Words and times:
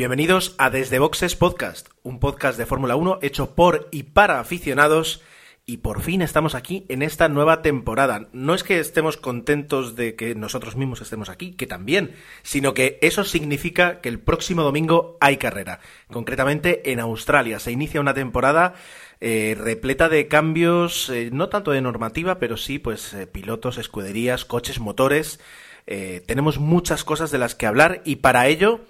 bienvenidos 0.00 0.54
a 0.56 0.70
Desde 0.70 0.98
Boxes 0.98 1.36
Podcast, 1.36 1.88
un 2.04 2.20
podcast 2.20 2.56
de 2.56 2.64
Fórmula 2.64 2.96
1 2.96 3.18
hecho 3.20 3.54
por 3.54 3.86
y 3.90 4.04
para 4.04 4.40
aficionados. 4.40 5.20
Y 5.66 5.76
por 5.76 6.00
fin 6.00 6.22
estamos 6.22 6.54
aquí 6.54 6.86
en 6.88 7.02
esta 7.02 7.28
nueva 7.28 7.60
temporada. 7.60 8.30
No 8.32 8.54
es 8.54 8.64
que 8.64 8.80
estemos 8.80 9.18
contentos 9.18 9.96
de 9.96 10.16
que 10.16 10.34
nosotros 10.34 10.74
mismos 10.74 11.02
estemos 11.02 11.28
aquí, 11.28 11.52
que 11.52 11.66
también, 11.66 12.12
sino 12.42 12.72
que 12.72 12.98
eso 13.02 13.24
significa 13.24 14.00
que 14.00 14.08
el 14.08 14.20
próximo 14.20 14.62
domingo 14.62 15.18
hay 15.20 15.36
carrera. 15.36 15.80
Concretamente 16.10 16.92
en 16.92 16.98
Australia 16.98 17.58
se 17.58 17.70
inicia 17.70 18.00
una 18.00 18.14
temporada 18.14 18.72
eh, 19.20 19.54
repleta 19.60 20.08
de 20.08 20.28
cambios, 20.28 21.10
eh, 21.10 21.28
no 21.30 21.50
tanto 21.50 21.72
de 21.72 21.82
normativa, 21.82 22.38
pero 22.38 22.56
sí, 22.56 22.78
pues 22.78 23.12
eh, 23.12 23.26
pilotos, 23.26 23.76
escuderías, 23.76 24.46
coches, 24.46 24.80
motores. 24.80 25.40
Tenemos 25.84 26.58
muchas 26.58 27.02
cosas 27.02 27.32
de 27.32 27.38
las 27.38 27.56
que 27.56 27.66
hablar 27.66 28.00
y 28.04 28.16
para 28.16 28.46
ello 28.46 28.80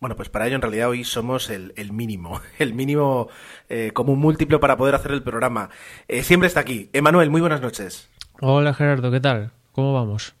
bueno, 0.00 0.16
pues 0.16 0.28
para 0.28 0.46
ello 0.46 0.56
en 0.56 0.62
realidad 0.62 0.88
hoy 0.88 1.04
somos 1.04 1.50
el, 1.50 1.72
el 1.76 1.92
mínimo, 1.92 2.40
el 2.58 2.74
mínimo 2.74 3.28
eh, 3.68 3.92
como 3.92 4.12
un 4.12 4.20
múltiplo 4.20 4.60
para 4.60 4.76
poder 4.76 4.94
hacer 4.94 5.12
el 5.12 5.22
programa. 5.22 5.70
Eh, 6.06 6.22
siempre 6.22 6.46
está 6.46 6.60
aquí. 6.60 6.90
Emanuel, 6.92 7.30
muy 7.30 7.40
buenas 7.40 7.60
noches. 7.60 8.08
Hola 8.40 8.74
Gerardo, 8.74 9.10
¿qué 9.10 9.20
tal? 9.20 9.52
¿Cómo 9.72 9.92
vamos? 9.92 10.34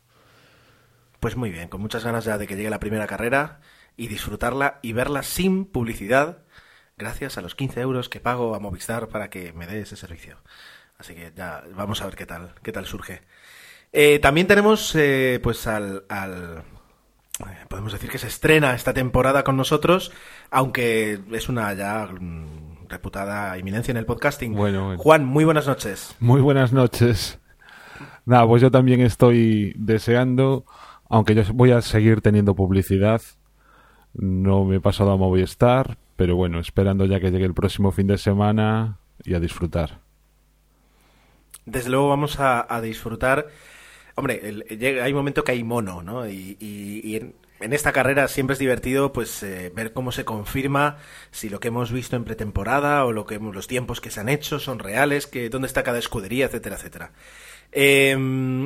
Pues 1.20 1.36
muy 1.36 1.50
bien, 1.50 1.68
con 1.68 1.80
muchas 1.80 2.04
ganas 2.04 2.24
ya 2.24 2.38
de 2.38 2.46
que 2.46 2.54
llegue 2.54 2.70
la 2.70 2.78
primera 2.78 3.08
carrera 3.08 3.60
y 3.96 4.06
disfrutarla 4.06 4.78
y 4.82 4.92
verla 4.92 5.24
sin 5.24 5.64
publicidad 5.64 6.38
gracias 6.96 7.38
a 7.38 7.42
los 7.42 7.54
15 7.56 7.80
euros 7.80 8.08
que 8.08 8.20
pago 8.20 8.54
a 8.54 8.60
Movistar 8.60 9.08
para 9.08 9.30
que 9.30 9.52
me 9.52 9.66
dé 9.66 9.80
ese 9.80 9.96
servicio. 9.96 10.36
Así 10.98 11.14
que 11.14 11.32
ya 11.36 11.64
vamos 11.74 12.02
a 12.02 12.06
ver 12.06 12.16
qué 12.16 12.26
tal, 12.26 12.54
qué 12.62 12.70
tal 12.70 12.86
surge. 12.86 13.22
Eh, 13.92 14.18
también 14.20 14.46
tenemos 14.46 14.94
eh, 14.94 15.40
pues 15.42 15.66
al, 15.66 16.04
al 16.08 16.62
podemos 17.68 17.92
decir 17.92 18.10
que 18.10 18.18
se 18.18 18.26
estrena 18.26 18.74
esta 18.74 18.92
temporada 18.92 19.44
con 19.44 19.56
nosotros, 19.56 20.12
aunque 20.50 21.20
es 21.32 21.48
una 21.48 21.72
ya 21.74 22.06
mm, 22.06 22.88
reputada 22.88 23.56
eminencia 23.56 23.92
en 23.92 23.98
el 23.98 24.06
podcasting. 24.06 24.54
Bueno, 24.54 24.86
bueno. 24.86 25.02
Juan, 25.02 25.24
muy 25.24 25.44
buenas 25.44 25.66
noches. 25.66 26.16
Muy 26.20 26.40
buenas 26.40 26.72
noches. 26.72 27.38
Nada, 28.24 28.46
pues 28.46 28.62
yo 28.62 28.70
también 28.70 29.00
estoy 29.00 29.72
deseando, 29.76 30.64
aunque 31.08 31.34
yo 31.34 31.42
voy 31.54 31.70
a 31.70 31.80
seguir 31.80 32.20
teniendo 32.20 32.54
publicidad. 32.54 33.22
No 34.14 34.64
me 34.64 34.76
he 34.76 34.80
pasado 34.80 35.12
a 35.12 35.16
Movistar, 35.16 35.96
pero 36.16 36.36
bueno, 36.36 36.58
esperando 36.58 37.04
ya 37.04 37.20
que 37.20 37.30
llegue 37.30 37.44
el 37.44 37.54
próximo 37.54 37.92
fin 37.92 38.06
de 38.06 38.18
semana 38.18 38.98
y 39.24 39.34
a 39.34 39.40
disfrutar. 39.40 40.00
Desde 41.64 41.90
luego 41.90 42.08
vamos 42.08 42.40
a, 42.40 42.66
a 42.74 42.80
disfrutar. 42.80 43.46
Hombre, 44.18 44.40
el- 44.42 45.00
hay 45.00 45.12
un 45.12 45.16
momento 45.18 45.44
que 45.44 45.52
hay 45.52 45.62
mono, 45.62 46.02
¿no? 46.02 46.28
Y, 46.28 46.56
en, 47.60 47.72
esta 47.72 47.92
carrera 47.92 48.26
siempre 48.26 48.54
es 48.54 48.58
divertido, 48.58 49.12
pues, 49.12 49.44
eh, 49.44 49.70
ver 49.72 49.92
cómo 49.92 50.10
se 50.10 50.24
confirma 50.24 50.96
si 51.30 51.48
lo 51.48 51.60
que 51.60 51.68
hemos 51.68 51.92
visto 51.92 52.16
en 52.16 52.24
pretemporada 52.24 53.04
o 53.04 53.12
lo 53.12 53.26
que 53.26 53.38
los 53.38 53.68
tiempos 53.68 54.00
que 54.00 54.10
se 54.10 54.18
han 54.18 54.28
hecho 54.28 54.58
son 54.58 54.80
reales, 54.80 55.28
que 55.28 55.48
dónde 55.50 55.68
está 55.68 55.84
cada 55.84 56.00
escudería, 56.00 56.46
etcétera, 56.46 56.74
etcétera. 56.74 57.12
Eh, 57.70 58.16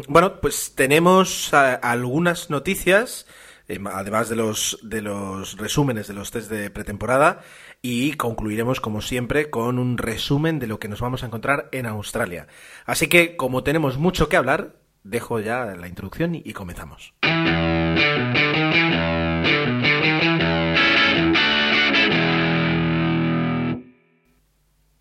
bueno, 0.08 0.40
pues 0.40 0.74
tenemos 0.74 1.52
algunas 1.52 2.48
noticias, 2.48 3.26
eh, 3.69 3.78
además 3.92 4.30
de 4.30 4.36
los, 4.36 4.78
de 4.82 5.02
los 5.02 5.58
resúmenes 5.58 6.08
de 6.08 6.14
los 6.14 6.30
test 6.30 6.50
de 6.50 6.70
pretemporada, 6.70 7.42
y 7.82 8.14
concluiremos, 8.14 8.80
como 8.80 9.02
siempre, 9.02 9.50
con 9.50 9.78
un 9.78 9.98
resumen 9.98 10.58
de 10.58 10.66
lo 10.66 10.78
que 10.78 10.88
nos 10.88 11.00
vamos 11.02 11.22
a 11.22 11.26
encontrar 11.26 11.69
en 11.72 11.84
Australia. 11.84 12.46
Así 12.86 13.08
que, 13.08 13.36
como 13.36 13.62
tenemos 13.64 13.98
mucho 13.98 14.30
que 14.30 14.36
hablar, 14.36 14.76
dejo 15.04 15.40
ya 15.40 15.64
la 15.76 15.88
introducción 15.88 16.34
y, 16.34 16.52
comenzamos. 16.52 17.14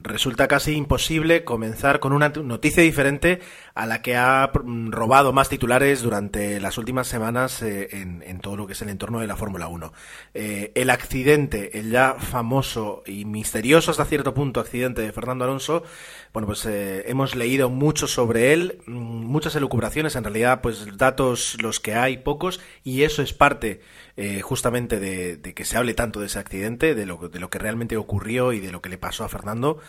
Resulta 0.03 0.47
casi 0.47 0.73
imposible 0.73 1.43
comenzar 1.43 1.99
con 1.99 2.11
una 2.11 2.29
noticia 2.29 2.81
diferente 2.81 3.39
a 3.75 3.85
la 3.85 4.01
que 4.01 4.15
ha 4.15 4.51
robado 4.53 5.31
más 5.31 5.47
titulares 5.47 6.01
durante 6.01 6.59
las 6.59 6.77
últimas 6.77 7.07
semanas 7.07 7.61
eh, 7.61 7.89
en, 7.91 8.23
en 8.25 8.39
todo 8.39 8.57
lo 8.57 8.67
que 8.67 8.73
es 8.73 8.81
el 8.81 8.89
entorno 8.89 9.19
de 9.19 9.27
la 9.27 9.35
Fórmula 9.35 9.67
1. 9.67 9.93
Eh, 10.33 10.71
el 10.75 10.89
accidente, 10.89 11.77
el 11.77 11.91
ya 11.91 12.15
famoso 12.15 13.03
y 13.05 13.25
misterioso 13.25 13.91
hasta 13.91 14.05
cierto 14.05 14.33
punto 14.33 14.59
accidente 14.59 15.01
de 15.01 15.11
Fernando 15.11 15.45
Alonso, 15.45 15.83
bueno, 16.33 16.47
pues 16.47 16.65
eh, 16.65 17.03
hemos 17.07 17.35
leído 17.35 17.69
mucho 17.69 18.07
sobre 18.07 18.53
él, 18.53 18.81
mm, 18.85 18.93
muchas 18.93 19.55
elucubraciones, 19.55 20.15
en 20.15 20.23
realidad, 20.23 20.61
pues 20.61 20.97
datos 20.97 21.57
los 21.61 21.79
que 21.79 21.93
hay, 21.93 22.17
pocos, 22.17 22.61
y 22.83 23.03
eso 23.03 23.21
es 23.21 23.33
parte 23.33 23.81
eh, 24.17 24.41
justamente 24.41 24.99
de, 24.99 25.37
de 25.37 25.53
que 25.53 25.65
se 25.65 25.77
hable 25.77 25.93
tanto 25.93 26.19
de 26.19 26.27
ese 26.27 26.39
accidente, 26.39 26.95
de 26.95 27.05
lo, 27.05 27.29
de 27.29 27.39
lo 27.39 27.49
que 27.49 27.59
realmente 27.59 27.97
ocurrió 27.97 28.53
y 28.53 28.59
de 28.59 28.71
lo 28.71 28.81
que 28.81 28.89
le 28.89 28.97
pasó 28.97 29.23
a 29.23 29.29
Fernando. 29.29 29.79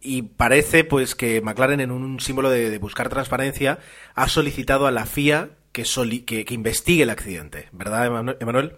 Y 0.00 0.22
parece 0.22 0.84
pues 0.84 1.14
que 1.14 1.40
McLaren 1.40 1.80
en 1.80 1.90
un 1.90 2.20
símbolo 2.20 2.50
de, 2.50 2.78
buscar 2.78 3.08
transparencia 3.08 3.78
ha 4.14 4.28
solicitado 4.28 4.86
a 4.86 4.90
la 4.92 5.04
FIA 5.06 5.50
que, 5.72 5.84
soli- 5.84 6.24
que, 6.24 6.44
investigue 6.54 7.02
el 7.02 7.10
accidente, 7.10 7.68
¿verdad, 7.72 8.08
Emanu- 8.08 8.36
Emanuel? 8.40 8.74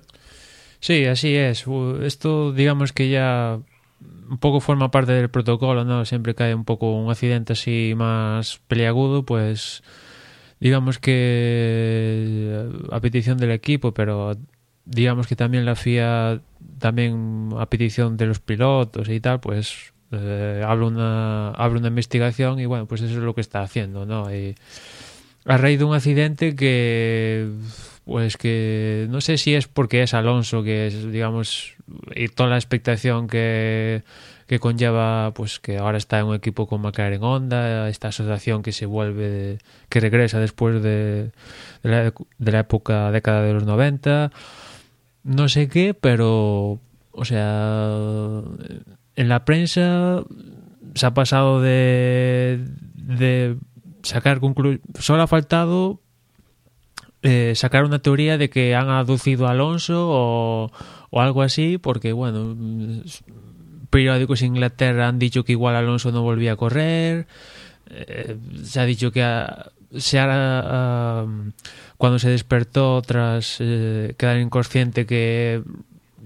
Sí, 0.81 1.05
así 1.05 1.37
es. 1.37 1.67
Esto 2.03 2.53
digamos 2.53 2.93
que 2.93 3.11
ya 3.11 3.59
un 4.31 4.39
poco 4.39 4.61
forma 4.61 4.91
parte 4.91 5.13
del 5.13 5.29
protocolo, 5.29 5.85
¿no? 5.85 6.05
Siempre 6.07 6.35
que 6.35 6.45
hay 6.45 6.53
un 6.55 6.65
poco 6.65 6.95
un 6.95 7.11
accidente 7.11 7.53
así 7.53 7.93
más 7.97 8.61
peliagudo, 8.69 9.25
pues 9.25 9.83
digamos 10.61 10.99
que 10.99 12.69
a 12.93 13.01
petición 13.01 13.39
del 13.39 13.51
equipo, 13.51 13.93
pero 13.93 14.37
digamos 14.85 15.27
que 15.27 15.37
también 15.37 15.65
la 15.65 15.75
FIA, 15.75 16.41
también 16.79 17.51
a 17.59 17.67
petición 17.67 18.17
de 18.17 18.27
los 18.27 18.41
pilotos 18.41 19.09
y 19.09 19.21
tal, 19.21 19.41
pues 19.41 19.93
eh, 20.13 20.63
abre, 20.67 20.85
una, 20.85 21.51
abre 21.51 21.79
una 21.79 21.89
investigación 21.89 22.61
y 22.61 22.67
bueno, 22.67 22.87
pues 22.87 23.01
eso 23.01 23.15
es 23.15 23.23
lo 23.23 23.35
que 23.35 23.41
está 23.41 23.63
haciendo, 23.63 24.05
¿no? 24.05 24.33
Y 24.35 24.55
a 25.47 25.57
raíz 25.57 25.79
de 25.79 25.85
un 25.85 25.95
accidente 25.95 26.55
que 26.55 27.49
pues 28.05 28.37
que 28.37 29.07
no 29.09 29.21
sé 29.21 29.39
si 29.39 29.55
es 29.55 29.69
porque 29.69 30.03
es 30.03 30.15
Alonso 30.15 30.63
que 30.63 30.89
es 30.89 31.11
digamos 31.13 31.75
y 32.15 32.29
toda 32.29 32.51
la 32.51 32.57
expectación 32.57 33.29
que 33.29 34.03
que 34.51 34.59
conlleva 34.59 35.33
pues 35.33 35.61
que 35.61 35.79
ahora 35.79 35.97
está 35.97 36.19
en 36.19 36.27
un 36.27 36.35
equipo 36.35 36.67
con 36.67 36.83
McLaren 36.83 37.23
Honda 37.23 37.89
esta 37.89 38.09
asociación 38.09 38.65
que 38.65 38.73
se 38.73 38.85
vuelve 38.85 39.59
que 39.89 40.01
regresa 40.01 40.41
después 40.41 40.83
de, 40.83 41.31
la, 41.85 42.13
de 42.39 42.59
época 42.59 43.13
década 43.13 43.43
de 43.43 43.53
los 43.53 43.65
90 43.65 44.33
no 45.23 45.49
sé 45.49 45.69
qué 45.69 45.95
pero 45.95 46.81
o 47.13 47.25
sea 47.25 48.43
en 49.15 49.29
la 49.29 49.45
prensa 49.45 50.25
se 50.97 51.07
ha 51.07 51.15
pasado 51.15 51.63
de 51.63 52.59
sacar 54.03 54.41
conclu 54.41 54.81
solo 54.99 55.23
ha 55.23 55.29
faltado 55.29 56.01
eh, 57.23 57.53
sacar 57.55 57.85
una 57.85 58.01
teoría 58.01 58.37
de 58.37 58.51
que 58.51 58.75
han 58.75 58.89
aducido 58.89 59.47
a 59.47 59.53
Alonso 59.53 60.09
o, 60.11 60.73
o 61.11 61.21
algo 61.21 61.43
así, 61.43 61.77
porque 61.77 62.13
bueno, 62.13 62.57
periódicos 63.91 64.41
en 64.43 64.49
Inglaterra 64.55 65.09
han 65.09 65.19
dicho 65.19 65.45
que 65.45 65.53
igual 65.53 65.77
Alonso 65.77 66.13
no 66.13 66.23
volvía 66.23 66.53
a 66.53 66.57
correr, 66.57 67.27
eh, 67.91 68.37
se 68.65 68.81
ha 68.81 68.85
dicho 68.85 69.11
que 69.13 69.23
ha- 69.23 69.71
se 69.97 70.19
ha, 70.21 70.27
ah, 70.31 71.27
cuando 71.97 72.19
se 72.19 72.31
despertó 72.31 73.03
tras 73.03 73.57
eh, 73.61 74.15
quedar 74.17 74.39
inconsciente 74.39 75.05
que 75.07 75.63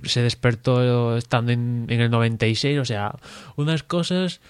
se 0.02 0.20
despertó 0.20 1.16
estando 1.16 1.50
en, 1.52 1.86
en 1.88 2.00
el 2.00 2.10
96, 2.10 2.78
o 2.78 2.84
sea, 2.84 3.14
unas 3.56 3.82
cosas 3.82 4.40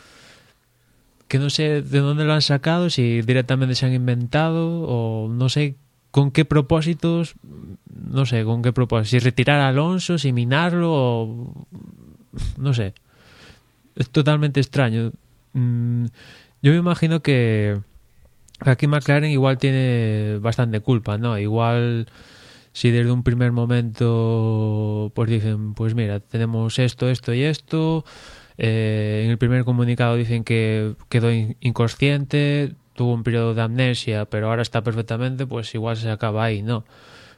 que 1.28 1.38
no 1.38 1.49
sé 1.50 1.81
de 1.82 2.00
dónde 2.00 2.25
lo 2.25 2.32
han 2.34 2.43
sacado, 2.43 2.90
si 2.90 3.22
directamente 3.22 3.75
se 3.76 3.87
han 3.87 3.93
inventado 3.94 4.82
o 4.82 5.28
no 5.28 5.49
sé 5.49 5.76
con 6.10 6.31
qué 6.31 6.44
propósitos, 6.44 7.34
no 8.10 8.26
sé 8.26 8.44
con 8.44 8.62
qué 8.62 8.72
propósitos, 8.72 9.10
si 9.10 9.19
retirar 9.20 9.60
a 9.60 9.69
Alonso, 9.69 10.19
si 10.19 10.32
minarlo 10.32 10.90
o 10.93 11.67
no 12.58 12.75
sé. 12.75 12.94
Es 13.96 14.11
totalmente 14.11 14.61
extraño. 14.61 15.12
Mm, 15.52 16.06
Yo 16.62 16.73
me 16.73 16.79
imagino 16.79 17.20
que 17.23 17.79
aquí 18.61 18.87
McLaren 18.87 19.31
igual 19.31 19.58
tiene 19.58 20.38
bastante 20.41 20.81
culpa, 20.81 21.19
¿no? 21.19 21.38
Igual 21.38 22.06
si 22.73 22.91
desde 22.91 23.12
un 23.12 23.23
primer 23.23 23.52
momento 23.52 25.12
pues 25.14 25.31
dicen, 25.31 25.75
pues 25.75 25.94
mira, 25.94 26.20
tenemos 26.20 26.79
esto, 26.79 27.08
esto 27.11 27.35
y 27.35 27.43
esto, 27.44 28.05
eh, 28.58 29.23
en 29.25 29.31
el 29.31 29.38
primer 29.38 29.64
comunicado 29.64 30.17
dicen 30.17 30.44
que 30.44 30.94
quedó 31.08 31.32
in- 31.32 31.56
inconsciente, 31.61 32.75
tuvo 32.94 33.14
un 33.14 33.23
periodo 33.25 33.55
de 33.55 33.62
amnesia, 33.62 34.25
pero 34.26 34.49
ahora 34.50 34.62
está 34.62 34.82
perfectamente, 34.82 35.46
pues 35.46 35.75
igual 35.75 35.96
se 35.96 36.11
acaba 36.11 36.44
ahí, 36.44 36.62
¿no? 36.62 36.85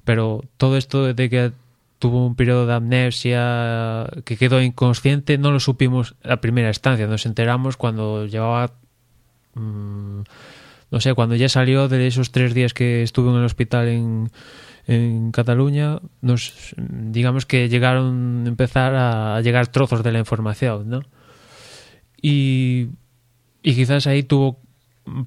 Pero 0.04 0.42
todo 0.58 0.76
esto 0.76 1.12
de 1.14 1.30
que 1.30 1.52
tuvo 1.98 2.26
un 2.26 2.36
periodo 2.36 2.66
de 2.66 2.74
amnesia, 2.74 4.06
que 4.24 4.36
quedó 4.36 4.60
inconsciente, 4.60 5.38
no 5.38 5.50
lo 5.50 5.60
supimos 5.60 6.14
a 6.24 6.38
primera 6.38 6.68
instancia, 6.68 7.06
nos 7.06 7.26
enteramos 7.26 7.76
cuando 7.76 8.26
llevaba... 8.26 8.74
Mmm, 9.54 10.22
no 10.90 11.00
sé, 11.00 11.14
cuando 11.14 11.34
ya 11.34 11.48
salió 11.48 11.88
de 11.88 12.06
esos 12.06 12.30
tres 12.30 12.54
días 12.54 12.72
que 12.72 13.02
estuvo 13.02 13.30
en 13.30 13.36
el 13.38 13.44
hospital 13.44 13.88
en, 13.88 14.30
en 14.86 15.32
Cataluña, 15.32 15.98
nos, 16.20 16.74
digamos 16.76 17.44
que 17.44 17.68
llegaron 17.68 18.44
a 18.46 18.48
empezar 18.48 18.94
a, 18.94 19.40
llegar 19.40 19.66
trozos 19.66 20.04
de 20.04 20.12
la 20.12 20.20
información, 20.20 20.88
¿no? 20.88 21.02
Y, 22.22 22.88
y 23.62 23.74
quizás 23.74 24.06
ahí 24.06 24.22
tuvo 24.22 24.60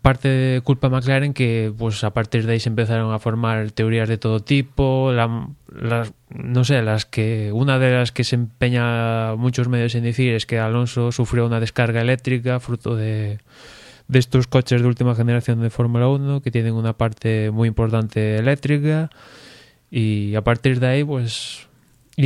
parte 0.02 0.28
de 0.28 0.62
culpa 0.62 0.90
McLaren 0.90 1.34
que 1.34 1.74
pues 1.78 2.04
a 2.04 2.14
partir 2.14 2.46
de 2.46 2.54
ahí 2.54 2.60
se 2.60 2.70
empezaron 2.70 3.14
a 3.14 3.20
formar 3.20 3.72
teorías 3.72 4.10
de 4.10 4.18
todo 4.18 4.42
tipo 4.42 5.12
la, 5.14 5.48
las, 5.74 6.14
no 6.30 6.64
sé 6.64 6.82
las 6.82 7.06
que 7.06 7.52
una 7.54 7.80
de 7.80 7.92
las 7.92 8.12
que 8.12 8.24
se 8.24 8.36
empeña 8.36 9.36
muchos 9.36 9.70
medios 9.70 9.96
en 9.96 10.04
decir 10.04 10.34
es 10.34 10.46
que 10.46 10.60
Alonso 10.60 11.12
sufrió 11.12 11.46
una 11.46 11.60
descarga 11.60 12.02
eléctrica 12.02 12.60
fruto 12.60 12.96
de 12.96 13.40
de 14.10 14.20
estos 14.20 14.48
coches 14.48 14.82
de 14.82 14.88
última 14.88 15.16
generación 15.16 15.62
de 15.62 15.70
Fórmula 15.70 16.08
1 16.10 16.42
que 16.42 16.52
tienen 16.52 16.74
una 16.74 16.94
parte 16.94 17.52
muy 17.52 17.68
importante 17.68 18.38
eléctrica 18.38 19.10
y 19.92 20.36
a 20.36 20.44
partir 20.44 20.80
de 20.80 20.88
ahí 20.88 21.04
pues 21.04 21.69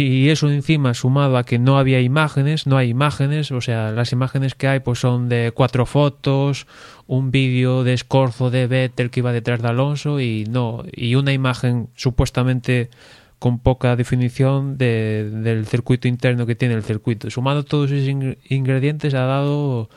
y 0.01 0.30
eso 0.31 0.50
encima 0.50 0.95
sumado 0.95 1.38
a 1.38 1.44
que 1.44 1.60
no 1.60 1.78
había 1.78 2.01
imágenes, 2.01 2.66
no 2.66 2.78
hay 2.78 2.90
imágenes, 2.90 3.51
o 3.51 3.62
sea, 3.62 3.92
las 3.92 4.12
imágenes 4.12 4.56
que 4.56 4.68
hay 4.68 4.80
pues 4.80 4.98
son 4.98 5.30
de 5.30 5.51
cuatro 5.54 5.86
fotos, 5.86 6.66
un 7.06 7.30
vídeo 7.30 7.84
de 7.84 7.94
escorzo 7.94 8.50
de 8.50 8.66
Vettel 8.66 9.12
que 9.12 9.19
iba 9.19 9.31
detrás 9.31 9.62
de 9.62 9.68
Alonso 9.68 10.19
y 10.19 10.45
no, 10.50 10.84
y 10.92 11.13
una 11.13 11.31
imagen 11.31 11.90
supuestamente 11.95 12.90
con 13.38 13.60
poca 13.60 13.95
definición 13.95 14.80
de, 14.80 15.30
del 15.30 15.68
circuito 15.68 16.07
interno 16.07 16.48
que 16.48 16.56
tiene 16.56 16.74
el 16.74 16.84
circuito. 16.84 17.30
Sumado 17.30 17.63
todos 17.63 17.92
esos 17.92 18.36
ingredientes 18.50 19.13
ha 19.13 19.25
dado 19.25 19.90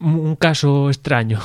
un 0.00 0.34
caso 0.34 0.88
extraño. 0.88 1.40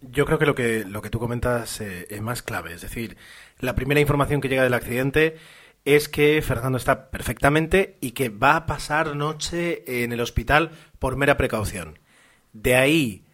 Yo 0.00 0.24
creo 0.24 0.38
que 0.38 0.46
lo 0.46 0.54
que, 0.54 0.84
lo 0.86 1.02
que 1.02 1.10
tú 1.10 1.18
comentas 1.18 1.82
eh, 1.82 2.06
es 2.08 2.22
más 2.22 2.42
clave. 2.42 2.72
Es 2.72 2.80
decir, 2.80 3.18
la 3.58 3.74
primera 3.74 4.00
información 4.00 4.40
que 4.40 4.48
llega 4.48 4.62
del 4.62 4.74
accidente 4.74 5.36
es 5.84 6.08
que 6.08 6.40
Fernando 6.42 6.78
está 6.78 7.10
perfectamente 7.10 7.96
y 8.00 8.12
que 8.12 8.28
va 8.28 8.56
a 8.56 8.66
pasar 8.66 9.16
noche 9.16 10.04
en 10.04 10.12
el 10.12 10.20
hospital 10.20 10.70
por 10.98 11.16
mera 11.16 11.36
precaución. 11.36 11.98
De 12.52 12.76
ahí 12.76 13.24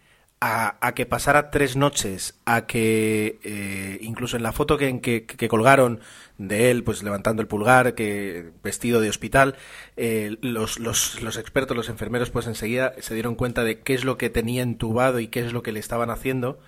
a, 0.41 0.93
que 0.95 1.05
pasara 1.05 1.51
tres 1.51 1.75
noches, 1.75 2.39
a 2.45 2.65
que 2.65 3.39
eh, 3.43 3.99
incluso 4.01 4.37
en 4.37 4.43
la 4.43 4.53
foto 4.53 4.77
que, 4.77 5.01
que, 5.01 5.47
colgaron 5.49 5.99
de 6.37 6.71
él, 6.71 6.83
pues 6.83 7.03
levantando 7.03 7.41
el 7.41 7.47
pulgar, 7.47 7.93
que 7.93 8.51
vestido 8.63 9.01
de 9.01 9.09
hospital, 9.09 9.57
eh, 9.97 10.37
los, 10.41 10.79
los, 10.79 11.21
los, 11.21 11.37
expertos, 11.37 11.75
los 11.75 11.89
enfermeros, 11.89 12.29
pues 12.29 12.47
enseguida 12.47 12.93
se 12.99 13.13
dieron 13.13 13.35
cuenta 13.35 13.63
de 13.63 13.81
qué 13.81 13.93
es 13.93 14.05
lo 14.05 14.17
que 14.17 14.29
tenía 14.29 14.63
entubado 14.63 15.19
y 15.19 15.27
qué 15.27 15.41
es 15.41 15.51
lo 15.51 15.61
que 15.61 15.73
le 15.73 15.79
estaban 15.79 16.09
haciendo. 16.09 16.59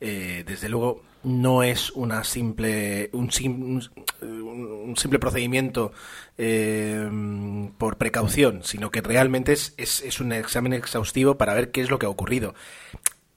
Eh, 0.00 0.44
desde 0.46 0.70
luego 0.70 1.02
no 1.22 1.62
es 1.62 1.90
una 1.90 2.24
simple 2.24 3.10
un, 3.12 3.30
un, 4.22 4.96
simple 4.96 5.18
procedimiento 5.18 5.92
por 7.78 7.96
precaución, 7.98 8.62
sino 8.64 8.90
que 8.90 9.02
realmente 9.02 9.52
es, 9.52 9.74
es, 9.76 10.00
es, 10.02 10.20
un 10.20 10.32
examen 10.32 10.72
exhaustivo 10.72 11.36
para 11.36 11.54
ver 11.54 11.70
qué 11.70 11.82
es 11.82 11.90
lo 11.90 11.98
que 11.98 12.06
ha 12.06 12.10
ocurrido. 12.10 12.54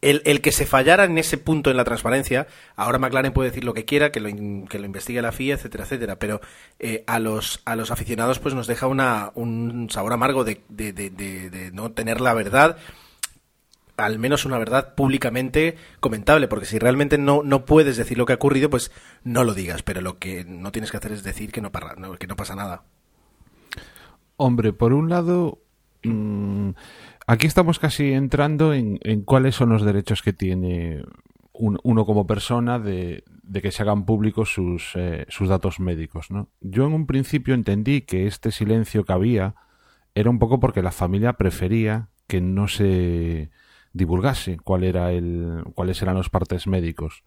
El, 0.03 0.41
que 0.41 0.51
se 0.51 0.65
fallara 0.65 1.05
en 1.05 1.17
ese 1.17 1.37
punto 1.37 1.71
en 1.71 1.77
la 1.77 1.85
transparencia, 1.85 2.47
ahora 2.75 2.99
McLaren 2.99 3.31
puede 3.31 3.51
decir 3.51 3.63
lo 3.63 3.73
que 3.73 3.85
quiera, 3.85 4.11
que 4.11 4.19
lo, 4.19 4.27
que 4.67 4.77
lo 4.77 4.85
investigue 4.85 5.21
la 5.21 5.31
FIA, 5.31 5.55
etcétera, 5.55 5.85
etcétera, 5.85 6.19
pero 6.19 6.41
eh, 6.77 7.05
a, 7.07 7.19
los, 7.19 7.61
a 7.63 7.77
los 7.77 7.89
aficionados 7.89 8.39
pues 8.39 8.53
nos 8.53 8.67
deja 8.67 8.87
una, 8.87 9.31
un 9.35 9.87
sabor 9.89 10.11
amargo 10.11 10.43
de, 10.43 10.61
de, 10.67 10.91
de, 10.91 11.71
no 11.71 11.93
tener 11.93 12.19
la 12.19 12.33
verdad, 12.33 12.75
al 13.97 14.19
menos 14.19 14.45
una 14.45 14.57
verdad 14.57 14.95
públicamente 14.95 15.77
comentable, 15.99 16.47
porque 16.47 16.65
si 16.65 16.79
realmente 16.79 17.17
no, 17.17 17.43
no 17.43 17.65
puedes 17.65 17.97
decir 17.97 18.17
lo 18.17 18.25
que 18.25 18.33
ha 18.33 18.37
ocurrido, 18.37 18.69
pues 18.69 18.91
no 19.23 19.43
lo 19.43 19.53
digas, 19.53 19.83
pero 19.83 20.01
lo 20.01 20.17
que 20.17 20.45
no 20.45 20.71
tienes 20.71 20.91
que 20.91 20.97
hacer 20.97 21.11
es 21.11 21.23
decir 21.23 21.51
que 21.51 21.61
no, 21.61 21.71
que 22.19 22.27
no 22.27 22.35
pasa 22.35 22.55
nada. 22.55 22.83
Hombre, 24.37 24.73
por 24.73 24.93
un 24.93 25.09
lado... 25.09 25.59
Mmm 26.03 26.71
Aquí 27.25 27.47
estamos 27.47 27.79
casi 27.79 28.11
entrando 28.11 28.73
en, 28.73 28.97
cuáles 29.23 29.55
son 29.55 29.69
los 29.69 29.83
derechos 29.83 30.21
que 30.21 30.33
tiene 30.33 31.03
uno 31.53 32.05
como 32.05 32.27
persona 32.27 32.79
de, 32.79 33.23
que 33.61 33.71
se 33.71 33.83
hagan 33.83 34.05
públicos 34.05 34.51
sus, 34.51 34.91
eh, 34.95 35.25
sus 35.29 35.47
datos 35.47 35.79
médicos. 35.79 36.31
¿no? 36.31 36.49
Yo 36.59 36.85
en 36.85 36.93
un 36.93 37.05
principio 37.05 37.53
entendí 37.53 38.01
que 38.01 38.27
este 38.27 38.51
silencio 38.51 39.05
que 39.05 39.13
había 39.13 39.55
era 40.15 40.29
un 40.29 40.39
poco 40.39 40.59
porque 40.59 40.81
la 40.81 40.91
familia 40.91 41.33
prefería 41.33 42.09
que 42.27 42.41
no 42.41 42.67
se 42.67 43.51
divulgase 43.93 44.57
cuál 44.57 44.83
era 44.83 45.11
el, 45.11 45.63
cuáles 45.75 46.01
eran 46.01 46.15
los 46.15 46.29
partes 46.29 46.67
médicos. 46.67 47.23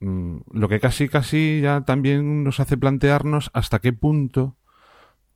Mm, 0.00 0.38
lo 0.52 0.68
que 0.68 0.80
casi 0.80 1.08
casi 1.08 1.60
ya 1.60 1.82
también 1.82 2.42
nos 2.44 2.60
hace 2.60 2.76
plantearnos 2.76 3.50
hasta 3.52 3.78
qué 3.78 3.92
punto 3.92 4.56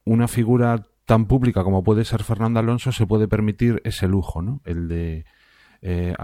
una 0.04 0.28
figura 0.28 0.86
tan 1.04 1.26
pública 1.26 1.62
como 1.62 1.84
puede 1.84 2.04
ser 2.04 2.24
Fernando 2.24 2.58
Alonso 2.58 2.90
se 2.90 3.06
puede 3.06 3.28
permitir 3.28 3.80
ese 3.84 4.08
lujo, 4.08 4.42
¿no? 4.42 4.60
El 4.64 4.88
de 4.88 5.24
eh, 5.82 6.14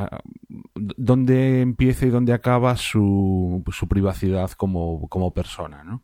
dónde 0.75 1.61
empieza 1.61 2.07
y 2.07 2.11
dónde 2.11 2.33
acaba 2.33 2.77
su, 2.77 3.62
su 3.71 3.87
privacidad 3.87 4.51
como, 4.53 5.09
como 5.09 5.33
persona, 5.33 5.85
¿no? 5.85 6.03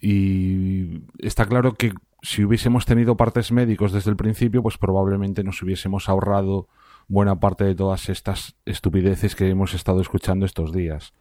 Y 0.00 1.02
está 1.18 1.46
claro 1.46 1.74
que 1.74 1.92
si 2.22 2.44
hubiésemos 2.44 2.86
tenido 2.86 3.16
partes 3.16 3.52
médicos 3.52 3.92
desde 3.92 4.10
el 4.10 4.16
principio, 4.16 4.62
pues 4.62 4.78
probablemente 4.78 5.44
nos 5.44 5.62
hubiésemos 5.62 6.08
ahorrado 6.08 6.68
buena 7.08 7.40
parte 7.40 7.64
de 7.64 7.74
todas 7.74 8.08
estas 8.10 8.54
estupideces 8.66 9.34
que 9.34 9.48
hemos 9.48 9.74
estado 9.74 10.00
escuchando 10.00 10.46
estos 10.46 10.72
días. 10.72 11.14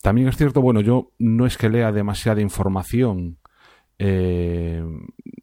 También 0.00 0.28
es 0.28 0.36
cierto, 0.36 0.62
bueno, 0.62 0.80
yo 0.80 1.12
no 1.18 1.46
es 1.46 1.58
que 1.58 1.68
lea 1.68 1.92
demasiada 1.92 2.40
información 2.40 3.38
eh, 3.98 4.82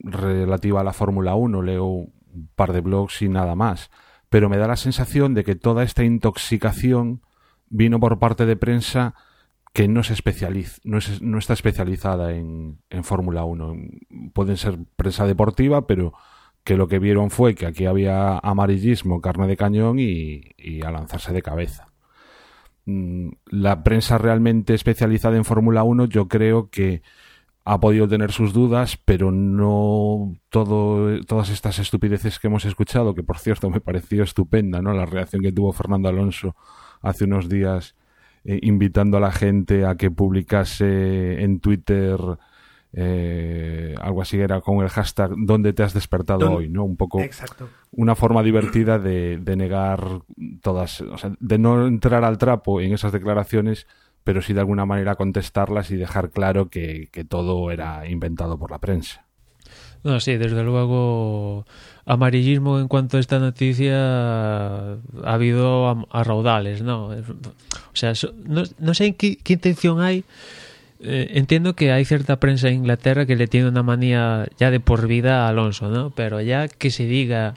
relativa 0.02 0.82
a 0.82 0.84
la 0.84 0.94
Fórmula 0.94 1.36
1, 1.36 1.62
leo 1.62 1.86
un 1.86 2.50
par 2.56 2.74
de 2.74 2.82
blogs 2.82 3.22
y 3.22 3.30
nada 3.30 3.56
más. 3.56 3.92
Pero 4.30 4.50
me 4.50 4.58
da 4.58 4.68
la 4.68 4.76
sensación 4.76 5.34
de 5.34 5.44
que 5.44 5.56
toda 5.56 5.84
esta 5.84 6.04
intoxicación 6.04 7.22
vino 7.70 8.00
por 8.00 8.20
parte 8.20 8.46
de 8.46 8.56
prensa 8.56 9.16
que 9.74 9.88
no, 9.88 10.04
se 10.04 10.14
especializa, 10.14 10.82
no, 10.84 11.00
no 11.22 11.38
está 11.38 11.54
especializada 11.54 12.34
en, 12.34 12.80
en 12.90 13.04
Fórmula 13.04 13.44
1. 13.44 13.76
Pueden 14.34 14.58
ser 14.58 14.78
prensa 14.96 15.26
deportiva, 15.26 15.86
pero 15.88 16.14
que 16.70 16.78
lo 16.78 16.88
que 16.88 17.00
vieron 17.00 17.32
fue 17.32 17.56
que 17.56 17.66
aquí 17.66 17.88
había 17.88 18.38
amarillismo, 18.38 19.22
carne 19.22 19.48
de 19.48 19.58
cañón 19.58 19.98
y, 19.98 20.44
a 20.86 20.92
lanzarse 20.92 21.34
de 21.34 21.42
cabeza. 21.42 21.88
Mm, 22.86 23.30
la 23.48 23.84
prensa 23.84 24.20
realmente 24.20 24.76
especializada 24.76 25.36
en 25.36 25.46
Fórmula 25.46 25.82
1 25.82 26.06
yo 26.06 26.28
creo 26.28 26.70
que 26.70 27.02
ha 27.66 27.80
podido 27.80 28.08
tener 28.08 28.32
sus 28.32 28.54
dudas, 28.54 28.98
pero 29.04 29.32
no 29.32 30.36
todo, 30.50 31.20
todas 31.26 31.50
estas 31.50 31.80
estupideces 31.80 32.38
que 32.38 32.46
hemos 32.46 32.66
escuchado, 32.66 33.16
que 33.16 33.24
por 33.24 33.40
cierto 33.40 33.72
me 33.72 33.82
pareció 33.82 34.22
estupenda, 34.22 34.80
¿no? 34.80 34.94
La 34.94 35.08
reacción 35.08 35.42
que 35.42 35.52
tuvo 35.52 35.74
Fernando 35.74 36.08
Alonso 36.08 36.56
hace 37.02 37.24
unos 37.24 37.50
días 37.50 37.96
eh, 38.44 38.60
invitando 38.62 39.18
a 39.18 39.22
la 39.22 39.32
gente 39.32 39.88
a 39.88 39.96
que 39.96 40.12
publicase 40.12 41.42
en 41.42 41.62
Twitter 41.62 42.20
eh, 42.94 43.96
algo 44.02 44.22
así 44.22 44.40
era 44.40 44.62
con 44.62 44.82
el 44.82 44.90
hashtag 44.90 45.32
¿Dónde 45.38 45.74
te 45.74 45.84
has 45.84 45.94
despertado 45.94 46.52
hoy? 46.52 46.70
¿no? 46.70 46.84
Un 46.84 46.98
poco 46.98 47.20
una 47.92 48.16
forma 48.16 48.42
divertida 48.42 48.98
de, 48.98 49.38
de 49.38 49.56
negar 49.56 50.22
todas, 50.62 51.02
o 51.02 51.18
sea, 51.18 51.32
de 51.40 51.58
no 51.58 51.86
entrar 51.86 52.24
al 52.24 52.38
trapo 52.38 52.82
en 52.82 52.94
esas 52.94 53.12
declaraciones 53.12 53.86
pero 54.24 54.42
sí 54.44 54.54
de 54.54 54.60
alguna 54.60 54.86
manera 54.86 55.16
contestarlas 55.16 55.92
y 55.92 55.96
dejar 55.96 56.30
claro 56.30 56.70
que, 56.70 57.10
todo 57.28 57.72
era 57.72 58.08
inventado 58.08 58.60
por 58.60 58.72
la 58.72 58.78
prensa. 58.78 59.26
No, 60.04 60.20
sí, 60.20 60.38
desde 60.38 60.64
luego 60.64 61.66
amarillismo 62.06 62.80
en 62.80 62.88
cuanto 62.88 63.18
a 63.18 63.20
esta 63.20 63.40
noticia 63.40 64.94
ha 64.94 64.98
habido 65.24 66.08
a, 66.12 66.24
raudales, 66.24 66.84
¿no? 66.84 67.08
O 67.08 67.94
sea, 67.94 68.14
no, 68.46 68.94
sé 68.94 69.16
qué, 69.16 69.40
intención 69.48 70.00
hay. 70.00 70.24
Eh, 71.02 71.32
entiendo 71.36 71.76
que 71.76 71.92
hay 71.92 72.04
cierta 72.04 72.40
prensa 72.40 72.68
en 72.68 72.76
Inglaterra 72.76 73.26
que 73.26 73.38
le 73.38 73.48
tiene 73.48 73.70
una 73.70 73.84
manía 73.84 74.48
ya 74.58 74.70
de 74.70 74.80
por 74.80 75.08
vida 75.08 75.46
a 75.46 75.50
Alonso, 75.50 75.90
¿no? 75.90 76.10
Pero 76.10 76.42
ya 76.42 76.68
que 76.68 76.92
se 76.92 77.06
diga, 77.06 77.56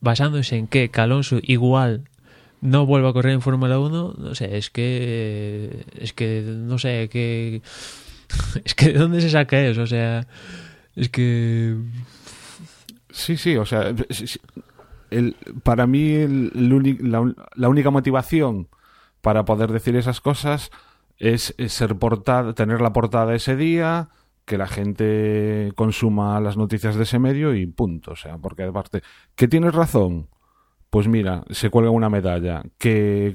basándose 0.00 0.56
en 0.56 0.68
que 0.68 0.90
Alonso 0.94 1.40
igual 1.42 2.08
no 2.60 2.86
vuelva 2.86 3.10
a 3.10 3.12
correr 3.12 3.32
en 3.32 3.42
Fórmula 3.42 3.78
1, 3.78 4.14
no 4.16 4.34
sé, 4.34 4.56
es 4.56 4.70
que 4.70 5.84
es 5.98 6.12
que 6.12 6.42
no 6.46 6.78
sé, 6.78 7.08
que 7.10 7.60
es 8.64 8.74
que 8.74 8.92
de 8.92 8.98
dónde 8.98 9.20
se 9.20 9.30
saca 9.30 9.60
eso, 9.60 9.82
o 9.82 9.86
sea, 9.86 10.26
es 10.94 11.08
que 11.08 11.76
Sí, 13.10 13.36
sí, 13.36 13.56
o 13.56 13.64
sea, 13.64 13.94
el, 15.10 15.36
para 15.62 15.86
mí 15.86 16.10
el, 16.14 16.50
el 16.54 17.36
la 17.54 17.68
única 17.68 17.90
motivación 17.90 18.68
para 19.20 19.44
poder 19.44 19.70
decir 19.70 19.94
esas 19.94 20.20
cosas 20.20 20.70
es, 21.18 21.54
es 21.58 21.72
ser 21.72 21.96
portada, 21.96 22.54
tener 22.54 22.80
la 22.80 22.92
portada 22.92 23.34
ese 23.34 23.56
día, 23.56 24.08
que 24.44 24.58
la 24.58 24.66
gente 24.66 25.72
consuma 25.74 26.38
las 26.40 26.56
noticias 26.56 26.96
de 26.96 27.04
ese 27.04 27.18
medio 27.18 27.54
y 27.54 27.66
punto. 27.66 28.12
O 28.12 28.16
sea, 28.16 28.36
porque 28.38 28.64
aparte, 28.64 29.02
que 29.34 29.48
tienes 29.48 29.74
razón, 29.74 30.28
pues 30.90 31.08
mira, 31.08 31.44
se 31.50 31.70
cuelga 31.70 31.90
una 31.90 32.10
medalla, 32.10 32.62
que 32.78 33.32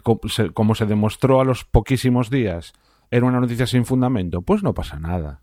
como 0.53 0.75
se 0.75 0.85
demostró 0.85 1.41
a 1.41 1.45
los 1.45 1.65
poquísimos 1.65 2.29
días, 2.29 2.73
era 3.11 3.25
una 3.25 3.39
noticia 3.39 3.65
sin 3.67 3.85
fundamento, 3.85 4.41
pues 4.43 4.61
no 4.61 4.73
pasa 4.73 4.99
nada. 4.99 5.41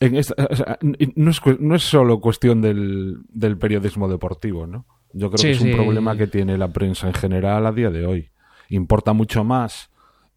En 0.00 0.16
esta- 0.16 0.34
o 0.50 0.54
sea, 0.56 0.78
n- 0.80 0.96
no, 1.16 1.30
es, 1.30 1.40
no 1.60 1.74
es 1.74 1.82
solo 1.82 2.20
cuestión 2.20 2.62
del, 2.62 3.18
del 3.28 3.58
periodismo 3.58 4.08
deportivo, 4.08 4.66
¿no? 4.66 4.86
Yo 5.12 5.28
creo 5.30 5.38
Sí, 5.38 5.46
que 5.48 5.52
es 5.52 5.60
un 5.60 5.68
sí. 5.68 5.74
problema 5.74 6.16
que 6.16 6.26
tiene 6.26 6.56
la 6.56 6.68
prensa 6.68 7.06
en 7.08 7.14
general 7.14 7.66
a 7.66 7.72
día 7.72 7.90
de 7.90 8.06
hoy. 8.06 8.30
Importa 8.68 9.12
mucho 9.12 9.44
más 9.44 9.90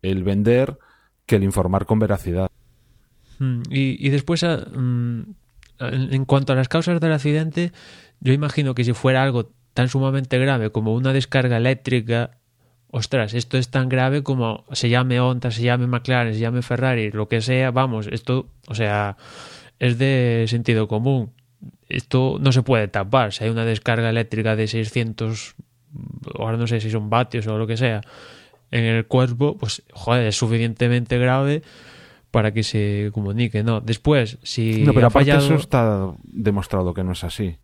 el 0.03 0.23
vender 0.23 0.77
que 1.25 1.37
el 1.37 1.43
informar 1.43 1.85
con 1.85 1.97
veracidad. 1.99 2.51
Mm, 3.39 3.63
Y, 3.71 4.05
y 4.05 4.09
después, 4.09 4.43
ah, 4.43 4.67
mm, 4.73 5.21
en 5.79 6.25
cuanto 6.25 6.53
a 6.53 6.55
las 6.55 6.69
causas 6.69 6.99
del 7.01 7.11
accidente, 7.11 7.71
yo 8.19 8.33
imagino 8.33 8.75
que 8.75 8.83
si 8.83 8.93
fuera 8.93 9.23
algo 9.23 9.51
tan 9.73 9.89
sumamente 9.89 10.37
grave 10.37 10.71
como 10.71 10.93
una 10.93 11.13
descarga 11.13 11.57
eléctrica, 11.57 12.37
ostras, 12.91 13.33
esto 13.33 13.57
es 13.57 13.69
tan 13.69 13.89
grave 13.89 14.21
como 14.21 14.65
se 14.71 14.89
llame 14.89 15.19
Honda, 15.19 15.49
se 15.49 15.63
llame 15.63 15.87
McLaren, 15.87 16.33
se 16.33 16.39
llame 16.39 16.61
Ferrari, 16.61 17.11
lo 17.11 17.27
que 17.27 17.41
sea, 17.41 17.71
vamos, 17.71 18.07
esto, 18.07 18.49
o 18.67 18.75
sea, 18.75 19.17
es 19.79 19.97
de 19.97 20.45
sentido 20.47 20.87
común. 20.87 21.31
Esto 21.89 22.37
no 22.39 22.51
se 22.51 22.61
puede 22.61 22.87
tapar. 22.87 23.33
Si 23.33 23.43
hay 23.43 23.49
una 23.49 23.65
descarga 23.65 24.09
eléctrica 24.09 24.55
de 24.55 24.67
600, 24.67 25.55
ahora 26.37 26.57
no 26.57 26.67
sé 26.67 26.79
si 26.79 26.89
son 26.89 27.09
vatios 27.09 27.47
o 27.47 27.57
lo 27.57 27.67
que 27.67 27.77
sea, 27.77 28.01
en 28.73 28.85
el 28.85 29.05
cuerpo, 29.05 29.57
pues, 29.57 29.83
joder, 29.93 30.27
es 30.27 30.35
suficientemente 30.35 31.17
grave 31.19 31.61
para 32.31 32.51
que 32.51 32.63
se 32.63 33.11
comunique, 33.13 33.63
¿no? 33.63 33.79
Después, 33.81 34.39
si 34.41 34.83
no, 34.83 34.93
pero 34.93 35.05
ha 35.05 35.09
aparte 35.09 35.31
fallado... 35.31 35.45
eso 35.45 35.55
está 35.55 36.11
demostrado 36.23 36.93
que 36.93 37.03
no 37.03 37.11
es 37.11 37.23
así. 37.23 37.57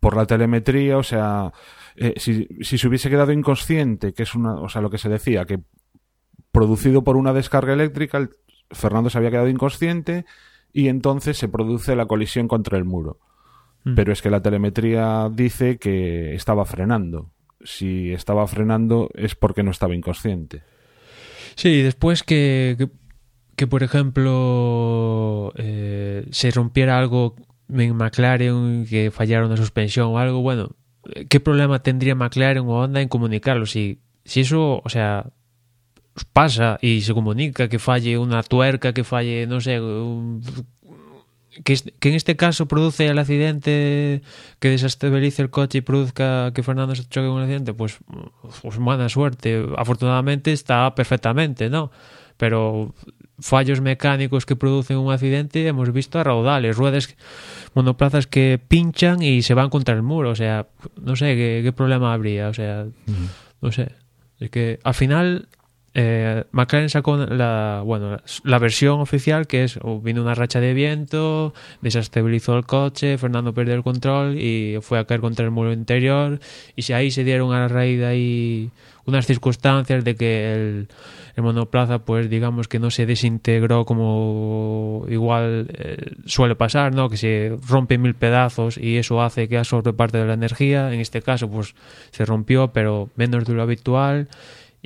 Por 0.00 0.16
la 0.16 0.26
telemetría, 0.26 0.96
o 0.96 1.02
sea, 1.02 1.52
eh, 1.96 2.14
si, 2.16 2.48
si 2.62 2.78
se 2.78 2.88
hubiese 2.88 3.10
quedado 3.10 3.32
inconsciente, 3.32 4.14
que 4.14 4.22
es 4.22 4.34
una, 4.34 4.54
o 4.54 4.68
sea, 4.68 4.80
lo 4.80 4.88
que 4.90 4.98
se 4.98 5.08
decía, 5.10 5.44
que 5.44 5.60
producido 6.50 7.04
por 7.04 7.16
una 7.16 7.32
descarga 7.32 7.72
eléctrica, 7.74 8.18
el- 8.18 8.30
Fernando 8.70 9.10
se 9.10 9.18
había 9.18 9.30
quedado 9.30 9.48
inconsciente 9.48 10.24
y 10.72 10.88
entonces 10.88 11.36
se 11.36 11.48
produce 11.48 11.94
la 11.94 12.06
colisión 12.06 12.48
contra 12.48 12.78
el 12.78 12.84
muro. 12.84 13.18
Mm. 13.84 13.94
Pero 13.94 14.12
es 14.12 14.22
que 14.22 14.30
la 14.30 14.40
telemetría 14.40 15.28
dice 15.30 15.76
que 15.76 16.34
estaba 16.34 16.64
frenando. 16.64 17.30
Si 17.64 18.12
estaba 18.12 18.46
frenando 18.46 19.08
es 19.14 19.34
porque 19.34 19.62
no 19.62 19.70
estaba 19.72 19.94
inconsciente. 19.94 20.62
Sí, 21.56 21.82
después 21.82 22.22
que, 22.22 22.88
que, 23.56 23.66
por 23.66 23.82
ejemplo, 23.82 25.52
eh, 25.56 26.26
se 26.30 26.50
rompiera 26.50 26.98
algo 26.98 27.36
en 27.68 27.96
McLaren, 27.96 28.86
que 28.88 29.10
fallara 29.10 29.46
una 29.46 29.56
suspensión 29.56 30.08
o 30.08 30.18
algo, 30.18 30.40
bueno, 30.42 30.70
¿qué 31.28 31.40
problema 31.40 31.82
tendría 31.82 32.14
McLaren 32.14 32.64
o 32.66 32.80
Honda 32.82 33.00
en 33.00 33.08
comunicarlo? 33.08 33.66
Si, 33.66 34.00
si 34.24 34.40
eso, 34.40 34.80
o 34.84 34.88
sea, 34.88 35.30
pasa 36.32 36.78
y 36.80 37.00
se 37.02 37.14
comunica 37.14 37.68
que 37.68 37.78
falle 37.78 38.18
una 38.18 38.42
tuerca, 38.42 38.92
que 38.92 39.04
falle, 39.04 39.46
no 39.46 39.60
sé, 39.60 39.80
un- 39.80 40.42
que, 41.62 41.76
que 41.98 42.08
en 42.08 42.14
este 42.14 42.36
caso 42.36 42.66
produce 42.66 43.06
el 43.06 43.18
accidente 43.18 44.22
que 44.58 44.70
desestabilice 44.70 45.42
el 45.42 45.50
coche 45.50 45.78
y 45.78 45.80
produzca 45.82 46.52
que 46.52 46.62
Fernando 46.62 46.94
se 46.94 47.04
choque 47.04 47.26
en 47.26 47.32
un 47.32 47.42
accidente, 47.42 47.74
pues, 47.74 47.98
pues 48.62 48.78
buena 48.78 49.08
suerte. 49.08 49.64
Afortunadamente 49.76 50.52
está 50.52 50.94
perfectamente, 50.94 51.70
¿no? 51.70 51.90
Pero 52.36 52.94
fallos 53.38 53.80
mecánicos 53.80 54.46
que 54.46 54.56
producen 54.56 54.98
un 54.98 55.12
accidente 55.12 55.66
hemos 55.66 55.92
visto 55.92 56.18
a 56.18 56.24
raudales, 56.24 56.76
ruedas, 56.76 57.16
monoplazas 57.74 58.26
que 58.26 58.60
pinchan 58.66 59.22
y 59.22 59.42
se 59.42 59.54
van 59.54 59.70
contra 59.70 59.94
el 59.94 60.02
muro, 60.02 60.30
o 60.30 60.34
sea, 60.34 60.66
no 61.00 61.16
sé 61.16 61.34
qué, 61.34 61.60
qué 61.62 61.72
problema 61.72 62.12
habría, 62.12 62.48
o 62.48 62.54
sea, 62.54 62.86
no 63.60 63.72
sé. 63.72 63.92
Es 64.38 64.50
que 64.50 64.78
al 64.82 64.94
final 64.94 65.48
eh, 65.96 66.42
McLaren 66.50 66.90
sacó 66.90 67.16
la, 67.16 67.80
bueno, 67.84 68.18
la 68.42 68.58
versión 68.58 69.00
oficial 69.00 69.46
que 69.46 69.62
es 69.62 69.78
oh, 69.80 70.00
vino 70.00 70.22
una 70.22 70.34
racha 70.34 70.58
de 70.58 70.74
viento, 70.74 71.54
desestabilizó 71.82 72.56
el 72.56 72.66
coche, 72.66 73.16
Fernando 73.16 73.54
perdió 73.54 73.74
el 73.74 73.84
control 73.84 74.36
y 74.36 74.78
fue 74.82 74.98
a 74.98 75.04
caer 75.04 75.20
contra 75.20 75.44
el 75.44 75.52
muro 75.52 75.72
interior 75.72 76.40
y 76.74 76.82
si 76.82 76.92
ahí 76.92 77.12
se 77.12 77.22
dieron 77.22 77.52
a 77.52 77.60
la 77.60 77.68
raíz 77.68 78.00
de 78.00 78.06
ahí 78.06 78.70
unas 79.06 79.26
circunstancias 79.26 80.02
de 80.02 80.16
que 80.16 80.52
el, 80.52 80.88
monoplaza 81.36 81.98
pues 82.00 82.28
digamos 82.28 82.66
que 82.68 82.78
no 82.78 82.90
se 82.90 83.06
desintegró 83.06 83.84
como 83.84 85.04
igual 85.08 85.68
eh, 85.74 86.12
suele 86.26 86.54
pasar, 86.54 86.94
¿no? 86.94 87.08
Que 87.08 87.16
se 87.16 87.56
rompe 87.68 87.98
mil 87.98 88.14
pedazos 88.14 88.78
y 88.78 88.96
eso 88.96 89.20
hace 89.20 89.48
que 89.48 89.58
absorbe 89.58 89.92
parte 89.92 90.18
de 90.18 90.26
la 90.26 90.34
energía. 90.34 90.92
En 90.92 91.00
este 91.00 91.22
caso 91.22 91.50
pues 91.50 91.74
se 92.12 92.24
rompió 92.24 92.72
pero 92.72 93.10
menos 93.16 93.44
de 93.44 93.54
lo 93.54 93.62
habitual 93.62 94.28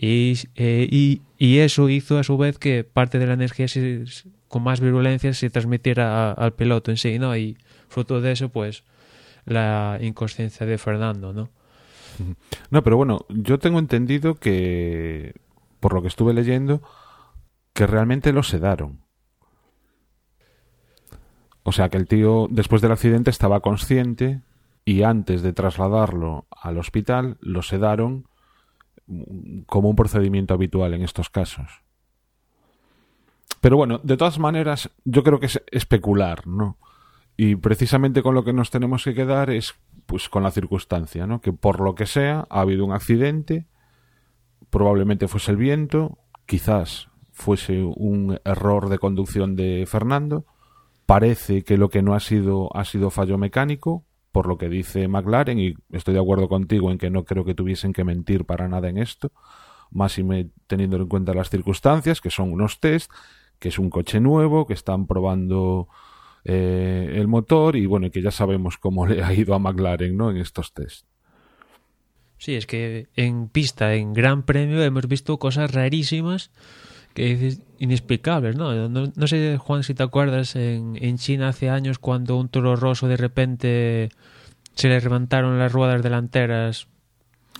y, 0.00 0.34
eh, 0.54 0.86
y, 0.90 1.22
y 1.38 1.58
eso 1.58 1.88
hizo 1.88 2.18
a 2.18 2.22
su 2.24 2.38
vez 2.38 2.56
que 2.58 2.84
parte 2.84 3.18
de 3.18 3.26
la 3.26 3.32
energía 3.32 3.66
se- 3.66 4.04
con 4.46 4.62
más 4.62 4.80
virulencia 4.80 5.34
se 5.34 5.50
transmitiera 5.50 6.30
al 6.32 6.52
piloto 6.54 6.90
en 6.92 6.96
sí, 6.96 7.18
¿no? 7.18 7.36
Y 7.36 7.58
fruto 7.88 8.20
de 8.20 8.32
eso, 8.32 8.48
pues, 8.48 8.84
la 9.44 9.98
inconsciencia 10.00 10.66
de 10.66 10.78
Fernando, 10.78 11.32
¿no? 11.32 11.50
No, 12.70 12.82
pero 12.82 12.96
bueno, 12.96 13.26
yo 13.28 13.58
tengo 13.58 13.78
entendido 13.78 14.36
que, 14.36 15.34
por 15.80 15.94
lo 15.94 16.02
que 16.02 16.08
estuve 16.08 16.32
leyendo, 16.32 16.80
que 17.72 17.86
realmente 17.86 18.32
lo 18.32 18.42
sedaron. 18.42 19.00
O 21.62 21.72
sea, 21.72 21.88
que 21.88 21.98
el 21.98 22.06
tío, 22.06 22.46
después 22.50 22.80
del 22.82 22.92
accidente, 22.92 23.30
estaba 23.30 23.60
consciente 23.60 24.40
y 24.84 25.02
antes 25.02 25.42
de 25.42 25.52
trasladarlo 25.52 26.46
al 26.50 26.78
hospital, 26.78 27.36
lo 27.40 27.62
sedaron 27.62 28.26
como 29.66 29.90
un 29.90 29.96
procedimiento 29.96 30.54
habitual 30.54 30.94
en 30.94 31.02
estos 31.02 31.30
casos. 31.30 31.82
Pero 33.60 33.76
bueno, 33.76 34.00
de 34.02 34.16
todas 34.16 34.38
maneras, 34.38 34.90
yo 35.04 35.24
creo 35.24 35.40
que 35.40 35.46
es 35.46 35.62
especular, 35.70 36.46
¿no? 36.46 36.76
Y 37.36 37.56
precisamente 37.56 38.22
con 38.22 38.34
lo 38.34 38.44
que 38.44 38.52
nos 38.52 38.70
tenemos 38.70 39.04
que 39.04 39.14
quedar 39.14 39.50
es 39.50 39.74
pues 40.06 40.28
con 40.28 40.42
la 40.42 40.50
circunstancia, 40.50 41.26
¿no? 41.26 41.40
Que 41.40 41.52
por 41.52 41.80
lo 41.80 41.94
que 41.94 42.06
sea 42.06 42.46
ha 42.50 42.60
habido 42.60 42.84
un 42.84 42.92
accidente, 42.92 43.66
probablemente 44.70 45.28
fuese 45.28 45.50
el 45.50 45.56
viento, 45.56 46.18
quizás 46.46 47.08
fuese 47.32 47.82
un 47.82 48.40
error 48.44 48.88
de 48.88 48.98
conducción 48.98 49.54
de 49.54 49.84
Fernando, 49.86 50.46
parece 51.06 51.62
que 51.62 51.76
lo 51.76 51.90
que 51.90 52.02
no 52.02 52.14
ha 52.14 52.20
sido 52.20 52.74
ha 52.74 52.84
sido 52.84 53.10
fallo 53.10 53.38
mecánico, 53.38 54.04
por 54.32 54.46
lo 54.46 54.58
que 54.58 54.68
dice 54.68 55.08
McLaren, 55.08 55.58
y 55.58 55.74
estoy 55.92 56.14
de 56.14 56.20
acuerdo 56.20 56.48
contigo 56.48 56.90
en 56.90 56.98
que 56.98 57.10
no 57.10 57.24
creo 57.24 57.44
que 57.44 57.54
tuviesen 57.54 57.92
que 57.92 58.04
mentir 58.04 58.44
para 58.44 58.68
nada 58.68 58.88
en 58.88 58.98
esto, 58.98 59.32
más 59.90 60.18
y 60.18 60.22
me- 60.22 60.50
teniendo 60.66 60.96
en 60.96 61.06
cuenta 61.08 61.32
las 61.34 61.50
circunstancias, 61.50 62.20
que 62.20 62.30
son 62.30 62.52
unos 62.52 62.78
test, 62.80 63.10
que 63.58 63.68
es 63.70 63.78
un 63.78 63.90
coche 63.90 64.20
nuevo, 64.20 64.66
que 64.66 64.74
están 64.74 65.06
probando 65.06 65.88
eh, 66.44 67.14
el 67.16 67.26
motor 67.26 67.74
y 67.76 67.86
bueno, 67.86 68.10
que 68.10 68.22
ya 68.22 68.30
sabemos 68.30 68.76
cómo 68.78 69.06
le 69.08 69.22
ha 69.22 69.32
ido 69.32 69.54
a 69.54 69.58
McLaren 69.58 70.16
¿no? 70.16 70.30
en 70.30 70.36
estos 70.36 70.72
test. 70.72 71.06
Sí, 72.36 72.54
es 72.54 72.66
que 72.66 73.08
en 73.16 73.48
pista, 73.48 73.94
en 73.94 74.12
Gran 74.12 74.44
Premio, 74.44 74.80
hemos 74.84 75.08
visto 75.08 75.38
cosas 75.38 75.72
rarísimas 75.72 76.52
que 77.18 77.36
dices 77.36 77.60
inexplicables, 77.78 78.56
¿no? 78.56 78.88
No, 78.88 79.12
no 79.14 79.26
sé, 79.26 79.58
Juan, 79.58 79.82
si 79.82 79.94
te 79.94 80.02
acuerdas, 80.02 80.56
en, 80.56 80.96
en 81.00 81.18
China 81.18 81.48
hace 81.48 81.68
años 81.68 81.98
cuando 81.98 82.36
un 82.36 82.48
toro 82.48 82.76
roso 82.76 83.08
de 83.08 83.16
repente 83.16 84.08
se 84.74 84.88
le 84.88 85.00
levantaron 85.00 85.58
las 85.58 85.72
ruedas 85.72 86.02
delanteras 86.02 86.86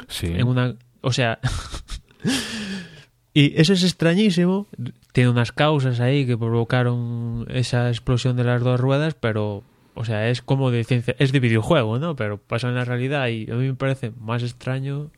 Sí. 0.06 0.26
en 0.26 0.46
una... 0.46 0.76
O 1.00 1.12
sea... 1.12 1.40
y 3.34 3.60
eso 3.60 3.72
es 3.72 3.82
extrañísimo. 3.82 4.66
Tiene 5.12 5.30
unas 5.30 5.52
causas 5.52 6.00
ahí 6.00 6.26
que 6.26 6.38
provocaron 6.38 7.46
esa 7.50 7.88
explosión 7.88 8.36
de 8.36 8.44
las 8.44 8.62
dos 8.62 8.78
ruedas, 8.80 9.14
pero... 9.14 9.64
O 9.94 10.04
sea, 10.04 10.28
es 10.30 10.42
como 10.42 10.70
de 10.70 10.84
ciencia... 10.84 11.16
Es 11.18 11.32
de 11.32 11.40
videojuego, 11.40 11.98
¿no? 11.98 12.14
Pero 12.14 12.38
pasa 12.38 12.68
en 12.68 12.76
la 12.76 12.84
realidad 12.84 13.26
y 13.26 13.50
a 13.50 13.54
mí 13.54 13.66
me 13.66 13.74
parece 13.74 14.12
más 14.20 14.42
extraño... 14.42 15.10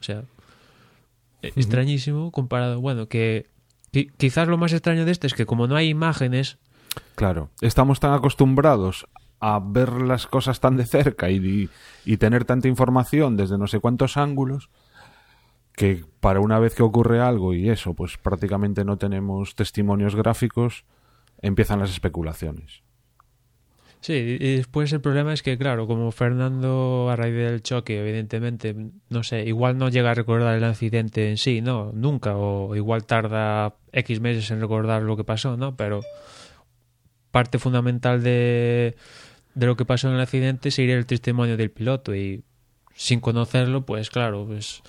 O 0.00 0.02
sea... 0.02 0.24
Extrañísimo 1.42 2.32
comparado... 2.32 2.80
Bueno, 2.80 3.06
que... 3.06 3.46
qui- 3.94 4.12
Quizás 4.18 4.48
lo 4.48 4.58
más 4.58 4.72
extraño 4.72 5.04
de 5.04 5.12
este 5.12 5.26
es 5.26 5.34
que 5.34 5.46
como 5.46 5.66
no 5.66 5.76
hay 5.76 5.88
imágenes... 5.88 6.58
Claro, 7.14 7.50
estamos 7.60 8.00
tan 8.00 8.12
acostumbrados 8.12 9.06
a 9.40 9.60
ver 9.64 9.92
las 9.92 10.26
cosas 10.26 10.60
tan 10.60 10.76
de 10.76 10.84
cerca 10.86 11.30
y, 11.30 11.68
y 12.04 12.16
tener 12.16 12.44
tanta 12.44 12.68
información 12.68 13.36
desde 13.36 13.58
no 13.58 13.66
sé 13.66 13.80
cuántos 13.80 14.16
ángulos 14.16 14.70
que 15.76 16.04
para 16.20 16.40
una 16.40 16.58
vez 16.60 16.74
que 16.74 16.82
ocurre 16.84 17.20
algo 17.20 17.52
y 17.52 17.68
eso, 17.68 17.94
pues 17.94 18.16
prácticamente 18.16 18.84
no 18.84 18.96
tenemos 18.96 19.54
testimonios 19.56 20.14
gráficos, 20.14 20.84
empiezan 21.42 21.80
las 21.80 21.90
especulaciones. 21.90 22.82
Sí, 24.00 24.12
y 24.12 24.56
después 24.56 24.92
el 24.92 25.00
problema 25.00 25.32
es 25.32 25.42
que, 25.42 25.56
claro, 25.58 25.86
como 25.86 26.12
Fernando 26.12 27.08
a 27.10 27.16
raíz 27.16 27.34
del 27.34 27.62
choque, 27.62 28.00
evidentemente, 28.00 28.76
no 29.08 29.22
sé, 29.22 29.44
igual 29.46 29.78
no 29.78 29.88
llega 29.88 30.10
a 30.10 30.14
recordar 30.14 30.54
el 30.56 30.64
accidente 30.64 31.30
en 31.30 31.38
sí, 31.38 31.60
¿no? 31.62 31.90
Nunca, 31.92 32.36
o 32.36 32.76
igual 32.76 33.06
tarda 33.06 33.74
X 33.94 34.20
meses 34.20 34.50
en 34.50 34.60
recordar 34.60 35.02
lo 35.02 35.16
que 35.16 35.24
pasó, 35.24 35.56
¿no? 35.56 35.76
Pero 35.76 36.02
parte 37.30 37.58
fundamental 37.58 38.22
de, 38.22 38.96
de 39.54 39.66
lo 39.66 39.76
que 39.76 39.84
pasó 39.84 40.08
en 40.08 40.14
el 40.14 40.20
accidente 40.20 40.70
sería 40.70 40.96
el 40.96 41.06
testimonio 41.06 41.56
del 41.56 41.70
piloto 41.70 42.14
y 42.14 42.44
sin 42.94 43.20
conocerlo, 43.20 43.84
pues 43.86 44.10
claro, 44.10 44.46
pues 44.46 44.82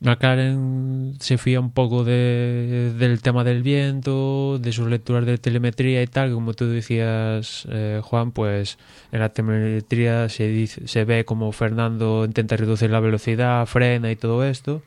McLaren 0.00 1.16
se 1.18 1.38
fía 1.38 1.58
un 1.58 1.72
poco 1.72 2.04
de, 2.04 2.94
del 2.96 3.20
tema 3.20 3.42
del 3.42 3.62
viento, 3.62 4.58
de 4.58 4.72
sus 4.72 4.88
lecturas 4.88 5.26
de 5.26 5.38
telemetría 5.38 6.02
y 6.02 6.06
tal, 6.06 6.32
como 6.32 6.54
tú 6.54 6.66
decías, 6.66 7.66
eh, 7.70 8.00
Juan, 8.02 8.30
pues 8.30 8.78
en 9.10 9.20
la 9.20 9.30
telemetría 9.30 10.28
se, 10.28 10.48
dice, 10.48 10.86
se 10.86 11.04
ve 11.04 11.24
como 11.24 11.50
Fernando 11.50 12.24
intenta 12.24 12.56
reducir 12.56 12.90
la 12.90 13.00
velocidad, 13.00 13.66
frena 13.66 14.10
y 14.12 14.16
todo 14.16 14.44
esto, 14.44 14.82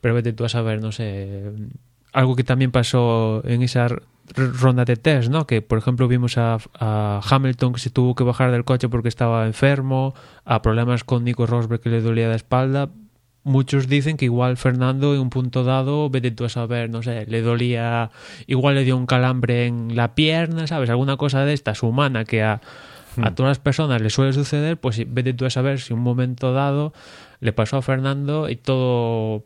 pero 0.00 0.14
vete 0.14 0.32
tú 0.32 0.44
a 0.44 0.48
saber, 0.48 0.80
no 0.80 0.92
sé, 0.92 1.50
algo 2.12 2.36
que 2.36 2.44
también 2.44 2.70
pasó 2.70 3.42
en 3.44 3.62
esa 3.62 3.88
ronda 4.34 4.84
de 4.84 4.96
test, 4.96 5.28
¿no? 5.28 5.46
Que 5.46 5.62
por 5.62 5.78
ejemplo 5.78 6.08
vimos 6.08 6.38
a, 6.38 6.58
a, 6.78 7.20
Hamilton 7.28 7.72
que 7.72 7.80
se 7.80 7.90
tuvo 7.90 8.14
que 8.14 8.24
bajar 8.24 8.52
del 8.52 8.64
coche 8.64 8.88
porque 8.88 9.08
estaba 9.08 9.46
enfermo, 9.46 10.14
a 10.44 10.62
problemas 10.62 11.04
con 11.04 11.24
Nico 11.24 11.46
Rosberg 11.46 11.80
que 11.80 11.90
le 11.90 12.00
dolía 12.00 12.28
la 12.28 12.36
espalda, 12.36 12.90
muchos 13.42 13.88
dicen 13.88 14.16
que 14.16 14.26
igual 14.26 14.56
Fernando 14.56 15.14
en 15.14 15.20
un 15.20 15.30
punto 15.30 15.64
dado, 15.64 16.10
vete 16.10 16.30
tú 16.30 16.44
a 16.44 16.48
saber, 16.48 16.90
no 16.90 17.02
sé, 17.02 17.26
le 17.26 17.42
dolía, 17.42 18.10
igual 18.46 18.74
le 18.74 18.84
dio 18.84 18.96
un 18.96 19.06
calambre 19.06 19.66
en 19.66 19.96
la 19.96 20.14
pierna, 20.14 20.66
¿sabes? 20.66 20.90
Alguna 20.90 21.16
cosa 21.16 21.44
de 21.44 21.52
estas 21.52 21.82
humana 21.82 22.24
que 22.24 22.42
a, 22.42 22.60
a 23.22 23.34
todas 23.34 23.50
las 23.50 23.58
personas 23.58 24.00
le 24.00 24.10
suele 24.10 24.32
suceder, 24.32 24.78
pues 24.78 25.02
vete 25.12 25.34
tú 25.34 25.46
a 25.46 25.50
saber 25.50 25.80
si 25.80 25.92
un 25.92 26.00
momento 26.00 26.52
dado 26.52 26.92
le 27.40 27.52
pasó 27.52 27.78
a 27.78 27.82
Fernando 27.82 28.48
y 28.48 28.56
todo 28.56 29.44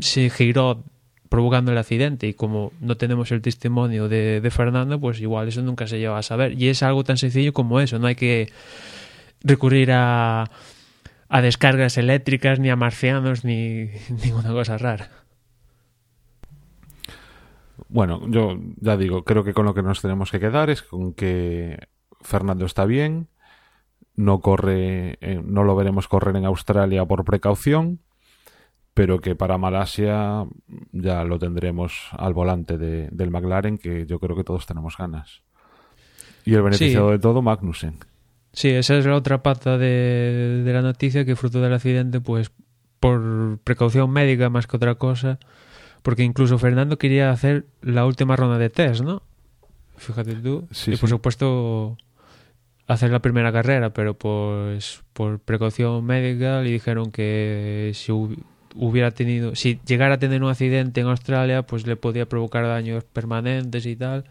se 0.00 0.30
giró 0.30 0.84
provocando 1.30 1.72
el 1.72 1.78
accidente 1.78 2.26
y 2.26 2.34
como 2.34 2.72
no 2.80 2.98
tenemos 2.98 3.32
el 3.32 3.40
testimonio 3.40 4.08
de, 4.08 4.46
Fernando, 4.50 5.00
pues 5.00 5.18
igual 5.20 5.48
eso 5.48 5.62
nunca 5.62 5.86
se 5.86 5.98
lleva 5.98 6.18
a 6.18 6.22
saber. 6.22 6.60
Y 6.60 6.68
es 6.68 6.82
algo 6.82 7.04
tan 7.04 7.16
sencillo 7.16 7.54
como 7.54 7.80
eso, 7.80 7.98
no 7.98 8.06
hay 8.06 8.16
que 8.16 8.52
recurrir 9.42 9.92
a 9.92 10.50
a 11.30 11.40
descargas 11.40 11.96
eléctricas, 11.96 12.58
ni 12.58 12.70
a 12.70 12.76
marcianos, 12.76 13.44
ni 13.44 13.88
ninguna 14.24 14.50
cosa 14.50 14.76
rara. 14.76 15.08
Bueno, 17.88 18.20
yo 18.28 18.58
ya 18.80 18.96
digo, 18.96 19.24
creo 19.24 19.44
que 19.44 19.54
con 19.54 19.64
lo 19.64 19.72
que 19.72 19.82
nos 19.82 20.02
tenemos 20.02 20.30
que 20.30 20.40
quedar 20.40 20.70
es 20.70 20.82
con 20.82 21.14
que 21.14 21.88
Fernando 22.20 22.66
está 22.66 22.84
bien, 22.84 23.28
no 24.16 24.40
corre, 24.40 25.18
eh, 25.20 25.40
no 25.42 25.62
lo 25.62 25.76
veremos 25.76 26.08
correr 26.08 26.36
en 26.36 26.44
Australia 26.44 27.04
por 27.06 27.24
precaución, 27.24 28.00
pero 28.94 29.20
que 29.20 29.34
para 29.36 29.58
Malasia 29.58 30.44
ya 30.92 31.24
lo 31.24 31.38
tendremos 31.38 32.08
al 32.12 32.34
volante 32.34 32.76
de, 32.78 33.08
del 33.12 33.30
McLaren, 33.30 33.78
que 33.78 34.06
yo 34.06 34.18
creo 34.18 34.36
que 34.36 34.44
todos 34.44 34.66
tenemos 34.66 34.96
ganas. 34.96 35.42
Y 36.44 36.54
el 36.54 36.62
beneficiado 36.62 37.08
Sí. 37.08 37.12
de 37.12 37.18
todo, 37.18 37.42
Magnussen. 37.42 37.96
Sí, 38.52 38.68
esa 38.70 38.96
es 38.96 39.06
la 39.06 39.14
otra 39.14 39.42
pata 39.42 39.78
de, 39.78 40.62
de 40.64 40.72
la 40.72 40.82
noticia 40.82 41.24
que 41.24 41.36
fruto 41.36 41.60
del 41.60 41.72
accidente, 41.72 42.20
pues 42.20 42.50
por 42.98 43.58
precaución 43.62 44.10
médica 44.10 44.50
más 44.50 44.66
que 44.66 44.76
otra 44.76 44.96
cosa, 44.96 45.38
porque 46.02 46.24
incluso 46.24 46.58
Fernando 46.58 46.98
quería 46.98 47.30
hacer 47.30 47.66
la 47.80 48.04
última 48.06 48.34
ronda 48.36 48.58
de 48.58 48.68
test, 48.70 49.02
¿no? 49.02 49.22
Fíjate 49.96 50.34
tú. 50.34 50.66
Sí, 50.72 50.92
y 50.92 50.96
por 50.96 51.08
sí. 51.08 51.14
supuesto 51.14 51.96
hacer 52.86 53.10
la 53.10 53.20
primera 53.20 53.52
carrera, 53.52 53.90
pero 53.90 54.14
pues 54.14 55.02
por 55.12 55.38
precaución 55.38 56.04
médica 56.04 56.60
le 56.62 56.70
dijeron 56.70 57.12
que 57.12 57.92
si 57.94 58.10
hubiera 58.74 59.10
tenido, 59.10 59.54
si 59.54 59.80
llegara 59.86 60.14
a 60.14 60.18
tener 60.18 60.42
un 60.42 60.50
accidente 60.50 61.00
en 61.00 61.08
Australia, 61.08 61.62
pues 61.62 61.86
le 61.86 61.96
podía 61.96 62.26
provocar 62.26 62.64
daños 62.66 63.04
permanentes 63.04 63.86
y 63.86 63.96
tal. 63.96 64.24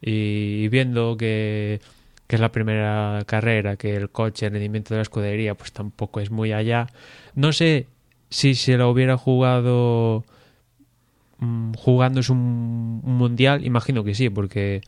Y 0.00 0.68
viendo 0.68 1.16
que, 1.16 1.80
que 2.26 2.36
es 2.36 2.40
la 2.40 2.52
primera 2.52 3.22
carrera, 3.26 3.76
que 3.76 3.96
el 3.96 4.10
coche, 4.10 4.46
el 4.46 4.52
rendimiento 4.52 4.94
de 4.94 4.98
la 4.98 5.02
escudería, 5.02 5.54
pues 5.54 5.72
tampoco 5.72 6.20
es 6.20 6.30
muy 6.30 6.52
allá. 6.52 6.86
No 7.34 7.52
sé 7.52 7.86
si 8.30 8.54
se 8.54 8.76
lo 8.76 8.90
hubiera 8.90 9.16
jugado 9.16 10.24
mm, 11.38 11.74
jugándose 11.74 12.32
un, 12.32 13.02
un 13.04 13.14
mundial, 13.16 13.64
imagino 13.64 14.04
que 14.04 14.14
sí, 14.14 14.30
porque 14.30 14.82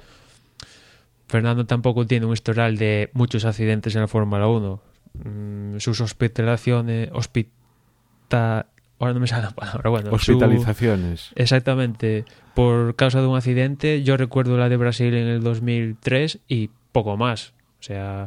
Fernando 1.33 1.65
tampoco 1.65 2.07
tiene 2.07 2.27
un 2.27 2.35
historial 2.35 2.77
de 2.77 3.09
muchos 3.15 3.47
accidentes 3.47 3.95
en 3.95 4.03
la 4.03 4.07
Fórmula 4.09 4.47
1. 4.49 4.81
Mm, 5.15 5.79
sus 5.79 6.01
hospitalizaciones, 6.03 7.09
hospita, 7.13 8.67
ahora 9.03 9.15
no 9.15 9.21
me 9.21 9.27
sale 9.27 9.43
la 9.43 9.51
palabra, 9.51 9.91
bueno, 9.91 10.09
su- 10.11 10.15
Hospitalizaciones. 10.15 11.31
Exactamente. 11.35 12.25
Por 12.55 12.95
causa 12.97 13.21
de 13.21 13.27
un 13.27 13.37
accidente, 13.37 14.03
yo 14.03 14.17
recuerdo 14.17 14.57
la 14.57 14.69
de 14.69 14.77
Brasil 14.77 15.13
en 15.15 15.27
el 15.29 15.43
2003 15.43 16.39
y 16.49 16.71
poco 16.93 17.17
más. 17.17 17.53
O 17.81 17.83
sea. 17.83 18.27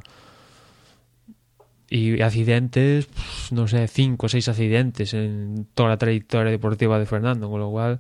Y 1.90 2.20
accidentes, 2.22 3.06
pues, 3.06 3.52
no 3.52 3.68
sé, 3.68 3.88
cinco 3.88 4.26
o 4.26 4.30
seis 4.30 4.48
accidentes 4.50 5.14
en 5.14 5.68
toda 5.76 5.90
la 5.90 5.98
trayectoria 5.98 6.52
deportiva 6.52 6.98
de 6.98 7.06
Fernando. 7.06 7.48
Con 7.50 7.60
lo 7.60 7.70
cual, 7.70 8.00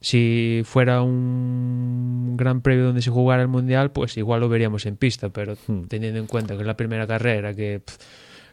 si 0.00 0.62
fuera 0.64 1.02
un 1.02 2.36
gran 2.38 2.62
premio 2.62 2.86
donde 2.86 3.02
se 3.02 3.10
jugara 3.10 3.42
el 3.42 3.48
mundial, 3.48 3.90
pues 3.92 4.16
igual 4.16 4.40
lo 4.40 4.48
veríamos 4.48 4.86
en 4.86 4.96
pista. 4.96 5.28
Pero 5.28 5.56
Hmm. 5.66 5.82
teniendo 5.88 6.18
en 6.20 6.26
cuenta 6.26 6.54
que 6.54 6.60
es 6.62 6.66
la 6.66 6.76
primera 6.76 7.06
carrera, 7.06 7.54
que, 7.54 7.82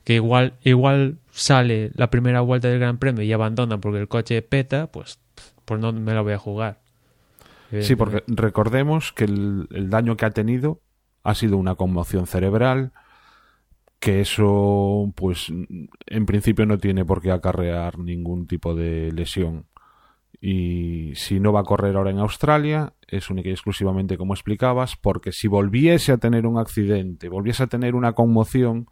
que 0.09 0.15
igual, 0.15 0.53
igual 0.63 1.19
sale 1.29 1.91
la 1.93 2.09
primera 2.09 2.41
vuelta 2.41 2.67
del 2.67 2.79
gran 2.79 2.97
premio 2.97 3.23
y 3.23 3.31
abandona 3.31 3.79
porque 3.79 3.99
el 3.99 4.07
coche 4.07 4.41
peta, 4.41 4.91
pues, 4.91 5.19
pues 5.65 5.79
no 5.79 5.93
me 5.93 6.15
la 6.15 6.21
voy 6.21 6.33
a 6.33 6.39
jugar. 6.39 6.81
Sí, 7.79 7.95
porque 7.95 8.23
recordemos 8.25 9.13
que 9.13 9.25
el, 9.25 9.67
el 9.69 9.91
daño 9.91 10.17
que 10.17 10.25
ha 10.25 10.31
tenido 10.31 10.81
ha 11.21 11.35
sido 11.35 11.57
una 11.57 11.75
conmoción 11.75 12.25
cerebral, 12.25 12.91
que 13.99 14.21
eso, 14.21 15.13
pues, 15.15 15.53
en 16.07 16.25
principio 16.25 16.65
no 16.65 16.79
tiene 16.79 17.05
por 17.05 17.21
qué 17.21 17.29
acarrear 17.29 17.99
ningún 17.99 18.47
tipo 18.47 18.73
de 18.73 19.11
lesión. 19.11 19.67
Y 20.41 21.13
si 21.13 21.39
no 21.39 21.53
va 21.53 21.59
a 21.59 21.65
correr 21.65 21.95
ahora 21.95 22.09
en 22.09 22.17
Australia, 22.17 22.93
es 23.07 23.29
única 23.29 23.49
y 23.49 23.51
exclusivamente 23.51 24.17
como 24.17 24.33
explicabas, 24.33 24.95
porque 24.95 25.33
si 25.33 25.47
volviese 25.47 26.13
a 26.13 26.17
tener 26.17 26.47
un 26.47 26.57
accidente, 26.57 27.29
volviese 27.29 27.61
a 27.61 27.67
tener 27.67 27.93
una 27.93 28.13
conmoción, 28.13 28.87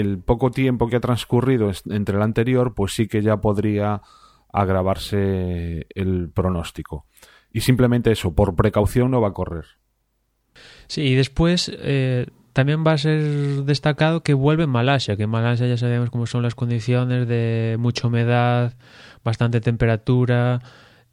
el 0.00 0.18
poco 0.18 0.50
tiempo 0.50 0.88
que 0.88 0.96
ha 0.96 1.00
transcurrido 1.00 1.70
entre 1.90 2.16
el 2.16 2.22
anterior, 2.22 2.74
pues 2.74 2.94
sí 2.94 3.08
que 3.08 3.22
ya 3.22 3.38
podría 3.38 4.02
agravarse 4.52 5.86
el 5.94 6.30
pronóstico. 6.30 7.06
Y 7.50 7.62
simplemente 7.62 8.12
eso, 8.12 8.34
por 8.34 8.54
precaución 8.54 9.10
no 9.10 9.20
va 9.20 9.28
a 9.28 9.32
correr. 9.32 9.64
Sí, 10.86 11.02
y 11.02 11.14
después 11.14 11.72
eh, 11.74 12.26
también 12.52 12.84
va 12.86 12.92
a 12.92 12.98
ser 12.98 13.64
destacado 13.64 14.22
que 14.22 14.34
vuelve 14.34 14.66
Malasia, 14.66 15.16
que 15.16 15.22
en 15.22 15.30
Malasia 15.30 15.66
ya 15.66 15.78
sabemos 15.78 16.10
cómo 16.10 16.26
son 16.26 16.42
las 16.42 16.54
condiciones 16.54 17.26
de 17.26 17.76
mucha 17.78 18.08
humedad, 18.08 18.74
bastante 19.24 19.60
temperatura. 19.60 20.60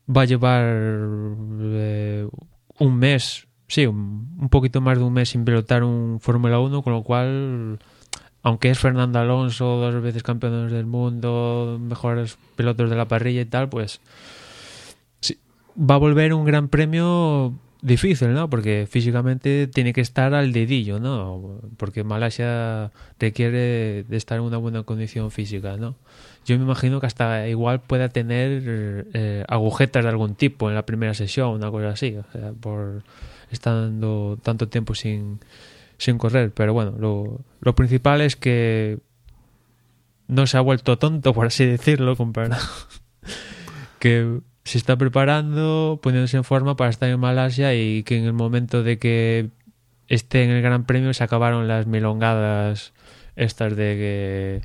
Va 0.09 0.23
a 0.23 0.25
llevar 0.25 0.65
eh, 0.65 2.27
un 2.79 2.97
mes, 2.97 3.47
sí, 3.67 3.85
un, 3.85 4.37
un 4.39 4.49
poquito 4.49 4.81
más 4.81 4.97
de 4.97 5.05
un 5.05 5.13
mes 5.13 5.29
sin 5.29 5.45
pilotar 5.45 5.83
un 5.83 6.19
Fórmula 6.19 6.59
1, 6.59 6.81
con 6.81 6.91
lo 6.91 7.03
cual, 7.03 7.79
aunque 8.43 8.69
es 8.69 8.77
Fernando 8.77 9.19
Alonso, 9.19 9.77
dos 9.77 10.01
veces 10.03 10.21
campeones 10.21 10.71
del 10.71 10.85
mundo, 10.85 11.79
mejores 11.81 12.37
pilotos 12.55 12.89
de 12.89 12.95
la 12.97 13.07
parrilla 13.07 13.41
y 13.41 13.45
tal, 13.45 13.69
pues 13.69 14.01
va 15.79 15.95
a 15.95 15.97
volver 15.97 16.33
un 16.33 16.45
gran 16.45 16.67
premio 16.67 17.53
difícil, 17.81 18.33
¿no? 18.33 18.49
Porque 18.49 18.87
físicamente 18.89 19.67
tiene 19.67 19.93
que 19.93 20.01
estar 20.01 20.33
al 20.33 20.51
dedillo, 20.53 20.99
¿no? 20.99 21.61
Porque 21.77 22.03
Malasia 22.03 22.91
requiere 23.19 24.03
de 24.03 24.17
estar 24.17 24.37
en 24.37 24.43
una 24.43 24.57
buena 24.57 24.83
condición 24.83 25.31
física, 25.31 25.77
¿no? 25.77 25.95
Yo 26.45 26.57
me 26.57 26.63
imagino 26.63 26.99
que 26.99 27.07
hasta 27.07 27.47
igual 27.47 27.81
pueda 27.81 28.09
tener 28.09 29.07
eh, 29.13 29.45
agujetas 29.47 30.03
de 30.03 30.09
algún 30.09 30.35
tipo 30.35 30.69
en 30.69 30.75
la 30.75 30.85
primera 30.85 31.13
sesión, 31.13 31.49
una 31.51 31.71
cosa 31.71 31.89
así, 31.89 32.17
o 32.17 32.25
sea, 32.31 32.51
por 32.59 33.03
estando 33.51 34.37
tanto 34.41 34.67
tiempo 34.67 34.95
sin, 34.95 35.39
sin 35.97 36.17
correr. 36.17 36.51
Pero 36.53 36.73
bueno, 36.73 36.93
lo, 37.61 37.75
principal 37.75 38.21
es 38.21 38.35
que 38.35 38.99
no 40.27 40.47
se 40.47 40.57
ha 40.57 40.61
vuelto 40.61 40.97
tonto, 40.97 41.33
por 41.33 41.47
así 41.47 41.65
decirlo, 41.65 42.15
comparado. 42.15 42.61
que 43.99 44.39
se 44.63 44.77
está 44.77 44.97
preparando, 44.97 45.99
poniéndose 46.01 46.37
en 46.37 46.43
forma 46.43 46.75
para 46.75 46.89
estar 46.89 47.09
en 47.09 47.19
Malasia 47.19 47.75
y 47.75 48.03
que 48.03 48.17
en 48.17 48.25
el 48.25 48.33
momento 48.33 48.83
de 48.83 48.97
que 48.97 49.49
esté 50.07 50.43
en 50.43 50.51
el 50.51 50.61
Gran 50.61 50.85
Premio 50.85 51.13
se 51.13 51.23
acabaron 51.23 51.67
las 51.67 51.85
milongadas 51.87 52.93
estas 53.35 53.75
de 53.75 53.95
que 53.95 54.61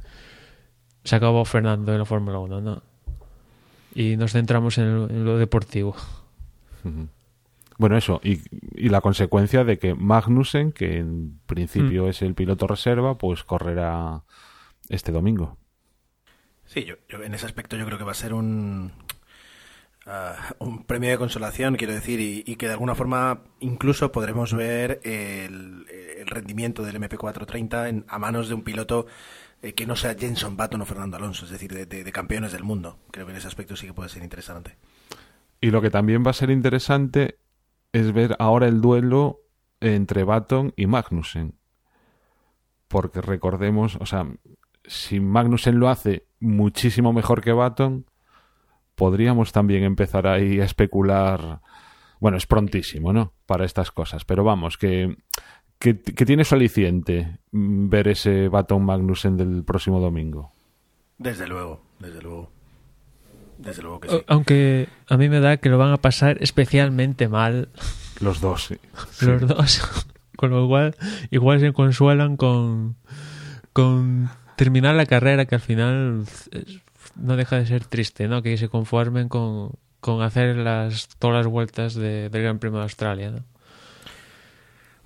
se 1.04 1.16
acabó 1.16 1.44
Fernando 1.44 1.92
en 1.92 1.98
la 1.98 2.04
Fórmula 2.04 2.38
1, 2.38 2.60
¿no? 2.60 2.82
Y 3.94 4.16
nos 4.16 4.32
centramos 4.32 4.78
en, 4.78 5.24
lo- 5.24 5.38
deportivo. 5.38 5.96
Bueno, 7.78 7.96
eso, 7.96 8.20
y, 8.24 8.40
y, 8.74 8.88
la 8.88 9.00
consecuencia 9.00 9.62
de 9.62 9.78
que 9.78 9.94
Magnussen, 9.94 10.72
que 10.72 10.98
en 10.98 11.38
principio 11.46 12.04
mm. 12.04 12.08
es 12.08 12.22
el 12.22 12.34
piloto 12.34 12.66
reserva, 12.66 13.16
pues 13.16 13.44
correrá 13.44 14.24
este 14.88 15.12
domingo. 15.12 15.56
Sí, 16.66 16.84
yo, 16.84 16.96
yo, 17.08 17.22
en 17.22 17.34
ese 17.34 17.46
aspecto 17.46 17.76
yo 17.76 17.86
creo 17.86 17.96
que 17.96 18.04
va 18.04 18.10
a 18.10 18.14
ser 18.14 18.34
un, 18.34 18.92
uh, 20.06 20.64
un 20.64 20.84
premio 20.84 21.10
de 21.10 21.18
consolación, 21.18 21.76
quiero 21.76 21.94
decir, 21.94 22.18
y, 22.18 22.42
y, 22.44 22.56
que 22.56 22.66
de 22.66 22.72
alguna 22.72 22.96
forma 22.96 23.44
incluso 23.60 24.10
podremos 24.10 24.52
ver 24.54 25.00
el, 25.04 25.86
el 26.18 26.26
rendimiento 26.26 26.82
del 26.82 27.00
MP430 27.00 27.88
en, 27.88 28.04
a 28.08 28.18
manos 28.18 28.48
de 28.48 28.54
un 28.54 28.62
piloto 28.62 29.06
eh, 29.62 29.72
que 29.74 29.86
no 29.86 29.94
sea 29.94 30.16
Jenson 30.18 30.56
Button 30.56 30.82
o 30.82 30.84
Fernando 30.84 31.16
Alonso, 31.16 31.44
es 31.44 31.52
decir, 31.52 31.72
de, 31.72 31.86
de, 31.86 32.02
de 32.02 32.12
campeones 32.12 32.50
del 32.50 32.64
mundo. 32.64 32.98
Creo 33.12 33.24
que 33.24 33.30
en 33.30 33.38
ese 33.38 33.46
aspecto 33.46 33.76
sí 33.76 33.86
que 33.86 33.94
puede 33.94 34.08
ser 34.08 34.24
interesante. 34.24 34.76
Y 35.60 35.70
lo 35.70 35.80
que 35.80 35.90
también 35.90 36.24
va 36.26 36.30
a 36.30 36.34
ser 36.34 36.50
interesante 36.50 37.38
es 37.92 38.12
ver 38.12 38.36
ahora 38.38 38.68
el 38.68 38.80
duelo 38.80 39.40
entre 39.80 40.24
Baton 40.24 40.72
y 40.76 40.86
Magnussen. 40.86 41.54
Porque 42.88 43.20
recordemos, 43.20 43.96
o 44.00 44.06
sea, 44.06 44.26
si 44.84 45.20
Magnussen 45.20 45.78
lo 45.78 45.88
hace 45.88 46.26
muchísimo 46.40 47.12
mejor 47.12 47.42
que 47.42 47.52
Baton, 47.52 48.06
podríamos 48.94 49.52
también 49.52 49.84
empezar 49.84 50.26
ahí 50.26 50.60
a 50.60 50.64
especular. 50.64 51.60
Bueno, 52.20 52.36
es 52.36 52.46
prontísimo, 52.46 53.12
¿no? 53.12 53.32
Para 53.46 53.64
estas 53.64 53.90
cosas. 53.92 54.24
Pero 54.24 54.42
vamos, 54.42 54.76
que, 54.76 55.16
que, 55.78 55.94
tiene 55.94 56.44
su 56.44 56.54
aliciente 56.54 57.38
ver 57.52 58.08
ese 58.08 58.48
Baton 58.48 58.84
Magnussen 58.84 59.36
del 59.36 59.64
próximo 59.64 60.00
domingo. 60.00 60.52
Desde 61.18 61.46
luego, 61.46 61.82
desde 61.98 62.22
luego. 62.22 62.57
Desde 63.58 63.82
luego 63.82 64.00
que 64.00 64.08
sí. 64.08 64.24
Aunque 64.28 64.88
a 65.08 65.16
mí 65.16 65.28
me 65.28 65.40
da 65.40 65.56
que 65.56 65.68
lo 65.68 65.78
van 65.78 65.92
a 65.92 65.96
pasar 65.98 66.38
especialmente 66.40 67.28
mal. 67.28 67.68
Los 68.20 68.40
dos, 68.40 68.66
sí. 68.66 68.76
Los 69.26 69.40
sí. 69.40 69.46
dos. 69.46 70.06
Con 70.36 70.50
lo 70.50 70.68
cual, 70.68 70.96
igual 71.30 71.58
se 71.58 71.72
consuelan 71.72 72.36
con, 72.36 72.96
con 73.72 74.30
terminar 74.54 74.94
la 74.94 75.06
carrera, 75.06 75.46
que 75.46 75.56
al 75.56 75.60
final 75.60 76.24
no 77.16 77.36
deja 77.36 77.56
de 77.56 77.66
ser 77.66 77.84
triste, 77.84 78.28
¿no? 78.28 78.40
Que 78.40 78.56
se 78.56 78.68
conformen 78.68 79.28
con, 79.28 79.72
con 80.00 80.22
hacer 80.22 80.56
las, 80.56 81.08
todas 81.18 81.38
las 81.38 81.46
vueltas 81.48 81.94
de, 81.94 82.28
del 82.28 82.42
Gran 82.42 82.60
Premio 82.60 82.78
de 82.78 82.84
Australia, 82.84 83.30
¿no? 83.32 83.44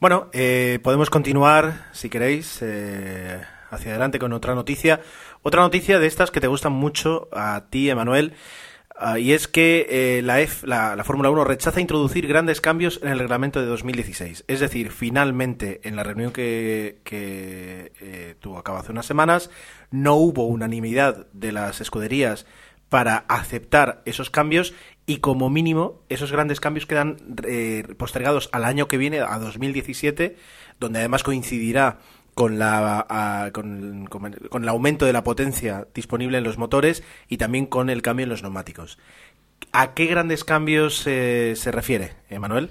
Bueno, 0.01 0.29
eh, 0.33 0.81
podemos 0.83 1.11
continuar, 1.11 1.87
si 1.93 2.11
queréis, 2.11 2.59
eh, 2.61 3.41
hacia 3.71 3.93
adelante 3.93 4.19
con 4.19 4.33
otra 4.33 4.55
noticia. 4.55 5.01
Otra 5.45 5.63
noticia 5.63 5.99
de 5.99 6.07
estas 6.07 6.31
que 6.31 6.41
te 6.41 6.47
gustan 6.47 6.73
mucho 6.73 7.29
a 7.33 7.65
ti, 7.69 7.91
Emanuel, 7.91 8.33
uh, 9.01 9.17
y 9.17 9.33
es 9.33 9.49
que 9.49 9.87
eh, 9.91 10.23
la, 10.23 10.41
F, 10.41 10.65
la, 10.69 10.95
la 10.95 11.03
Fórmula 11.03 11.31
1 11.31 11.43
rechaza 11.43 11.81
introducir 11.81 12.29
grandes 12.29 12.61
cambios 12.61 13.01
en 13.03 13.09
el 13.09 13.19
reglamento 13.19 13.61
de 13.61 13.67
2016. 13.67 14.45
Es 14.47 14.61
decir, 14.61 14.93
finalmente, 14.93 15.81
en 15.83 15.97
la 15.97 16.05
reunión 16.05 16.31
que, 16.31 17.01
que 17.03 17.91
eh, 18.01 18.37
tuvo 18.39 18.57
a 18.57 18.63
cabo 18.63 18.79
hace 18.79 18.93
unas 18.93 19.07
semanas, 19.07 19.51
no 19.91 20.15
hubo 20.15 20.47
unanimidad 20.47 21.27
de 21.33 21.51
las 21.51 21.81
escuderías 21.81 22.47
para 22.89 23.25
aceptar 23.27 24.03
esos 24.05 24.31
cambios 24.31 24.75
y 25.07 25.17
como 25.17 25.51
mínimo 25.51 26.03
esos 26.09 26.31
grandes 26.31 26.61
cambios 26.61 26.87
quedan 26.87 27.17
eh, 27.49 27.85
postergados 27.97 28.49
al 28.53 28.65
año 28.65 28.87
que 28.87 28.99
viene, 28.99 29.21
a 29.21 29.39
2017, 29.41 30.37
donde 30.79 31.01
además 31.01 31.25
coincidirá 31.25 31.99
con, 32.35 32.59
la, 32.59 33.51
con, 33.53 34.07
con, 34.07 34.63
el 34.63 34.69
aumento 34.69 35.07
de 35.07 35.13
la 35.13 35.25
potencia 35.25 35.87
disponible 35.95 36.39
en 36.39 36.45
los 36.45 36.59
motores 36.59 37.03
y 37.29 37.37
también 37.37 37.67
con 37.67 37.91
el 37.91 38.03
cambio 38.03 38.25
en 38.25 38.31
los 38.31 38.43
neumáticos. 38.43 38.99
¿A 39.73 39.95
qué 39.95 40.07
grandes 40.07 40.45
cambios 40.45 41.07
eh, 41.07 41.55
se 41.57 41.71
refiere, 41.71 42.13
Emanuel? 42.29 42.71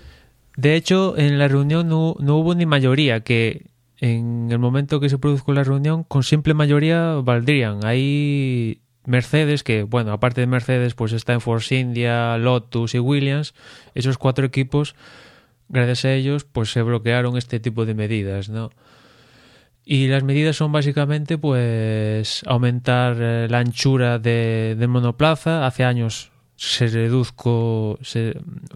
De 0.58 0.76
hecho, 0.76 1.18
en 1.18 1.40
la 1.40 1.48
reunión 1.48 1.88
no, 1.88 2.16
no, 2.20 2.38
hubo 2.38 2.54
ni 2.56 2.66
mayoría, 2.66 3.22
que 3.22 3.68
en 4.00 4.50
el 4.52 4.60
momento 4.60 5.00
que 5.00 5.10
se 5.10 5.18
produjo 5.18 5.54
la 5.54 5.64
reunión, 5.64 6.04
con 6.04 6.24
simple 6.24 6.54
mayoría 6.54 7.14
valdrían. 7.24 7.86
Hay 7.86 8.82
Mercedes, 9.06 9.64
que 9.64 9.84
bueno, 9.84 10.12
aparte 10.12 10.42
de 10.42 10.48
Mercedes, 10.48 10.94
pues 10.94 11.14
está 11.14 11.34
en 11.34 11.42
Force 11.42 11.76
India, 11.76 12.38
Lotus 12.38 12.94
y 12.94 13.00
Williams, 13.00 13.54
esos 13.96 14.18
cuatro 14.18 14.46
equipos, 14.46 14.96
gracias 15.70 16.06
a 16.06 16.14
ellos, 16.14 16.44
pues 16.44 16.72
se 16.72 16.82
bloquearon 16.82 17.38
este 17.38 17.60
tipo 17.60 17.86
de 17.86 17.94
medidas, 17.94 18.50
¿no? 18.50 18.72
Y 19.84 20.08
las 20.08 20.24
medidas 20.24 20.56
son 20.56 20.72
básicamente 20.72 21.38
pues 21.38 22.44
aumentar 22.46 23.18
eh, 23.20 23.48
la 23.50 23.60
anchura 23.60 24.20
de, 24.20 24.76
de, 24.78 24.88
monoplaza. 24.88 25.66
Hace 25.66 25.84
años 25.84 26.32
se 26.56 26.86
reduzco, 26.86 27.98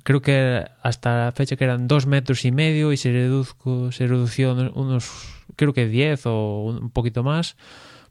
creo 0.01 0.21
que 0.21 0.65
hasta 0.81 1.25
la 1.25 1.31
fecha 1.31 1.55
que 1.55 1.65
eran 1.65 1.87
dos 1.87 2.07
metros 2.07 2.43
y 2.43 2.51
medio 2.51 2.91
y 2.91 2.97
se 2.97 3.11
reduzco, 3.11 3.91
se 3.91 4.07
redució 4.07 4.53
unos, 4.73 5.11
creo 5.55 5.71
que 5.71 5.87
diez 5.87 6.25
o 6.25 6.63
un 6.63 6.89
poquito 6.89 7.21
más. 7.21 7.55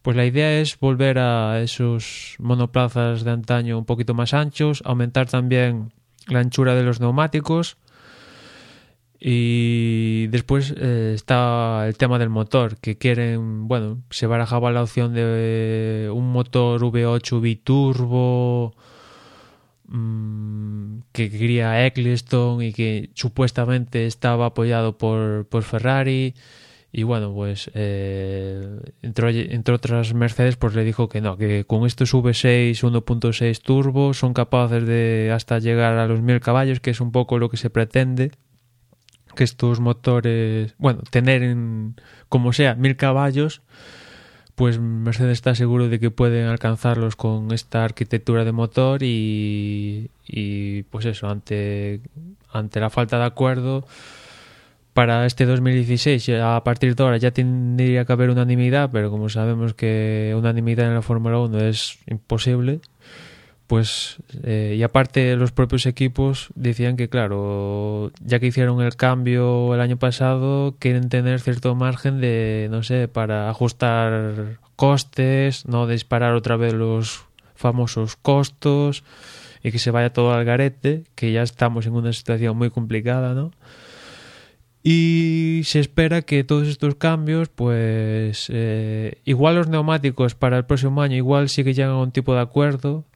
Pues 0.01 0.17
la 0.17 0.27
idea 0.27 0.61
es 0.61 0.79
volver 0.79 1.19
a 1.19 1.61
esos 1.61 2.37
monoplazas 2.39 3.25
de 3.25 3.33
antaño 3.33 3.77
un 3.77 3.85
poquito 3.85 4.15
más 4.15 4.33
anchos, 4.33 4.81
aumentar 4.85 5.29
también 5.29 5.93
la 6.29 6.39
anchura 6.39 6.77
de 6.77 6.85
los 6.85 7.01
neumáticos 7.01 7.77
y 9.27 10.27
después 10.27 10.75
eh, 10.77 11.13
está 11.15 11.87
el 11.89 11.97
tema 11.97 12.19
del 12.19 12.29
motor, 12.29 12.77
que 12.77 12.99
quieren, 12.99 13.67
bueno, 13.69 14.03
se 14.11 14.27
barajaba 14.27 14.71
la 14.71 14.83
opción 14.83 15.15
de 15.15 16.11
un 16.13 16.31
motor 16.31 16.79
V8 16.83 17.41
biturbo 17.41 18.75
mmm, 19.89 20.99
que 21.13 21.31
quería 21.31 21.87
Eccleston 21.87 22.61
y 22.63 22.75
que 22.75 23.09
supuestamente 23.15 24.07
estaba 24.07 24.45
apoyado 24.47 24.99
por, 24.99 25.47
por 25.47 25.63
Ferrari. 25.63 26.35
Y 26.93 27.05
bueno, 27.05 27.33
pues 27.33 27.71
eh, 27.75 28.79
entre, 29.01 29.55
entre, 29.55 29.75
otras 29.75 30.13
Mercedes, 30.13 30.57
pues 30.57 30.75
le 30.75 30.85
dijo 30.85 31.09
que 31.09 31.23
no, 31.23 31.39
que 31.39 31.65
con 31.65 31.87
estos 31.87 32.13
V6 32.13 32.73
1.6 32.75 33.63
turbo 33.63 34.13
son 34.13 34.35
capaces 34.35 34.87
de 34.87 35.33
hasta 35.35 35.59
llegar 35.61 35.97
a 35.97 36.07
los 36.07 36.21
1000 36.21 36.41
caballos, 36.41 36.81
que 36.81 36.91
es 36.91 37.01
un 37.01 37.11
poco 37.11 37.39
lo 37.39 37.49
que 37.49 37.57
se 37.57 37.71
pretende 37.71 38.33
que 39.35 39.45
estos 39.45 39.81
motores, 39.81 40.75
bueno, 40.79 41.03
tener 41.11 41.43
en, 41.43 41.97
como 42.29 42.53
sea, 42.53 42.75
mil 42.75 42.97
caballos, 42.97 43.63
pues 44.55 44.79
Mercedes 44.79 45.33
está 45.33 45.55
seguro 45.55 45.89
de 45.89 45.99
que 45.99 46.11
pueden 46.11 46.47
alcanzarlos 46.47 47.17
con 47.17 47.53
esta 47.53 47.85
arquitectura 47.85 48.45
de 48.45 48.53
motor 48.53 49.01
y, 49.03 50.11
pues 50.91 51.07
eso, 51.07 51.29
ante, 51.29 52.01
ante 52.53 52.81
la 52.81 52.91
falta 52.91 53.19
de 53.19 53.25
acuerdo 53.25 53.85
para 54.93 55.27
este 55.27 55.45
2016, 55.45 56.29
a 56.41 56.63
partir 56.63 56.95
de 56.95 57.03
ahora 57.03 57.17
ya 57.17 57.33
tendría 57.33 58.05
que 58.05 58.13
haber 58.13 58.31
unanimidad, 58.31 58.91
pero 58.93 59.11
como 59.11 59.29
sabemos 59.29 59.75
que 59.75 60.33
unanimidad 60.39 60.87
en 60.87 60.95
la 60.95 61.03
Fórmula 61.03 61.41
1 61.41 61.59
es 61.65 61.99
imposible, 62.07 62.81
pues 63.75 64.19
eh, 64.45 64.77
y 64.79 64.85
aparte 64.85 65.35
los 65.35 65.51
propios 65.51 65.85
equipos 65.87 66.51
decían 66.55 66.97
que 66.97 67.09
claro 67.09 68.13
ya 68.21 68.39
que 68.39 68.47
hicieron 68.47 68.81
el 68.81 68.95
cambio 68.95 69.75
el 69.75 69.81
año 69.81 69.97
pasado 69.97 70.77
quieren 70.79 71.09
tener 71.09 71.41
cierto 71.41 71.75
margen 71.75 72.21
de 72.21 72.69
no 72.71 72.85
sé 72.85 73.09
para 73.09 73.51
ajustar 73.51 74.61
costes 74.77 75.67
no 75.67 75.89
disparar 75.89 76.35
otra 76.35 76.57
vez 76.57 76.73
los 76.73 77.25
famosos 77.57 78.15
costos 78.15 79.03
y 79.65 79.73
que 79.73 79.81
se 79.81 79.91
vaya 79.91 80.13
todo 80.13 80.33
al 80.33 80.45
garete 80.45 81.03
que 81.17 81.33
ya 81.33 81.43
estamos 81.43 81.85
en 81.87 81.95
una 81.95 82.13
situación 82.13 82.57
muy 82.57 82.71
complicada 82.71 83.35
no 83.35 83.51
y 84.85 85.63
se 85.65 85.81
espera 85.81 86.21
que 86.21 86.45
todos 86.45 86.69
estos 86.69 86.97
cambios, 86.97 87.49
pues 87.49 88.49
eh, 88.53 89.23
igual 89.25 89.55
los 89.55 89.69
neumáticos 89.69 90.35
para 90.35 90.59
el 90.59 90.67
próximo 90.67 91.01
año, 91.01 91.17
igual 91.17 91.49
sí 91.49 91.65
que 91.65 91.73
llegan 91.73 91.93
a 91.93 92.03
un 92.03 92.13
tipo 92.13 92.35
de 92.35 92.43
acuerdo, 92.43 93.07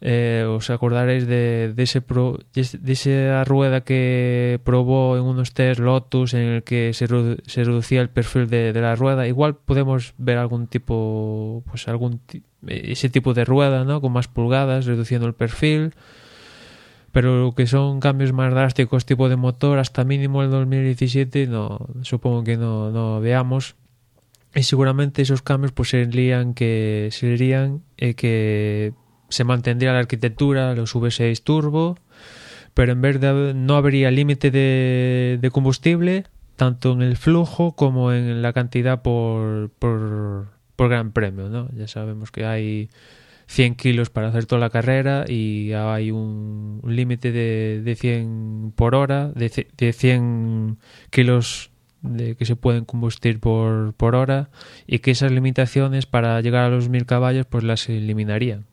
eh, 0.00 0.44
os 0.46 0.68
acordaréis 0.68 1.26
de, 1.26 1.72
de, 1.74 1.82
ese 1.82 2.00
de, 2.00 2.92
esa 2.92 3.44
rueda 3.44 3.80
que 3.80 4.60
probó 4.62 5.16
en 5.16 5.22
unos 5.22 5.54
test 5.54 5.80
Lotus 5.80 6.34
en 6.34 6.42
el 6.42 6.62
que 6.64 6.92
se, 6.92 7.06
se 7.06 7.64
reducía 7.64 8.02
el 8.02 8.10
perfil 8.10 8.48
de, 8.48 8.72
de, 8.72 8.80
la 8.80 8.94
rueda. 8.94 9.26
Igual 9.26 9.56
podemos 9.56 10.12
ver 10.18 10.36
algún 10.36 10.66
tipo, 10.66 11.62
pues 11.66 11.88
algún 11.88 12.20
ese 12.66 13.08
tipo 13.08 13.32
de 13.32 13.44
rueda, 13.44 13.84
¿no? 13.84 14.00
Con 14.00 14.12
más 14.12 14.28
pulgadas, 14.28 14.86
reduciendo 14.86 15.26
el 15.26 15.34
perfil. 15.34 15.94
Pero 17.12 17.44
lo 17.44 17.54
que 17.54 17.66
son 17.66 18.00
cambios 18.00 18.34
más 18.34 18.52
drásticos, 18.52 19.06
tipo 19.06 19.30
de 19.30 19.36
motor, 19.36 19.78
hasta 19.78 20.04
mínimo 20.04 20.42
el 20.42 20.50
2017, 20.50 21.46
no, 21.46 21.78
supongo 22.02 22.44
que 22.44 22.58
no, 22.58 22.90
no 22.90 23.20
veamos. 23.20 23.76
Y 24.54 24.62
seguramente 24.64 25.22
esos 25.22 25.40
cambios 25.40 25.72
pues 25.72 25.90
serían 25.90 26.52
que 26.52 27.08
serían 27.12 27.82
eh, 27.96 28.14
que 28.14 28.92
se 29.28 29.44
mantendría 29.44 29.92
la 29.92 30.00
arquitectura, 30.00 30.74
los 30.74 30.94
V6 30.94 31.42
turbo, 31.42 31.98
pero 32.74 32.92
en 32.92 33.00
vez 33.00 33.20
de 33.20 33.54
no 33.54 33.76
habría 33.76 34.10
límite 34.10 34.50
de, 34.50 35.50
combustible, 35.52 36.24
tanto 36.56 36.92
en 36.92 37.02
el 37.02 37.16
flujo 37.16 37.74
como 37.74 38.12
en 38.12 38.42
la 38.42 38.52
cantidad 38.52 39.02
por, 39.02 39.70
por, 39.78 40.48
gran 40.78 41.12
premio, 41.12 41.48
¿no? 41.48 41.68
Ya 41.74 41.88
sabemos 41.88 42.30
que 42.30 42.44
hay 42.44 42.90
100 43.46 43.76
kilos 43.76 44.10
para 44.10 44.28
hacer 44.28 44.46
toda 44.46 44.60
la 44.60 44.70
carrera 44.70 45.24
y 45.26 45.72
hay 45.72 46.10
un, 46.10 46.82
límite 46.86 47.32
de, 47.32 47.82
de 47.82 47.94
100 47.94 48.72
por 48.76 48.94
hora, 48.94 49.28
de, 49.28 49.68
de 49.76 49.92
100 49.92 50.78
kilos 51.10 51.70
de 52.02 52.36
que 52.36 52.44
se 52.44 52.56
pueden 52.56 52.84
combustir 52.84 53.40
por, 53.40 53.94
por 53.94 54.14
hora 54.14 54.50
y 54.86 55.00
que 55.00 55.10
esas 55.10 55.32
limitaciones 55.32 56.06
para 56.06 56.40
llegar 56.40 56.64
a 56.64 56.68
los 56.68 56.88
1000 56.88 57.06
caballos 57.06 57.46
pues 57.46 57.64
las 57.64 57.88
eliminarían. 57.88 58.66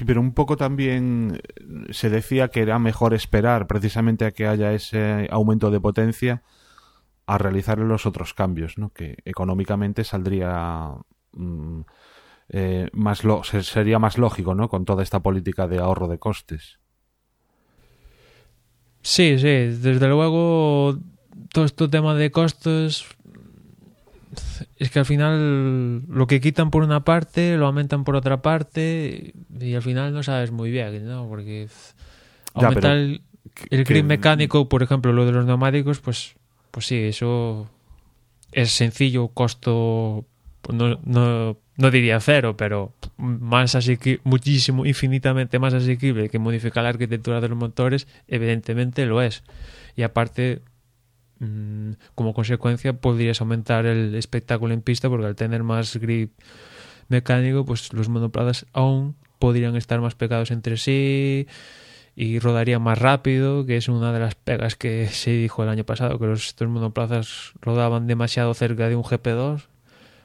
Sí, 0.00 0.06
pero 0.06 0.22
un 0.22 0.32
poco 0.32 0.56
también 0.56 1.42
se 1.90 2.08
decía 2.08 2.48
que 2.48 2.62
era 2.62 2.78
mejor 2.78 3.12
esperar 3.12 3.66
precisamente 3.66 4.24
a 4.24 4.30
que 4.30 4.46
haya 4.46 4.72
ese 4.72 5.28
aumento 5.30 5.70
de 5.70 5.78
potencia 5.78 6.42
a 7.26 7.36
realizar 7.36 7.78
los 7.80 8.06
otros 8.06 8.32
cambios, 8.32 8.78
¿no? 8.78 8.94
que 8.94 9.18
económicamente 9.26 10.04
saldría 10.04 10.94
mm, 11.32 11.80
eh, 12.48 12.88
más 12.94 13.24
lo 13.24 13.44
sería 13.44 13.98
más 13.98 14.16
lógico 14.16 14.54
¿no? 14.54 14.70
con 14.70 14.86
toda 14.86 15.02
esta 15.02 15.20
política 15.20 15.68
de 15.68 15.80
ahorro 15.80 16.08
de 16.08 16.18
costes. 16.18 16.78
Sí, 19.02 19.38
sí, 19.38 19.48
desde 19.82 20.08
luego 20.08 20.98
todo 21.52 21.66
este 21.66 21.88
tema 21.88 22.14
de 22.14 22.30
costos 22.30 23.06
es 24.76 24.90
que 24.90 24.98
al 24.98 25.06
final 25.06 26.02
lo 26.08 26.26
que 26.26 26.40
quitan 26.40 26.70
por 26.70 26.82
una 26.82 27.04
parte 27.04 27.56
lo 27.56 27.66
aumentan 27.66 28.04
por 28.04 28.16
otra 28.16 28.42
parte 28.42 29.34
y 29.58 29.74
al 29.74 29.82
final 29.82 30.12
no 30.12 30.22
sabes 30.22 30.50
muy 30.50 30.70
bien, 30.70 31.06
¿no? 31.06 31.28
Porque 31.28 31.68
aumentar 32.54 32.96
el, 32.96 33.22
el 33.70 33.84
grip 33.84 34.04
mecánico, 34.04 34.68
por 34.68 34.82
ejemplo, 34.82 35.12
lo 35.12 35.26
de 35.26 35.32
los 35.32 35.46
neumáticos, 35.46 36.00
pues, 36.00 36.34
pues 36.70 36.86
sí, 36.86 36.96
eso 36.96 37.68
es 38.52 38.70
sencillo, 38.70 39.28
costo, 39.28 40.24
pues 40.62 40.76
no, 40.76 40.98
no, 41.04 41.56
no 41.76 41.90
diría 41.90 42.20
cero, 42.20 42.56
pero 42.56 42.92
más 43.16 43.74
asequible, 43.74 44.20
muchísimo, 44.24 44.86
infinitamente 44.86 45.58
más 45.58 45.74
asequible 45.74 46.28
que 46.28 46.38
modificar 46.38 46.84
la 46.84 46.90
arquitectura 46.90 47.40
de 47.40 47.48
los 47.48 47.58
motores, 47.58 48.06
evidentemente 48.28 49.06
lo 49.06 49.22
es. 49.22 49.42
Y 49.96 50.02
aparte, 50.02 50.62
como 52.14 52.34
consecuencia 52.34 52.92
podrías 52.92 53.40
aumentar 53.40 53.86
el 53.86 54.14
espectáculo 54.14 54.74
en 54.74 54.82
pista 54.82 55.08
porque 55.08 55.26
al 55.26 55.36
tener 55.36 55.62
más 55.62 55.96
grip 55.96 56.32
mecánico 57.08 57.64
pues 57.64 57.92
los 57.94 58.10
monoplazas 58.10 58.66
aún 58.72 59.16
podrían 59.38 59.74
estar 59.76 60.00
más 60.02 60.14
pegados 60.14 60.50
entre 60.50 60.76
sí 60.76 61.46
y 62.14 62.38
rodarían 62.40 62.82
más 62.82 62.98
rápido 62.98 63.64
que 63.64 63.78
es 63.78 63.88
una 63.88 64.12
de 64.12 64.20
las 64.20 64.34
pegas 64.34 64.76
que 64.76 65.06
se 65.06 65.30
dijo 65.30 65.62
el 65.62 65.70
año 65.70 65.84
pasado 65.84 66.18
que 66.18 66.26
los, 66.26 66.48
estos 66.48 66.68
monoplazas 66.68 67.52
rodaban 67.62 68.06
demasiado 68.06 68.52
cerca 68.52 68.88
de 68.88 68.96
un 68.96 69.02
GP2 69.02 69.62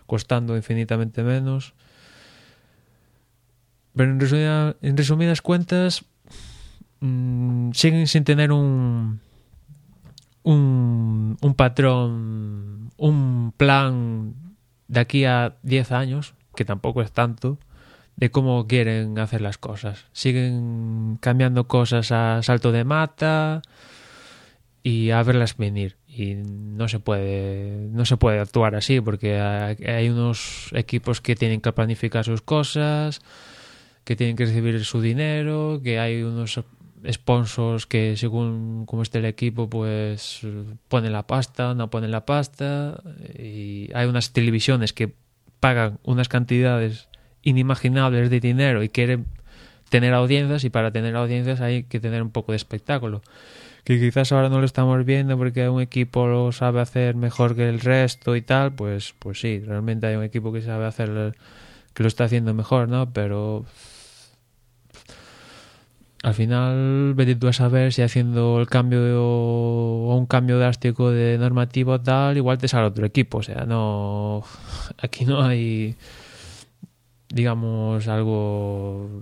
costando 0.06 0.56
infinitamente 0.56 1.24
menos. 1.24 1.74
Pero 3.96 4.12
en, 4.12 4.76
en 4.82 4.98
resumidas 4.98 5.42
cuentas 5.42 6.06
mmm, 7.00 7.72
siguen 7.72 8.08
sin 8.08 8.24
tener 8.24 8.52
un 8.52 9.22
un, 10.46 11.38
un 11.42 11.54
patrón, 11.56 12.92
un 12.98 13.54
plan 13.58 14.36
de 14.88 15.00
aquí 15.00 15.26
a 15.26 15.56
10 15.64 15.92
años, 15.92 16.36
que 16.56 16.64
tampoco 16.64 17.02
es 17.02 17.12
tanto, 17.12 17.58
de 18.16 18.30
cómo 18.30 18.68
quieren 18.68 19.18
hacer 19.18 19.42
las 19.42 19.58
cosas. 19.58 20.06
Siguen 20.14 21.18
cambiando 21.20 21.68
cosas 21.68 22.12
a 22.12 22.42
salto 22.44 22.72
de 22.72 22.84
mata 22.84 23.64
y 24.84 25.10
a 25.10 25.24
verlas 25.24 25.58
venir. 25.58 25.98
Y 26.08 26.36
no 26.36 26.88
se 26.88 27.00
puede, 27.00 27.90
no 27.92 28.06
se 28.06 28.16
puede 28.16 28.40
actuar 28.40 28.76
así 28.76 29.02
porque 29.02 29.40
hay 29.40 30.10
unos 30.10 30.70
equipos 30.74 31.22
que 31.22 31.36
tienen 31.36 31.60
que 31.60 31.74
planificar 31.74 32.24
sus 32.24 32.42
cosas, 32.42 33.20
que 34.04 34.16
tienen 34.16 34.36
que 34.36 34.46
recibir 34.46 34.86
su 34.86 35.02
dinero, 35.02 35.82
que 35.84 36.00
hay 36.00 36.22
unos 36.22 36.62
sponsors 37.12 37.86
que 37.86 38.18
según 38.18 38.86
cómo 38.86 39.02
esté 39.02 39.20
el 39.20 39.26
equipo 39.26 39.70
pues 39.70 40.42
ponen 40.88 41.12
la 41.12 41.28
pasta, 41.28 41.74
no 41.74 41.90
ponen 41.90 42.12
la 42.12 42.26
pasta 42.26 43.02
y 43.38 43.90
hay 43.94 44.08
unas 44.08 44.32
televisiones 44.32 44.94
que 44.94 45.14
pagan 45.60 46.00
unas 46.04 46.30
cantidades 46.30 47.08
inimaginables 47.44 48.30
de 48.30 48.40
dinero 48.40 48.84
y 48.84 48.90
quieren 48.90 49.26
tener 49.90 50.14
audiencias 50.14 50.64
y 50.64 50.70
para 50.70 50.92
tener 50.92 51.16
audiencias 51.16 51.62
hay 51.62 51.84
que 51.84 52.00
tener 52.00 52.22
un 52.22 52.32
poco 52.32 52.52
de 52.52 52.58
espectáculo 52.58 53.22
que 53.84 54.00
quizás 54.00 54.32
ahora 54.32 54.50
no 54.50 54.60
lo 54.60 54.66
estamos 54.66 55.06
viendo 55.06 55.38
porque 55.38 55.70
un 55.70 55.80
equipo 55.80 56.28
lo 56.28 56.52
sabe 56.52 56.82
hacer 56.82 57.16
mejor 57.16 57.56
que 57.56 57.70
el 57.70 57.80
resto 57.80 58.36
y 58.36 58.42
tal 58.42 58.74
pues 58.74 59.14
pues 59.20 59.40
sí 59.40 59.60
realmente 59.60 60.08
hay 60.08 60.16
un 60.16 60.24
equipo 60.24 60.52
que 60.52 60.62
sabe 60.62 60.86
hacer 60.86 61.36
que 61.94 62.04
lo 62.04 62.08
está 62.08 62.24
haciendo 62.26 62.54
mejor 62.54 62.90
no 62.90 63.14
pero 63.14 63.66
al 66.26 66.34
final 66.34 67.14
vete 67.14 67.36
tú 67.36 67.48
a 67.48 67.54
saber 67.54 67.94
si 67.94 68.02
haciendo 68.02 68.60
el 68.60 68.66
cambio 68.66 69.00
o 69.22 70.18
un 70.18 70.26
cambio 70.26 70.58
drástico 70.58 71.12
de 71.12 71.38
normativo 71.38 72.02
tal, 72.02 72.36
igual 72.36 72.58
te 72.58 72.68
sale 72.68 72.88
otro 72.88 73.06
equipo. 73.06 73.38
O 73.38 73.44
sea, 73.44 73.66
no. 73.66 74.42
Aquí 74.98 75.24
no 75.24 75.44
hay. 75.44 75.96
Digamos, 77.30 78.08
algo. 78.08 79.22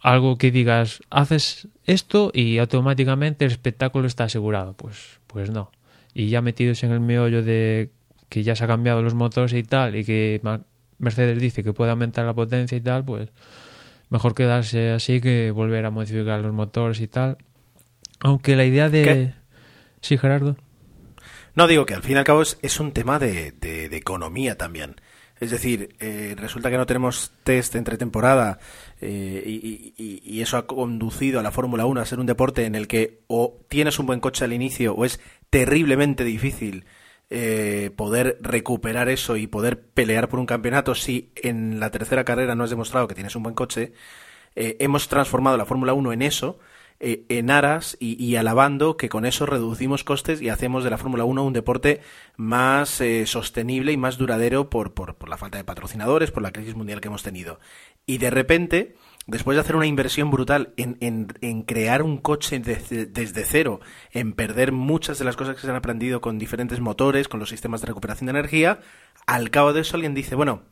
Algo 0.00 0.38
que 0.38 0.50
digas, 0.50 1.02
haces 1.10 1.68
esto 1.84 2.30
y 2.32 2.56
automáticamente 2.56 3.44
el 3.44 3.50
espectáculo 3.50 4.06
está 4.06 4.24
asegurado. 4.24 4.72
Pues, 4.72 5.20
pues 5.26 5.50
no. 5.50 5.70
Y 6.14 6.30
ya 6.30 6.40
metidos 6.40 6.82
en 6.84 6.92
el 6.92 7.00
meollo 7.00 7.42
de 7.42 7.90
que 8.30 8.44
ya 8.44 8.56
se 8.56 8.64
ha 8.64 8.66
cambiado 8.66 9.02
los 9.02 9.12
motores 9.12 9.52
y 9.52 9.62
tal, 9.62 9.94
y 9.94 10.06
que 10.06 10.40
Mercedes 10.96 11.38
dice 11.38 11.62
que 11.62 11.74
puede 11.74 11.90
aumentar 11.90 12.24
la 12.24 12.32
potencia 12.32 12.78
y 12.78 12.80
tal, 12.80 13.04
pues 13.04 13.28
mejor 14.10 14.34
quedarse 14.34 14.90
así 14.90 15.20
que 15.20 15.50
volver 15.50 15.86
a 15.86 15.90
modificar 15.90 16.40
los 16.40 16.52
motores 16.52 17.00
y 17.00 17.08
tal. 17.08 17.38
Aunque 18.20 18.56
la 18.56 18.64
idea 18.64 18.90
de... 18.90 19.32
Sí, 20.02 20.18
Gerardo. 20.18 20.56
No, 21.54 21.66
digo 21.66 21.86
que 21.86 21.94
al 21.94 22.02
fin 22.02 22.16
y 22.16 22.18
al 22.18 22.24
cabo 22.24 22.42
es, 22.42 22.80
un 22.80 22.92
tema 22.92 23.18
de, 23.18 23.52
de, 23.52 23.96
economía 23.96 24.56
también. 24.56 24.96
Es 25.40 25.50
decir, 25.50 25.96
eh, 26.00 26.34
resulta 26.36 26.70
que 26.70 26.76
no 26.76 26.86
tenemos 26.86 27.32
test 27.44 27.74
entre 27.74 27.96
temporada 27.96 28.58
eh, 29.00 29.42
y, 29.46 29.94
y, 29.96 30.42
eso 30.42 30.58
ha 30.58 30.66
conducido 30.66 31.40
a 31.40 31.42
la 31.42 31.50
Fórmula 31.50 31.86
1 31.86 32.00
a 32.00 32.04
ser 32.04 32.20
un 32.20 32.26
deporte 32.26 32.66
en 32.66 32.74
el 32.74 32.86
que 32.86 33.22
o 33.26 33.58
tienes 33.68 33.98
un 33.98 34.06
buen 34.06 34.20
coche 34.20 34.44
al 34.44 34.52
inicio 34.52 34.94
o 34.94 35.04
es 35.06 35.18
terriblemente 35.48 36.24
difícil 36.24 36.84
eh, 37.32 37.92
poder 37.94 38.38
recuperar 38.40 39.08
eso 39.08 39.36
y 39.36 39.46
poder 39.46 39.80
pelear 39.80 40.28
por 40.28 40.40
un 40.40 40.46
campeonato 40.46 40.96
si 40.96 41.30
en 41.36 41.78
la 41.78 41.92
tercera 41.92 42.24
carrera 42.24 42.56
no 42.56 42.64
has 42.64 42.70
demostrado 42.70 43.06
que 43.06 43.14
tienes 43.14 43.36
un 43.36 43.44
buen 43.44 43.54
coche, 43.54 43.92
eh, 44.56 44.76
hemos 44.80 45.06
transformado 45.06 45.56
la 45.56 45.64
Fórmula 45.64 45.92
1 45.92 46.12
en 46.12 46.22
eso, 46.22 46.58
eh, 46.98 47.24
en 47.28 47.50
aras 47.50 47.96
y, 48.00 48.34
alabando 48.34 48.96
que 48.96 49.08
con 49.08 49.24
eso 49.24 49.46
reducimos 49.46 50.02
costes 50.02 50.42
y 50.42 50.48
hacemos 50.48 50.82
de 50.82 50.90
la 50.90 50.98
Fórmula 50.98 51.22
1 51.24 51.44
un 51.44 51.52
deporte 51.52 52.00
más 52.36 53.00
sostenible 53.26 53.92
y 53.92 53.96
más 53.96 54.18
duradero 54.18 54.68
por, 54.68 54.92
por, 54.92 55.14
por 55.14 55.28
la 55.28 55.36
falta 55.36 55.56
de 55.56 55.64
patrocinadores, 55.64 56.32
por 56.32 56.42
la 56.42 56.50
crisis 56.50 56.74
mundial 56.74 57.00
que 57.00 57.08
hemos 57.08 57.22
tenido. 57.22 57.60
Y 58.06 58.18
de 58.18 58.30
repente 58.30 58.96
después 59.26 59.56
de 59.56 59.60
hacer 59.60 59.76
una 59.76 59.86
inversión 59.86 60.30
brutal 60.30 60.72
en, 60.76 60.96
en, 61.00 61.62
crear 61.62 62.02
un 62.02 62.18
coche 62.18 62.58
desde, 62.58 63.44
cero, 63.44 63.80
en 64.12 64.32
perder 64.32 64.72
muchas 64.72 65.18
de 65.18 65.24
las 65.24 65.36
cosas 65.36 65.54
que 65.54 65.62
se 65.62 65.70
han 65.70 65.76
aprendido 65.76 66.20
con 66.20 66.38
diferentes 66.38 66.80
motores, 66.80 67.28
con 67.28 67.40
los 67.40 67.50
sistemas 67.50 67.80
de 67.80 67.88
recuperación 67.88 68.26
de 68.26 68.30
energía, 68.30 68.80
al 69.26 69.50
cabo 69.50 69.72
de 69.72 69.82
eso 69.82 69.96
alguien 69.96 70.14
dice, 70.14 70.34
bueno, 70.34 70.62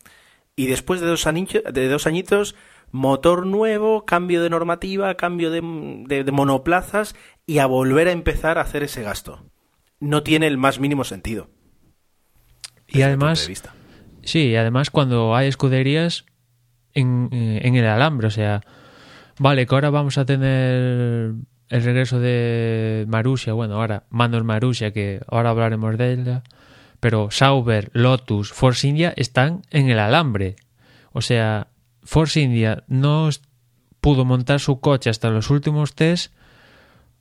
y 0.56 0.66
después 0.66 1.00
de 1.00 1.06
dos, 1.06 1.24
de 1.24 1.88
dos 1.88 2.06
añitos, 2.06 2.56
motor 2.90 3.46
nuevo, 3.46 4.04
cambio 4.04 4.42
de 4.42 4.50
normativa, 4.50 5.14
cambio 5.14 5.50
de, 5.50 5.60
de, 6.06 6.32
monoplazas 6.32 7.14
y 7.46 7.58
a 7.58 7.66
volver 7.66 8.08
a 8.08 8.12
empezar 8.12 8.58
a 8.58 8.62
hacer 8.62 8.82
ese 8.82 9.02
gasto. 9.02 9.44
No 10.00 10.22
tiene 10.22 10.46
el 10.46 10.58
más 10.58 10.80
mínimo 10.80 11.04
sentido. 11.04 11.48
Y 12.86 13.02
además, 13.02 13.48
sí, 14.22 14.56
además 14.56 14.90
cuando 14.90 15.36
hay 15.36 15.48
escuderías 15.48 16.24
eh, 16.98 17.60
en, 17.62 17.74
el 17.76 17.86
alambre. 17.86 18.28
O 18.28 18.30
sea, 18.30 18.60
vale, 19.38 19.66
que 19.66 19.74
ahora 19.74 19.90
vamos 19.90 20.18
a 20.18 20.24
tener 20.24 21.34
el 21.68 21.82
regreso 21.82 22.20
de 22.20 23.04
Marussia. 23.08 23.52
Bueno, 23.52 23.74
ahora 23.74 24.04
Manos 24.10 24.44
Marussia, 24.44 24.92
que 24.92 25.20
ahora 25.28 25.50
hablaremos 25.50 25.96
de 25.96 26.12
ella. 26.12 26.42
Pero 27.00 27.30
Sauber, 27.30 27.90
Lotus, 27.92 28.52
Force 28.52 28.86
India 28.86 29.12
están 29.16 29.62
en 29.70 29.88
el 29.88 29.98
alambre. 29.98 30.56
O 31.12 31.20
sea, 31.20 31.68
Force 32.02 32.40
India 32.40 32.84
no 32.88 33.28
pudo 34.00 34.24
montar 34.24 34.60
su 34.60 34.80
coche 34.80 35.10
hasta 35.10 35.30
los 35.30 35.50
últimos 35.50 35.94
test 35.94 36.32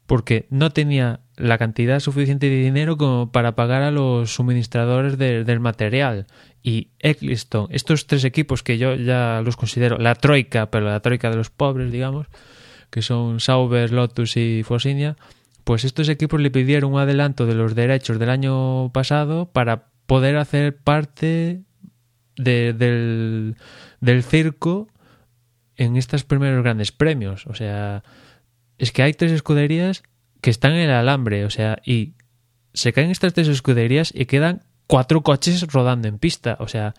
porque 0.07 0.47
no 0.49 0.71
tenía 0.71 1.19
la 1.35 1.57
cantidad 1.57 1.99
suficiente 1.99 2.49
de 2.49 2.63
dinero 2.63 2.97
como 2.97 3.31
para 3.31 3.55
pagar 3.55 3.83
a 3.83 3.91
los 3.91 4.33
suministradores 4.33 5.17
del 5.17 5.59
material. 5.59 6.25
Y 6.63 6.89
Eccleston, 6.99 7.67
estos 7.69 8.07
tres 8.07 8.23
equipos 8.23 8.63
que 8.63 8.77
yo 8.77 8.95
ya 8.95 9.41
los 9.43 9.57
considero 9.57 9.97
la 9.97 10.15
troika, 10.15 10.71
pero 10.71 10.87
la 10.87 11.01
troika 11.01 11.29
de 11.29 11.35
los 11.35 11.49
pobres, 11.49 11.91
digamos, 11.91 12.27
que 12.89 13.01
son 13.01 13.39
Sauber, 13.41 13.91
Lotus 13.91 14.37
y 14.37 14.63
Forsinia, 14.63 15.17
pues 15.65 15.83
estos 15.83 16.07
equipos 16.07 16.39
le 16.39 16.51
pidieron 16.51 16.93
un 16.93 16.99
adelanto 16.99 17.45
de 17.45 17.55
los 17.55 17.75
derechos 17.75 18.17
del 18.17 18.29
año 18.29 18.91
pasado 18.93 19.51
para 19.51 19.89
poder 20.05 20.37
hacer 20.37 20.77
parte 20.77 21.63
de, 22.37 22.73
del, 22.73 23.55
del 23.99 24.23
circo 24.23 24.87
en 25.75 25.97
estos 25.97 26.23
primeros 26.23 26.63
grandes 26.63 26.93
premios. 26.93 27.45
O 27.47 27.53
sea, 27.53 28.03
es 28.77 28.91
que 28.91 29.03
hay 29.03 29.13
tres 29.13 29.31
escuderías 29.31 30.03
que 30.41 30.49
están 30.49 30.73
en 30.73 30.89
el 30.89 30.91
alambre, 30.91 31.45
o 31.45 31.49
sea, 31.49 31.81
y 31.85 32.13
se 32.73 32.93
caen 32.93 33.09
estas 33.09 33.33
tres 33.33 33.47
escuderías 33.47 34.13
y 34.15 34.25
quedan 34.25 34.63
cuatro 34.85 35.21
coches 35.21 35.65
rodando 35.71 36.07
en 36.07 36.19
pista. 36.19 36.57
O 36.59 36.67
sea, 36.67 36.93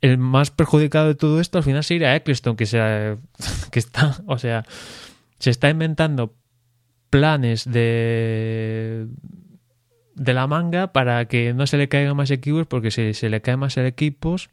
el 0.00 0.18
más 0.18 0.50
perjudicado 0.50 1.08
de 1.08 1.14
todo 1.14 1.40
esto 1.40 1.58
al 1.58 1.64
final 1.64 1.84
sería 1.84 2.16
Eccleston, 2.16 2.56
que, 2.56 2.66
sea, 2.66 3.18
que 3.70 3.78
está, 3.78 4.22
o 4.26 4.38
sea, 4.38 4.64
se 5.38 5.50
está 5.50 5.68
inventando 5.68 6.34
planes 7.10 7.70
de 7.70 9.06
de 10.14 10.32
la 10.32 10.46
manga 10.46 10.92
para 10.92 11.24
que 11.26 11.54
no 11.54 11.66
se 11.66 11.76
le 11.76 11.88
caigan 11.88 12.16
más 12.16 12.30
equipos 12.30 12.66
porque 12.66 12.90
si 12.90 13.14
se 13.14 13.28
le 13.28 13.40
caen 13.40 13.58
más 13.58 13.76
equipos 13.76 14.48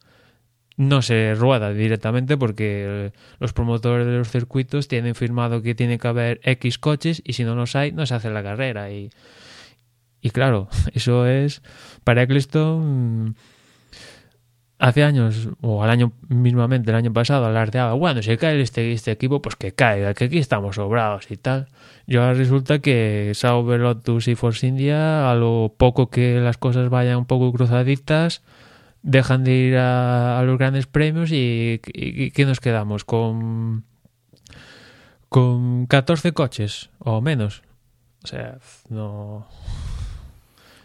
no 0.78 1.02
se 1.02 1.36
rueda 1.36 1.72
directamente 1.72 2.38
porque 2.38 3.12
los 3.40 3.54
promotores 3.54 4.06
de 4.06 4.18
los 4.18 4.30
circuitos 4.30 4.88
tienen 4.88 5.16
firmado 5.16 5.62
que 5.62 5.76
tiene 5.76 6.00
que 6.00 6.08
haber 6.08 6.40
X 6.44 6.80
coches 6.80 7.22
y 7.26 7.34
si 7.34 7.44
no 7.44 7.56
los 7.56 7.76
hay 7.76 7.92
no 7.92 8.06
se 8.06 8.16
hace 8.16 8.30
la 8.30 8.42
carrera 8.42 8.92
y, 8.92 9.12
y 10.22 10.30
claro, 10.30 10.70
eso 10.94 11.28
es 11.28 11.62
para 12.04 12.24
Eccleston 12.24 13.36
hace 14.82 15.04
años, 15.04 15.50
o 15.62 15.84
al 15.84 15.92
año 15.92 16.12
mismamente, 16.28 16.90
el 16.90 16.98
año 16.98 17.14
pasado, 17.14 17.46
alardeaba, 17.46 17.94
bueno, 17.94 18.24
si 18.24 18.36
cae 18.38 18.60
este, 18.60 18.92
este 18.92 19.12
equipo, 19.12 19.40
pues 19.40 19.56
que 19.56 19.74
caiga, 19.74 20.16
que 20.16 20.26
aquí 20.26 20.40
estamos 20.40 20.78
sobrados 20.78 21.30
y 21.30 21.38
tal. 21.38 21.68
Y 22.08 22.18
ahora 22.18 22.34
resulta 22.34 22.80
que 22.80 23.32
Sauber, 23.36 23.80
Lotus 23.80 24.28
y 24.28 24.34
Force 24.34 24.66
India, 24.66 25.30
a 25.30 25.36
lo 25.36 25.76
poco 25.78 26.10
que 26.10 26.40
las 26.40 26.58
cosas 26.58 26.90
vayan 26.90 27.18
un 27.18 27.26
poco 27.26 27.54
cruzaditas, 27.54 28.42
dejan 29.04 29.44
de 29.44 29.52
ir 29.52 29.78
a, 29.78 30.42
los 30.44 30.58
grandes 30.58 30.88
premios 30.88 31.30
y, 31.32 31.80
¿qué 32.34 32.46
nos 32.46 32.60
quedamos? 32.60 33.04
Con, 33.06 33.86
con 35.30 35.88
14 35.88 36.34
coches 36.34 36.90
o 37.00 37.22
menos. 37.22 37.64
O 38.24 38.28
sea, 38.28 38.58
no... 38.90 39.48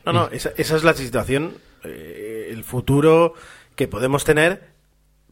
No, 0.04 0.12
no, 0.12 0.28
esa, 0.30 0.50
esa 0.56 0.76
es 0.76 0.84
la 0.84 0.94
situación. 0.94 1.54
Eh, 1.82 2.48
el 2.50 2.62
futuro 2.64 3.34
que 3.74 3.88
podemos 3.88 4.24
tener 4.24 4.70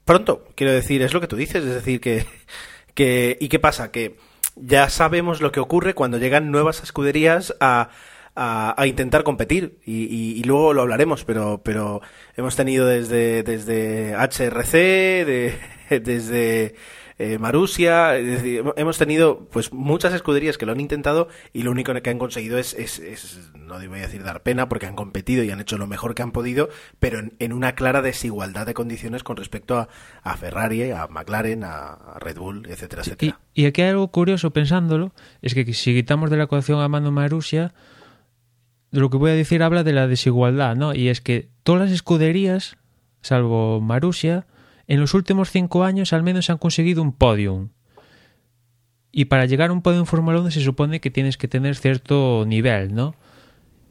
pronto. 0.04 0.48
Quiero 0.54 0.72
decir, 0.72 1.02
es 1.02 1.14
lo 1.14 1.20
que 1.20 1.28
tú 1.28 1.36
dices, 1.36 1.64
es 1.64 1.74
decir, 1.74 2.00
que, 2.00 2.26
que 2.94 3.36
¿y 3.40 3.48
qué 3.48 3.58
pasa? 3.58 3.90
Que 3.90 4.16
ya 4.56 4.88
sabemos 4.90 5.40
lo 5.40 5.52
que 5.52 5.60
ocurre 5.60 5.94
cuando 5.94 6.18
llegan 6.18 6.50
nuevas 6.50 6.82
escuderías 6.82 7.54
a, 7.60 7.90
a, 8.36 8.86
intentar 8.86 9.24
competir 9.24 9.78
y, 9.84 10.04
y, 10.38 10.42
luego 10.44 10.72
lo 10.72 10.82
hablaremos, 10.82 11.24
pero, 11.24 11.60
pero 11.64 12.02
hemos 12.36 12.56
tenido 12.56 12.86
desde, 12.86 13.42
desde 13.42 14.14
HRC, 14.14 14.72
de, 15.24 15.58
desde 16.00 16.74
eh, 17.16 17.38
Marusia, 17.38 18.16
hemos 18.18 18.98
tenido 18.98 19.48
pues 19.52 19.72
muchas 19.72 20.12
escuderías 20.14 20.58
que 20.58 20.66
lo 20.66 20.72
han 20.72 20.80
intentado 20.80 21.28
y 21.52 21.62
lo 21.62 21.70
único 21.70 21.94
que 21.94 22.10
han 22.10 22.18
conseguido 22.18 22.58
es, 22.58 22.74
es, 22.74 23.52
no 23.54 23.74
voy 23.74 24.00
a 24.00 24.02
decir 24.02 24.24
dar 24.24 24.42
pena 24.42 24.68
porque 24.68 24.86
han 24.86 24.96
competido 24.96 25.44
y 25.44 25.50
han 25.50 25.60
hecho 25.60 25.78
lo 25.78 25.86
mejor 25.86 26.16
que 26.16 26.22
han 26.22 26.32
podido, 26.32 26.70
pero 26.98 27.20
en, 27.38 27.52
una 27.52 27.76
clara 27.76 28.02
desigualdad 28.02 28.66
de 28.66 28.74
condiciones 28.74 29.22
con 29.22 29.36
respecto 29.36 29.78
a, 29.78 29.88
a 30.22 30.36
Ferrari, 30.36 30.90
a 30.90 31.06
McLaren, 31.06 31.62
a, 31.62 32.18
Red 32.18 32.38
Bull, 32.38 32.66
etcétera, 32.68 33.02
etcétera. 33.02 33.38
Y, 33.54 33.66
aquí 33.66 33.82
hay 33.82 33.90
algo 33.90 34.08
curioso 34.08 34.50
pensándolo, 34.50 35.12
es 35.40 35.54
que 35.54 35.72
si 35.72 35.94
quitamos 35.94 36.30
de 36.30 36.36
la 36.36 36.44
ecuación 36.44 36.80
a 36.80 36.88
Mando 36.88 37.12
Marusia, 37.12 37.74
lo 38.90 39.08
que 39.08 39.18
voy 39.18 39.30
a 39.30 39.34
decir 39.34 39.62
habla 39.62 39.84
de 39.84 39.92
la 39.92 40.08
desigualdad, 40.08 40.74
¿no? 40.74 40.94
Y 40.94 41.08
es 41.08 41.20
que 41.20 41.53
todas 41.64 41.82
las 41.82 41.90
escuderías, 41.90 42.76
salvo 43.22 43.80
Marusia, 43.80 44.46
en 44.86 45.00
los 45.00 45.14
últimos 45.14 45.50
cinco 45.50 45.82
años 45.82 46.12
al 46.12 46.22
menos 46.22 46.50
han 46.50 46.58
conseguido 46.58 47.02
un 47.02 47.12
podium. 47.12 47.70
Y 49.10 49.26
para 49.26 49.46
llegar 49.46 49.70
a 49.70 49.72
un 49.72 49.82
podium 49.82 50.02
en 50.02 50.06
Fórmula 50.06 50.40
1 50.40 50.50
se 50.52 50.60
supone 50.60 51.00
que 51.00 51.10
tienes 51.10 51.36
que 51.36 51.48
tener 51.48 51.74
cierto 51.74 52.44
nivel, 52.46 52.94
¿no? 52.94 53.14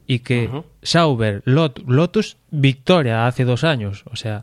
Y 0.06 0.20
que 0.20 0.50
Sauber, 0.82 1.42
Lotus, 1.44 2.36
victoria 2.50 3.26
hace 3.26 3.44
dos 3.44 3.64
años, 3.64 4.04
o 4.10 4.16
sea, 4.16 4.42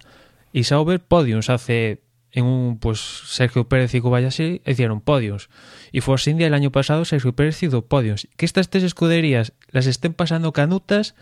y 0.52 0.64
Sauber 0.64 1.00
podiums 1.00 1.50
hace 1.50 2.02
en 2.32 2.46
un, 2.46 2.78
pues 2.80 3.00
Sergio 3.00 3.68
Pérez 3.68 3.94
y 3.94 4.02
Kobayashi 4.02 4.62
hicieron 4.66 5.02
podiums. 5.02 5.50
Y 5.92 6.02
Force 6.02 6.32
India 6.32 6.48
el 6.48 6.54
año 6.54 6.72
pasado 6.72 7.06
Sergio 7.06 7.34
Pérez 7.34 7.62
hizo 7.62 7.86
podiums. 7.86 8.28
Que 8.38 8.46
estas 8.46 8.70
tres 8.70 8.84
escuderías 8.84 9.54
las 9.70 9.86
estén 9.86 10.14
pasando 10.14 10.54
canutas, 10.54 11.16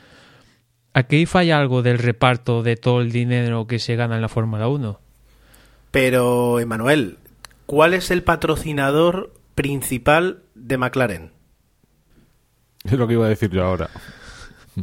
aquí 0.93 1.25
falla 1.25 1.60
algo 1.60 1.82
del 1.82 1.97
reparto 1.97 2.63
de 2.63 2.75
todo 2.75 3.02
el 3.02 3.12
dinero 3.12 3.67
que 3.67 3.80
se 3.80 3.95
gana 3.95 4.15
en 4.15 4.21
la 4.21 4.30
Fórmula 4.30 4.67
1. 4.67 4.99
Pero, 5.91 6.60
Emanuel, 6.60 7.17
¿cuál 7.65 7.93
es 7.93 8.12
el 8.12 8.23
patrocinador 8.23 9.34
principal 9.56 10.43
de 10.56 10.78
McLaren? 10.78 11.32
Es 12.84 12.93
lo 12.93 13.08
que 13.08 13.13
iba 13.13 13.25
a 13.25 13.30
decir 13.30 13.49
yo 13.49 13.63
ahora. 13.63 13.89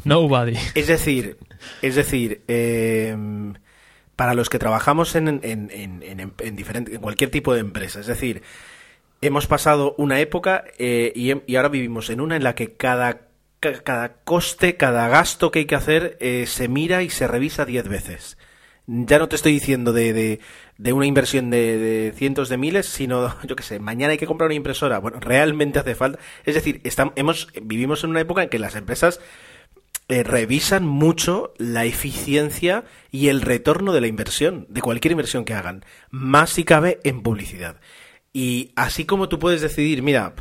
Nobody. 0.04 0.56
Es 0.74 0.88
decir, 0.88 1.38
es 1.82 1.94
decir, 1.94 2.42
em, 2.48 3.54
para 4.16 4.34
los 4.34 4.50
que 4.50 4.58
trabajamos 4.58 5.14
en, 5.14 5.28
en, 5.28 5.70
en, 5.70 6.32
en, 6.38 6.56
diferente, 6.56 6.94
en 6.94 7.00
cualquier 7.00 7.30
tipo 7.30 7.54
de 7.54 7.60
empresa, 7.60 8.00
es 8.00 8.06
decir, 8.06 8.42
hemos 9.20 9.46
pasado 9.46 9.94
una 9.98 10.20
época 10.20 10.64
eh, 10.78 11.12
y, 11.14 11.32
y, 11.50 11.56
ahora 11.56 11.68
vivimos 11.68 12.10
en 12.10 12.20
una 12.20 12.36
en 12.36 12.44
la 12.44 12.54
que 12.54 12.74
cada, 12.74 13.25
cada 13.82 14.14
coste, 14.24 14.76
cada 14.76 15.08
gasto 15.08 15.50
que 15.50 15.60
hay 15.60 15.64
que 15.66 15.74
hacer 15.74 16.16
eh, 16.20 16.46
se 16.46 16.68
mira 16.68 17.02
y 17.02 17.10
se 17.10 17.26
revisa 17.26 17.64
diez 17.64 17.88
veces. 17.88 18.38
Ya 18.86 19.18
no 19.18 19.28
te 19.28 19.36
estoy 19.36 19.52
diciendo 19.52 19.92
de, 19.92 20.40
de, 20.78 20.92
una 20.92 21.06
inversión 21.06 21.50
de, 21.50 22.12
cientos 22.16 22.48
de 22.48 22.56
miles, 22.56 22.86
sino, 22.86 23.34
yo 23.44 23.56
qué 23.56 23.62
sé, 23.62 23.80
mañana 23.80 24.12
hay 24.12 24.18
que 24.18 24.26
comprar 24.26 24.46
una 24.46 24.54
impresora. 24.54 24.98
Bueno, 24.98 25.18
realmente 25.20 25.78
hace 25.78 25.94
falta. 25.94 26.18
Es 26.44 26.54
decir, 26.54 26.80
estamos, 26.84 27.48
vivimos 27.62 28.04
en 28.04 28.10
una 28.10 28.20
época 28.20 28.44
en 28.44 28.48
que 28.48 28.58
las 28.58 28.76
empresas 28.76 29.20
eh, 30.08 30.22
revisan 30.22 30.86
mucho 30.86 31.52
la 31.58 31.84
eficiencia 31.84 32.84
y 33.10 33.26
el 33.28 33.42
retorno 33.42 33.92
de 33.92 34.00
la 34.00 34.06
inversión, 34.06 34.66
de 34.68 34.80
cualquier 34.80 35.12
inversión 35.12 35.44
que 35.44 35.54
hagan. 35.54 35.84
Más 36.10 36.50
si 36.50 36.62
cabe 36.62 37.00
en 37.02 37.22
publicidad. 37.22 37.80
Y 38.32 38.70
así 38.76 39.04
como 39.04 39.28
tú 39.28 39.38
puedes 39.40 39.62
decidir, 39.62 40.02
mira, 40.02 40.34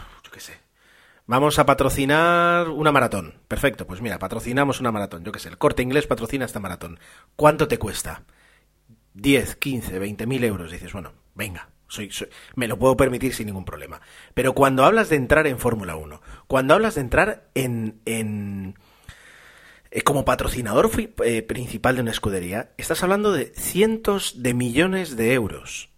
vamos 1.26 1.60
a 1.60 1.66
patrocinar 1.66 2.70
una 2.70 2.92
maratón. 2.92 3.36
Perfecto, 3.48 3.88
pues 3.88 4.02
mira, 4.02 4.20
patrocinamos 4.20 4.80
una 4.80 4.92
maratón. 4.92 5.24
Yo 5.24 5.32
qué 5.32 5.40
sé, 5.40 5.50
el 5.50 5.58
corte 5.58 5.84
inglés 5.84 6.08
patrocina 6.08 6.46
esta 6.46 6.60
maratón. 6.60 7.00
¿Cuánto 7.36 7.68
te 7.68 7.80
cuesta? 7.80 8.24
10, 9.14 9.56
15, 9.56 10.00
20 10.00 10.28
mil 10.28 10.44
euros, 10.44 10.72
dices, 10.72 10.92
bueno, 10.92 11.14
venga, 11.36 11.70
soy, 11.88 12.10
me 12.56 12.68
lo 12.68 12.78
puedo 12.78 12.98
permitir 12.98 13.34
sin 13.34 13.48
ningún 13.48 13.66
problema. 13.66 14.02
Pero 14.34 14.54
cuando 14.54 14.84
hablas 14.86 15.10
de 15.10 15.16
entrar 15.16 15.48
en 15.48 15.60
Fórmula 15.60 15.96
1, 15.96 16.22
cuando 16.48 16.74
hablas 16.74 16.96
de 16.96 17.02
entrar 17.02 17.50
en, 17.54 18.02
en 18.06 18.76
eh, 19.92 20.02
como 20.02 20.26
patrocinador 20.26 20.92
eh, 21.24 21.42
principal 21.42 21.96
de 21.96 22.02
una 22.02 22.12
escudería, 22.12 22.72
estás 22.78 23.02
hablando 23.04 23.32
de 23.32 23.54
cientos 23.56 24.44
de 24.44 24.54
millones 24.54 25.16
de 25.16 25.34
euros. 25.34 25.90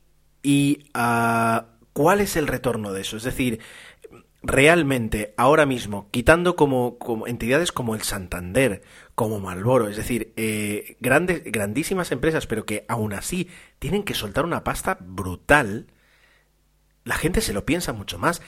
¿Y 0.44 0.90
uh, 0.96 1.66
cuál 1.94 2.22
es 2.22 2.36
el 2.36 2.46
retorno 2.46 2.94
de 2.94 3.02
eso? 3.02 3.18
Es 3.18 3.24
decir, 3.24 3.60
realmente 4.44 5.34
ahora 5.38 5.66
mismo, 5.66 6.10
quitando 6.12 6.56
como, 6.56 6.98
como 6.98 7.28
entidades 7.28 7.72
como 7.72 7.96
el 7.96 8.02
Santander, 8.02 8.82
como 9.16 9.40
Malboro, 9.40 9.88
es 9.88 9.98
decir, 9.98 10.34
eh, 10.38 10.96
grandes, 11.00 11.44
grandísimas 11.44 12.12
empresas, 12.12 12.48
pero 12.48 12.66
que 12.66 12.86
aún 12.88 13.14
así 13.14 13.50
tienen 13.80 14.04
que 14.04 14.14
soltar 14.14 14.46
una 14.46 14.64
pasta 14.64 14.98
brutal, 15.02 15.88
la 17.04 17.16
gente 17.16 17.42
se 17.42 17.54
lo 17.54 17.66
piensa 17.66 17.94
mucho 17.94 18.20
más. 18.20 18.42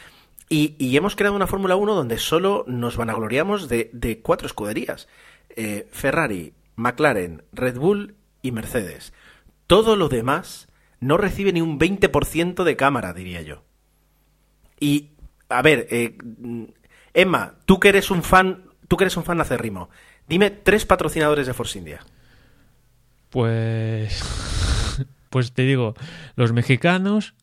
Y, 0.48 0.76
y 0.80 0.96
hemos 0.98 1.16
creado 1.16 1.36
una 1.36 1.48
Fórmula 1.48 1.76
1 1.76 1.94
donde 1.94 2.18
solo 2.18 2.66
nos 2.68 2.98
vanagloriamos 2.98 3.70
de, 3.70 3.90
de 3.94 4.20
cuatro 4.20 4.48
escuderías. 4.48 5.08
Eh, 5.56 5.88
Ferrari, 5.92 6.54
McLaren, 6.76 7.44
Red 7.52 7.78
Bull 7.78 8.16
y 8.42 8.52
Mercedes. 8.52 9.14
Todo 9.68 9.96
lo 9.96 10.10
demás 10.10 10.70
no 11.00 11.18
recibe 11.18 11.54
ni 11.54 11.62
un 11.62 11.80
20% 11.80 12.64
de 12.64 12.76
cámara, 12.76 13.14
diría 13.14 13.42
yo. 13.42 13.64
Y 14.80 15.12
a 15.50 15.62
ver, 15.62 15.88
eh, 15.90 16.18
Emma, 17.14 17.56
tú 17.66 17.80
que 17.80 17.90
eres 17.90 18.12
un 18.12 18.24
fan, 18.24 18.66
tú 18.88 18.98
que 18.98 19.04
eres 19.04 19.18
un 19.18 19.24
fan 19.24 19.42
acérrimo, 19.42 19.90
dime 20.28 20.52
tres 20.52 20.86
patrocinadores 20.86 21.48
de 21.48 21.54
Force 21.54 21.78
India. 21.78 22.00
Pues, 23.30 24.22
pues 25.30 25.52
te 25.54 25.64
digo, 25.64 25.96
los 26.36 26.54
mexicanos, 26.54 27.34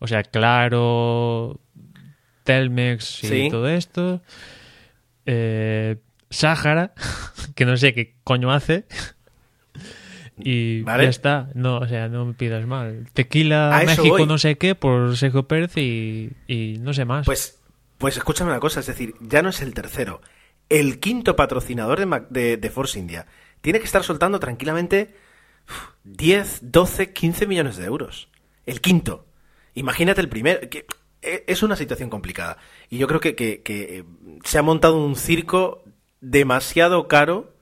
o 0.00 0.06
sea, 0.06 0.22
Claro, 0.22 1.60
Telmex 2.44 3.24
y 3.24 3.50
todo 3.50 3.68
esto, 3.68 4.22
eh, 5.26 5.96
Sahara, 6.30 6.94
que 7.54 7.64
no 7.64 7.76
sé 7.76 7.92
qué 7.94 8.16
coño 8.24 8.52
hace. 8.52 8.86
Y 10.44 10.84
ya 10.84 11.02
está. 11.02 11.50
No, 11.54 11.78
o 11.78 11.88
sea, 11.88 12.08
no 12.08 12.24
me 12.26 12.34
pidas 12.34 12.66
mal. 12.66 13.08
Tequila 13.12 13.82
México 13.84 14.26
no 14.26 14.38
sé 14.38 14.56
qué 14.58 14.74
por 14.74 15.16
Sergio 15.16 15.46
Pérez 15.46 15.76
y, 15.76 16.78
no 16.80 16.92
sé 16.92 17.04
más. 17.04 17.26
Pues, 17.26 17.60
pues 17.98 18.16
escúchame 18.16 18.50
una 18.50 18.60
cosa, 18.60 18.80
es 18.80 18.86
decir, 18.86 19.14
ya 19.20 19.42
no 19.42 19.50
es 19.50 19.60
el 19.60 19.74
tercero. 19.74 20.20
El 20.68 21.00
quinto 21.00 21.36
patrocinador 21.36 22.28
de, 22.30 22.56
de, 22.56 22.70
Force 22.70 22.98
India 22.98 23.26
tiene 23.60 23.80
que 23.80 23.86
estar 23.86 24.04
soltando 24.04 24.38
tranquilamente 24.38 25.14
10, 26.04 26.70
12, 26.70 27.12
15 27.12 27.46
millones 27.46 27.76
de 27.76 27.86
euros. 27.86 28.28
el 28.66 28.80
quinto. 28.80 29.26
Imagínate 29.74 30.20
el 30.20 30.28
primero. 30.28 30.68
Que 30.68 30.86
e, 31.22 31.44
es 31.46 31.62
una 31.62 31.76
situación 31.76 32.10
complicada. 32.10 32.58
Y 32.88 32.98
yo 32.98 33.06
creo 33.06 33.20
que, 33.20 33.34
que, 33.34 33.62
que 33.62 34.04
se 34.44 34.58
ha 34.58 34.62
montado 34.62 35.04
un 35.04 35.16
circo 35.16 35.84
demasiado 36.20 37.08
caro 37.08 37.54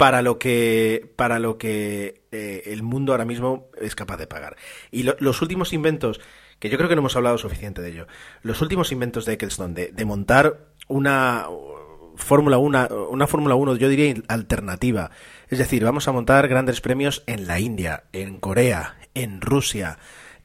para 0.00 0.22
lo 0.22 0.38
que 0.38 1.12
para 1.14 1.38
lo 1.38 1.58
que 1.58 2.22
eh, 2.32 2.62
el 2.68 2.82
mundo 2.82 3.12
ahora 3.12 3.26
mismo 3.26 3.68
es 3.78 3.94
capaz 3.94 4.16
de 4.16 4.26
pagar. 4.26 4.56
Y 4.90 5.02
lo, 5.02 5.14
los 5.18 5.42
últimos 5.42 5.74
inventos, 5.74 6.22
que 6.58 6.70
yo 6.70 6.78
creo 6.78 6.88
que 6.88 6.94
no 6.96 7.00
hemos 7.00 7.16
hablado 7.16 7.36
suficiente 7.36 7.82
de 7.82 7.90
ello, 7.90 8.06
los 8.40 8.62
últimos 8.62 8.92
inventos 8.92 9.26
de 9.26 9.34
Eccleston 9.34 9.74
de, 9.74 10.04
montar 10.06 10.68
una 10.88 11.44
Fórmula 12.16 12.56
1, 12.56 13.10
una 13.10 13.26
Fórmula 13.26 13.56
1 13.56 13.76
yo 13.76 13.90
diría 13.90 14.14
alternativa. 14.28 15.10
Es 15.48 15.58
decir, 15.58 15.84
vamos 15.84 16.08
a 16.08 16.12
montar 16.12 16.48
grandes 16.48 16.80
premios 16.80 17.22
en 17.26 17.46
la 17.46 17.60
India, 17.60 18.04
en 18.14 18.40
Corea, 18.40 18.96
en 19.12 19.42
Rusia. 19.42 19.98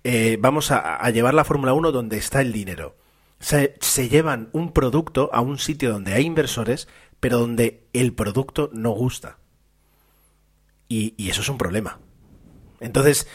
Eh, 0.03 0.35
vamos 0.37 0.69
a, 0.71 1.09
llevar 1.11 1.33
la 1.33 1.45
Fórmula 1.45 1.71
1 1.71 1.93
donde 1.93 2.17
está 2.17 2.41
el 2.41 2.51
dinero. 2.51 2.97
Se 3.39 4.09
llevan 4.09 4.49
un 4.51 4.73
producto 4.73 5.29
a 5.31 5.39
un 5.39 5.59
sitio 5.59 5.93
donde 5.93 6.11
hay 6.11 6.25
inversores, 6.25 6.89
pero 7.21 7.39
donde 7.39 7.87
el 7.93 8.11
producto 8.11 8.69
no 8.73 8.91
gusta. 8.91 9.37
Y, 10.87 11.13
y 11.17 11.29
eso 11.29 11.41
es 11.41 11.49
un 11.49 11.57
problema. 11.57 11.99
Entonces, 12.79 13.27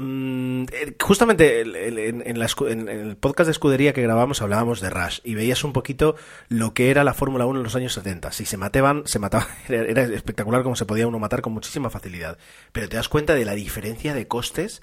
Mm, 0.00 0.66
eh, 0.70 0.94
justamente 1.00 1.60
en, 1.62 2.38
la, 2.38 2.46
el 2.68 3.16
podcast 3.16 3.48
de 3.48 3.50
escudería 3.50 3.92
que 3.92 4.00
grabamos 4.00 4.40
hablábamos 4.40 4.80
de 4.80 4.90
Rush 4.90 5.18
y 5.24 5.34
veías 5.34 5.64
un 5.64 5.72
poquito 5.72 6.14
lo 6.48 6.72
que 6.72 6.92
era 6.92 7.02
la 7.02 7.14
Fórmula 7.14 7.46
1 7.46 7.58
en 7.58 7.64
los 7.64 7.74
años 7.74 7.94
70. 7.94 8.30
Si 8.30 8.44
se 8.44 8.56
mataban, 8.56 9.02
se 9.06 9.18
mataban, 9.18 9.48
era, 9.68 10.04
espectacular 10.04 10.62
como 10.62 10.76
se 10.76 10.86
podía 10.86 11.08
uno 11.08 11.18
matar 11.18 11.42
con 11.42 11.52
muchísima 11.52 11.90
facilidad. 11.90 12.38
Pero 12.70 12.88
te 12.88 12.94
das 12.94 13.08
cuenta 13.08 13.34
de 13.34 13.44
la 13.44 13.56
diferencia 13.56 14.14
de 14.14 14.28
costes 14.28 14.82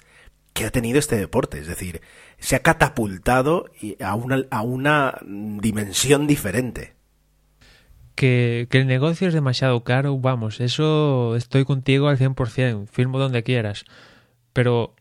que 0.52 0.66
ha 0.66 0.70
tenido 0.70 0.98
este 0.98 1.16
deporte. 1.16 1.60
Es 1.60 1.66
decir, 1.66 2.02
se 2.38 2.54
ha 2.54 2.60
catapultado 2.60 3.70
a 4.00 4.14
una, 4.16 4.44
a 4.50 4.60
una 4.60 5.18
dimensión 5.22 6.26
diferente. 6.26 6.95
Que, 8.16 8.66
el 8.70 8.86
negocio 8.86 9.28
es 9.28 9.34
demasiado 9.34 9.84
caro, 9.84 10.18
vamos, 10.18 10.60
eso 10.60 11.36
estoy 11.36 11.64
contigo 11.64 12.08
al 12.08 12.18
100%, 12.18 12.88
firmo 12.88 13.18
donde 13.18 13.42
quieras. 13.42 13.84
Pero 14.52 14.94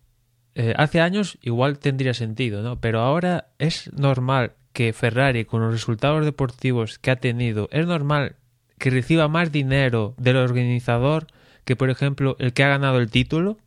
eh, 0.53 0.73
hace 0.77 1.01
años 1.01 1.37
igual 1.41 1.79
tendría 1.79 2.13
sentido, 2.13 2.61
¿no? 2.61 2.79
Pero 2.79 2.99
ahora 2.99 3.47
es 3.57 3.91
normal 3.93 4.51
que 4.73 4.91
Ferrari, 4.93 5.45
con 5.45 5.61
los 5.61 5.71
resultados 5.71 6.25
deportivos 6.25 6.99
que 6.99 7.09
ha 7.09 7.15
tenido, 7.15 7.69
es 7.71 7.87
normal 7.87 8.35
que 8.77 8.89
reciba 8.89 9.29
más 9.29 9.51
dinero 9.51 10.13
del 10.17 10.35
organizador 10.35 11.27
que, 11.63 11.75
por 11.75 11.89
ejemplo, 11.89 12.35
el 12.39 12.53
que 12.53 12.63
ha 12.63 12.67
ganado 12.69 12.99
el 12.99 13.09
título. 13.09 13.57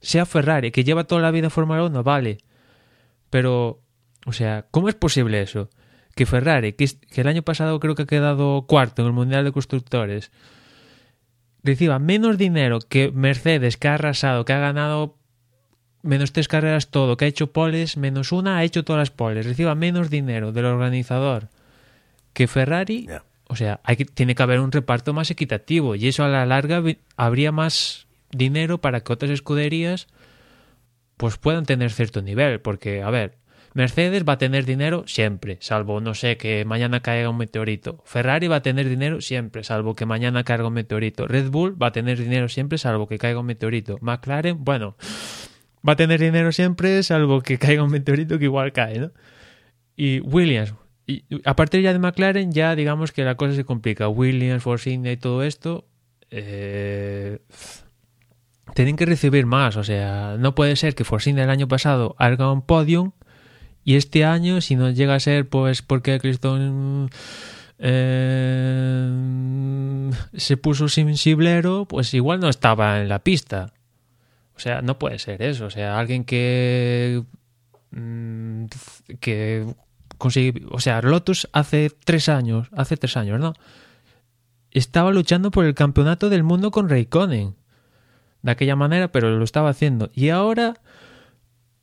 Sea 0.00 0.26
Ferrari, 0.26 0.70
que 0.70 0.84
lleva 0.84 1.04
toda 1.04 1.22
la 1.22 1.30
vida 1.30 1.46
en 1.46 1.50
Fórmula 1.50 1.84
1, 1.84 2.02
vale. 2.02 2.38
Pero, 3.30 3.80
o 4.26 4.32
sea, 4.32 4.66
¿cómo 4.70 4.88
es 4.88 4.94
posible 4.94 5.40
eso? 5.40 5.70
Que 6.14 6.26
Ferrari, 6.26 6.74
que, 6.74 6.86
que 7.10 7.20
el 7.22 7.28
año 7.28 7.42
pasado 7.42 7.80
creo 7.80 7.94
que 7.94 8.02
ha 8.02 8.06
quedado 8.06 8.66
cuarto 8.66 9.02
en 9.02 9.08
el 9.08 9.14
Mundial 9.14 9.44
de 9.44 9.52
Constructores, 9.52 10.30
reciba 11.62 11.98
menos 11.98 12.38
dinero 12.38 12.80
que 12.80 13.10
Mercedes, 13.12 13.76
que 13.76 13.88
ha 13.88 13.94
arrasado, 13.94 14.44
que 14.44 14.52
ha 14.52 14.58
ganado 14.58 15.16
menos 16.02 16.32
tres 16.32 16.48
carreras 16.48 16.88
todo, 16.88 17.16
que 17.16 17.24
ha 17.24 17.28
hecho 17.28 17.52
poles, 17.52 17.96
menos 17.96 18.32
una 18.32 18.58
ha 18.58 18.64
hecho 18.64 18.84
todas 18.84 19.00
las 19.00 19.10
poles, 19.10 19.46
reciba 19.46 19.74
menos 19.74 20.10
dinero 20.10 20.52
del 20.52 20.64
organizador 20.66 21.48
que 22.32 22.48
Ferrari, 22.48 23.06
Yeah. 23.06 23.24
o 23.48 23.56
sea, 23.56 23.80
hay 23.84 23.96
que, 23.96 24.04
tiene 24.04 24.34
que 24.34 24.42
haber 24.42 24.60
un 24.60 24.72
reparto 24.72 25.12
más 25.12 25.30
equitativo 25.30 25.94
y 25.94 26.08
eso 26.08 26.24
a 26.24 26.28
la 26.28 26.44
larga 26.46 26.82
habría 27.16 27.52
más 27.52 28.06
dinero 28.30 28.78
para 28.78 29.00
que 29.00 29.12
otras 29.12 29.30
escuderías 29.30 30.08
pues 31.16 31.36
puedan 31.36 31.66
tener 31.66 31.92
cierto 31.92 32.20
nivel, 32.22 32.60
porque 32.60 33.02
a 33.02 33.10
ver, 33.10 33.36
Mercedes 33.74 34.24
va 34.28 34.34
a 34.34 34.38
tener 34.38 34.66
dinero 34.66 35.04
siempre, 35.06 35.56
salvo 35.60 36.00
no 36.00 36.14
sé 36.14 36.36
que 36.36 36.64
mañana 36.64 37.00
caiga 37.00 37.30
un 37.30 37.38
meteorito. 37.38 38.02
Ferrari 38.04 38.48
va 38.48 38.56
a 38.56 38.62
tener 38.62 38.88
dinero 38.88 39.20
siempre, 39.20 39.64
salvo 39.64 39.94
que 39.94 40.04
mañana 40.04 40.44
caiga 40.44 40.66
un 40.66 40.74
meteorito. 40.74 41.26
Red 41.26 41.50
Bull 41.50 41.80
va 41.80 41.88
a 41.88 41.92
tener 41.92 42.18
dinero 42.18 42.48
siempre, 42.48 42.78
salvo 42.78 43.08
que 43.08 43.18
caiga 43.18 43.40
un 43.40 43.46
meteorito. 43.46 43.98
McLaren, 44.02 44.62
bueno, 44.62 44.96
va 45.86 45.94
a 45.94 45.96
tener 45.96 46.20
dinero 46.20 46.52
siempre, 46.52 47.02
salvo 47.02 47.40
que 47.40 47.58
caiga 47.58 47.82
un 47.82 47.90
meteorito 47.90 48.38
que 48.38 48.44
igual 48.44 48.72
cae, 48.72 48.98
¿no? 48.98 49.12
Y 49.96 50.20
Williams, 50.20 50.74
y 51.06 51.24
a 51.44 51.56
partir 51.56 51.82
ya 51.82 51.92
de 51.92 51.98
McLaren, 51.98 52.52
ya 52.52 52.74
digamos 52.74 53.12
que 53.12 53.24
la 53.24 53.36
cosa 53.36 53.54
se 53.54 53.64
complica. 53.64 54.08
Williams, 54.08 54.62
Force 54.62 54.90
India 54.90 55.12
y 55.12 55.16
todo 55.16 55.42
esto, 55.42 55.86
eh, 56.30 57.40
tienen 58.74 58.96
que 58.96 59.06
recibir 59.06 59.46
más. 59.46 59.76
O 59.76 59.84
sea, 59.84 60.36
no 60.38 60.54
puede 60.54 60.76
ser 60.76 60.94
que 60.94 61.04
Force 61.04 61.30
India 61.30 61.44
el 61.44 61.50
año 61.50 61.68
pasado 61.68 62.14
haga 62.18 62.52
un 62.52 62.62
podium 62.62 63.12
y 63.84 63.96
este 63.96 64.24
año, 64.24 64.60
si 64.60 64.76
no 64.76 64.90
llega 64.90 65.14
a 65.14 65.20
ser, 65.20 65.48
pues 65.48 65.82
porque 65.82 66.20
Criston 66.20 67.10
eh, 67.78 69.10
se 70.34 70.56
puso 70.56 70.88
sensiblero, 70.88 71.86
pues 71.86 72.14
igual 72.14 72.38
no 72.40 72.48
estaba 72.48 73.00
en 73.00 73.08
la 73.08 73.18
pista. 73.18 73.72
O 74.54 74.60
sea, 74.60 74.82
no 74.82 74.98
puede 74.98 75.18
ser 75.18 75.42
eso. 75.42 75.66
O 75.66 75.70
sea, 75.70 75.98
alguien 75.98 76.24
que. 76.24 77.24
mm, 77.90 78.66
que 79.18 79.66
consigue. 80.18 80.64
O 80.70 80.78
sea, 80.78 81.02
Lotus 81.02 81.48
hace 81.52 81.90
tres 82.04 82.28
años. 82.28 82.68
Hace 82.76 82.96
tres 82.96 83.16
años, 83.16 83.40
¿no? 83.40 83.54
Estaba 84.70 85.10
luchando 85.10 85.50
por 85.50 85.64
el 85.64 85.74
campeonato 85.74 86.30
del 86.30 86.44
mundo 86.44 86.70
con 86.70 86.88
Raikkonen. 86.88 87.56
De 88.42 88.50
aquella 88.50 88.76
manera, 88.76 89.10
pero 89.10 89.36
lo 89.36 89.44
estaba 89.44 89.70
haciendo. 89.70 90.10
Y 90.14 90.28
ahora 90.28 90.74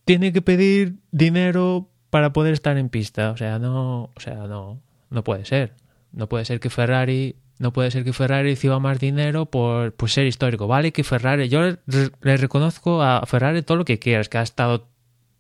tiene 0.10 0.34
que 0.34 0.42
pedir 0.42 0.96
dinero 1.12 1.88
para 2.10 2.34
poder 2.34 2.54
estar 2.54 2.76
en 2.78 2.90
pista. 2.90 3.30
O 3.30 3.38
sea, 3.38 3.60
no. 3.60 4.10
O 4.16 4.20
sea, 4.20 4.48
no. 4.48 4.82
No 5.12 5.24
puede 5.24 5.46
ser. 5.46 5.76
No 6.12 6.28
puede 6.28 6.46
ser 6.46 6.60
que 6.60 6.72
Ferrari 6.72 7.36
no 7.60 7.74
puede 7.74 7.92
ser 7.92 8.04
que 8.04 8.12
Ferrari 8.12 8.50
reciba 8.50 8.80
más 8.80 9.00
dinero 9.00 9.46
por, 9.46 9.94
ser 10.08 10.26
histórico. 10.26 10.66
Vale 10.66 10.92
que 10.94 11.04
Ferrari, 11.04 11.48
yo 11.48 11.62
le, 11.62 11.78
le, 12.22 12.38
reconozco 12.38 13.04
a 13.04 13.24
Ferrari 13.28 13.62
todo 13.62 13.78
lo 13.78 13.86
que 13.86 14.00
quieras, 14.00 14.30
que 14.30 14.40
ha 14.40 14.42
estado 14.42 14.88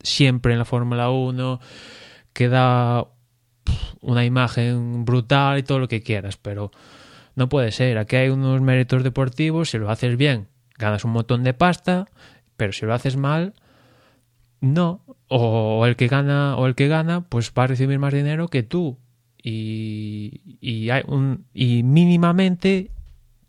siempre 0.04 0.54
en 0.54 0.60
la 0.60 0.66
Fórmula 0.66 1.10
1, 1.10 1.60
que 2.34 2.48
da 2.48 3.08
una 4.02 4.24
imagen 4.24 5.04
brutal 5.04 5.58
y 5.58 5.64
todo 5.64 5.80
lo 5.80 5.88
que 5.88 6.04
quieras, 6.04 6.38
pero 6.38 6.70
no 7.34 7.50
puede 7.50 7.72
ser. 7.72 7.98
Aquí 7.98 8.18
hay 8.18 8.30
unos 8.30 8.62
méritos 8.62 9.02
deportivos, 9.02 9.72
si 9.72 9.80
lo 9.80 9.90
haces 9.90 10.16
bien, 10.16 10.48
ganas 10.78 11.06
un 11.06 11.12
montón 11.12 11.44
de 11.44 11.56
pasta, 11.56 12.06
pero 12.56 12.72
si 12.72 12.86
lo 12.86 12.94
haces 12.94 13.16
mal, 13.18 13.56
no. 14.62 15.01
O 15.28 15.86
el 15.86 15.95
que 15.95 16.07
gana, 16.07 16.55
o 16.57 16.66
el 16.68 16.76
que 16.76 16.88
gana, 16.88 17.22
pues 17.22 17.51
va 17.57 17.64
a 17.64 17.68
recibir 17.68 17.99
más 17.99 18.14
dinero 18.14 18.47
que 18.47 18.64
tú 18.64 18.97
y, 19.41 20.41
y, 20.60 20.89
hay 20.89 21.03
un, 21.07 21.45
y 21.53 21.84
mínimamente 21.84 22.91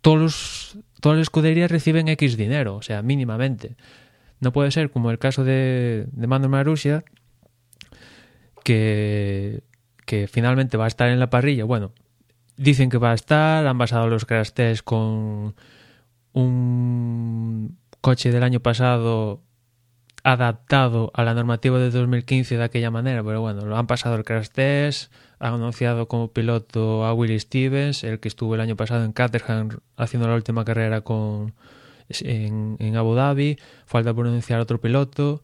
todos 0.01 0.19
los, 0.19 0.79
todas 1.01 1.19
las 1.19 1.25
escuderías 1.25 1.71
reciben 1.71 2.09
X 2.09 2.37
dinero, 2.37 2.77
o 2.77 2.83
sea, 2.83 3.03
mínimamente. 3.03 3.77
No 4.41 4.53
puede 4.53 4.71
ser 4.71 4.91
como 4.91 5.11
el 5.11 5.19
caso 5.19 5.45
de, 5.45 6.07
de 6.13 6.27
Marussia, 6.27 7.05
que, 8.65 9.63
que 10.07 10.29
finalmente 10.29 10.77
va 10.77 10.85
a 10.85 10.89
estar 10.89 11.09
en 11.09 11.19
la 11.19 11.31
parrilla. 11.31 11.65
Bueno, 11.65 11.93
dicen 12.57 12.89
que 12.89 12.99
va 12.99 13.11
a 13.11 13.15
estar, 13.15 13.67
han 13.67 13.79
basado 13.79 14.09
los 14.09 14.25
crash 14.25 14.51
con 14.85 15.55
un 16.33 17.79
coche 18.01 18.31
del 18.31 18.43
año 18.43 18.61
pasado 18.61 19.43
adaptado 20.23 21.11
a 21.15 21.25
la 21.25 21.35
normativa 21.35 21.79
de 21.79 21.91
2015 21.91 22.57
de 22.57 22.65
aquella 22.65 22.91
manera, 22.91 23.23
pero 23.23 23.41
bueno, 23.41 23.65
lo 23.65 23.77
han 23.77 23.87
pasado 23.87 24.17
el 24.17 24.25
crash 24.25 24.49
test, 24.49 25.13
han 25.39 25.55
anunciado 25.55 26.09
como 26.09 26.33
piloto 26.33 27.05
a 27.05 27.15
Willie 27.15 27.41
Stevens, 27.41 28.05
el 28.05 28.21
que 28.21 28.29
estuvo 28.29 28.55
el 28.55 28.61
año 28.61 28.77
pasado 28.77 29.05
en 29.05 29.13
Caterham 29.13 29.79
haciendo 29.97 30.29
la 30.29 30.35
última 30.35 30.65
carrera 30.65 31.01
con 31.01 31.55
en, 32.09 32.77
en 32.79 32.97
Abu 32.97 33.15
Dhabi, 33.15 33.59
falta 33.87 34.13
por 34.13 34.27
anunciar 34.27 34.61
otro 34.61 34.81
piloto, 34.81 35.43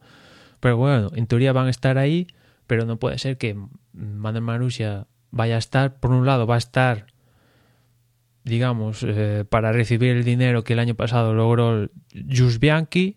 pero 0.59 0.77
bueno, 0.77 1.11
en 1.15 1.27
teoría 1.27 1.53
van 1.53 1.67
a 1.67 1.71
estar 1.71 1.97
ahí, 1.97 2.27
pero 2.67 2.85
no 2.85 2.97
puede 2.97 3.17
ser 3.17 3.37
que 3.37 3.57
Manuel 3.93 4.43
Marussia 4.43 5.07
vaya 5.31 5.55
a 5.55 5.59
estar, 5.59 5.95
por 5.99 6.11
un 6.11 6.25
lado 6.25 6.45
va 6.45 6.55
a 6.55 6.59
estar 6.59 7.07
digamos, 8.47 9.03
eh, 9.03 9.45
para 9.47 9.71
recibir 9.71 10.15
el 10.15 10.23
dinero 10.23 10.63
que 10.63 10.73
el 10.73 10.79
año 10.79 10.95
pasado 10.95 11.33
logró 11.33 11.89
Jus 12.13 12.59
Bianchi, 12.59 13.15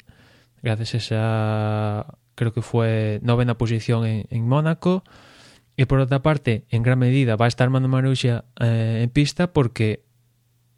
gracias 0.62 0.94
a 0.94 0.96
esa, 0.96 2.18
creo 2.34 2.52
que 2.52 2.62
fue 2.62 3.20
novena 3.22 3.56
posición 3.58 4.06
en, 4.06 4.26
en 4.30 4.48
Mónaco. 4.48 5.04
Y 5.76 5.86
por 5.86 6.00
otra 6.00 6.20
parte, 6.20 6.64
en 6.68 6.82
gran 6.82 6.98
medida 6.98 7.36
va 7.36 7.46
a 7.46 7.48
estar 7.48 7.70
Manu 7.70 7.88
Marussia 7.88 8.44
eh, 8.60 9.00
en 9.02 9.10
pista 9.10 9.52
porque 9.52 10.02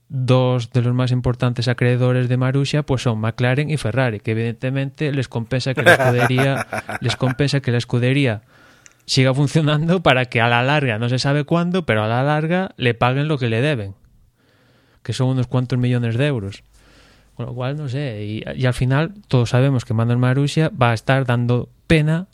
dos 0.09 0.70
de 0.72 0.83
los 0.83 0.95
más 0.95 1.11
importantes 1.11 1.68
acreedores 1.68 2.28
de 2.28 2.37
Marussia 2.37 2.83
pues 2.83 3.03
son 3.03 3.18
McLaren 3.18 3.70
y 3.70 3.78
Ferrari, 3.78 4.20
que 4.20 4.33
evidentemente 4.33 5.11
les 5.11 5.26
compensa 5.26 5.72
que 5.72 5.83
la 5.83 5.95
escudería 5.95 6.66
les 7.01 7.16
compensa 7.16 7.61
que 7.61 7.72
la 7.72 7.78
escudería 7.78 8.43
siga 9.07 9.33
funcionando 9.33 10.03
para 10.03 10.26
que 10.26 10.41
a 10.41 10.49
la 10.49 10.62
larga, 10.62 10.99
no 10.99 11.09
se 11.09 11.18
sabe 11.18 11.45
cuándo, 11.45 11.87
pero 11.87 12.05
a 12.05 12.09
la 12.09 12.22
larga 12.22 12.72
le 12.76 12.93
paguen 12.93 13.26
lo 13.26 13.39
que 13.39 13.49
le 13.49 13.62
deben, 13.62 13.95
que 15.03 15.14
son 15.14 15.28
unos 15.28 15.47
cuantos 15.47 15.78
millones 15.78 16.18
de 16.18 16.26
euros. 16.26 16.62
Con 17.37 17.47
lo 17.47 17.55
cual, 17.55 17.76
no 17.76 17.89
sé. 17.89 18.24
Y, 18.24 18.45
y 18.61 18.66
al 18.66 18.74
final, 18.74 19.14
todos 19.28 19.51
sabemos 19.51 19.85
que 19.85 19.95
Manuel 19.95 20.18
Marussia 20.18 20.70
va 20.70 20.91
a 20.91 20.95
estar 20.95 21.24
dando 21.24 21.68
pena 21.87 22.26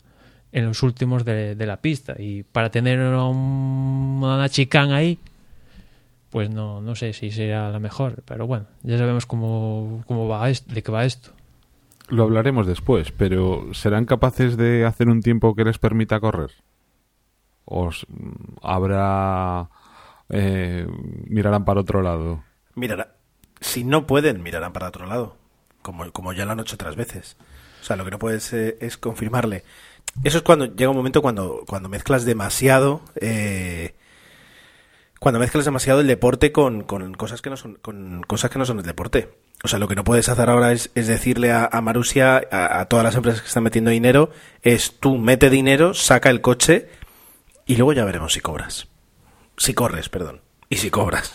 en 0.51 0.65
los 0.65 0.83
últimos 0.83 1.23
de, 1.25 1.55
de 1.55 1.65
la 1.65 1.77
pista. 1.77 2.15
Y 2.19 2.43
para 2.43 2.69
tener 2.69 2.99
a 2.99 3.23
un- 3.25 4.19
una 4.23 4.49
chicán 4.49 4.91
ahí, 4.91 5.19
pues 6.31 6.49
no, 6.49 6.81
no 6.81 6.95
sé 6.95 7.13
si 7.13 7.31
será 7.31 7.69
la 7.71 7.79
mejor. 7.79 8.23
Pero 8.25 8.45
bueno, 8.45 8.65
ya 8.83 8.97
sabemos 8.97 9.25
cómo, 9.25 10.03
cómo 10.07 10.27
va 10.27 10.49
esto, 10.49 10.73
de 10.73 10.83
qué 10.83 10.91
va 10.91 11.05
esto. 11.05 11.31
Lo 12.09 12.23
hablaremos 12.23 12.65
después, 12.67 13.11
pero 13.11 13.67
¿serán 13.73 14.05
capaces 14.05 14.57
de 14.57 14.85
hacer 14.85 15.07
un 15.09 15.21
tiempo 15.21 15.55
que 15.55 15.63
les 15.63 15.77
permita 15.77 16.19
correr? 16.19 16.51
¿O 17.65 17.89
s- 17.89 18.05
habrá... 18.63 19.69
eh, 20.29 20.87
mirarán 21.27 21.65
para 21.65 21.81
otro 21.81 22.01
lado? 22.01 22.43
Mirará. 22.75 23.15
Si 23.61 23.83
no 23.83 24.07
pueden, 24.07 24.41
mirarán 24.43 24.73
para 24.73 24.87
otro 24.87 25.05
lado. 25.05 25.37
Como, 25.81 26.11
como 26.11 26.33
ya 26.33 26.45
lo 26.45 26.51
han 26.51 26.59
hecho 26.59 26.75
otras 26.75 26.95
veces. 26.95 27.37
O 27.81 27.85
sea, 27.85 27.95
lo 27.95 28.05
que 28.05 28.11
no 28.11 28.19
puedes 28.19 28.51
eh, 28.53 28.77
es 28.81 28.97
confirmarle. 28.97 29.63
Eso 30.23 30.37
es 30.37 30.43
cuando 30.43 30.65
llega 30.65 30.89
un 30.89 30.97
momento 30.97 31.21
cuando, 31.21 31.63
cuando 31.67 31.89
mezclas 31.89 32.25
demasiado. 32.25 33.01
eh, 33.15 33.95
cuando 35.19 35.39
mezclas 35.39 35.65
demasiado 35.65 35.99
el 35.99 36.07
deporte 36.07 36.51
con, 36.53 36.83
con 36.83 37.13
cosas 37.13 37.41
que 37.41 37.49
no 37.49 37.57
son 37.57 37.75
con 37.75 38.23
cosas 38.23 38.49
que 38.49 38.57
no 38.57 38.65
son 38.65 38.79
el 38.79 38.85
deporte. 38.85 39.29
O 39.63 39.67
sea, 39.67 39.77
lo 39.77 39.89
que 39.89 39.95
no 39.95 40.05
puedes 40.05 40.29
hacer 40.29 40.49
ahora 40.49 40.71
es, 40.71 40.91
es 40.95 41.07
decirle 41.07 41.51
a, 41.51 41.67
a 41.69 41.81
Marusia, 41.81 42.41
a, 42.51 42.79
a 42.79 42.85
todas 42.85 43.03
las 43.03 43.15
empresas 43.15 43.41
que 43.41 43.47
están 43.47 43.63
metiendo 43.63 43.91
dinero, 43.91 44.29
es 44.61 44.97
tú 44.99 45.17
mete 45.17 45.49
dinero, 45.49 45.93
saca 45.93 46.29
el 46.29 46.39
coche 46.39 46.87
y 47.65 47.75
luego 47.75 47.91
ya 47.91 48.05
veremos 48.05 48.31
si 48.31 48.39
cobras. 48.39 48.87
Si 49.57 49.73
corres, 49.73 50.07
perdón. 50.07 50.39
Y 50.69 50.77
si 50.77 50.89
cobras. 50.89 51.33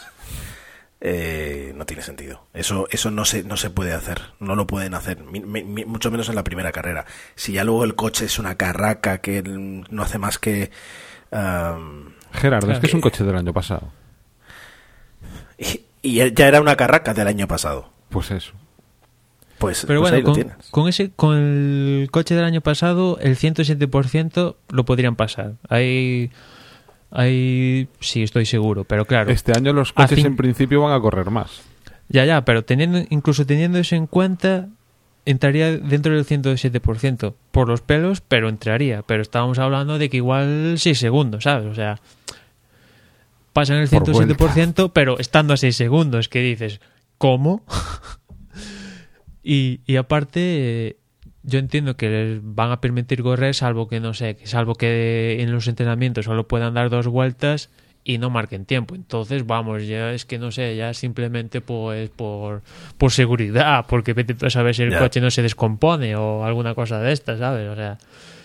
Eh, 1.06 1.74
no 1.76 1.84
tiene 1.84 2.02
sentido. 2.02 2.46
Eso, 2.54 2.88
eso 2.90 3.10
no 3.10 3.26
se, 3.26 3.42
no 3.44 3.58
se 3.58 3.68
puede 3.68 3.92
hacer. 3.92 4.22
No 4.40 4.56
lo 4.56 4.66
pueden 4.66 4.94
hacer. 4.94 5.18
Mi- 5.22 5.40
mi- 5.40 5.62
mi- 5.62 5.84
mucho 5.84 6.10
menos 6.10 6.30
en 6.30 6.34
la 6.34 6.44
primera 6.44 6.72
carrera. 6.72 7.04
Si 7.34 7.52
ya 7.52 7.62
luego 7.62 7.84
el 7.84 7.94
coche 7.94 8.24
es 8.24 8.38
una 8.38 8.54
carraca 8.56 9.18
que 9.18 9.42
no 9.42 10.02
hace 10.02 10.16
más 10.18 10.38
que. 10.38 10.70
am, 11.30 12.14
Gerardo, 12.32 12.72
es 12.72 12.78
que 12.78 12.86
es 12.86 12.94
un 12.94 13.02
coche 13.02 13.22
del 13.22 13.36
año 13.36 13.52
pasado. 13.52 13.92
y, 15.58 15.82
y 16.00 16.32
ya 16.34 16.48
era 16.48 16.60
una 16.60 16.76
carraca 16.76 17.12
del 17.14 17.28
año 17.28 17.46
pasado. 17.48 17.90
Pues 18.08 18.30
eso. 18.30 18.52
Pues, 19.58 19.84
Pero 19.86 20.00
pues 20.00 20.10
bueno, 20.10 20.24
con, 20.24 20.34
tienes. 20.34 20.54
con 20.70 20.88
ese 20.88 21.10
con 21.14 21.36
el 21.36 22.08
coche 22.10 22.34
del 22.34 22.44
año 22.44 22.60
pasado, 22.60 23.18
el 23.20 23.36
107% 23.36 24.56
lo 24.70 24.84
podrían 24.84 25.16
pasar. 25.16 25.52
Ahí, 25.68 26.30
ahí 27.14 27.88
sí 28.00 28.22
estoy 28.22 28.44
seguro, 28.44 28.84
pero 28.84 29.06
claro. 29.06 29.30
Este 29.30 29.52
año 29.56 29.72
los 29.72 29.92
coches 29.92 30.22
en 30.24 30.36
principio 30.36 30.82
van 30.82 30.92
a 30.92 31.00
correr 31.00 31.30
más. 31.30 31.62
Ya, 32.08 32.24
ya, 32.26 32.44
pero 32.44 32.64
teniendo 32.64 33.02
incluso 33.08 33.46
teniendo 33.46 33.78
eso 33.78 33.96
en 33.96 34.06
cuenta, 34.06 34.68
entraría 35.24 35.78
dentro 35.78 36.14
del 36.14 36.26
107%. 36.26 37.34
Por 37.50 37.68
los 37.68 37.80
pelos, 37.80 38.20
pero 38.20 38.48
entraría. 38.48 39.02
Pero 39.02 39.22
estábamos 39.22 39.58
hablando 39.58 39.98
de 39.98 40.10
que 40.10 40.18
igual 40.18 40.74
6 40.76 40.98
segundos, 40.98 41.44
¿sabes? 41.44 41.66
O 41.66 41.74
sea, 41.74 42.00
pasan 43.52 43.78
el 43.78 43.88
Por 43.88 44.02
107%, 44.02 44.90
pero 44.92 45.18
estando 45.18 45.54
a 45.54 45.56
6 45.56 45.74
segundos, 45.74 46.28
que 46.28 46.40
dices, 46.40 46.80
¿cómo? 47.16 47.62
y, 49.42 49.80
y 49.86 49.96
aparte, 49.96 50.98
yo 51.44 51.58
entiendo 51.58 51.96
que 51.96 52.08
les 52.08 52.40
van 52.42 52.72
a 52.72 52.80
permitir 52.80 53.22
correr, 53.22 53.54
salvo 53.54 53.86
que, 53.86 54.00
no 54.00 54.14
sé, 54.14 54.38
salvo 54.44 54.74
que 54.74 55.36
en 55.40 55.52
los 55.52 55.68
entrenamientos 55.68 56.24
solo 56.24 56.48
puedan 56.48 56.74
dar 56.74 56.88
dos 56.88 57.06
vueltas 57.06 57.70
y 58.02 58.18
no 58.18 58.30
marquen 58.30 58.64
tiempo. 58.64 58.94
Entonces, 58.94 59.46
vamos, 59.46 59.86
ya 59.86 60.12
es 60.12 60.24
que 60.24 60.38
no 60.38 60.50
sé, 60.50 60.74
ya 60.76 60.94
simplemente 60.94 61.60
pues 61.60 62.08
por, 62.10 62.62
por 62.96 63.12
seguridad, 63.12 63.84
porque 63.88 64.14
vete 64.14 64.34
tú 64.34 64.46
a 64.46 64.50
saber 64.50 64.74
si 64.74 64.82
el 64.82 64.96
coche 64.96 65.20
no 65.20 65.30
se 65.30 65.42
descompone 65.42 66.16
o 66.16 66.44
alguna 66.44 66.74
cosa 66.74 67.00
de 67.00 67.12
estas, 67.12 67.38
¿sabes? 67.38 67.68
O 67.68 67.74
sea, 67.76 67.98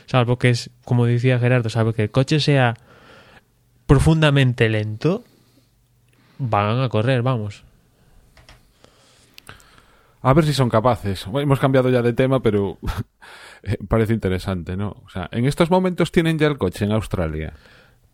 salvo 0.05 0.37
que 0.37 0.49
es, 0.49 0.69
como 0.83 1.05
decía 1.05 1.39
Gerardo, 1.39 1.69
salvo 1.69 1.93
que 1.93 2.03
el 2.03 2.11
coche 2.11 2.41
sea 2.41 2.75
profundamente 3.85 4.67
lento, 4.67 5.23
van 6.37 6.81
a 6.81 6.89
correr, 6.89 7.21
vamos. 7.21 7.63
A 10.21 10.33
ver 10.33 10.45
si 10.45 10.53
son 10.53 10.69
capaces. 10.69 11.25
Bueno, 11.25 11.43
hemos 11.43 11.59
cambiado 11.59 11.89
ya 11.89 12.01
de 12.01 12.13
tema, 12.13 12.41
pero 12.41 12.77
eh, 13.63 13.77
parece 13.87 14.13
interesante, 14.13 14.75
¿no? 14.75 14.97
O 15.05 15.09
sea, 15.09 15.29
¿en 15.31 15.45
estos 15.45 15.69
momentos 15.69 16.11
tienen 16.11 16.37
ya 16.37 16.47
el 16.47 16.57
coche 16.57 16.85
en 16.85 16.91
Australia? 16.91 17.53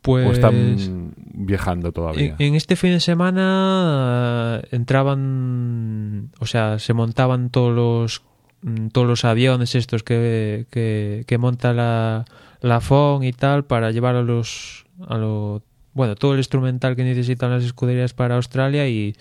Pues 0.01 0.27
¿O 0.27 0.31
están 0.33 1.13
viajando 1.17 1.91
todavía? 1.91 2.35
En, 2.37 2.47
en 2.49 2.55
este 2.55 2.75
fin 2.75 2.91
de 2.91 2.99
semana 2.99 4.61
eh, 4.61 4.67
entraban, 4.71 6.29
o 6.39 6.45
sea, 6.45 6.77
se 6.77 6.93
montaban 6.93 7.49
todos 7.49 7.73
los 7.75 8.21
mm, 8.61 8.89
todos 8.89 9.07
los 9.07 9.25
aviones 9.25 9.73
estos 9.73 10.03
que, 10.03 10.67
que, 10.69 11.23
que 11.25 11.37
monta 11.39 11.73
la, 11.73 12.25
la 12.61 12.81
FON 12.81 13.23
y 13.23 13.33
tal 13.33 13.65
para 13.65 13.89
llevar 13.89 14.15
a 14.15 14.21
los 14.21 14.85
a 15.07 15.17
lo, 15.17 15.63
bueno, 15.93 16.15
todo 16.15 16.33
el 16.33 16.37
instrumental 16.37 16.95
que 16.95 17.03
necesitan 17.03 17.49
las 17.49 17.63
escuderías 17.63 18.13
para 18.13 18.35
Australia 18.35 18.87
y, 18.87 19.15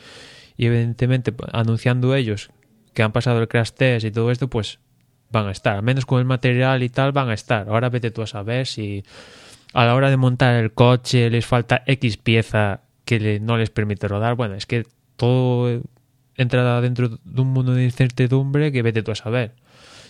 y 0.59 0.67
evidentemente 0.67 1.33
anunciando 1.51 2.15
ellos 2.15 2.51
que 2.95 3.03
han 3.03 3.13
pasado 3.13 3.41
el 3.41 3.49
crash 3.49 3.71
test 3.73 4.07
y 4.07 4.11
todo 4.11 4.31
esto, 4.31 4.49
pues 4.49 4.79
van 5.31 5.47
a 5.49 5.51
estar, 5.51 5.77
al 5.77 5.83
menos 5.83 6.07
con 6.07 6.21
el 6.21 6.25
material 6.25 6.83
y 6.83 6.89
tal 6.89 7.13
van 7.13 7.29
a 7.29 7.35
estar. 7.35 7.69
Ahora 7.69 7.89
vete 7.91 8.11
tú 8.11 8.23
a 8.23 8.27
saber 8.27 8.67
si 8.67 9.05
a 9.73 9.85
la 9.85 9.95
hora 9.95 10.09
de 10.11 10.17
montar 10.17 10.55
el 10.55 10.73
coche 10.73 11.29
les 11.31 11.45
falta 11.45 11.83
X 11.87 12.17
pieza 12.17 12.83
que 13.05 13.19
le- 13.19 13.41
no 13.41 13.57
les 13.57 13.71
permite 13.71 14.07
rodar. 14.09 14.37
Bueno, 14.37 14.55
es 14.55 14.65
que 14.67 14.87
todo 15.17 15.83
entra 16.37 16.81
dentro 16.81 17.09
de 17.25 17.41
un 17.41 17.49
mundo 17.49 17.75
de 17.75 17.85
incertidumbre 17.85 18.71
que 18.73 18.83
vete 18.83 19.03
tú 19.03 19.11
a 19.11 19.15
saber. 19.17 19.53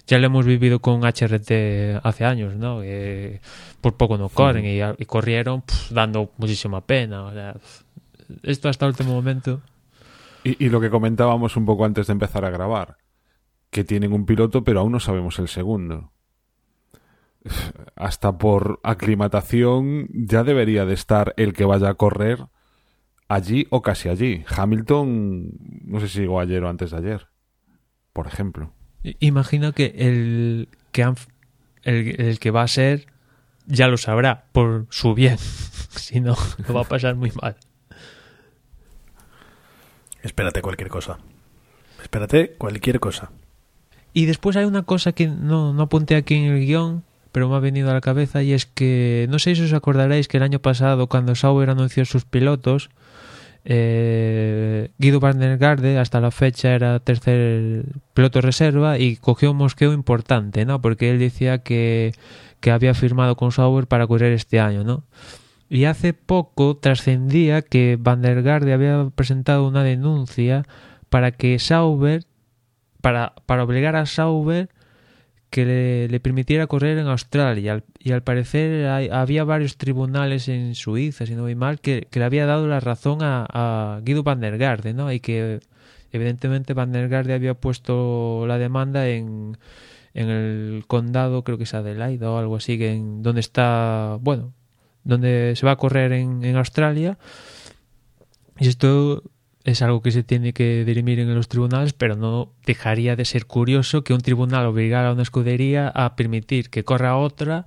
Ya 0.06 0.18
lo 0.18 0.26
hemos 0.26 0.44
vivido 0.44 0.80
con 0.80 1.00
HRT 1.04 1.98
hace 2.02 2.24
años, 2.26 2.56
¿no? 2.56 2.82
Que 2.82 3.40
por 3.80 3.96
poco 3.96 4.18
no 4.18 4.28
corren 4.28 4.66
y, 4.66 4.78
y 5.02 5.06
corrieron 5.06 5.62
dando 5.90 6.30
muchísima 6.36 6.82
pena. 6.82 7.24
O 7.24 7.32
sea, 7.32 7.56
esto 8.42 8.68
hasta 8.68 8.84
el 8.84 8.90
último 8.90 9.14
momento. 9.14 9.62
Y, 10.44 10.68
lo 10.68 10.80
que 10.80 10.90
comentábamos 10.90 11.56
un 11.56 11.64
poco 11.64 11.84
antes 11.84 12.06
de 12.06 12.12
empezar 12.12 12.44
a 12.44 12.50
grabar, 12.50 12.98
que 13.70 13.82
tienen 13.82 14.12
un 14.12 14.26
piloto, 14.26 14.62
pero 14.62 14.80
aún 14.80 14.92
no 14.92 15.00
sabemos 15.00 15.38
el 15.38 15.48
segundo. 15.48 16.12
Hasta 17.96 18.36
por 18.36 18.78
aclimatación 18.82 20.08
ya 20.12 20.44
debería 20.44 20.84
de 20.84 20.94
estar 20.94 21.32
el 21.38 21.54
que 21.54 21.64
vaya 21.64 21.88
a 21.88 21.94
correr 21.94 22.46
allí 23.28 23.66
o 23.70 23.80
casi 23.82 24.10
allí. 24.10 24.44
Hamilton, 24.54 25.50
no 25.84 26.00
sé 26.00 26.08
si 26.08 26.20
llegó 26.20 26.40
ayer 26.40 26.62
o 26.62 26.68
antes 26.68 26.90
de 26.90 26.98
ayer, 26.98 27.28
por 28.12 28.26
ejemplo. 28.26 28.72
Imagino 29.20 29.72
que 29.72 29.94
el 29.96 30.68
que, 30.92 31.14
el 31.82 32.38
que 32.38 32.50
va 32.50 32.62
a 32.62 32.68
ser 32.68 33.06
ya 33.66 33.88
lo 33.88 33.96
sabrá 33.96 34.46
por 34.52 34.86
su 34.90 35.14
bien. 35.14 35.38
si 35.38 36.20
no, 36.20 36.36
lo 36.68 36.74
va 36.74 36.82
a 36.82 36.88
pasar 36.88 37.14
muy 37.14 37.32
mal. 37.40 37.56
Espérate 40.24 40.62
cualquier 40.62 40.88
cosa. 40.88 41.18
Espérate 42.02 42.54
cualquier 42.56 42.98
cosa. 42.98 43.30
Y 44.14 44.24
después 44.24 44.56
hay 44.56 44.64
una 44.64 44.82
cosa 44.82 45.12
que 45.12 45.28
no, 45.28 45.74
no 45.74 45.82
apunté 45.82 46.16
aquí 46.16 46.34
en 46.34 46.52
el 46.52 46.66
guion, 46.66 47.04
pero 47.30 47.48
me 47.48 47.56
ha 47.56 47.60
venido 47.60 47.90
a 47.90 47.94
la 47.94 48.00
cabeza 48.00 48.42
y 48.42 48.52
es 48.52 48.64
que 48.64 49.26
no 49.28 49.38
sé 49.38 49.54
si 49.54 49.62
os 49.62 49.72
acordaréis 49.72 50.26
que 50.26 50.38
el 50.38 50.42
año 50.42 50.60
pasado 50.60 51.08
cuando 51.08 51.34
Sauber 51.34 51.68
anunció 51.68 52.04
sus 52.06 52.24
pilotos, 52.24 52.90
eh, 53.66 54.90
Guido 54.98 55.20
Garde 55.20 55.98
hasta 55.98 56.20
la 56.20 56.30
fecha 56.30 56.74
era 56.74 57.00
tercer 57.00 57.84
piloto 58.14 58.40
reserva 58.40 58.98
y 58.98 59.16
cogió 59.16 59.50
un 59.50 59.58
mosqueo 59.58 59.92
importante, 59.92 60.64
¿no? 60.64 60.80
Porque 60.80 61.10
él 61.10 61.18
decía 61.18 61.58
que, 61.58 62.14
que 62.60 62.70
había 62.70 62.94
firmado 62.94 63.36
con 63.36 63.52
Sauber 63.52 63.86
para 63.86 64.06
correr 64.06 64.32
este 64.32 64.58
año, 64.58 64.84
¿no? 64.84 65.04
Y 65.74 65.86
hace 65.86 66.14
poco 66.14 66.76
trascendía 66.76 67.60
que 67.60 67.98
Van 67.98 68.22
der 68.22 68.44
Garde 68.44 68.72
había 68.72 69.10
presentado 69.12 69.66
una 69.66 69.82
denuncia 69.82 70.62
para 71.08 71.32
que 71.32 71.58
Sauber 71.58 72.22
para, 73.00 73.34
para 73.46 73.64
obligar 73.64 73.96
a 73.96 74.06
Sauber 74.06 74.68
que 75.50 76.08
le, 76.08 76.20
permitiera 76.20 76.68
correr 76.68 76.98
en 76.98 77.08
Australia. 77.08 77.82
Y 77.98 78.12
al, 78.12 78.22
parecer 78.22 78.86
había 79.12 79.42
varios 79.42 79.76
tribunales 79.76 80.46
en 80.46 80.76
Suiza, 80.76 81.26
si 81.26 81.34
no 81.34 81.42
voy 81.42 81.56
mal, 81.56 81.80
que, 81.80 82.06
que 82.08 82.20
le 82.20 82.24
había 82.24 82.46
dado 82.46 82.68
la 82.68 82.78
razón 82.78 83.18
a, 83.22 84.00
Guido 84.04 84.22
van 84.22 84.38
der 84.38 84.58
Garde, 84.58 84.94
¿no? 84.94 85.10
Y 85.10 85.18
que 85.18 85.58
evidentemente 86.12 86.72
van 86.72 86.92
der 86.92 87.08
Garde 87.08 87.34
había 87.34 87.54
puesto 87.54 88.44
la 88.46 88.58
demanda 88.58 89.08
en, 89.08 89.58
en 90.12 90.28
el 90.28 90.84
condado, 90.86 91.42
creo 91.42 91.58
que 91.58 91.64
es 91.64 91.74
Adelaide 91.74 92.26
o 92.26 92.38
algo 92.38 92.54
así, 92.54 92.78
que 92.78 92.92
en, 92.92 93.24
donde 93.24 93.40
está, 93.40 94.18
bueno, 94.20 94.52
donde 95.04 95.54
se 95.56 95.66
va 95.66 95.72
a 95.72 95.76
correr 95.76 96.12
en, 96.12 96.44
en 96.44 96.56
Australia. 96.56 97.18
Y 98.58 98.68
esto 98.68 99.22
es 99.64 99.80
algo 99.80 100.02
que 100.02 100.12
se 100.12 100.22
tiene 100.22 100.52
que 100.52 100.84
dirimir 100.84 101.18
en 101.18 101.34
los 101.34 101.48
tribunales, 101.48 101.94
pero 101.94 102.16
no 102.16 102.52
dejaría 102.66 103.16
de 103.16 103.24
ser 103.24 103.46
curioso 103.46 104.04
que 104.04 104.12
un 104.12 104.20
tribunal 104.20 104.66
obligara 104.66 105.08
a 105.08 105.12
una 105.12 105.22
escudería 105.22 105.88
a 105.88 106.16
permitir 106.16 106.68
que 106.68 106.84
corra 106.84 107.16
otra 107.16 107.66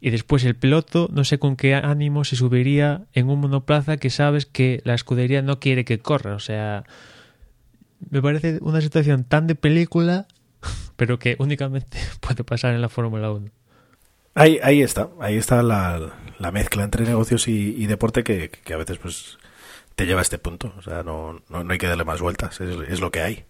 y 0.00 0.10
después 0.10 0.44
el 0.44 0.54
piloto 0.54 1.08
no 1.10 1.24
sé 1.24 1.38
con 1.38 1.56
qué 1.56 1.74
ánimo 1.74 2.24
se 2.24 2.36
subiría 2.36 3.06
en 3.14 3.30
un 3.30 3.40
monoplaza 3.40 3.96
que 3.96 4.10
sabes 4.10 4.44
que 4.44 4.82
la 4.84 4.92
escudería 4.92 5.40
no 5.40 5.60
quiere 5.60 5.86
que 5.86 5.98
corra. 6.00 6.34
O 6.34 6.40
sea, 6.40 6.84
me 8.10 8.20
parece 8.20 8.58
una 8.60 8.82
situación 8.82 9.24
tan 9.24 9.46
de 9.46 9.54
película, 9.54 10.26
pero 10.96 11.18
que 11.18 11.36
únicamente 11.38 11.96
puede 12.20 12.44
pasar 12.44 12.74
en 12.74 12.82
la 12.82 12.90
Fórmula 12.90 13.30
1. 13.30 13.48
Ahí, 14.34 14.58
ahí 14.62 14.82
está, 14.82 15.08
ahí 15.20 15.36
está 15.36 15.62
la, 15.62 16.12
la 16.44 16.52
mezcla 16.52 16.84
entre 16.84 17.06
negocios 17.06 17.48
y, 17.48 17.86
deporte 17.86 18.22
que, 18.22 18.50
a 18.72 18.76
veces 18.76 18.98
pues 18.98 19.38
te 19.96 20.04
lleva 20.04 20.20
a 20.20 20.22
este 20.22 20.38
punto. 20.38 20.74
O 20.78 20.82
sea, 20.82 21.02
no, 21.02 21.40
no, 21.48 21.64
hay 21.70 21.78
que 21.78 21.86
darle 21.86 22.04
más 22.04 22.20
vueltas, 22.20 22.60
es, 22.60 23.00
lo 23.00 23.10
que 23.10 23.22
hay. 23.22 23.44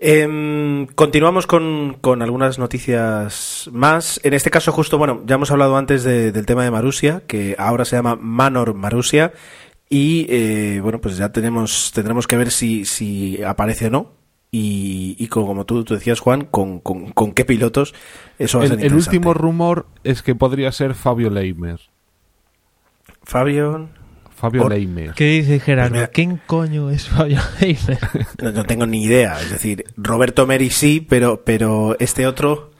Eh, 0.00 0.86
continuamos 0.94 1.46
con, 1.46 1.96
con, 2.00 2.20
algunas 2.20 2.58
noticias 2.58 3.70
más. 3.72 4.20
En 4.22 4.34
este 4.34 4.50
caso, 4.50 4.70
justo, 4.70 4.98
bueno, 4.98 5.22
ya 5.24 5.36
hemos 5.36 5.50
hablado 5.50 5.76
antes 5.78 6.04
de, 6.04 6.30
del 6.30 6.44
tema 6.44 6.62
de 6.62 6.70
Marusia, 6.70 7.22
que 7.26 7.56
ahora 7.58 7.86
se 7.86 7.96
llama 7.96 8.16
Manor 8.16 8.74
Marusia. 8.74 9.32
Y 9.88 10.26
eh, 10.28 10.80
bueno, 10.82 11.00
pues 11.00 11.16
ya 11.16 11.32
tenemos, 11.32 11.92
tendremos 11.94 12.26
que 12.26 12.36
ver 12.36 12.50
si, 12.50 12.84
si 12.84 13.42
aparece 13.42 13.86
o 13.86 13.90
no. 13.90 14.17
Y, 14.50 15.26
como 15.28 15.66
tú, 15.66 15.84
tú, 15.84 15.94
decías, 15.94 16.20
Juan, 16.20 16.46
con, 16.46 16.80
con, 16.80 17.12
con, 17.12 17.32
qué 17.32 17.44
pilotos 17.44 17.94
eso 18.38 18.58
va 18.58 18.64
el, 18.64 18.72
a 18.72 18.74
ser 18.76 18.86
El 18.86 18.94
último 18.94 19.34
rumor 19.34 19.86
es 20.04 20.22
que 20.22 20.34
podría 20.34 20.72
ser 20.72 20.94
Fabio 20.94 21.28
Leimer. 21.28 21.80
Fabio. 23.24 23.90
Fabio. 24.34 24.68
Leimer. 24.68 25.12
¿Qué 25.12 25.24
dice 25.24 25.60
Gerardo? 25.60 25.96
Pues 25.96 26.08
¿Quién 26.10 26.40
coño 26.46 26.90
es 26.90 27.08
Fabio 27.08 27.40
Leimer? 27.60 27.98
No, 28.42 28.52
no, 28.52 28.64
tengo 28.64 28.86
ni 28.86 29.04
idea. 29.04 29.38
Es 29.38 29.50
decir, 29.50 29.84
Roberto 29.96 30.46
Meri 30.46 30.70
sí, 30.70 31.04
pero, 31.06 31.44
pero 31.44 31.96
este 31.98 32.26
otro. 32.26 32.70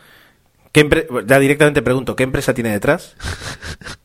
¿qué 0.73 1.09
ya 1.27 1.39
directamente 1.39 1.83
pregunto, 1.83 2.17
¿qué 2.17 2.23
empresa 2.25 2.55
tiene 2.55 2.71
detrás? 2.71 3.17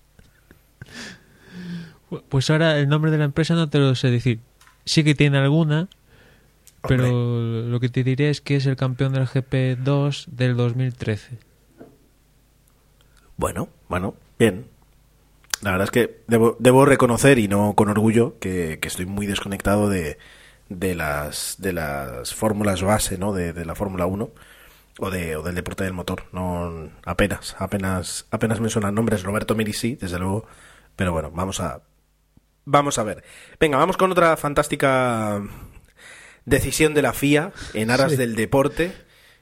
Pues 2.29 2.47
ahora 2.51 2.77
el 2.77 2.87
nombre 2.89 3.09
de 3.09 3.17
la 3.17 3.23
empresa 3.23 3.55
no 3.55 3.69
te 3.69 3.79
lo 3.79 3.95
sé 3.95 4.11
decir. 4.11 4.39
Sí 4.85 5.03
que 5.03 5.15
tiene 5.15 5.39
alguna, 5.39 5.87
pero 6.87 7.05
Hombre. 7.05 7.69
lo 7.69 7.79
que 7.79 7.89
te 7.89 8.03
diré 8.03 8.29
es 8.29 8.41
que 8.41 8.55
es 8.57 8.65
el 8.65 8.75
campeón 8.75 9.13
del 9.13 9.27
GP2 9.27 10.27
del 10.27 10.55
2013. 10.57 11.37
Bueno, 13.37 13.69
bueno, 13.89 14.15
bien. 14.37 14.67
La 15.61 15.71
verdad 15.71 15.85
es 15.85 15.91
que 15.91 16.23
debo, 16.27 16.57
debo 16.59 16.85
reconocer, 16.85 17.39
y 17.39 17.47
no 17.47 17.73
con 17.73 17.89
orgullo, 17.89 18.37
que, 18.39 18.79
que 18.81 18.87
estoy 18.87 19.05
muy 19.05 19.25
desconectado 19.27 19.89
de, 19.89 20.17
de 20.69 20.95
las 20.95 21.55
de 21.59 21.73
las 21.73 22.33
fórmulas 22.33 22.81
base, 22.83 23.17
¿no? 23.17 23.33
De, 23.33 23.53
de 23.53 23.65
la 23.65 23.75
Fórmula 23.75 24.05
1 24.05 24.29
o, 24.99 25.09
de, 25.09 25.35
o 25.37 25.43
del 25.43 25.55
deporte 25.55 25.83
del 25.83 25.93
motor. 25.93 26.25
No 26.31 26.89
apenas, 27.05 27.55
apenas, 27.59 28.27
apenas 28.31 28.59
me 28.59 28.69
suenan 28.69 28.95
nombres. 28.95 29.23
Roberto 29.23 29.55
Mirisi, 29.55 29.95
desde 29.95 30.19
luego. 30.19 30.45
Pero 30.95 31.11
bueno, 31.13 31.31
vamos 31.31 31.59
a 31.59 31.81
vamos 32.65 32.97
a 32.99 33.03
ver. 33.03 33.23
Venga, 33.59 33.77
vamos 33.77 33.97
con 33.97 34.11
otra 34.11 34.37
fantástica 34.37 35.41
decisión 36.45 36.93
de 36.93 37.01
la 37.01 37.13
FIA 37.13 37.51
en 37.73 37.91
aras 37.91 38.11
sí. 38.11 38.17
del 38.17 38.35
deporte 38.35 38.91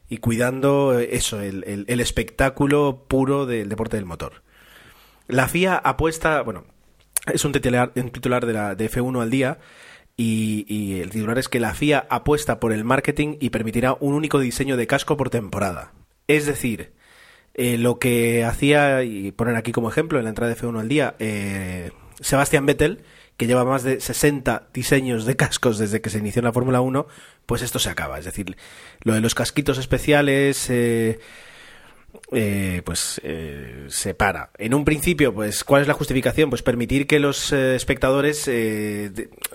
y 0.09 0.17
cuidando 0.17 0.99
eso, 0.99 1.41
el, 1.41 1.63
el, 1.65 1.85
el 1.87 1.99
espectáculo 1.99 3.05
puro 3.07 3.45
del 3.45 3.69
deporte 3.69 3.97
del 3.97 4.05
motor. 4.05 4.43
La 5.27 5.47
FIA 5.47 5.75
apuesta, 5.77 6.41
bueno, 6.41 6.65
es 7.33 7.45
un 7.45 7.51
titular, 7.51 7.91
un 7.95 8.09
titular 8.09 8.45
de, 8.45 8.53
la, 8.53 8.75
de 8.75 8.89
F1 8.89 9.21
al 9.21 9.29
día 9.29 9.59
y, 10.17 10.65
y, 10.67 10.99
el 10.99 11.09
titular 11.09 11.37
es 11.37 11.47
que 11.47 11.59
la 11.59 11.73
FIA 11.73 12.05
apuesta 12.09 12.59
por 12.59 12.73
el 12.73 12.83
marketing 12.83 13.37
y 13.39 13.49
permitirá 13.49 13.95
un 13.99 14.13
único 14.13 14.39
diseño 14.39 14.75
de 14.77 14.87
casco 14.87 15.17
por 15.17 15.29
temporada. 15.29 15.93
Es 16.27 16.45
decir, 16.45 16.91
eh, 17.53 17.77
lo 17.77 17.99
que 17.99 18.43
hacía, 18.43 19.03
y 19.03 19.31
poner 19.31 19.55
aquí 19.55 19.71
como 19.71 19.89
ejemplo 19.89 20.19
en 20.19 20.25
la 20.25 20.29
entrada 20.29 20.53
de 20.53 20.59
F1 20.59 20.79
al 20.79 20.87
día, 20.87 21.15
eh, 21.19 21.91
Sebastian 22.19 22.65
Vettel, 22.65 23.03
que 23.41 23.47
lleva 23.47 23.65
más 23.65 23.81
de 23.81 23.99
60 23.99 24.67
diseños 24.71 25.25
de 25.25 25.35
cascos 25.35 25.79
desde 25.79 25.99
que 25.99 26.11
se 26.11 26.19
inició 26.19 26.41
en 26.41 26.45
la 26.45 26.53
Fórmula 26.53 26.79
1, 26.79 27.07
pues 27.47 27.63
esto 27.63 27.79
se 27.79 27.89
acaba. 27.89 28.19
Es 28.19 28.25
decir, 28.25 28.55
lo 29.01 29.15
de 29.15 29.19
los 29.19 29.33
casquitos 29.33 29.79
especiales... 29.79 30.69
Eh, 30.69 31.17
eh, 32.33 32.83
pues 32.85 33.19
eh, 33.23 33.85
se 33.87 34.13
para. 34.13 34.51
En 34.59 34.75
un 34.75 34.85
principio, 34.85 35.33
pues, 35.33 35.63
¿cuál 35.63 35.81
es 35.81 35.87
la 35.87 35.95
justificación? 35.95 36.51
Pues 36.51 36.61
permitir 36.61 37.07
que 37.07 37.19
los 37.19 37.51
eh, 37.51 37.75
espectadores 37.75 38.47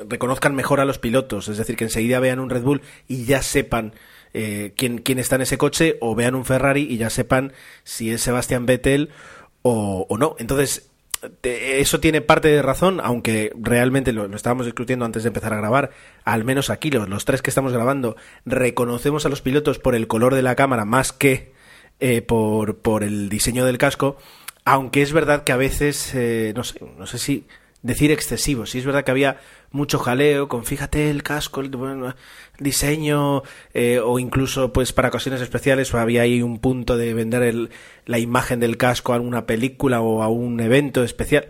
reconozcan 0.08 0.56
mejor 0.56 0.80
a 0.80 0.84
los 0.84 0.98
pilotos, 0.98 1.46
es 1.46 1.56
decir, 1.56 1.76
que 1.76 1.84
enseguida 1.84 2.18
vean 2.18 2.40
un 2.40 2.50
Red 2.50 2.62
Bull 2.62 2.82
y 3.06 3.24
ya 3.24 3.40
sepan 3.40 3.94
quién, 4.32 4.98
quién 4.98 5.20
está 5.20 5.36
en 5.36 5.42
ese 5.42 5.58
coche, 5.58 5.96
o 6.00 6.16
vean 6.16 6.34
un 6.34 6.44
Ferrari 6.44 6.88
y 6.90 6.96
ya 6.96 7.08
sepan 7.08 7.52
si 7.84 8.10
es 8.10 8.20
Sebastian 8.20 8.66
Vettel 8.66 9.10
o 9.62 10.16
no. 10.18 10.34
Entonces, 10.40 10.90
eso 11.42 12.00
tiene 12.00 12.20
parte 12.20 12.48
de 12.48 12.62
razón, 12.62 13.00
aunque 13.02 13.52
realmente 13.60 14.12
lo, 14.12 14.26
estábamos 14.34 14.66
discutiendo 14.66 15.04
antes 15.04 15.22
de 15.22 15.28
empezar 15.28 15.52
a 15.52 15.58
grabar, 15.58 15.90
al 16.24 16.44
menos 16.44 16.70
aquí 16.70 16.90
los, 16.90 17.08
los 17.08 17.24
tres 17.24 17.42
que 17.42 17.50
estamos 17.50 17.72
grabando 17.72 18.16
reconocemos 18.44 19.26
a 19.26 19.28
los 19.28 19.42
pilotos 19.42 19.78
por 19.78 19.94
el 19.94 20.06
color 20.06 20.34
de 20.34 20.42
la 20.42 20.56
cámara 20.56 20.84
más 20.84 21.12
que 21.12 21.52
eh, 22.00 22.22
por, 22.22 22.78
por 22.78 23.02
el 23.02 23.28
diseño 23.28 23.64
del 23.64 23.78
casco, 23.78 24.18
aunque 24.64 25.02
es 25.02 25.12
verdad 25.12 25.44
que 25.44 25.52
a 25.52 25.56
veces, 25.56 26.14
eh, 26.14 26.52
no 26.54 26.64
sé, 26.64 26.80
no 26.98 27.06
sé 27.06 27.18
si 27.18 27.46
decir 27.82 28.10
excesivo, 28.10 28.66
si 28.66 28.78
es 28.78 28.84
verdad 28.84 29.04
que 29.04 29.12
había 29.12 29.38
mucho 29.76 29.98
jaleo 29.98 30.48
con 30.48 30.64
fíjate 30.64 31.10
el 31.10 31.22
casco, 31.22 31.60
el, 31.60 31.70
diseño, 32.58 33.42
eh, 33.74 34.00
o 34.02 34.18
incluso 34.18 34.72
pues 34.72 34.92
para 34.92 35.08
ocasiones 35.08 35.40
especiales 35.40 35.94
había 35.94 36.22
ahí 36.22 36.42
un 36.42 36.58
punto 36.58 36.96
de 36.96 37.14
vender 37.14 37.42
el, 37.42 37.70
la 38.06 38.18
imagen 38.18 38.60
del 38.60 38.76
casco 38.76 39.12
a 39.12 39.16
alguna 39.16 39.46
película 39.46 40.00
o 40.00 40.22
a 40.22 40.28
un 40.28 40.58
evento 40.60 41.04
especial. 41.04 41.48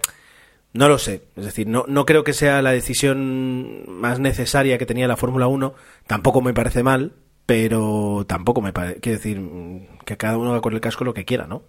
No 0.72 0.88
lo 0.90 0.98
sé, 0.98 1.22
es 1.36 1.44
decir, 1.46 1.66
no, 1.68 1.84
no 1.88 2.04
creo 2.04 2.22
que 2.22 2.34
sea 2.34 2.60
la 2.60 2.72
decisión 2.72 3.84
más 3.88 4.20
necesaria 4.20 4.76
que 4.76 4.84
tenía 4.84 5.08
la 5.08 5.16
Fórmula 5.16 5.46
1, 5.46 5.74
tampoco 6.06 6.42
me 6.42 6.52
parece 6.52 6.82
mal, 6.82 7.14
pero 7.46 8.26
tampoco 8.28 8.60
me 8.60 8.74
parece, 8.74 9.00
quiero 9.00 9.18
decir, 9.18 9.40
que 10.04 10.16
cada 10.18 10.36
uno 10.36 10.50
haga 10.50 10.60
con 10.60 10.74
el 10.74 10.80
casco 10.80 11.04
lo 11.04 11.14
que 11.14 11.24
quiera, 11.24 11.46
¿no? 11.46 11.62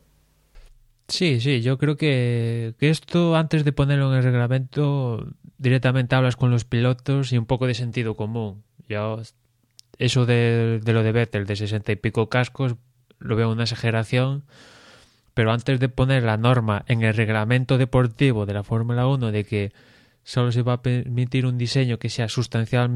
Sí, 1.07 1.39
sí, 1.39 1.61
yo 1.61 1.77
creo 1.77 1.95
que, 1.95 2.75
que, 2.79 2.89
esto 2.89 3.35
antes 3.35 3.63
de 3.63 3.71
ponerlo 3.71 4.11
en 4.11 4.17
el 4.17 4.23
reglamento 4.23 5.25
directamente 5.57 6.15
hablas 6.15 6.35
con 6.35 6.51
los 6.51 6.65
pilotos 6.65 7.31
y 7.31 7.37
un 7.37 7.45
poco 7.45 7.67
de 7.67 7.73
sentido 7.73 8.15
común. 8.15 8.63
Yo 8.87 9.21
eso 9.97 10.25
de, 10.25 10.81
lo 10.85 11.03
de 11.03 11.11
Vettel 11.11 11.45
de 11.45 11.55
sesenta 11.55 11.91
y 11.91 11.95
pico 11.95 12.29
cascos 12.29 12.75
lo 13.19 13.35
veo 13.35 13.51
una 13.51 13.63
exageración, 13.63 14.43
pero 15.33 15.51
antes 15.51 15.79
de 15.79 15.89
poner 15.89 16.23
la 16.23 16.37
norma 16.37 16.83
en 16.87 17.03
el 17.03 17.15
reglamento 17.15 17.77
deportivo 17.77 18.45
de 18.45 18.53
la 18.53 18.63
Fórmula 18.63 19.07
1 19.07 19.31
de 19.31 19.43
que 19.43 19.71
solo 20.23 20.51
se 20.51 20.61
va 20.61 20.73
a 20.73 20.81
permitir 20.81 21.45
un 21.45 21.57
diseño 21.57 21.97
que 21.97 22.09
sea 22.09 22.29
sustancial 22.29 22.89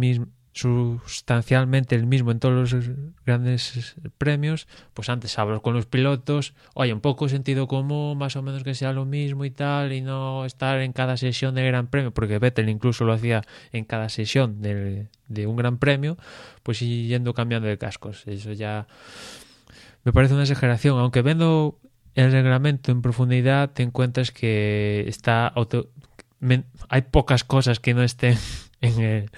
sustancialmente 0.53 1.95
el 1.95 2.05
mismo 2.05 2.31
en 2.31 2.39
todos 2.39 2.73
los 2.73 2.85
grandes 3.25 3.95
premios, 4.17 4.67
pues 4.93 5.09
antes 5.09 5.37
hablo 5.39 5.61
con 5.61 5.73
los 5.73 5.85
pilotos, 5.85 6.53
oye, 6.73 6.93
un 6.93 6.99
poco 6.99 7.29
sentido 7.29 7.67
común, 7.67 8.17
más 8.17 8.35
o 8.35 8.41
menos 8.41 8.63
que 8.63 8.75
sea 8.75 8.91
lo 8.91 9.05
mismo 9.05 9.45
y 9.45 9.51
tal, 9.51 9.93
y 9.93 10.01
no 10.01 10.45
estar 10.45 10.79
en 10.81 10.91
cada 10.91 11.15
sesión 11.15 11.55
del 11.55 11.67
Gran 11.67 11.87
Premio, 11.87 12.11
porque 12.11 12.37
Vettel 12.37 12.69
incluso 12.69 13.05
lo 13.05 13.13
hacía 13.13 13.43
en 13.71 13.85
cada 13.85 14.09
sesión 14.09 14.61
de, 14.61 15.07
un 15.47 15.55
Gran 15.55 15.77
Premio, 15.77 16.17
pues 16.63 16.79
yendo 16.79 17.33
cambiando 17.33 17.69
de 17.69 17.77
cascos. 17.77 18.27
Eso 18.27 18.51
ya 18.51 18.87
me 20.03 20.11
parece 20.11 20.33
una 20.33 20.43
exageración, 20.43 20.99
aunque 20.99 21.21
viendo 21.21 21.79
el 22.15 22.31
reglamento 22.31 22.91
en 22.91 23.01
profundidad 23.01 23.71
te 23.71 23.83
encuentras 23.83 24.31
que 24.31 25.05
está 25.07 25.47
auto... 25.47 25.87
hay 26.89 27.01
pocas 27.03 27.45
cosas 27.45 27.79
que 27.79 27.93
no 27.93 28.03
estén 28.03 28.37
en 28.81 28.99
el 29.01 29.31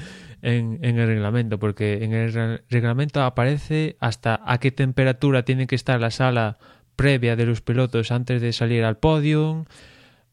en, 0.44 0.78
en, 0.84 1.00
el 1.00 1.08
reglamento, 1.08 1.58
porque 1.58 2.04
en 2.04 2.14
el 2.14 2.62
reglamento 2.70 3.24
aparece 3.24 3.96
hasta 4.00 4.40
a 4.46 4.60
qué 4.60 4.72
temperatura 4.72 5.44
tiene 5.44 5.66
que 5.66 5.76
estar 5.76 6.00
la 6.00 6.12
sala 6.12 6.60
previa 6.96 7.36
de 7.36 7.46
los 7.46 7.62
pilotos 7.62 8.12
antes 8.12 8.42
de 8.42 8.54
salir 8.54 8.84
al 8.84 8.98
podio, 8.98 9.66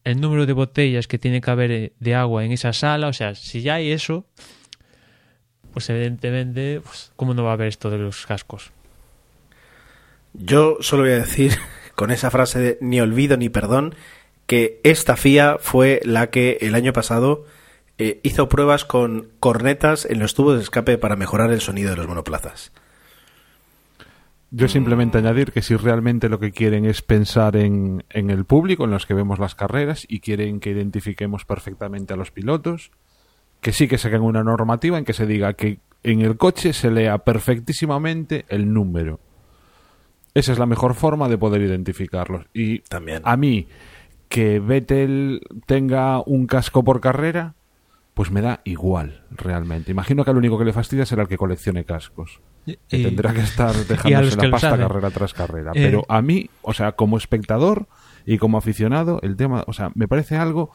el 0.03 0.19
número 0.19 0.45
de 0.45 0.53
botellas 0.53 1.07
que 1.07 1.17
tiene 1.17 1.41
que 1.41 1.51
haber 1.51 1.93
de 1.97 2.15
agua 2.15 2.43
en 2.43 2.51
esa 2.51 2.73
sala, 2.73 3.07
o 3.07 3.13
sea, 3.13 3.35
si 3.35 3.61
ya 3.61 3.75
hay 3.75 3.91
eso, 3.91 4.25
pues 5.73 5.89
evidentemente, 5.89 6.81
pues, 6.81 7.11
¿cómo 7.15 7.33
no 7.33 7.43
va 7.43 7.51
a 7.51 7.53
haber 7.53 7.67
esto 7.67 7.89
de 7.89 7.97
los 7.97 8.25
cascos? 8.25 8.71
Yo 10.33 10.77
solo 10.81 11.03
voy 11.03 11.13
a 11.13 11.19
decir, 11.19 11.53
con 11.95 12.11
esa 12.11 12.31
frase 12.31 12.59
de 12.59 12.77
ni 12.81 12.99
olvido 12.99 13.37
ni 13.37 13.49
perdón, 13.49 13.95
que 14.45 14.81
esta 14.83 15.15
FIA 15.15 15.57
fue 15.59 16.01
la 16.03 16.29
que 16.29 16.57
el 16.61 16.75
año 16.75 16.93
pasado 16.93 17.45
eh, 17.97 18.19
hizo 18.23 18.49
pruebas 18.49 18.85
con 18.85 19.29
cornetas 19.39 20.05
en 20.05 20.19
los 20.19 20.33
tubos 20.33 20.55
de 20.55 20.63
escape 20.63 20.97
para 20.97 21.15
mejorar 21.15 21.51
el 21.51 21.61
sonido 21.61 21.91
de 21.91 21.97
los 21.97 22.07
monoplazas. 22.07 22.71
Yo 24.49 24.67
simplemente 24.67 25.17
mm. 25.17 25.25
añadir 25.25 25.51
que 25.51 25.61
si 25.61 25.75
realmente 25.75 26.27
lo 26.27 26.39
que 26.39 26.51
quieren 26.51 26.85
es 26.85 27.01
pensar 27.01 27.55
en, 27.55 28.03
en, 28.09 28.29
el 28.29 28.45
público, 28.45 28.83
en 28.83 28.91
los 28.91 29.05
que 29.05 29.13
vemos 29.13 29.39
las 29.39 29.55
carreras, 29.55 30.05
y 30.07 30.19
quieren 30.19 30.59
que 30.59 30.71
identifiquemos 30.71 31.45
perfectamente 31.45 32.13
a 32.13 32.17
los 32.17 32.31
pilotos, 32.31 32.91
que 33.61 33.71
sí 33.71 33.87
que 33.87 33.97
saquen 33.97 34.21
una 34.21 34.43
normativa 34.43 34.97
en 34.97 35.05
que 35.05 35.13
se 35.13 35.25
diga 35.25 35.53
que 35.53 35.79
en 36.03 36.21
el 36.21 36.37
coche 36.37 36.73
se 36.73 36.91
lea 36.91 37.19
perfectísimamente 37.19 38.45
el 38.49 38.73
número. 38.73 39.19
Esa 40.33 40.53
es 40.53 40.59
la 40.59 40.65
mejor 40.65 40.95
forma 40.95 41.29
de 41.29 41.37
poder 41.37 41.61
identificarlos. 41.61 42.45
Y 42.53 42.79
también 42.79 43.21
a 43.25 43.37
mí, 43.37 43.67
que 44.29 44.59
Vettel 44.59 45.41
tenga 45.65 46.21
un 46.21 46.47
casco 46.47 46.83
por 46.83 47.01
carrera, 47.01 47.55
pues 48.21 48.29
me 48.29 48.41
da 48.41 48.61
igual, 48.65 49.23
realmente. 49.31 49.89
Imagino 49.89 50.23
que 50.23 50.29
al 50.29 50.37
único 50.37 50.55
que 50.59 50.63
le 50.63 50.73
fastidia 50.73 51.07
será 51.07 51.23
el 51.23 51.27
que 51.27 51.37
coleccione 51.37 51.85
cascos. 51.85 52.39
Que 52.67 52.77
tendrá 52.87 53.33
que 53.33 53.39
estar 53.39 53.73
dejándose 53.87 54.35
la 54.37 54.51
pasta 54.51 54.77
carrera 54.77 55.09
tras 55.09 55.33
carrera. 55.33 55.71
Eh. 55.71 55.81
Pero 55.81 56.05
a 56.07 56.21
mí, 56.21 56.47
o 56.61 56.71
sea, 56.71 56.91
como 56.91 57.17
espectador 57.17 57.87
y 58.23 58.37
como 58.37 58.59
aficionado, 58.59 59.19
el 59.23 59.37
tema, 59.37 59.63
o 59.65 59.73
sea, 59.73 59.91
me 59.95 60.07
parece 60.07 60.35
algo 60.35 60.69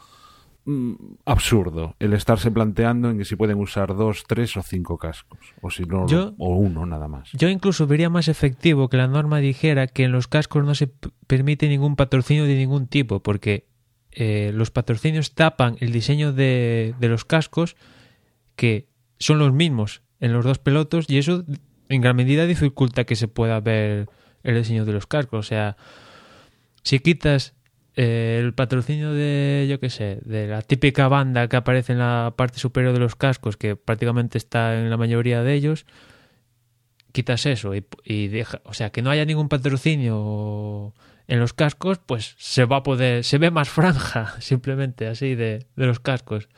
mm, 0.65 0.95
absurdo 1.23 1.95
el 1.99 2.11
estarse 2.11 2.51
planteando 2.51 3.11
en 3.11 3.17
que 3.17 3.23
si 3.23 3.37
pueden 3.37 3.59
usar 3.59 3.95
dos, 3.95 4.25
tres 4.27 4.57
o 4.57 4.61
cinco 4.61 4.97
cascos. 4.97 5.39
O 5.61 5.71
si 5.71 5.85
no, 5.85 6.05
Yo- 6.05 6.33
o 6.39 6.57
uno 6.57 6.85
nada 6.85 7.07
más. 7.07 7.29
Yo 7.31 7.47
incluso 7.47 7.87
vería 7.87 8.09
más 8.09 8.27
efectivo 8.27 8.89
que 8.89 8.97
la 8.97 9.07
norma 9.07 9.37
dijera 9.37 9.87
que 9.87 10.03
en 10.03 10.11
los 10.11 10.27
cascos 10.27 10.65
no 10.65 10.75
se 10.75 10.91
permite 11.27 11.69
ningún 11.69 11.95
patrocinio 11.95 12.43
de 12.43 12.55
ningún 12.55 12.87
tipo, 12.87 13.21
porque 13.23 13.69
eh, 14.19 14.49
los 14.51 14.71
patrocinios 14.71 15.35
tapan 15.35 15.77
el 15.79 15.91
diseño 15.91 16.33
de, 16.33 16.95
los 16.99 17.23
cascos, 17.23 17.75
que 18.55 18.87
son 19.19 19.37
los 19.37 19.53
mismos 19.53 20.01
en 20.19 20.33
los 20.33 20.43
dos 20.43 20.57
pilotos, 20.57 21.05
y 21.07 21.19
eso 21.19 21.45
en 21.87 22.01
gran 22.01 22.15
medida 22.15 22.47
dificulta 22.47 23.03
que 23.03 23.15
se 23.15 23.27
pueda 23.27 23.59
ver 23.59 24.09
el 24.41 24.55
diseño 24.55 24.85
de 24.85 24.93
los 24.93 25.05
cascos. 25.05 25.45
O 25.45 25.47
sea, 25.47 25.77
si 26.81 26.97
quitas 26.97 27.53
eh, 27.95 28.41
el 28.43 28.55
patrocinio 28.55 29.13
de, 29.13 29.67
yo 29.69 29.79
qué 29.79 29.91
sé, 29.91 30.17
de 30.25 30.47
la 30.47 30.63
típica 30.63 31.07
banda 31.07 31.47
que 31.47 31.57
aparece 31.57 31.93
en 31.93 31.99
la 31.99 32.33
parte 32.35 32.57
superior 32.57 32.93
de 32.93 32.99
los 32.99 33.15
cascos, 33.15 33.55
que 33.55 33.75
prácticamente 33.75 34.39
está 34.39 34.79
en 34.79 34.89
la 34.89 34.97
mayoría 34.97 35.43
de 35.43 35.53
ellos, 35.53 35.85
quitas 37.11 37.45
eso 37.45 37.75
y, 37.75 37.85
y 38.03 38.29
deja, 38.29 38.61
o 38.63 38.73
sea, 38.73 38.89
que 38.89 39.03
no 39.03 39.11
haya 39.11 39.25
ningún 39.25 39.47
patrocinio 39.47 40.95
en 41.27 41.39
los 41.39 41.53
cascos, 41.53 41.99
pues 41.99 42.35
se 42.37 42.65
va 42.65 42.77
a 42.77 42.83
poder, 42.83 43.23
se 43.23 43.37
ve 43.37 43.51
más 43.51 43.69
franja, 43.69 44.35
simplemente 44.39 45.07
así 45.07 45.35
de, 45.35 45.67
de 45.75 45.85
los 45.85 45.99
cascos. 45.99 46.49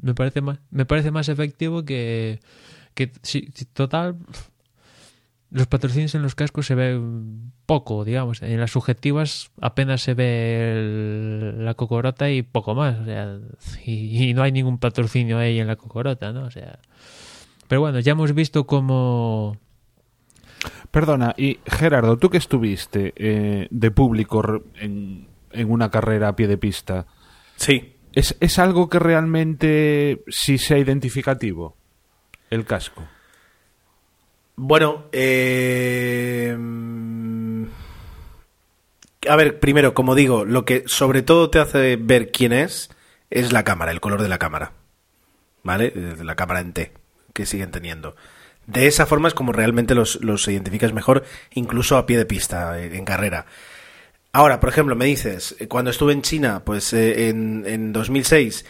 Me 0.00 0.14
parece 0.14 0.40
más, 0.40 0.58
me 0.70 0.86
parece 0.86 1.10
más 1.10 1.28
efectivo 1.28 1.84
que, 1.84 2.40
que 2.94 3.08
total 3.72 4.16
los 5.52 5.66
patrocinios 5.66 6.14
en 6.14 6.22
los 6.22 6.34
cascos 6.34 6.66
se 6.66 6.74
ve 6.74 6.98
poco, 7.66 8.04
digamos. 8.04 8.42
En 8.42 8.58
las 8.58 8.70
subjetivas 8.70 9.50
apenas 9.60 10.00
se 10.00 10.14
ve 10.14 11.54
la 11.58 11.74
cocorota 11.74 12.30
y 12.30 12.42
poco 12.42 12.74
más. 12.74 12.98
O 12.98 13.04
sea, 13.04 13.38
y 13.84 14.32
no 14.34 14.42
hay 14.42 14.52
ningún 14.52 14.78
patrocinio 14.78 15.38
ahí 15.38 15.60
en 15.60 15.66
la 15.66 15.76
cocorota, 15.76 16.32
¿no? 16.32 16.44
O 16.44 16.50
sea. 16.50 16.78
Pero 17.68 17.82
bueno, 17.82 18.00
ya 18.00 18.12
hemos 18.12 18.32
visto 18.32 18.66
cómo. 18.66 19.58
Perdona, 20.92 21.34
y 21.36 21.58
Gerardo, 21.66 22.18
tú 22.18 22.30
que 22.30 22.36
estuviste 22.36 23.12
eh, 23.16 23.66
de 23.70 23.90
público 23.90 24.62
en, 24.76 25.26
en 25.50 25.70
una 25.72 25.90
carrera 25.90 26.28
a 26.28 26.36
pie 26.36 26.46
de 26.46 26.58
pista, 26.58 27.06
Sí. 27.56 27.96
¿es, 28.12 28.36
¿es 28.40 28.58
algo 28.58 28.88
que 28.88 28.98
realmente 28.98 30.22
sí 30.28 30.58
sea 30.58 30.78
identificativo? 30.78 31.76
El 32.50 32.64
casco. 32.64 33.02
Bueno, 34.54 35.06
eh, 35.12 36.54
a 39.28 39.36
ver, 39.36 39.60
primero, 39.60 39.94
como 39.94 40.14
digo, 40.14 40.44
lo 40.44 40.64
que 40.64 40.84
sobre 40.86 41.22
todo 41.22 41.48
te 41.50 41.58
hace 41.58 41.96
ver 41.96 42.30
quién 42.30 42.52
es 42.52 42.90
es 43.30 43.52
la 43.52 43.64
cámara, 43.64 43.92
el 43.92 44.00
color 44.00 44.20
de 44.20 44.28
la 44.28 44.38
cámara. 44.38 44.72
¿Vale? 45.62 45.92
La 46.22 46.34
cámara 46.34 46.60
en 46.60 46.72
T 46.72 46.92
que 47.32 47.46
siguen 47.46 47.70
teniendo. 47.70 48.14
De 48.66 48.86
esa 48.86 49.06
forma 49.06 49.28
es 49.28 49.34
como 49.34 49.52
realmente 49.52 49.94
los, 49.94 50.22
los 50.22 50.46
identificas 50.48 50.92
mejor, 50.92 51.24
incluso 51.54 51.96
a 51.96 52.06
pie 52.06 52.16
de 52.18 52.26
pista, 52.26 52.80
en, 52.82 52.94
en 52.94 53.04
carrera. 53.04 53.46
Ahora, 54.32 54.60
por 54.60 54.70
ejemplo, 54.70 54.96
me 54.96 55.04
dices, 55.06 55.56
eh, 55.58 55.68
cuando 55.68 55.90
estuve 55.90 56.12
en 56.12 56.22
China, 56.22 56.62
pues 56.64 56.92
eh, 56.92 57.28
en, 57.28 57.64
en 57.66 57.92
2006, 57.92 58.64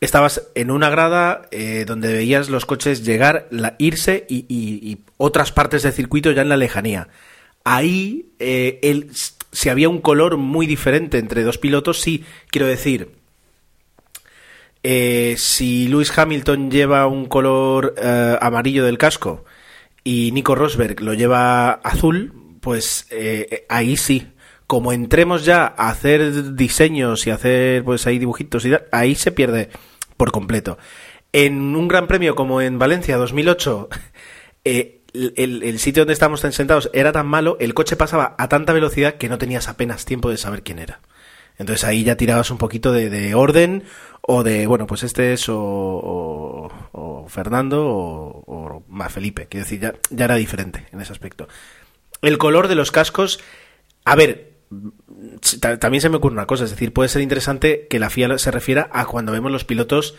estabas 0.00 0.42
en 0.54 0.70
una 0.70 0.88
grada 0.88 1.42
eh, 1.50 1.84
donde 1.86 2.12
veías 2.12 2.48
los 2.48 2.64
coches 2.64 3.04
llegar, 3.04 3.48
irse 3.78 4.24
y, 4.28 4.46
y- 4.48 4.98
otras 5.16 5.50
partes 5.52 5.82
del 5.82 5.92
circuito 5.92 6.30
ya 6.30 6.42
en 6.42 6.48
la 6.48 6.56
lejanía. 6.56 7.08
Ahí, 7.64 8.30
eh, 8.38 8.78
el- 8.82 9.10
si 9.50 9.68
había 9.68 9.88
un 9.88 10.00
color 10.00 10.36
muy 10.36 10.66
diferente 10.66 11.18
entre 11.18 11.42
dos 11.42 11.58
pilotos, 11.58 12.00
sí, 12.00 12.24
quiero 12.50 12.66
decir, 12.66 13.17
eh, 14.82 15.34
si 15.38 15.88
Lewis 15.88 16.16
Hamilton 16.16 16.70
lleva 16.70 17.06
un 17.06 17.26
color 17.26 17.94
eh, 17.96 18.36
amarillo 18.40 18.84
del 18.84 18.98
casco 18.98 19.44
y 20.04 20.32
Nico 20.32 20.54
Rosberg 20.54 21.00
lo 21.00 21.14
lleva 21.14 21.72
azul, 21.72 22.32
pues 22.60 23.06
eh, 23.10 23.66
ahí 23.68 23.96
sí. 23.96 24.32
Como 24.66 24.92
entremos 24.92 25.46
ya 25.46 25.64
a 25.64 25.88
hacer 25.88 26.54
diseños 26.54 27.26
y 27.26 27.30
hacer 27.30 27.84
pues 27.84 28.06
ahí 28.06 28.18
dibujitos 28.18 28.66
y 28.66 28.72
ahí 28.92 29.14
se 29.14 29.32
pierde 29.32 29.70
por 30.16 30.30
completo. 30.30 30.78
En 31.32 31.74
un 31.74 31.88
gran 31.88 32.06
premio 32.06 32.34
como 32.34 32.60
en 32.60 32.78
Valencia 32.78 33.16
2008, 33.16 33.88
eh, 34.64 35.00
el, 35.12 35.62
el 35.62 35.78
sitio 35.78 36.02
donde 36.02 36.12
estábamos 36.12 36.40
sentados 36.40 36.90
era 36.92 37.12
tan 37.12 37.26
malo, 37.26 37.56
el 37.60 37.72
coche 37.74 37.96
pasaba 37.96 38.34
a 38.38 38.48
tanta 38.48 38.74
velocidad 38.74 39.14
que 39.14 39.30
no 39.30 39.38
tenías 39.38 39.68
apenas 39.68 40.04
tiempo 40.04 40.30
de 40.30 40.36
saber 40.36 40.62
quién 40.62 40.78
era. 40.78 41.00
Entonces 41.56 41.84
ahí 41.84 42.04
ya 42.04 42.16
tirabas 42.16 42.50
un 42.50 42.58
poquito 42.58 42.92
de 42.92 43.34
orden 43.34 43.84
o 44.30 44.42
de, 44.42 44.66
bueno, 44.66 44.86
pues 44.86 45.02
este 45.04 45.32
es 45.32 45.48
o, 45.48 45.56
o- 45.58 46.70
o 46.92 47.28
Fernando 47.28 47.86
o, 47.86 48.44
o 48.46 48.84
más 48.88 49.10
Felipe. 49.12 49.46
Quiero 49.48 49.64
decir, 49.64 49.80
ya, 49.80 49.94
era 50.24 50.34
diferente 50.36 50.86
en 50.92 51.00
ese 51.00 51.12
aspecto. 51.12 51.48
El 52.20 52.36
color 52.36 52.68
de 52.68 52.74
los 52.74 52.90
cascos, 52.90 53.40
a 54.04 54.14
ver, 54.16 54.52
ta- 55.60 55.78
también 55.78 56.02
se 56.02 56.08
me 56.10 56.16
ocurre 56.16 56.34
una 56.34 56.46
cosa, 56.46 56.64
es 56.64 56.70
decir, 56.70 56.92
puede 56.92 57.08
ser 57.08 57.22
interesante 57.22 57.86
que 57.88 57.98
la 57.98 58.10
FIA 58.10 58.36
se 58.38 58.50
refiera 58.50 58.90
a 58.92 59.06
cuando 59.06 59.32
vemos 59.32 59.50
los 59.50 59.64
pilotos 59.64 60.14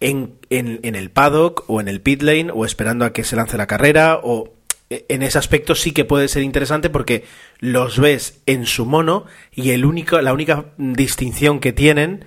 en, 0.00 0.34
en, 0.50 0.80
en 0.82 0.94
el 0.94 1.10
paddock 1.10 1.64
o 1.68 1.80
en 1.80 1.88
el 1.88 2.02
pit 2.02 2.20
lane 2.22 2.50
o 2.52 2.66
esperando 2.66 3.06
a 3.06 3.12
que 3.14 3.24
se 3.24 3.36
lance 3.36 3.56
la 3.56 3.66
carrera 3.66 4.20
o 4.22 4.52
en 4.90 5.22
ese 5.22 5.38
aspecto 5.38 5.74
sí 5.74 5.92
que 5.92 6.04
puede 6.04 6.28
ser 6.28 6.42
interesante 6.42 6.90
porque 6.90 7.24
los 7.58 7.98
ves 7.98 8.42
en 8.46 8.66
su 8.66 8.84
mono 8.84 9.24
y 9.50 9.70
el 9.70 9.84
único, 9.86 10.20
la 10.20 10.32
única 10.34 10.66
distinción 10.76 11.58
que 11.58 11.72
tienen, 11.72 12.24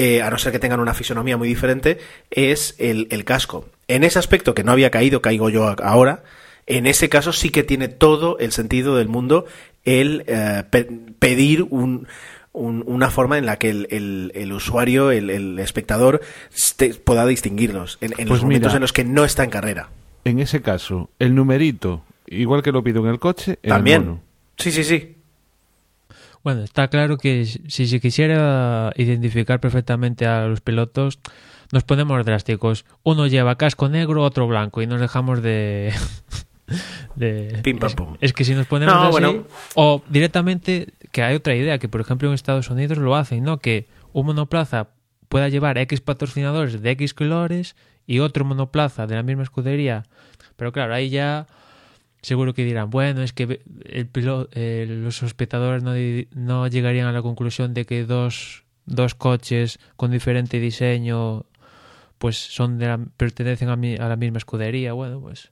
eh, 0.00 0.22
a 0.22 0.30
no 0.30 0.38
ser 0.38 0.52
que 0.52 0.58
tengan 0.60 0.78
una 0.80 0.94
fisonomía 0.94 1.36
muy 1.36 1.48
diferente, 1.48 1.98
es 2.30 2.76
el, 2.78 3.08
el 3.10 3.24
casco. 3.24 3.66
En 3.88 4.04
ese 4.04 4.18
aspecto 4.20 4.54
que 4.54 4.62
no 4.62 4.70
había 4.72 4.90
caído, 4.90 5.20
caigo 5.22 5.50
yo 5.50 5.74
ahora, 5.82 6.22
en 6.66 6.86
ese 6.86 7.08
caso 7.08 7.32
sí 7.32 7.50
que 7.50 7.64
tiene 7.64 7.88
todo 7.88 8.38
el 8.38 8.52
sentido 8.52 8.96
del 8.96 9.08
mundo 9.08 9.46
el 9.84 10.22
eh, 10.26 10.62
pe- 10.70 10.86
pedir 11.18 11.62
un, 11.64 12.06
un- 12.52 12.84
una 12.86 13.10
forma 13.10 13.38
en 13.38 13.46
la 13.46 13.56
que 13.58 13.70
el, 13.70 13.88
el- 13.90 14.32
el 14.34 14.52
usuario, 14.52 15.10
el, 15.10 15.30
el 15.30 15.58
espectador, 15.58 16.20
este- 16.54 16.94
pueda 16.94 17.24
distinguirlos 17.26 17.98
en, 18.00 18.12
en 18.18 18.28
los 18.28 18.38
Pues 18.38 18.42
momentos 18.42 18.68
mira. 18.70 18.76
en 18.76 18.80
los 18.82 18.92
que 18.92 19.04
no 19.04 19.24
está 19.24 19.42
en 19.44 19.50
carrera. 19.50 19.88
En 20.24 20.38
ese 20.40 20.60
caso, 20.60 21.10
el 21.18 21.34
numerito, 21.34 22.04
igual 22.26 22.62
que 22.62 22.70
lo 22.72 22.84
pido 22.84 23.00
en 23.02 23.10
el 23.10 23.18
coche, 23.18 23.52
en 23.52 23.58
el 23.62 23.70
También. 23.70 24.02
mono. 24.04 24.20
Sí, 24.58 24.70
sí, 24.70 24.84
sí. 24.84 25.14
Bueno, 26.48 26.62
está 26.62 26.88
claro 26.88 27.18
que 27.18 27.44
si 27.44 27.86
se 27.86 28.00
quisiera 28.00 28.90
identificar 28.96 29.60
perfectamente 29.60 30.24
a 30.24 30.46
los 30.46 30.62
pilotos, 30.62 31.18
nos 31.72 31.84
ponemos 31.84 32.24
drásticos. 32.24 32.86
Uno 33.02 33.26
lleva 33.26 33.58
casco 33.58 33.90
negro, 33.90 34.22
otro 34.22 34.46
blanco, 34.46 34.80
y 34.80 34.86
nos 34.86 34.98
dejamos 34.98 35.42
de. 35.42 35.92
de 37.16 37.60
Pim, 37.62 37.78
pam, 37.78 37.88
es, 37.88 37.94
pum. 37.94 38.16
es 38.22 38.32
que 38.32 38.44
si 38.44 38.54
nos 38.54 38.66
ponemos 38.66 38.94
No, 38.94 39.02
así, 39.02 39.10
bueno. 39.10 39.44
o 39.74 40.02
directamente, 40.08 40.94
que 41.12 41.22
hay 41.22 41.34
otra 41.36 41.54
idea, 41.54 41.78
que 41.78 41.90
por 41.90 42.00
ejemplo 42.00 42.28
en 42.28 42.34
Estados 42.34 42.70
Unidos 42.70 42.96
lo 42.96 43.14
hacen, 43.14 43.44
¿no? 43.44 43.58
Que 43.58 43.86
un 44.14 44.24
monoplaza 44.24 44.88
pueda 45.28 45.50
llevar 45.50 45.76
X 45.76 46.00
patrocinadores 46.00 46.80
de 46.80 46.90
X 46.92 47.12
colores 47.12 47.76
y 48.06 48.20
otro 48.20 48.46
monoplaza 48.46 49.06
de 49.06 49.16
la 49.16 49.22
misma 49.22 49.42
escudería. 49.42 50.04
Pero 50.56 50.72
claro, 50.72 50.94
ahí 50.94 51.10
ya 51.10 51.46
seguro 52.28 52.54
que 52.54 52.64
dirán, 52.64 52.90
bueno, 52.90 53.22
es 53.22 53.32
que 53.32 53.60
el 53.86 54.06
pilo- 54.08 54.48
eh, 54.52 54.86
los 54.88 55.22
espectadores 55.24 55.82
no, 55.82 56.66
llegarían 56.68 57.06
a 57.08 57.12
la 57.12 57.22
conclusión 57.22 57.74
de 57.74 57.84
que 57.84 58.04
dos, 58.04 58.64
coches 59.18 59.80
con 59.96 60.10
diferente 60.12 60.60
diseño 60.60 61.44
pues 62.18 62.36
son 62.36 62.78
de 62.78 62.86
la- 62.86 62.98
pertenecen 63.16 63.68
a, 63.68 63.76
mi- 63.76 63.96
a 63.96 64.08
la 64.08 64.16
misma 64.16 64.38
escudería. 64.38 64.92
Bueno, 64.92 65.20
pues 65.20 65.50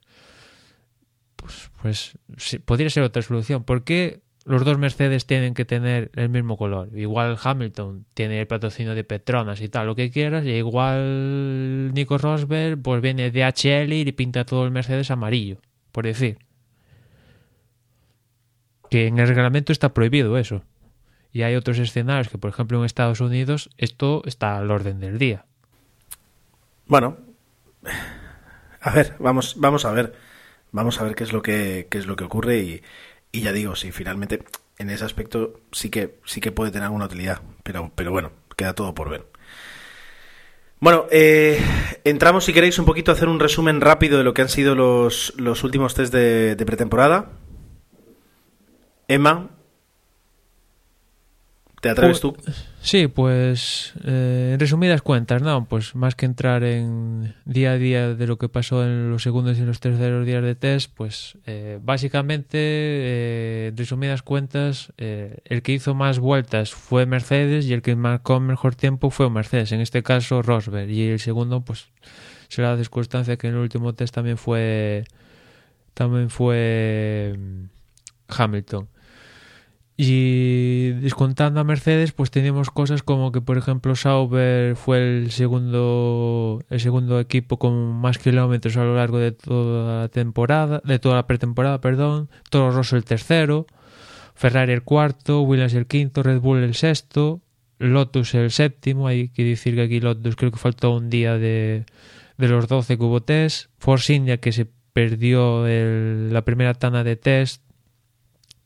pues, 1.36 1.70
pues 1.80 2.58
podría 2.64 2.90
ser 2.90 3.02
otra 3.04 3.22
solución. 3.22 3.62
¿Por 3.64 3.84
qué 3.84 4.20
los 4.44 4.64
dos 4.64 4.78
Mercedes 4.78 5.26
tienen 5.26 5.54
que 5.54 5.64
tener 5.64 6.10
el 6.14 6.28
mismo 6.28 6.56
color? 6.56 6.88
Igual 6.96 7.36
Hamilton 7.42 8.04
tiene 8.14 8.40
el 8.40 8.46
patrocinio 8.46 8.94
de 8.94 9.04
Petronas 9.04 9.60
y 9.60 9.68
tal, 9.68 9.86
lo 9.86 9.94
que 9.94 10.10
quieras, 10.10 10.44
y 10.44 10.50
igual 10.50 11.92
Nico 11.94 12.18
Rosberg 12.18 12.80
pues 12.82 13.00
viene 13.02 13.30
de 13.30 13.44
HL 13.44 13.92
y 13.92 14.12
pinta 14.12 14.44
todo 14.44 14.64
el 14.64 14.70
Mercedes 14.72 15.10
amarillo, 15.10 15.58
por 15.92 16.04
decir. 16.06 16.38
Que 18.90 19.06
en 19.06 19.18
el 19.18 19.28
reglamento 19.28 19.72
está 19.72 19.92
prohibido 19.94 20.38
eso. 20.38 20.62
Y 21.32 21.42
hay 21.42 21.54
otros 21.54 21.78
escenarios 21.78 22.28
que, 22.28 22.38
por 22.38 22.50
ejemplo, 22.50 22.78
en 22.78 22.84
Estados 22.84 23.20
Unidos 23.20 23.68
esto 23.76 24.22
está 24.24 24.56
al 24.56 24.70
orden 24.70 25.00
del 25.00 25.18
día. 25.18 25.44
Bueno, 26.86 27.18
a 28.80 28.90
ver, 28.90 29.14
vamos, 29.18 29.56
vamos 29.58 29.84
a 29.84 29.92
ver, 29.92 30.14
vamos 30.70 31.00
a 31.00 31.04
ver 31.04 31.14
qué 31.14 31.24
es 31.24 31.32
lo 31.32 31.42
que, 31.42 31.88
qué 31.90 31.98
es 31.98 32.06
lo 32.06 32.16
que 32.16 32.24
ocurre 32.24 32.58
y, 32.58 32.82
ya 33.32 33.52
digo, 33.52 33.76
si 33.76 33.92
finalmente 33.92 34.44
en 34.78 34.90
ese 34.90 35.04
aspecto 35.04 35.60
sí 35.72 35.90
que, 35.90 36.18
sí 36.24 36.40
que 36.40 36.52
puede 36.52 36.70
tener 36.70 36.84
alguna 36.84 37.06
utilidad, 37.06 37.42
pero, 37.62 37.90
pero 37.94 38.12
bueno, 38.12 38.30
queda 38.56 38.74
todo 38.74 38.94
por 38.94 39.10
ver. 39.10 39.26
Bueno, 40.78 41.06
eh, 41.10 41.60
entramos 42.04 42.44
si 42.44 42.52
queréis 42.52 42.78
un 42.78 42.84
poquito 42.84 43.10
a 43.10 43.14
hacer 43.14 43.28
un 43.28 43.40
resumen 43.40 43.80
rápido 43.80 44.18
de 44.18 44.24
lo 44.24 44.32
que 44.32 44.42
han 44.42 44.48
sido 44.48 44.74
los, 44.74 45.34
los 45.36 45.64
últimos 45.64 45.94
test 45.94 46.14
de 46.14 46.64
pretemporada. 46.64 47.30
Emma, 49.08 49.50
¿te 51.80 51.90
atreves 51.90 52.20
tú? 52.20 52.36
Sí, 52.80 53.06
pues 53.06 53.94
eh, 54.04 54.50
en 54.54 54.60
resumidas 54.60 55.02
cuentas, 55.02 55.42
no, 55.42 55.66
pues 55.66 55.94
más 55.94 56.16
que 56.16 56.26
entrar 56.26 56.64
en 56.64 57.34
día 57.44 57.72
a 57.72 57.76
día 57.76 58.14
de 58.14 58.26
lo 58.26 58.36
que 58.36 58.48
pasó 58.48 58.84
en 58.84 59.10
los 59.10 59.22
segundos 59.22 59.58
y 59.58 59.62
los 59.62 59.78
terceros 59.78 60.26
días 60.26 60.42
de 60.42 60.56
test, 60.56 60.92
pues 60.94 61.38
eh, 61.46 61.78
básicamente, 61.82 62.58
eh, 62.58 63.66
en 63.68 63.76
resumidas 63.76 64.22
cuentas, 64.22 64.92
el 64.96 65.62
que 65.62 65.72
hizo 65.72 65.94
más 65.94 66.18
vueltas 66.18 66.74
fue 66.74 67.06
Mercedes 67.06 67.66
y 67.66 67.74
el 67.74 67.82
que 67.82 67.94
marcó 67.94 68.40
mejor 68.40 68.74
tiempo 68.74 69.10
fue 69.10 69.30
Mercedes, 69.30 69.70
en 69.72 69.80
este 69.80 70.02
caso 70.02 70.42
Rosberg, 70.42 70.90
y 70.90 71.08
el 71.08 71.20
segundo, 71.20 71.60
pues 71.60 71.88
será 72.48 72.72
la 72.72 72.78
circunstancia 72.78 73.36
que 73.36 73.48
en 73.48 73.54
el 73.54 73.60
último 73.60 73.94
test 73.94 74.14
también 74.14 74.36
fue 74.36 75.04
también 75.94 76.28
fue 76.28 77.34
mm, 77.38 77.64
Hamilton. 78.28 78.88
Y 79.98 80.90
descontando 81.00 81.60
a 81.60 81.64
Mercedes, 81.64 82.12
pues 82.12 82.30
teníamos 82.30 82.70
cosas 82.70 83.02
como 83.02 83.32
que, 83.32 83.40
por 83.40 83.56
ejemplo, 83.56 83.96
Sauber 83.96 84.76
fue 84.76 84.98
el 84.98 85.30
segundo, 85.30 86.62
el 86.68 86.80
segundo 86.80 87.18
equipo 87.18 87.58
con 87.58 87.94
más 87.94 88.18
kilómetros 88.18 88.76
a 88.76 88.84
lo 88.84 88.94
largo 88.94 89.18
de 89.18 89.32
toda 89.32 90.02
la 90.02 90.08
temporada, 90.08 90.82
de 90.84 90.98
toda 90.98 91.16
la 91.16 91.26
pretemporada, 91.26 91.80
perdón. 91.80 92.28
Toro 92.50 92.72
Rosso 92.72 92.96
el 92.96 93.04
tercero, 93.04 93.66
Ferrari 94.34 94.74
el 94.74 94.82
cuarto, 94.82 95.40
Williams 95.40 95.72
el 95.72 95.86
quinto, 95.86 96.22
Red 96.22 96.40
Bull 96.40 96.62
el 96.62 96.74
sexto, 96.74 97.40
Lotus 97.78 98.34
el 98.34 98.50
séptimo. 98.50 99.06
Hay 99.06 99.30
que 99.30 99.44
decir 99.44 99.76
que 99.76 99.82
aquí 99.82 100.00
Lotus 100.00 100.36
creo 100.36 100.50
que 100.50 100.58
faltó 100.58 100.94
un 100.94 101.08
día 101.08 101.38
de, 101.38 101.86
de 102.36 102.48
los 102.48 102.68
12 102.68 102.98
que 102.98 103.02
hubo 103.02 103.22
test. 103.22 103.70
Force 103.78 104.12
India 104.12 104.36
que 104.36 104.52
se 104.52 104.66
perdió 104.92 105.66
la 105.66 106.44
primera 106.44 106.74
tanda 106.74 107.02
de 107.02 107.16
test 107.16 107.65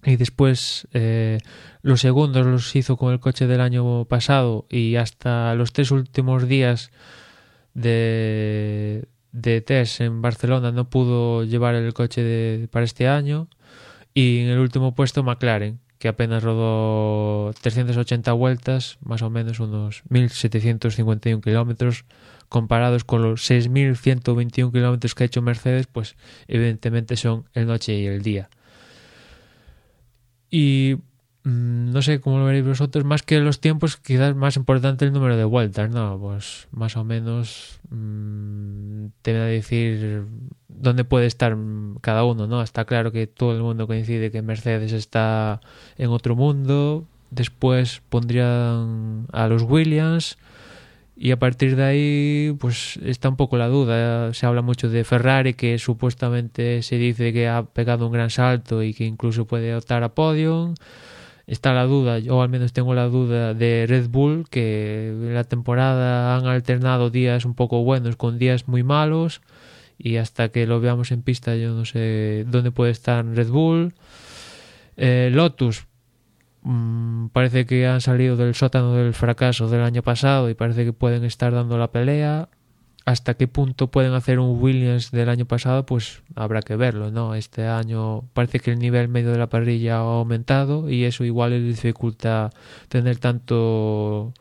y 0.04 0.16
después 0.16 0.88
eh, 0.92 1.38
los 1.82 2.00
segundos 2.00 2.46
los 2.46 2.74
hizo 2.74 2.96
con 2.96 3.12
el 3.12 3.20
coche 3.20 3.46
del 3.46 3.60
año 3.60 4.04
pasado 4.06 4.66
y 4.70 4.96
hasta 4.96 5.54
los 5.54 5.72
tres 5.72 5.90
últimos 5.90 6.48
días 6.48 6.90
de, 7.74 9.06
de 9.32 9.60
test 9.60 10.00
en 10.00 10.22
Barcelona 10.22 10.72
no 10.72 10.88
pudo 10.88 11.44
llevar 11.44 11.74
el 11.74 11.92
coche 11.92 12.22
de, 12.22 12.68
para 12.68 12.84
este 12.84 13.08
año. 13.08 13.48
Y 14.12 14.40
en 14.40 14.48
el 14.48 14.58
último 14.58 14.94
puesto 14.94 15.22
McLaren 15.22 15.78
que 15.98 16.08
apenas 16.08 16.42
rodó 16.42 17.52
380 17.60 18.32
vueltas 18.32 18.96
más 19.02 19.20
o 19.20 19.28
menos 19.28 19.60
unos 19.60 20.02
1751 20.08 21.42
kilómetros. 21.42 22.06
Comparados 22.48 23.04
con 23.04 23.22
los 23.22 23.44
6121 23.44 24.72
kilómetros 24.72 25.14
que 25.14 25.22
ha 25.22 25.26
hecho 25.26 25.42
Mercedes 25.42 25.86
pues 25.86 26.16
evidentemente 26.48 27.16
son 27.16 27.44
el 27.52 27.66
noche 27.66 27.94
y 27.94 28.06
el 28.06 28.22
día 28.22 28.48
y 30.50 30.96
mmm, 31.44 31.90
no 31.92 32.02
sé 32.02 32.20
cómo 32.20 32.38
lo 32.38 32.44
veréis 32.44 32.64
vosotros, 32.64 33.04
más 33.04 33.22
que 33.22 33.40
los 33.40 33.60
tiempos, 33.60 33.96
quizás 33.96 34.34
más 34.34 34.56
importante 34.56 35.04
el 35.04 35.12
número 35.12 35.36
de 35.36 35.44
vueltas, 35.44 35.90
¿no? 35.90 36.18
Pues 36.20 36.68
más 36.72 36.96
o 36.96 37.04
menos 37.04 37.80
mmm, 37.90 39.06
te 39.22 39.32
voy 39.32 39.40
a 39.40 39.44
decir 39.44 40.24
dónde 40.68 41.04
puede 41.04 41.26
estar 41.26 41.56
cada 42.00 42.24
uno, 42.24 42.46
¿no? 42.46 42.62
Está 42.62 42.84
claro 42.84 43.12
que 43.12 43.26
todo 43.26 43.52
el 43.56 43.62
mundo 43.62 43.86
coincide 43.86 44.30
que 44.30 44.42
Mercedes 44.42 44.92
está 44.92 45.60
en 45.98 46.10
otro 46.10 46.36
mundo, 46.36 47.06
después 47.30 48.02
pondrían 48.08 49.26
a 49.32 49.46
los 49.48 49.62
Williams, 49.62 50.38
y 51.22 51.32
a 51.32 51.38
partir 51.38 51.76
de 51.76 51.84
ahí 51.84 52.56
pues 52.58 52.98
está 53.04 53.28
un 53.28 53.36
poco 53.36 53.58
la 53.58 53.68
duda. 53.68 54.32
Se 54.32 54.46
habla 54.46 54.62
mucho 54.62 54.88
de 54.88 55.04
Ferrari 55.04 55.52
que 55.52 55.78
supuestamente 55.78 56.82
se 56.82 56.96
dice 56.96 57.34
que 57.34 57.46
ha 57.46 57.62
pegado 57.62 58.06
un 58.06 58.12
gran 58.12 58.30
salto 58.30 58.82
y 58.82 58.94
que 58.94 59.04
incluso 59.04 59.46
puede 59.46 59.76
optar 59.76 60.02
a 60.02 60.14
podium. 60.14 60.74
Está 61.46 61.74
la 61.74 61.84
duda 61.84 62.20
yo 62.20 62.40
al 62.40 62.48
menos 62.48 62.72
tengo 62.72 62.94
la 62.94 63.04
duda 63.08 63.52
de 63.52 63.84
Red 63.86 64.08
Bull 64.08 64.46
que 64.48 65.08
en 65.10 65.34
la 65.34 65.44
temporada 65.44 66.36
han 66.38 66.46
alternado 66.46 67.10
días 67.10 67.44
un 67.44 67.52
poco 67.54 67.84
buenos 67.84 68.16
con 68.16 68.38
días 68.38 68.66
muy 68.66 68.82
malos. 68.82 69.42
Y 69.98 70.16
hasta 70.16 70.48
que 70.48 70.66
lo 70.66 70.80
veamos 70.80 71.12
en 71.12 71.20
pista 71.20 71.54
yo 71.54 71.74
no 71.74 71.84
sé 71.84 72.46
dónde 72.48 72.70
puede 72.70 72.92
estar 72.92 73.26
Red 73.26 73.50
Bull. 73.50 73.92
Eh, 74.96 75.28
Lotus 75.30 75.84
Mm, 76.62 77.28
parece 77.28 77.64
que 77.66 77.86
han 77.86 78.00
salido 78.00 78.36
del 78.36 78.54
sótano 78.54 78.94
del 78.94 79.14
fracaso 79.14 79.68
del 79.68 79.82
año 79.82 80.02
pasado 80.02 80.50
y 80.50 80.54
parece 80.54 80.84
que 80.84 80.92
pueden 80.92 81.24
estar 81.24 81.52
dando 81.52 81.78
la 81.78 81.90
pelea. 81.90 82.48
Hasta 83.06 83.34
qué 83.34 83.48
punto 83.48 83.90
pueden 83.90 84.12
hacer 84.12 84.38
un 84.38 84.60
Williams 84.62 85.10
del 85.10 85.30
año 85.30 85.46
pasado, 85.46 85.86
pues 85.86 86.22
habrá 86.36 86.60
que 86.62 86.76
verlo, 86.76 87.10
¿no? 87.10 87.34
Este 87.34 87.66
año 87.66 88.24
parece 88.34 88.60
que 88.60 88.72
el 88.72 88.78
nivel 88.78 89.08
medio 89.08 89.32
de 89.32 89.38
la 89.38 89.48
parrilla 89.48 89.96
ha 89.96 90.00
aumentado 90.00 90.90
y 90.90 91.04
eso 91.04 91.24
igual 91.24 91.52
les 91.52 91.64
dificulta 91.64 92.50
tener 92.88 93.18
tanto 93.18 94.34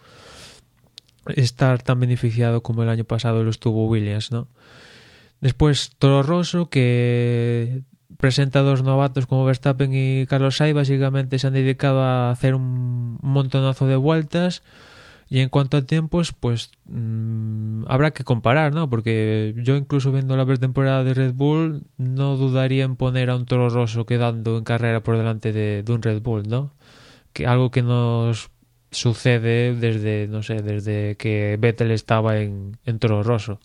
estar 1.27 1.81
tan 1.81 1.99
beneficiado 1.99 2.61
como 2.61 2.83
el 2.83 2.89
año 2.89 3.05
pasado 3.05 3.43
lo 3.43 3.49
estuvo 3.49 3.87
Williams, 3.87 4.31
¿no? 4.31 4.47
Después 5.41 5.95
Toro 5.97 6.21
Rosso, 6.21 6.69
que 6.69 7.83
presenta 8.19 8.59
dos 8.59 8.83
novatos 8.83 9.27
como 9.27 9.45
Verstappen 9.45 9.91
y 9.93 10.25
Carlos 10.25 10.57
Sainz 10.57 10.75
básicamente 10.75 11.39
se 11.39 11.47
han 11.47 11.53
dedicado 11.53 12.01
a 12.01 12.31
hacer 12.31 12.53
un 12.53 13.17
montonazo 13.21 13.87
de 13.87 13.95
vueltas. 13.95 14.61
Y 15.29 15.39
en 15.39 15.49
cuanto 15.49 15.77
a 15.77 15.83
tiempos 15.83 16.33
pues 16.33 16.71
mmm, 16.85 17.83
habrá 17.87 18.11
que 18.11 18.25
comparar 18.25 18.73
no 18.73 18.89
porque 18.89 19.53
yo 19.57 19.77
incluso 19.77 20.11
viendo 20.11 20.35
la 20.35 20.45
pretemporada 20.45 21.03
de 21.03 21.13
Red 21.13 21.33
Bull 21.33 21.83
no 21.97 22.35
dudaría 22.35 22.83
en 22.83 22.95
poner 22.97 23.29
a 23.29 23.35
un 23.35 23.45
Toro 23.45 23.69
Rosso 23.69 24.05
quedando 24.05 24.57
en 24.57 24.63
carrera 24.63 25.01
por 25.01 25.17
delante 25.17 25.53
de, 25.53 25.83
de 25.83 25.93
un 25.93 26.01
Red 26.01 26.21
Bull 26.21 26.49
no 26.49 26.73
que 27.31 27.45
algo 27.45 27.69
que 27.69 27.83
nos 27.83 28.49
sucede 28.91 29.75
desde 29.75 30.27
no 30.27 30.41
sé 30.41 30.55
desde 30.55 31.15
que 31.15 31.57
Vettel 31.59 31.91
estaba 31.91 32.39
en, 32.39 32.77
en 32.85 32.99
Toro 32.99 33.21
Rosso. 33.23 33.59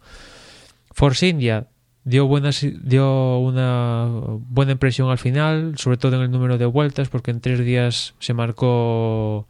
Force 0.93 1.27
India 1.27 1.67
dio 2.05 2.27
buenas 2.27 2.65
dio 2.83 3.39
una 3.39 4.07
buena 4.49 4.73
impresión 4.73 5.11
al 5.11 5.19
final 5.19 5.75
sobre 5.79 5.97
todo 5.97 6.17
en 6.17 6.23
el 6.23 6.31
número 6.31 6.59
de 6.59 6.67
vueltas 6.67 7.09
porque 7.09 7.31
en 7.31 7.41
tres 7.41 7.65
días 7.65 8.15
se 8.19 8.35
marcó 8.35 9.49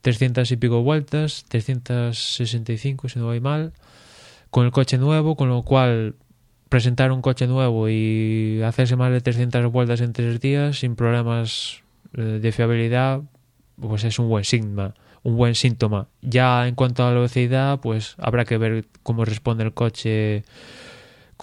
300 0.00 0.50
y 0.50 0.56
pico 0.56 0.82
vueltas 0.82 1.44
365 1.48 3.08
si 3.08 3.18
no 3.18 3.26
voy 3.26 3.40
mal 3.40 3.72
con 4.50 4.64
el 4.64 4.72
coche 4.72 4.98
nuevo 4.98 5.36
con 5.36 5.48
lo 5.50 5.62
cual 5.62 6.14
presentar 6.70 7.12
un 7.12 7.20
coche 7.20 7.46
nuevo 7.46 7.88
y 7.88 8.62
hacerse 8.62 8.96
más 8.96 9.12
de 9.12 9.20
300 9.20 9.70
vueltas 9.70 10.00
en 10.00 10.12
tres 10.12 10.40
días 10.40 10.78
sin 10.78 10.96
problemas 10.96 11.82
eh, 12.16 12.40
de 12.40 12.52
fiabilidad 12.52 13.20
pues 13.78 14.04
es 14.04 14.18
un 14.18 14.28
buen 14.28 14.44
sigma 14.44 14.94
un 15.24 15.36
buen 15.36 15.54
síntoma. 15.54 16.06
Ya 16.20 16.68
en 16.68 16.74
cuanto 16.76 17.02
a 17.02 17.06
la 17.08 17.14
velocidad 17.14 17.80
pues 17.80 18.14
habrá 18.18 18.44
que 18.44 18.58
ver 18.58 18.84
cómo 19.02 19.24
responde 19.24 19.64
el 19.64 19.72
coche 19.72 20.44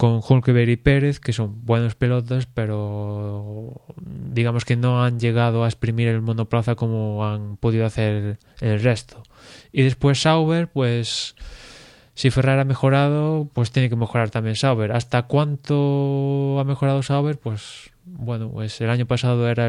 con 0.02 0.20
Hulkeberg 0.28 0.68
y 0.68 0.76
Pérez, 0.76 1.20
que 1.20 1.32
son 1.32 1.64
buenos 1.64 1.94
pelotas, 1.94 2.46
pero 2.46 3.82
digamos 4.04 4.64
que 4.64 4.74
no 4.74 5.04
han 5.04 5.20
llegado 5.20 5.62
a 5.62 5.68
exprimir 5.68 6.08
el 6.08 6.20
monoplaza 6.20 6.74
como 6.74 7.24
han 7.24 7.56
podido 7.56 7.86
hacer 7.86 8.40
el 8.60 8.82
resto. 8.82 9.22
Y 9.70 9.84
después 9.84 10.20
Sauber, 10.20 10.66
pues 10.66 11.36
si 12.14 12.32
Ferrari 12.32 12.62
ha 12.62 12.64
mejorado, 12.64 13.48
pues 13.52 13.70
tiene 13.70 13.88
que 13.88 13.94
mejorar 13.94 14.30
también 14.30 14.56
Sauber. 14.56 14.90
¿Hasta 14.90 15.22
cuánto 15.28 16.58
ha 16.58 16.64
mejorado 16.64 17.04
Sauber? 17.04 17.38
Pues 17.38 17.92
bueno, 18.04 18.50
pues 18.50 18.80
el 18.80 18.90
año 18.90 19.06
pasado 19.06 19.48
era 19.48 19.68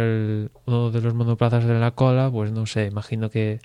uno 0.66 0.90
de 0.90 1.02
los 1.02 1.14
monoplazas 1.14 1.64
de 1.66 1.78
la 1.80 1.92
cola, 1.92 2.32
pues 2.32 2.52
no 2.52 2.66
sé, 2.66 2.88
imagino 2.88 3.30
que 3.30 3.60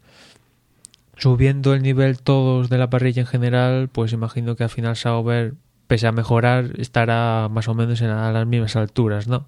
subiendo 1.16 1.72
el 1.72 1.80
nivel 1.80 2.20
todos 2.20 2.68
de 2.68 2.76
la 2.76 2.90
parrilla 2.90 3.22
en 3.22 3.26
general, 3.26 3.88
pues 3.88 4.12
imagino 4.12 4.54
que 4.54 4.64
al 4.64 4.70
final 4.70 4.96
Sauber 4.96 5.54
pese 5.88 6.06
a 6.06 6.12
mejorar, 6.12 6.72
estará 6.78 7.48
más 7.50 7.66
o 7.66 7.74
menos 7.74 8.00
en 8.02 8.10
a 8.10 8.30
las 8.30 8.46
mismas 8.46 8.76
alturas, 8.76 9.26
¿no? 9.26 9.44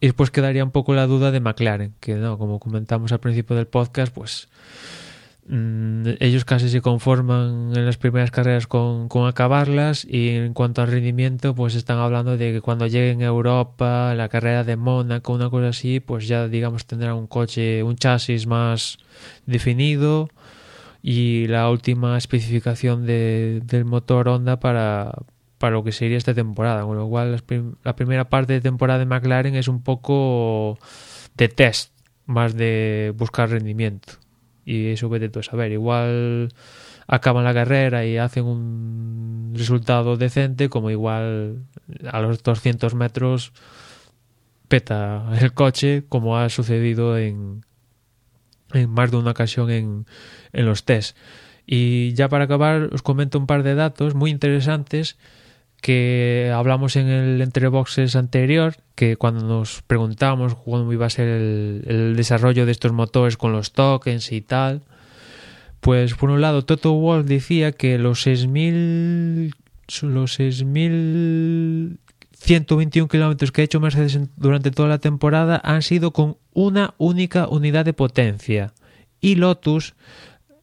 Y 0.00 0.06
después 0.06 0.30
quedaría 0.30 0.62
un 0.62 0.70
poco 0.70 0.94
la 0.94 1.06
duda 1.06 1.32
de 1.32 1.40
McLaren, 1.40 1.94
que 2.00 2.14
no, 2.14 2.38
como 2.38 2.60
comentamos 2.60 3.10
al 3.10 3.18
principio 3.18 3.56
del 3.56 3.66
podcast, 3.66 4.12
pues 4.14 4.48
mmm, 5.48 6.10
ellos 6.20 6.44
casi 6.44 6.68
se 6.68 6.80
conforman 6.82 7.72
en 7.74 7.84
las 7.86 7.96
primeras 7.96 8.30
carreras 8.30 8.66
con, 8.68 9.08
acabarlas 9.26 10.04
y 10.04 10.30
en 10.30 10.54
cuanto 10.54 10.82
al 10.82 10.88
rendimiento, 10.88 11.54
pues 11.54 11.74
están 11.74 11.98
hablando 11.98 12.36
de 12.36 12.52
que 12.52 12.60
cuando 12.60 12.86
lleguen 12.86 13.22
a 13.22 13.26
Europa, 13.26 14.14
la 14.14 14.28
carrera 14.28 14.62
de 14.64 14.76
Mónaco, 14.76 15.32
una 15.32 15.50
cosa 15.50 15.68
así, 15.68 15.98
pues 16.00 16.28
ya 16.28 16.46
digamos 16.46 16.86
tendrán 16.86 17.14
un 17.14 17.26
coche, 17.26 17.82
un 17.82 17.96
chasis 17.96 18.46
más 18.46 18.98
definido 19.46 20.28
y 21.02 21.46
la 21.48 21.70
última 21.70 22.18
especificación 22.18 23.06
de, 23.06 23.62
del 23.64 23.84
motor 23.84 24.28
Honda 24.28 24.60
para, 24.60 25.12
para 25.58 25.74
lo 25.74 25.84
que 25.84 25.92
sería 25.92 26.16
esta 26.16 26.34
temporada. 26.34 26.84
Con 26.84 26.96
lo 26.96 27.08
cual, 27.08 27.42
la 27.84 27.96
primera 27.96 28.28
parte 28.28 28.54
de 28.54 28.60
temporada 28.60 29.00
de 29.00 29.06
McLaren 29.06 29.54
es 29.54 29.68
un 29.68 29.82
poco 29.82 30.78
de 31.36 31.48
test, 31.48 31.92
más 32.26 32.54
de 32.54 33.12
buscar 33.16 33.50
rendimiento. 33.50 34.14
y 34.64 34.88
eso 34.88 35.08
vete 35.08 35.28
tú 35.28 35.40
a 35.40 35.42
saber. 35.42 35.72
Igual 35.72 36.50
acaban 37.06 37.44
la 37.44 37.54
carrera 37.54 38.04
y 38.04 38.18
hacen 38.18 38.44
un 38.44 39.52
resultado 39.56 40.16
decente, 40.16 40.68
como 40.68 40.90
igual 40.90 41.64
a 42.10 42.20
los 42.20 42.42
200 42.42 42.94
metros 42.94 43.52
peta 44.68 45.30
el 45.40 45.54
coche, 45.54 46.04
como 46.08 46.36
ha 46.36 46.48
sucedido 46.50 47.16
en, 47.16 47.64
en 48.74 48.90
más 48.90 49.10
de 49.10 49.16
una 49.16 49.30
ocasión 49.30 49.70
en, 49.70 50.06
en 50.52 50.66
los 50.66 50.84
test. 50.84 51.16
Y 51.66 52.12
ya 52.14 52.28
para 52.28 52.44
acabar, 52.44 52.90
os 52.92 53.02
comento 53.02 53.38
un 53.38 53.46
par 53.46 53.62
de 53.62 53.74
datos 53.74 54.14
muy 54.14 54.30
interesantes 54.30 55.18
que 55.80 56.52
hablamos 56.54 56.96
en 56.96 57.08
el 57.08 57.40
entre 57.40 57.68
boxes 57.68 58.16
anterior, 58.16 58.76
que 58.94 59.16
cuando 59.16 59.46
nos 59.46 59.82
preguntamos 59.82 60.54
cómo 60.54 60.92
iba 60.92 61.06
a 61.06 61.10
ser 61.10 61.28
el, 61.28 62.14
desarrollo 62.16 62.66
de 62.66 62.72
estos 62.72 62.92
motores 62.92 63.36
con 63.36 63.52
los 63.52 63.72
tokens 63.72 64.32
y 64.32 64.40
tal, 64.40 64.82
pues 65.80 66.14
por 66.14 66.30
un 66.30 66.40
lado 66.40 66.64
Toto 66.64 66.92
Wolff 66.94 67.26
decía 67.26 67.72
que 67.72 67.98
los 67.98 68.26
6.000 68.26 69.52
los 70.02 70.38
6.121 70.38 73.08
kilómetros 73.08 73.52
que 73.52 73.62
ha 73.62 73.64
hecho 73.64 73.80
Mercedes 73.80 74.20
durante 74.36 74.70
toda 74.70 74.88
la 74.88 74.98
temporada 74.98 75.58
han 75.64 75.80
sido 75.82 76.12
con 76.12 76.36
una 76.52 76.92
única 76.98 77.48
unidad 77.48 77.86
de 77.86 77.94
potencia. 77.94 78.74
Y 79.20 79.34
Lotus 79.36 79.94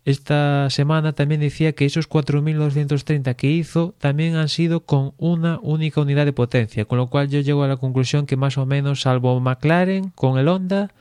esta 0.06 0.70
semana 0.70 1.14
también 1.14 1.42
decía 1.42 1.74
que 1.74 1.86
esos 1.86 2.08
4.230 2.08 3.36
que 3.36 3.50
hizo 3.50 3.96
también 3.98 4.36
han 4.36 4.50
sido 4.50 4.82
con 4.82 5.14
una 5.18 5.60
única 5.64 6.00
unidad 6.00 6.26
de 6.26 6.34
potencia, 6.34 6.86
con 6.86 7.00
lo 7.00 7.08
cual 7.08 7.28
yo 7.28 7.42
llego 7.42 7.64
a 7.64 7.68
la 7.68 7.78
conclusión 7.78 8.28
que 8.28 8.38
más 8.38 8.60
o 8.60 8.68
menos, 8.68 9.02
salvo 9.02 9.40
McLaren 9.40 10.12
con 10.12 10.38
el 10.38 10.48
Honda, 10.48 10.92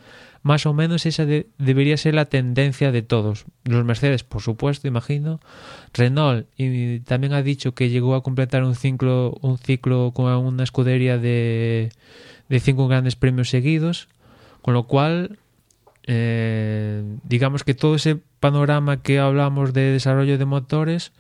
más 0.43 0.65
o 0.65 0.73
menos 0.73 1.05
esa 1.05 1.27
de, 1.27 1.49
debería 1.59 1.99
ser 1.99 2.15
la 2.15 2.25
tendencia 2.25 2.93
de 2.93 3.03
todos. 3.03 3.45
Los 3.65 3.85
Mercedes, 3.85 4.25
por 4.25 4.41
supuesto, 4.41 4.89
imagino. 4.89 5.39
Renault 5.93 6.47
y 6.57 7.01
también 7.01 7.35
ha 7.35 7.43
dicho 7.43 7.75
que 7.75 7.91
llegó 7.91 8.15
a 8.15 8.23
completar 8.23 8.65
un 8.65 8.75
ciclo, 8.75 9.37
un 9.43 9.59
ciclo 9.59 10.13
con 10.15 10.33
una 10.33 10.65
escudería 10.65 11.19
de, 11.19 11.93
de 12.49 12.61
cinco 12.61 12.89
grandes 12.89 13.17
premios 13.17 13.51
seguidos, 13.51 14.09
con 14.63 14.73
lo 14.73 14.85
cual 14.85 15.39
eh, 16.07 17.03
digamos 17.25 17.65
que 17.65 17.75
todo 17.75 17.95
ese 17.95 18.17
panorama 18.41 19.03
que 19.03 19.19
hablamos 19.19 19.73
de 19.73 19.93
desarrollo 19.93 20.39
de 20.39 20.45
motores, 20.45 21.13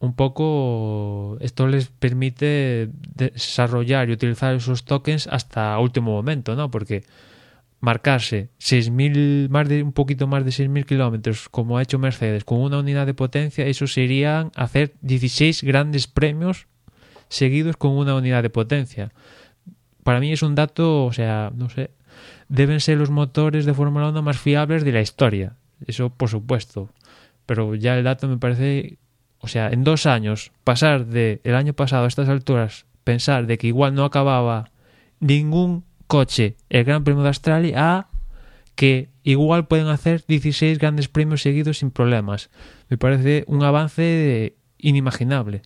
un 0.00 0.14
poco 0.14 1.38
esto 1.40 1.66
les 1.66 1.88
permite 1.88 2.90
desarrollar 3.14 4.08
y 4.08 4.12
utilizar 4.12 4.54
esos 4.54 4.84
tokens 4.84 5.26
hasta 5.28 5.78
último 5.78 6.12
momento, 6.12 6.56
¿no? 6.56 6.70
Porque 6.70 7.04
marcarse 7.80 8.48
6.000, 8.58 9.48
más 9.50 9.68
de 9.68 9.82
un 9.82 9.92
poquito 9.92 10.26
más 10.26 10.44
de 10.44 10.50
6.000 10.50 10.84
kilómetros, 10.86 11.48
como 11.48 11.78
ha 11.78 11.82
hecho 11.82 11.98
Mercedes, 11.98 12.44
con 12.44 12.60
una 12.60 12.78
unidad 12.78 13.06
de 13.06 13.14
potencia, 13.14 13.66
eso 13.66 13.86
serían 13.86 14.50
hacer 14.56 14.94
16 15.02 15.62
grandes 15.62 16.06
premios 16.06 16.66
seguidos 17.28 17.76
con 17.76 17.92
una 17.92 18.14
unidad 18.14 18.42
de 18.42 18.50
potencia. 18.50 19.12
Para 20.02 20.20
mí 20.20 20.32
es 20.32 20.42
un 20.42 20.54
dato, 20.54 21.04
o 21.04 21.12
sea, 21.12 21.52
no 21.54 21.68
sé, 21.68 21.90
deben 22.48 22.80
ser 22.80 22.98
los 22.98 23.10
motores 23.10 23.64
de 23.64 23.74
Fórmula 23.74 24.08
1 24.08 24.22
más 24.22 24.38
fiables 24.38 24.84
de 24.84 24.92
la 24.92 25.00
historia. 25.00 25.56
Eso 25.86 26.10
por 26.10 26.28
supuesto. 26.28 26.90
Pero 27.46 27.74
ya 27.74 27.96
el 27.96 28.04
dato 28.04 28.28
me 28.28 28.38
parece, 28.38 28.98
o 29.38 29.48
sea, 29.48 29.68
en 29.68 29.84
dos 29.84 30.06
años, 30.06 30.52
pasar 30.64 31.06
de 31.06 31.40
el 31.44 31.54
año 31.54 31.74
pasado 31.74 32.04
a 32.04 32.08
estas 32.08 32.28
alturas, 32.28 32.86
pensar 33.04 33.46
de 33.46 33.58
que 33.58 33.66
igual 33.66 33.94
no 33.94 34.04
acababa 34.04 34.70
ningún 35.20 35.84
coche 36.06 36.56
el 36.68 36.84
Gran 36.84 37.04
Premio 37.04 37.22
de 37.22 37.28
Australia 37.28 37.74
a 37.76 38.08
que 38.74 39.08
igual 39.22 39.66
pueden 39.66 39.86
hacer 39.86 40.24
16 40.26 40.78
grandes 40.78 41.08
premios 41.08 41.42
seguidos 41.42 41.78
sin 41.78 41.90
problemas. 41.90 42.50
Me 42.88 42.98
parece 42.98 43.44
un 43.46 43.62
avance 43.62 44.56
inimaginable. 44.78 45.62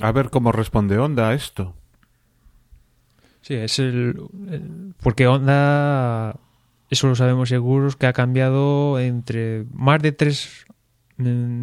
A 0.00 0.12
ver 0.12 0.30
cómo 0.30 0.52
responde 0.52 0.98
Honda 0.98 1.30
a 1.30 1.34
esto. 1.34 1.74
Sí, 3.46 3.54
es 3.54 3.78
el, 3.78 4.20
el, 4.50 4.94
porque 5.00 5.28
Honda, 5.28 6.34
eso 6.90 7.06
lo 7.06 7.14
sabemos 7.14 7.48
seguros, 7.48 7.94
que 7.94 8.08
ha 8.08 8.12
cambiado 8.12 8.98
entre 8.98 9.66
más 9.72 10.02
de 10.02 10.10
tres, 10.10 10.66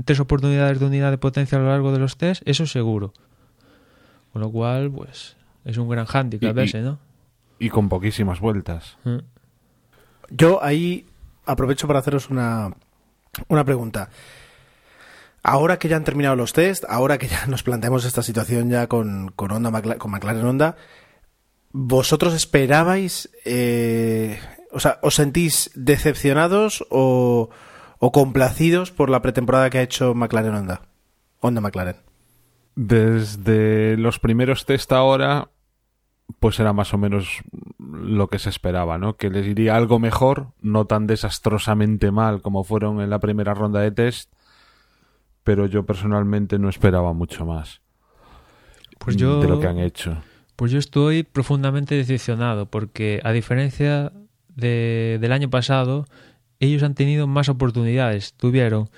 tres 0.06 0.20
oportunidades 0.22 0.80
de 0.80 0.86
unidad 0.86 1.12
de 1.12 1.18
potencia 1.18 1.58
a 1.58 1.62
lo 1.62 1.68
largo 1.68 1.92
de 1.92 2.00
los 2.00 2.16
test, 2.16 2.42
eso 2.46 2.66
seguro. 2.68 3.12
Con 4.32 4.42
lo 4.42 4.50
cual, 4.50 4.92
pues, 4.92 5.36
es 5.66 5.76
un 5.76 5.90
gran 5.90 6.06
handicap 6.08 6.58
Y- 6.58 6.62
y- 6.62 6.64
ese, 6.64 6.82
¿no? 6.82 7.00
Y 7.60 7.70
con 7.70 7.90
poquísimas 7.90 8.40
vueltas. 8.40 8.98
Mm. 9.04 9.18
Yo 10.30 10.64
ahí 10.64 11.06
aprovecho 11.46 11.86
para 11.86 12.00
haceros 12.00 12.30
una, 12.30 12.72
una 13.50 13.66
pregunta. 13.66 14.08
Ahora 15.44 15.78
que 15.78 15.90
ya 15.90 15.98
han 15.98 16.06
terminado 16.06 16.38
los 16.38 16.54
test, 16.54 16.86
ahora 16.88 17.18
que 17.18 17.28
ya 17.28 17.46
nos 17.48 17.62
planteamos 17.62 18.06
esta 18.06 18.24
situación 18.24 18.70
ya 18.70 18.88
con, 18.88 19.34
con, 19.36 19.52
Honda, 19.52 19.98
con 19.98 20.12
McLaren 20.12 20.46
Honda, 20.46 20.78
¿vosotros 21.74 22.34
esperabais, 22.34 23.30
eh, 23.44 24.40
o 24.72 24.80
sea, 24.80 25.00
os 25.02 25.16
sentís 25.16 25.72
decepcionados 25.76 26.86
o, 26.90 27.50
o 28.00 28.12
complacidos 28.12 28.92
por 28.92 29.10
la 29.10 29.22
pretemporada 29.22 29.70
que 29.70 29.80
ha 29.80 29.84
hecho 29.84 30.14
McLaren 30.14 30.56
Honda? 30.56 30.82
Honda 31.42 31.60
McLaren. 31.60 31.98
Desde 32.76 33.98
los 33.98 34.20
primeros 34.20 34.66
test 34.66 34.92
ahora, 34.94 35.50
pues 36.40 36.60
era 36.60 36.74
más 36.74 36.94
o 36.94 36.98
menos 36.98 37.42
lo 37.78 38.28
que 38.28 38.40
se 38.40 38.50
esperaba, 38.50 38.98
¿no? 38.98 39.18
Que 39.18 39.30
les 39.30 39.46
iría 39.46 39.76
algo 39.76 40.00
mejor, 40.00 40.54
no 40.62 40.86
tan 40.86 41.06
desastrosamente 41.06 42.12
mal 42.12 42.42
como 42.42 42.64
fueron 42.64 43.02
en 43.02 43.10
la 43.10 43.20
primera 43.20 43.54
ronda 43.54 43.82
de 43.82 43.92
test, 43.92 44.32
pero 45.44 45.66
yo 45.66 45.86
personalmente 45.86 46.58
no 46.58 46.70
esperaba 46.70 47.14
mucho 47.14 47.46
más 47.46 47.82
Pues 49.00 49.18
yo, 49.18 49.42
de 49.42 49.50
lo 49.50 49.60
que 49.60 49.68
han 49.68 49.80
hecho. 49.80 50.18
Pues 50.56 50.72
yo 50.72 50.80
estoy 50.80 51.24
profundamente 51.24 51.96
decepcionado 51.96 52.68
porque 52.68 53.20
a 53.24 53.32
diferencia 53.32 54.12
de, 54.56 55.18
del 55.20 55.32
año 55.32 55.50
pasado, 55.50 56.06
ellos 56.60 56.84
han 56.84 56.94
tenido 56.96 57.28
más 57.28 57.50
oportunidades. 57.50 58.34
Tuvieron 58.34 58.90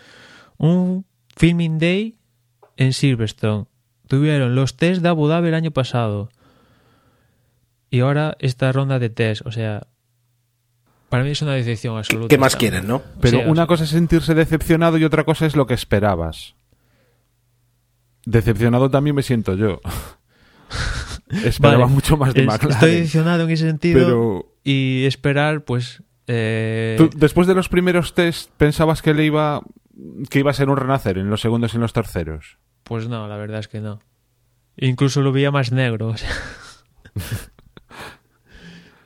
un 0.57 1.05
filming 1.35 1.79
day 1.79 2.17
en 2.77 2.93
Silverstone, 2.93 3.65
tuvieron 4.07 4.55
los 4.55 4.75
test 4.77 5.01
de 5.01 5.09
Abu 5.09 5.27
Dhabi 5.27 5.47
el 5.47 5.53
año 5.55 5.71
pasado 5.71 6.29
y 7.89 8.01
ahora 8.01 8.35
esta 8.39 8.71
ronda 8.71 8.99
de 8.99 9.09
test. 9.09 9.45
O 9.45 9.51
sea, 9.51 9.87
para 11.09 11.23
mí 11.23 11.29
es 11.31 11.41
una 11.41 11.53
decepción 11.53 11.97
absoluta. 11.97 12.27
¿Qué 12.27 12.37
más 12.37 12.55
quieren, 12.57 12.87
no? 12.87 13.01
Pero 13.21 13.39
una 13.49 13.61
sea- 13.61 13.67
cosa 13.67 13.83
es 13.85 13.91
sentirse 13.91 14.33
decepcionado 14.33 14.97
y 14.97 15.05
otra 15.05 15.23
cosa 15.23 15.45
es 15.45 15.55
lo 15.55 15.65
que 15.67 15.73
esperabas. 15.73 16.55
Decepcionado 18.25 18.89
también 18.89 19.15
me 19.15 19.23
siento 19.23 19.55
yo. 19.55 19.79
Esperaba 21.43 21.83
Vale, 21.83 21.93
mucho 21.93 22.17
más 22.17 22.33
de 22.33 22.41
es- 22.41 22.47
McLaren. 22.47 22.71
Estoy 22.73 22.91
decepcionado 22.91 23.43
en 23.43 23.49
ese 23.51 23.67
sentido 23.67 23.99
pero 23.99 24.51
y 24.63 25.05
esperar, 25.05 25.63
pues. 25.63 26.01
eh, 26.27 26.95
tú, 26.97 27.09
después 27.15 27.47
de 27.47 27.55
los 27.55 27.69
primeros 27.69 28.13
test 28.13 28.49
pensabas 28.57 29.01
que 29.01 29.13
le 29.13 29.25
iba 29.25 29.61
que 30.29 30.39
iba 30.39 30.51
a 30.51 30.53
ser 30.53 30.69
un 30.69 30.77
renacer 30.77 31.17
en 31.17 31.29
los 31.29 31.41
segundos 31.41 31.73
y 31.73 31.77
en 31.77 31.81
los 31.81 31.93
terceros. 31.93 32.57
Pues 32.83 33.07
no, 33.07 33.27
la 33.27 33.37
verdad 33.37 33.59
es 33.59 33.67
que 33.67 33.79
no. 33.79 33.99
Incluso 34.77 35.21
lo 35.21 35.31
veía 35.31 35.51
más 35.51 35.71
negro. 35.71 36.07
o 36.09 36.17
sea. 36.17 36.29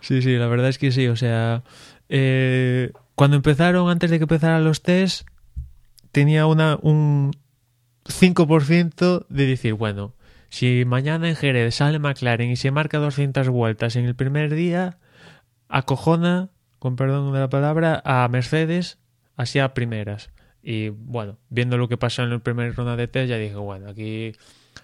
sí, 0.01 0.21
sí, 0.21 0.35
la 0.37 0.47
verdad 0.47 0.69
es 0.69 0.77
que 0.77 0.91
sí. 0.91 1.07
O 1.07 1.15
sea, 1.15 1.63
eh, 2.09 2.91
cuando 3.15 3.35
empezaron, 3.37 3.89
antes 3.89 4.09
de 4.09 4.17
que 4.17 4.23
empezaran 4.23 4.63
los 4.63 4.81
test, 4.81 5.27
tenía 6.11 6.45
una, 6.45 6.77
un 6.81 7.31
5% 8.05 9.25
de 9.29 9.45
decir, 9.45 9.73
bueno, 9.75 10.13
si 10.49 10.83
mañana 10.85 11.29
en 11.29 11.35
Jerez 11.35 11.75
sale 11.75 11.99
McLaren 11.99 12.51
y 12.51 12.55
se 12.55 12.71
marca 12.71 12.97
200 12.97 13.49
vueltas 13.49 13.95
en 13.95 14.05
el 14.05 14.15
primer 14.15 14.53
día, 14.53 14.97
acojona, 15.67 16.49
con 16.79 16.95
perdón 16.95 17.33
de 17.33 17.39
la 17.39 17.49
palabra, 17.49 18.01
a 18.05 18.27
Mercedes 18.29 18.97
así 19.35 19.59
a 19.59 19.73
primeras. 19.73 20.31
Y 20.61 20.89
bueno, 20.89 21.37
viendo 21.49 21.77
lo 21.77 21.87
que 21.87 21.97
pasó 21.97 22.23
en 22.23 22.31
el 22.31 22.41
primer 22.41 22.75
ronda 22.75 22.95
de 22.95 23.07
test, 23.07 23.29
ya 23.29 23.37
dije, 23.37 23.55
bueno, 23.55 23.89
aquí 23.89 24.33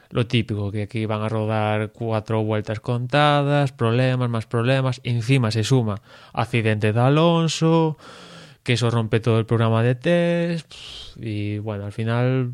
lo 0.09 0.28
típico, 0.28 0.72
que 0.72 0.84
aquí 0.84 1.05
van 1.05 1.22
a 1.22 1.30
rodar 1.30 1.91
cuatro 1.91 2.43
vueltas 2.43 2.80
contadas, 2.80 3.74
problemas, 3.74 4.30
más 4.30 4.45
problemas. 4.45 5.01
Encima 5.03 5.51
se 5.51 5.63
suma 5.63 6.01
accidente 6.32 6.93
de 6.93 6.99
Alonso, 6.99 7.97
que 8.63 8.74
eso 8.74 8.89
rompe 8.89 9.20
todo 9.20 9.39
el 9.39 9.45
programa 9.45 9.84
de 9.84 9.95
test. 9.95 10.74
Y 11.18 11.57
bueno, 11.57 11.86
al 11.86 11.91
final 11.91 12.53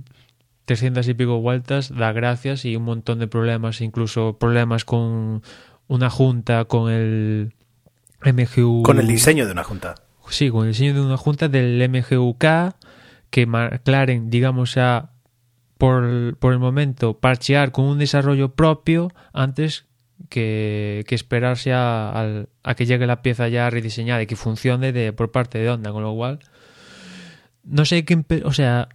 300 0.66 1.07
y 1.07 1.14
pico 1.14 1.39
vueltas 1.39 1.93
da 1.95 2.12
gracias 2.12 2.66
y 2.66 2.76
un 2.76 2.84
montón 2.84 3.20
de 3.20 3.28
problemas, 3.28 3.82
incluso 3.82 4.38
problemas 4.38 4.86
con 4.86 5.41
una 5.88 6.09
junta, 6.09 6.66
con 6.66 6.91
el 6.91 7.53
MGU. 8.24 8.84
Con 8.84 8.99
el 8.99 9.07
diseño 9.07 9.45
de 9.45 9.51
una 9.51 9.64
junta. 9.64 9.95
Sí, 10.30 10.49
con 10.49 10.66
el 10.66 10.72
diseño 10.72 10.93
de 10.93 11.01
una 11.01 11.18
junta 11.18 11.47
del 11.49 11.89
MGUK 11.89 12.45
que 13.30 13.45
McLaren, 13.45 14.30
digamos, 14.30 14.78
a 14.78 15.12
por, 15.78 16.38
por 16.38 16.53
el 16.53 16.59
momento 16.59 17.20
parchear 17.20 17.72
con 17.72 17.86
un 17.86 17.97
desarrollo 17.97 18.53
propio 18.53 19.09
antes 19.34 19.86
que, 20.30 21.03
que 21.07 21.16
esperarse 21.16 21.74
a, 21.74 22.45
a, 22.64 22.76
que 22.76 22.86
llegue 22.86 23.07
la 23.07 23.24
pieza 23.24 23.47
ya 23.47 23.70
rediseñada 23.70 24.22
y 24.22 24.28
que 24.28 24.36
funcione 24.36 24.91
de, 24.91 25.12
por 25.12 25.32
parte 25.32 25.57
de 25.57 25.70
Honda, 25.70 25.91
con 25.91 26.03
lo 26.03 26.14
cual 26.14 26.39
no 27.64 27.86
sé 27.86 28.05
qué, 28.05 28.24
o 28.43 28.53
sea, 28.53 28.89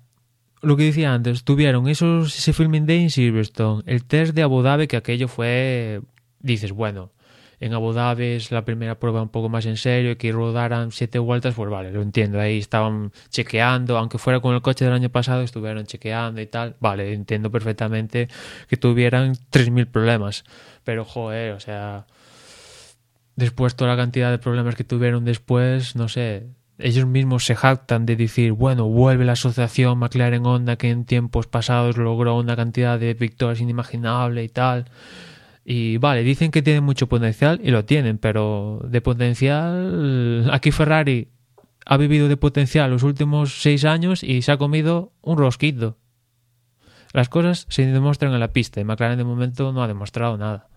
lo 0.63 0.77
que 0.77 0.85
decía 0.85 1.13
antes, 1.13 1.45
tuvieron 1.45 1.89
esos, 1.89 2.37
ese 2.37 2.53
filming 2.53 2.87
day 2.87 3.03
en 3.03 3.11
Silverstone, 3.11 3.83
el 3.87 4.05
test 4.05 4.35
de 4.35 4.43
Abu 4.43 4.63
Dhabi, 4.63 4.87
que 4.87 4.97
aquello 4.97 5.29
fue, 5.29 6.01
dices, 6.41 6.73
bueno, 6.73 7.13
en 7.61 7.73
Abu 7.73 7.93
Dhabi 7.93 8.25
es 8.25 8.51
la 8.51 8.65
primera 8.65 8.99
prueba 8.99 9.23
un 9.23 9.29
poco 9.29 9.49
más 9.49 9.65
en 9.67 9.77
serio, 9.77 10.19
que 10.19 10.33
rodaran 10.33 10.93
siete 10.93 11.19
vueltas, 11.19 11.55
pues 11.55 11.71
vale, 11.71 11.91
lo 11.91 12.03
entiendo, 12.03 12.41
ahí 12.41 12.59
estaban 12.59 13.13
chequeando, 13.31 13.97
aunque 13.97 14.19
fuera 14.19 14.41
con 14.41 14.55
el 14.55 14.63
coche 14.63 14.85
del 14.85 14.95
año 14.95 15.09
pasado, 15.09 15.43
estuvieron 15.43 15.85
chequeando 15.85 16.41
y 16.41 16.47
tal, 16.47 16.77
vale, 16.81 17.13
entiendo 17.13 17.51
perfectamente 17.51 18.29
que 18.69 18.77
tuvieran 18.77 19.35
3.000 19.51 19.87
problemas, 19.87 20.45
pero 20.85 21.05
joder, 21.05 21.53
o 21.53 21.61
sea, 21.61 22.07
después 23.37 23.77
toda 23.77 23.91
la 23.91 23.97
cantidad 23.97 24.31
de 24.31 24.39
problemas 24.39 24.75
que 24.75 24.85
tuvieron 24.85 25.25
después, 25.25 25.97
no 25.97 26.09
sé, 26.09 26.47
ellos 26.79 27.07
mismos 27.07 27.45
se 27.45 27.57
jactan 27.57 28.05
de 28.07 28.17
decir, 28.17 28.53
bueno, 28.53 28.87
vuelve 28.87 29.25
la 29.25 29.33
asociación 29.33 29.99
McLaren 29.99 30.45
Honda 30.45 30.77
que 30.77 30.91
en 30.91 31.05
tiempos 31.05 31.47
pasados 31.47 31.97
logró 31.97 32.37
una 32.39 32.57
cantidad 32.57 32.99
de 32.99 33.15
victorias 33.15 33.61
inimaginable 33.61 34.45
y 34.45 34.49
tal. 34.49 34.87
Y 35.65 35.97
vale, 35.97 36.23
dicen 36.23 36.51
que 36.51 36.63
tienen 36.63 36.85
mucho 36.85 37.09
potencial 37.09 37.61
y 37.63 37.71
lo 37.71 37.85
tienen, 37.85 38.19
pero 38.19 38.81
de 38.89 39.01
potencial, 39.01 40.49
aquí 40.53 40.71
Ferrari 40.71 41.29
ha 41.87 41.97
vivido 41.97 42.29
de 42.29 42.37
potencial 42.37 42.91
los 42.91 43.03
últimos 43.03 43.63
seis 43.63 43.85
años 43.85 44.23
y 44.23 44.43
se 44.43 44.53
ha 44.53 44.59
comido 44.59 45.13
un 45.23 45.39
rosquito. 45.39 45.97
Las 47.13 47.29
cosas 47.29 47.67
se 47.71 47.87
demuestran 47.87 48.35
en 48.35 48.41
la 48.41 48.53
pista 48.53 48.81
y 48.81 48.85
McLaren 48.85 49.19
de 49.19 49.25
momento 49.25 49.73
no 49.73 49.83
ha 49.83 49.89
demostrado 49.89 50.37
nada. 50.37 50.69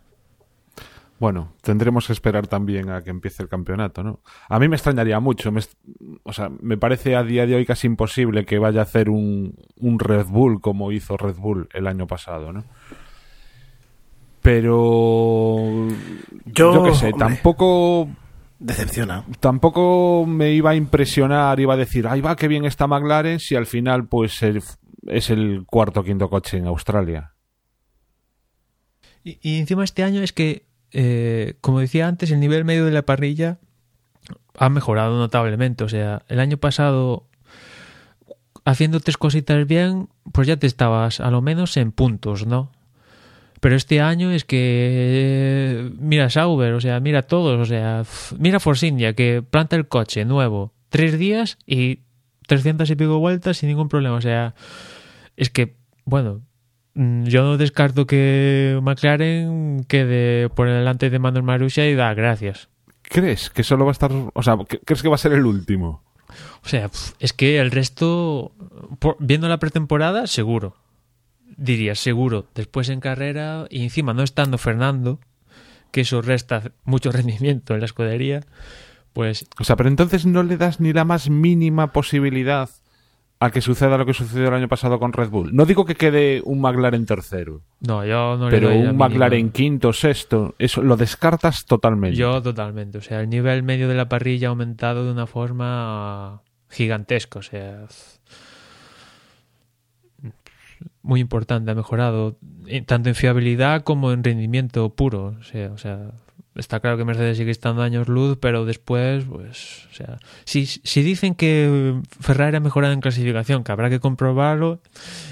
Bueno, 1.19 1.53
tendremos 1.61 2.07
que 2.07 2.13
esperar 2.13 2.47
también 2.47 2.89
a 2.89 3.01
que 3.01 3.09
empiece 3.09 3.43
el 3.43 3.49
campeonato, 3.49 4.03
¿no? 4.03 4.21
A 4.47 4.57
mí 4.57 4.69
me 4.69 4.77
extrañaría 4.77 5.19
mucho, 5.19 5.51
o 6.23 6.31
sea, 6.31 6.49
me 6.61 6.77
parece 6.77 7.17
a 7.17 7.23
día 7.23 7.45
de 7.45 7.55
hoy 7.55 7.65
casi 7.65 7.87
imposible 7.87 8.45
que 8.45 8.57
vaya 8.57 8.79
a 8.79 8.83
hacer 8.83 9.09
un, 9.09 9.53
un 9.77 9.99
Red 9.99 10.27
Bull 10.27 10.61
como 10.61 10.93
hizo 10.93 11.17
Red 11.17 11.35
Bull 11.35 11.67
el 11.73 11.87
año 11.87 12.07
pasado, 12.07 12.53
¿no? 12.53 12.63
Pero 14.41 15.89
yo, 16.45 16.73
yo 16.73 16.83
qué 16.83 16.95
sé, 16.95 17.11
tampoco 17.11 18.07
decepciona. 18.57 19.25
Tampoco 19.41 20.25
me 20.25 20.53
iba 20.53 20.69
a 20.69 20.75
impresionar, 20.75 21.59
iba 21.59 21.73
a 21.73 21.77
decir, 21.77 22.07
ay 22.07 22.21
va, 22.21 22.37
qué 22.37 22.47
bien 22.47 22.63
está 22.63 22.87
McLaren, 22.87 23.39
si 23.39 23.55
al 23.55 23.65
final 23.65 24.07
pues 24.07 24.41
es 24.41 25.29
el 25.29 25.65
cuarto 25.65 25.99
o 25.99 26.03
quinto 26.03 26.29
coche 26.29 26.57
en 26.57 26.67
Australia. 26.67 27.33
Y, 29.21 29.37
y, 29.41 29.59
encima 29.59 29.83
este 29.83 30.03
año 30.03 30.21
es 30.21 30.31
que 30.31 30.68
eh, 30.91 31.55
como 31.61 31.79
decía 31.79 32.07
antes, 32.07 32.31
el 32.31 32.39
nivel 32.39 32.65
medio 32.65 32.85
de 32.85 32.91
la 32.91 33.03
parrilla 33.03 33.59
ha 34.57 34.69
mejorado 34.69 35.17
notablemente. 35.17 35.83
O 35.83 35.89
sea, 35.89 36.23
el 36.27 36.39
año 36.39 36.57
pasado, 36.57 37.27
haciendo 38.65 38.99
tres 38.99 39.17
cositas 39.17 39.65
bien, 39.67 40.09
pues 40.31 40.47
ya 40.47 40.57
te 40.57 40.67
estabas 40.67 41.19
a 41.19 41.31
lo 41.31 41.41
menos 41.41 41.77
en 41.77 41.91
puntos, 41.91 42.45
¿no? 42.45 42.71
Pero 43.59 43.75
este 43.75 43.99
año 43.99 44.31
es 44.31 44.45
que 44.45 45.91
mira 45.99 46.29
Sauber, 46.29 46.73
o 46.73 46.81
sea, 46.81 46.99
mira 47.01 47.23
todos, 47.23 47.59
o 47.59 47.65
sea, 47.65 48.03
mira 48.37 48.59
Force 48.59 48.87
India 48.87 49.13
que 49.13 49.41
planta 49.41 49.75
el 49.75 49.89
coche 49.89 50.23
nuevo, 50.23 50.71
tres 50.89 51.19
días 51.19 51.57
y 51.65 51.99
300 52.47 52.89
y 52.89 52.95
pico 52.95 53.19
vueltas 53.19 53.57
sin 53.57 53.67
ningún 53.67 53.89
problema, 53.89 54.15
o 54.15 54.21
sea, 54.21 54.55
es 55.35 55.49
que, 55.49 55.75
bueno, 56.05 56.41
yo 56.95 57.43
no 57.43 57.57
descarto 57.57 58.05
que 58.05 58.79
McLaren 58.81 59.85
quede 59.87 60.49
por 60.49 60.67
delante 60.67 61.09
de 61.09 61.19
Manuel 61.19 61.43
Marussia 61.43 61.89
y 61.89 61.95
da 61.95 62.13
gracias. 62.13 62.69
¿Crees 63.01 63.49
que 63.49 63.63
solo 63.63 63.85
va 63.85 63.91
a 63.91 63.93
estar, 63.93 64.11
o 64.11 64.43
sea, 64.43 64.57
crees 64.85 65.01
que 65.01 65.09
va 65.09 65.15
a 65.15 65.19
ser 65.19 65.33
el 65.33 65.45
último? 65.45 66.03
O 66.63 66.67
sea, 66.67 66.89
es 67.19 67.33
que 67.33 67.59
el 67.59 67.71
resto, 67.71 68.51
viendo 69.19 69.47
la 69.47 69.57
pretemporada, 69.57 70.27
seguro. 70.27 70.75
Diría, 71.57 71.95
seguro. 71.95 72.45
Después 72.53 72.89
en 72.89 72.99
carrera, 72.99 73.65
y 73.69 73.83
encima 73.83 74.13
no 74.13 74.23
estando 74.23 74.57
Fernando, 74.57 75.19
que 75.91 76.01
eso 76.01 76.21
resta 76.21 76.71
mucho 76.83 77.11
rendimiento 77.13 77.73
en 77.73 77.79
la 77.79 77.85
escudería, 77.85 78.41
pues... 79.13 79.47
O 79.59 79.63
sea, 79.63 79.75
pero 79.75 79.89
entonces 79.89 80.25
no 80.25 80.43
le 80.43 80.57
das 80.57 80.79
ni 80.79 80.93
la 80.93 81.05
más 81.05 81.29
mínima 81.29 81.91
posibilidad 81.93 82.69
a 83.41 83.51
que 83.51 83.61
suceda 83.61 83.97
lo 83.97 84.05
que 84.05 84.13
sucedió 84.13 84.49
el 84.49 84.53
año 84.53 84.67
pasado 84.67 84.99
con 84.99 85.13
Red 85.13 85.29
Bull. 85.29 85.55
No 85.55 85.65
digo 85.65 85.85
que 85.85 85.95
quede 85.95 86.41
un 86.43 86.59
McLaren 86.59 87.05
tercero. 87.05 87.61
No, 87.79 88.05
yo 88.05 88.35
no 88.37 88.49
le 88.49 88.59
Pero 88.59 88.75
un 88.75 88.97
McLaren 88.97 89.51
quinto, 89.51 89.93
sexto, 89.93 90.55
eso 90.59 90.81
lo 90.81 90.97
descartas 90.97 91.65
totalmente. 91.65 92.17
Yo 92.17 92.41
totalmente. 92.41 92.97
O 92.97 93.01
sea, 93.01 93.21
el 93.21 93.29
nivel 93.29 93.63
medio 93.63 93.87
de 93.87 93.95
la 93.95 94.09
parrilla 94.09 94.47
ha 94.47 94.51
aumentado 94.51 95.05
de 95.05 95.11
una 95.13 95.25
forma 95.25 96.41
gigantesca. 96.69 97.39
O 97.39 97.41
sea, 97.41 97.85
muy 101.01 101.21
importante, 101.21 101.71
ha 101.71 101.75
mejorado 101.75 102.37
tanto 102.85 103.07
en 103.07 103.15
fiabilidad 103.15 103.83
como 103.83 104.11
en 104.11 104.21
rendimiento 104.21 104.89
puro. 104.89 105.37
O 105.39 105.43
sea, 105.43 105.71
o 105.71 105.77
sea 105.77 106.11
está 106.55 106.79
claro 106.79 106.97
que 106.97 107.05
Mercedes 107.05 107.37
sigue 107.37 107.51
estando 107.51 107.81
años 107.81 108.07
luz, 108.07 108.37
pero 108.41 108.65
después, 108.65 109.25
pues, 109.25 109.87
o 109.91 109.93
sea, 109.93 110.19
si, 110.45 110.65
si 110.65 111.03
dicen 111.03 111.35
que 111.35 111.99
Ferrari 112.19 112.57
ha 112.57 112.59
mejorado 112.59 112.93
en 112.93 113.01
clasificación, 113.01 113.63
que 113.63 113.71
habrá 113.71 113.89
que 113.89 113.99
comprobarlo, 113.99 114.81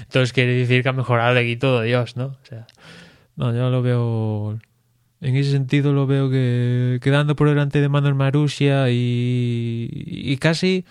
entonces 0.02 0.32
quiere 0.32 0.54
decir 0.54 0.82
que 0.82 0.88
ha 0.88 0.92
mejorado 0.92 1.34
de 1.34 1.40
aquí 1.40 1.56
todo 1.56 1.82
Dios, 1.82 2.16
¿no? 2.16 2.26
O 2.26 2.46
sea, 2.46 2.66
no, 3.36 3.54
yo 3.54 3.70
lo 3.70 3.82
veo, 3.82 4.58
en 5.20 5.36
ese 5.36 5.50
sentido 5.50 5.92
lo 5.92 6.06
veo 6.06 6.30
que 6.30 6.98
quedando 7.02 7.36
por 7.36 7.48
delante 7.48 7.80
de 7.80 7.88
Manuel 7.88 8.14
Marussia 8.14 8.90
y, 8.90 9.88
y 9.90 10.36
casi, 10.38 10.84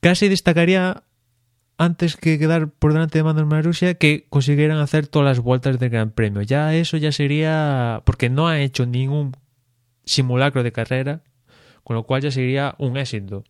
casi 0.00 0.28
destacaría 0.28 1.02
antes 1.80 2.18
que 2.18 2.38
quedar 2.38 2.68
por 2.68 2.92
delante 2.92 3.16
de 3.16 3.24
Manuel 3.24 3.46
Marussia 3.46 3.94
que 3.94 4.26
consiguieran 4.28 4.76
hacer 4.76 5.06
todas 5.06 5.26
las 5.26 5.40
vueltas 5.40 5.78
del 5.78 5.88
Gran 5.88 6.10
Premio. 6.10 6.42
Ya 6.42 6.74
eso 6.74 6.98
ya 6.98 7.10
sería 7.10 8.02
porque 8.04 8.28
no 8.28 8.48
ha 8.48 8.60
hecho 8.60 8.84
ningún 8.84 9.34
simulacro 10.04 10.62
de 10.62 10.72
carrera, 10.72 11.22
con 11.82 11.96
lo 11.96 12.02
cual 12.02 12.20
ya 12.20 12.30
sería 12.30 12.74
un 12.76 12.98
éxito. 12.98 13.44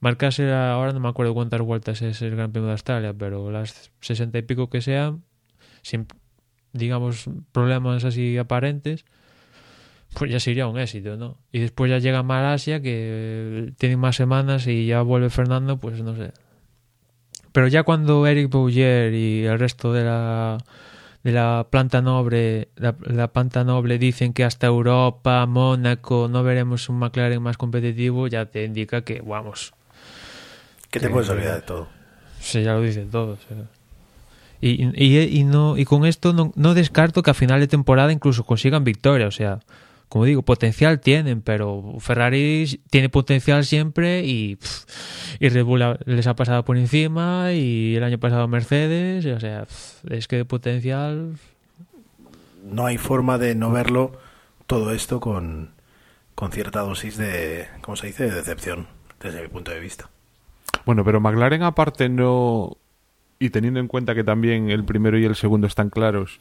Marcase 0.00 0.50
ahora 0.50 0.94
no 0.94 1.00
me 1.00 1.10
acuerdo 1.10 1.34
cuántas 1.34 1.60
vueltas 1.60 2.00
es 2.00 2.22
el 2.22 2.36
Gran 2.36 2.52
Premio 2.52 2.68
de 2.68 2.72
Australia, 2.72 3.12
pero 3.12 3.50
las 3.50 3.90
sesenta 4.00 4.38
y 4.38 4.42
pico 4.42 4.70
que 4.70 4.80
sean, 4.80 5.22
sin 5.82 6.06
digamos 6.72 7.28
problemas 7.52 8.02
así 8.02 8.38
aparentes, 8.38 9.04
pues 10.14 10.30
ya 10.30 10.40
sería 10.40 10.68
un 10.68 10.78
éxito, 10.78 11.18
¿no? 11.18 11.36
Y 11.52 11.58
después 11.58 11.90
ya 11.90 11.98
llega 11.98 12.22
Malasia, 12.22 12.80
que 12.80 13.74
tiene 13.76 13.98
más 13.98 14.16
semanas 14.16 14.66
y 14.66 14.86
ya 14.86 15.02
vuelve 15.02 15.28
Fernando, 15.28 15.76
pues 15.76 16.02
no 16.02 16.16
sé, 16.16 16.32
pero 17.58 17.66
ya 17.66 17.82
cuando 17.82 18.24
Eric 18.24 18.50
Bouyer 18.50 19.12
y 19.12 19.44
el 19.44 19.58
resto 19.58 19.92
de 19.92 20.04
la 20.04 20.58
de 21.24 21.32
la 21.32 21.66
planta 21.68 22.00
noble 22.00 22.68
la, 22.76 22.92
planta 23.32 23.64
noble 23.64 23.98
dicen 23.98 24.32
que 24.32 24.44
hasta 24.44 24.68
Europa, 24.68 25.44
Mónaco 25.44 26.28
no 26.30 26.44
veremos 26.44 26.88
un 26.88 27.00
McLaren 27.00 27.42
más 27.42 27.56
competitivo, 27.56 28.28
ya 28.28 28.46
te 28.46 28.62
indica 28.62 29.00
que 29.00 29.22
vamos. 29.22 29.74
Que 30.92 31.00
te 31.00 31.10
puedes 31.10 31.28
olvidar 31.30 31.56
de 31.56 31.62
todo. 31.62 31.88
Sí, 32.38 32.62
ya 32.62 32.74
lo 32.74 32.82
dicen 32.82 33.10
todos. 33.10 33.40
Y, 34.60 34.84
y, 34.94 35.18
y, 35.18 35.42
no, 35.42 35.76
y 35.76 35.84
con 35.84 36.06
esto 36.06 36.32
no, 36.32 36.52
no 36.54 36.74
descarto 36.74 37.24
que 37.24 37.32
a 37.32 37.34
final 37.34 37.58
de 37.58 37.66
temporada 37.66 38.12
incluso 38.12 38.44
consigan 38.44 38.84
victoria. 38.84 39.26
O 39.26 39.32
sea, 39.32 39.58
como 40.08 40.24
digo, 40.24 40.42
potencial 40.42 41.00
tienen, 41.00 41.42
pero 41.42 41.96
Ferrari 41.98 42.80
tiene 42.90 43.08
potencial 43.08 43.64
siempre 43.64 44.24
y, 44.24 44.58
y 45.38 45.48
Red 45.48 45.64
Bull 45.64 45.98
les 46.06 46.26
ha 46.26 46.34
pasado 46.34 46.64
por 46.64 46.78
encima 46.78 47.52
y 47.52 47.96
el 47.96 48.04
año 48.04 48.18
pasado 48.18 48.48
Mercedes, 48.48 49.26
o 49.26 49.40
sea, 49.40 49.66
es 50.08 50.28
que 50.28 50.36
de 50.36 50.44
potencial... 50.44 51.36
No 52.64 52.86
hay 52.86 52.98
forma 52.98 53.38
de 53.38 53.54
no 53.54 53.70
verlo 53.70 54.12
todo 54.66 54.92
esto 54.92 55.20
con, 55.20 55.70
con 56.34 56.52
cierta 56.52 56.80
dosis 56.80 57.16
de, 57.16 57.66
¿cómo 57.80 57.96
se 57.96 58.08
dice?, 58.08 58.24
de 58.24 58.34
decepción, 58.34 58.86
desde 59.20 59.42
mi 59.42 59.48
punto 59.48 59.70
de 59.70 59.80
vista. 59.80 60.10
Bueno, 60.84 61.04
pero 61.04 61.20
McLaren 61.20 61.62
aparte 61.62 62.08
no... 62.08 62.76
Y 63.38 63.50
teniendo 63.50 63.78
en 63.78 63.88
cuenta 63.88 64.14
que 64.14 64.24
también 64.24 64.70
el 64.70 64.84
primero 64.84 65.18
y 65.18 65.24
el 65.24 65.36
segundo 65.36 65.66
están 65.66 65.90
claros, 65.90 66.40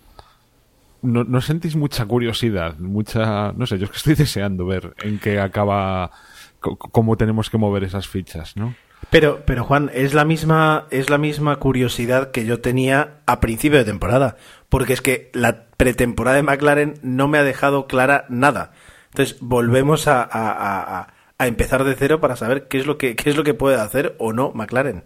no, 1.08 1.42
sentís 1.42 1.76
mucha 1.76 2.06
curiosidad, 2.06 2.78
mucha, 2.80 3.54
no 3.54 3.66
sé, 3.66 3.78
yo 3.78 3.86
es 3.86 3.92
que 3.92 3.98
estoy 3.98 4.16
deseando 4.26 4.66
ver 4.66 4.94
en 5.02 5.20
qué 5.20 5.40
acaba, 5.40 6.12
cómo 6.60 7.18
tenemos 7.18 7.50
que 7.50 7.58
mover 7.58 7.84
esas 7.84 8.08
fichas, 8.08 8.56
¿no? 8.58 8.76
Pero, 9.10 9.44
pero 9.46 9.64
Juan, 9.64 9.92
es 9.94 10.14
la 10.14 10.26
misma, 10.26 10.88
es 10.90 11.10
la 11.10 11.18
misma 11.18 11.58
curiosidad 11.58 12.32
que 12.32 12.46
yo 12.46 12.62
tenía 12.62 13.22
a 13.26 13.40
principio 13.40 13.78
de 13.78 13.86
temporada, 13.86 14.38
porque 14.70 14.94
es 14.94 15.02
que 15.02 15.30
la 15.34 15.68
pretemporada 15.78 16.38
de 16.38 16.44
McLaren 16.44 16.96
no 17.04 17.28
me 17.28 17.38
ha 17.38 17.44
dejado 17.44 17.88
clara 17.88 18.26
nada. 18.28 18.72
Entonces 19.12 19.38
volvemos 19.40 20.08
a, 20.08 20.24
a, 20.24 21.08
a, 21.38 21.48
empezar 21.48 21.84
de 21.84 21.96
cero 21.96 22.20
para 22.20 22.36
saber 22.36 22.68
qué 22.68 22.80
es 22.80 22.88
lo 22.88 22.98
que, 22.98 23.16
qué 23.16 23.30
es 23.30 23.38
lo 23.38 23.44
que 23.44 23.54
puede 23.54 23.80
hacer 23.80 24.16
o 24.18 24.34
no 24.34 24.52
McLaren. 24.54 25.04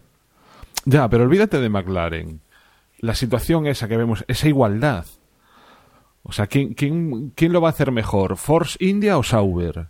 Ya, 0.86 1.07
pero 1.10 1.23
olvídate 1.23 1.60
de 1.60 1.69
McLaren. 1.69 2.41
La 2.98 3.14
situación 3.14 3.68
esa 3.68 3.88
que 3.88 3.98
vemos, 3.98 4.26
esa 4.28 4.48
igualdad 4.48 5.06
O 6.23 6.31
sea, 6.31 6.48
¿quién, 6.48 6.73
quién, 6.73 7.31
quién 7.35 7.52
lo 7.52 7.61
va 7.61 7.69
a 7.69 7.72
hacer 7.72 7.91
mejor? 7.91 8.38
¿Force 8.38 8.77
India 8.80 9.18
o 9.18 9.23
Sauber? 9.23 9.88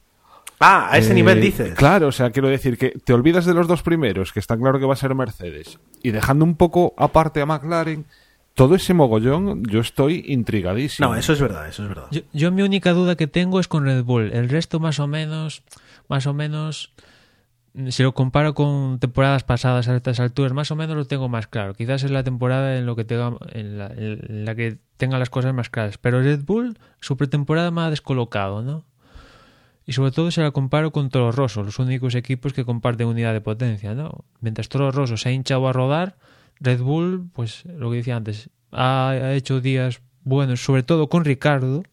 Ah, 0.60 0.90
a 0.92 0.98
ese 0.98 1.12
Eh, 1.12 1.16
nivel 1.16 1.42
dices. 1.42 1.74
Claro, 1.74 2.08
o 2.08 2.12
sea, 2.12 2.30
quiero 2.32 2.48
decir 2.48 2.78
que 2.78 2.92
te 2.92 3.14
olvidas 3.14 3.46
de 3.46 3.54
los 3.54 3.68
dos 3.68 3.82
primeros, 3.82 4.32
que 4.32 4.40
está 4.40 4.56
claro 4.58 4.80
que 4.80 4.86
va 4.86 4.94
a 4.94 4.98
ser 4.98 5.16
Mercedes, 5.16 5.80
y 6.04 6.12
dejando 6.12 6.46
un 6.46 6.56
poco 6.56 6.94
aparte 6.98 7.42
a 7.42 7.46
McLaren, 7.46 8.06
todo 8.54 8.76
ese 8.76 8.94
mogollón, 8.94 9.64
yo 9.64 9.80
estoy 9.80 10.24
intrigadísimo. 10.28 11.08
No, 11.10 11.16
eso 11.16 11.34
es 11.34 11.42
verdad, 11.42 11.68
eso 11.68 11.84
es 11.84 11.90
verdad. 11.90 12.06
Yo, 12.12 12.22
yo 12.32 12.52
mi 12.52 12.62
única 12.62 12.92
duda 12.94 13.16
que 13.16 13.26
tengo 13.28 13.60
es 13.60 13.68
con 13.68 13.86
Red 13.86 14.04
Bull. 14.04 14.32
El 14.34 14.50
resto 14.50 14.80
más 14.80 15.00
o 15.00 15.08
menos, 15.08 15.64
más 16.10 16.28
o 16.28 16.34
menos, 16.34 16.94
si 17.90 18.04
lo 18.04 18.14
comparo 18.14 18.54
con 18.54 19.00
temporadas 19.00 19.44
pasadas 19.44 19.88
a 19.88 19.96
estas 19.96 20.20
alturas, 20.20 20.54
más 20.54 20.72
o 20.72 20.76
menos 20.76 20.96
lo 20.96 21.06
tengo 21.06 21.30
más 21.30 21.48
claro. 21.48 21.74
Quizás 21.74 22.04
es 22.04 22.12
la 22.12 22.24
temporada 22.24 22.78
en 22.78 22.86
lo 22.86 22.96
que 22.96 23.06
tenga, 23.06 23.34
en 23.54 23.78
la, 24.46 24.56
que 24.56 24.78
tenga 24.98 25.18
las 25.20 25.30
cosas 25.30 25.54
más 25.54 25.70
claras. 25.70 25.98
Pero 25.98 26.22
Red 26.22 26.44
Bull, 26.44 26.78
su 27.00 27.18
pretemporada 27.18 27.72
me 27.72 27.82
ha 27.82 27.90
descolocado, 27.90 28.62
¿no? 28.62 28.86
Y 29.86 29.94
sobre 29.94 30.12
todo 30.12 30.32
se 30.32 30.42
la 30.42 30.52
comparo 30.52 30.92
con 30.92 31.10
Toro 31.10 31.32
Rosso, 31.32 31.64
los 31.64 31.80
únicos 31.80 32.16
equipos 32.16 32.54
que 32.54 32.66
comparten 32.66 33.08
unidad 33.08 33.34
de 33.34 33.42
potencia, 33.42 33.96
¿no? 33.96 34.26
Mientras 34.40 34.70
Toro 34.70 34.92
Rosso 34.92 35.18
se 35.18 35.30
ha 35.30 35.32
hinchado 35.32 35.68
a 35.68 35.74
rodar, 35.74 36.18
Red 36.60 36.82
Bull, 36.82 37.30
pues 37.34 37.66
lo 37.66 37.90
que 37.90 37.98
decía 37.98 38.16
antes, 38.16 38.50
ha, 38.72 39.10
ha 39.10 39.34
hecho 39.34 39.60
días 39.60 40.02
buenos, 40.24 40.64
sobre 40.64 40.84
todo 40.84 41.10
con 41.10 41.26
Ricardo, 41.26 41.84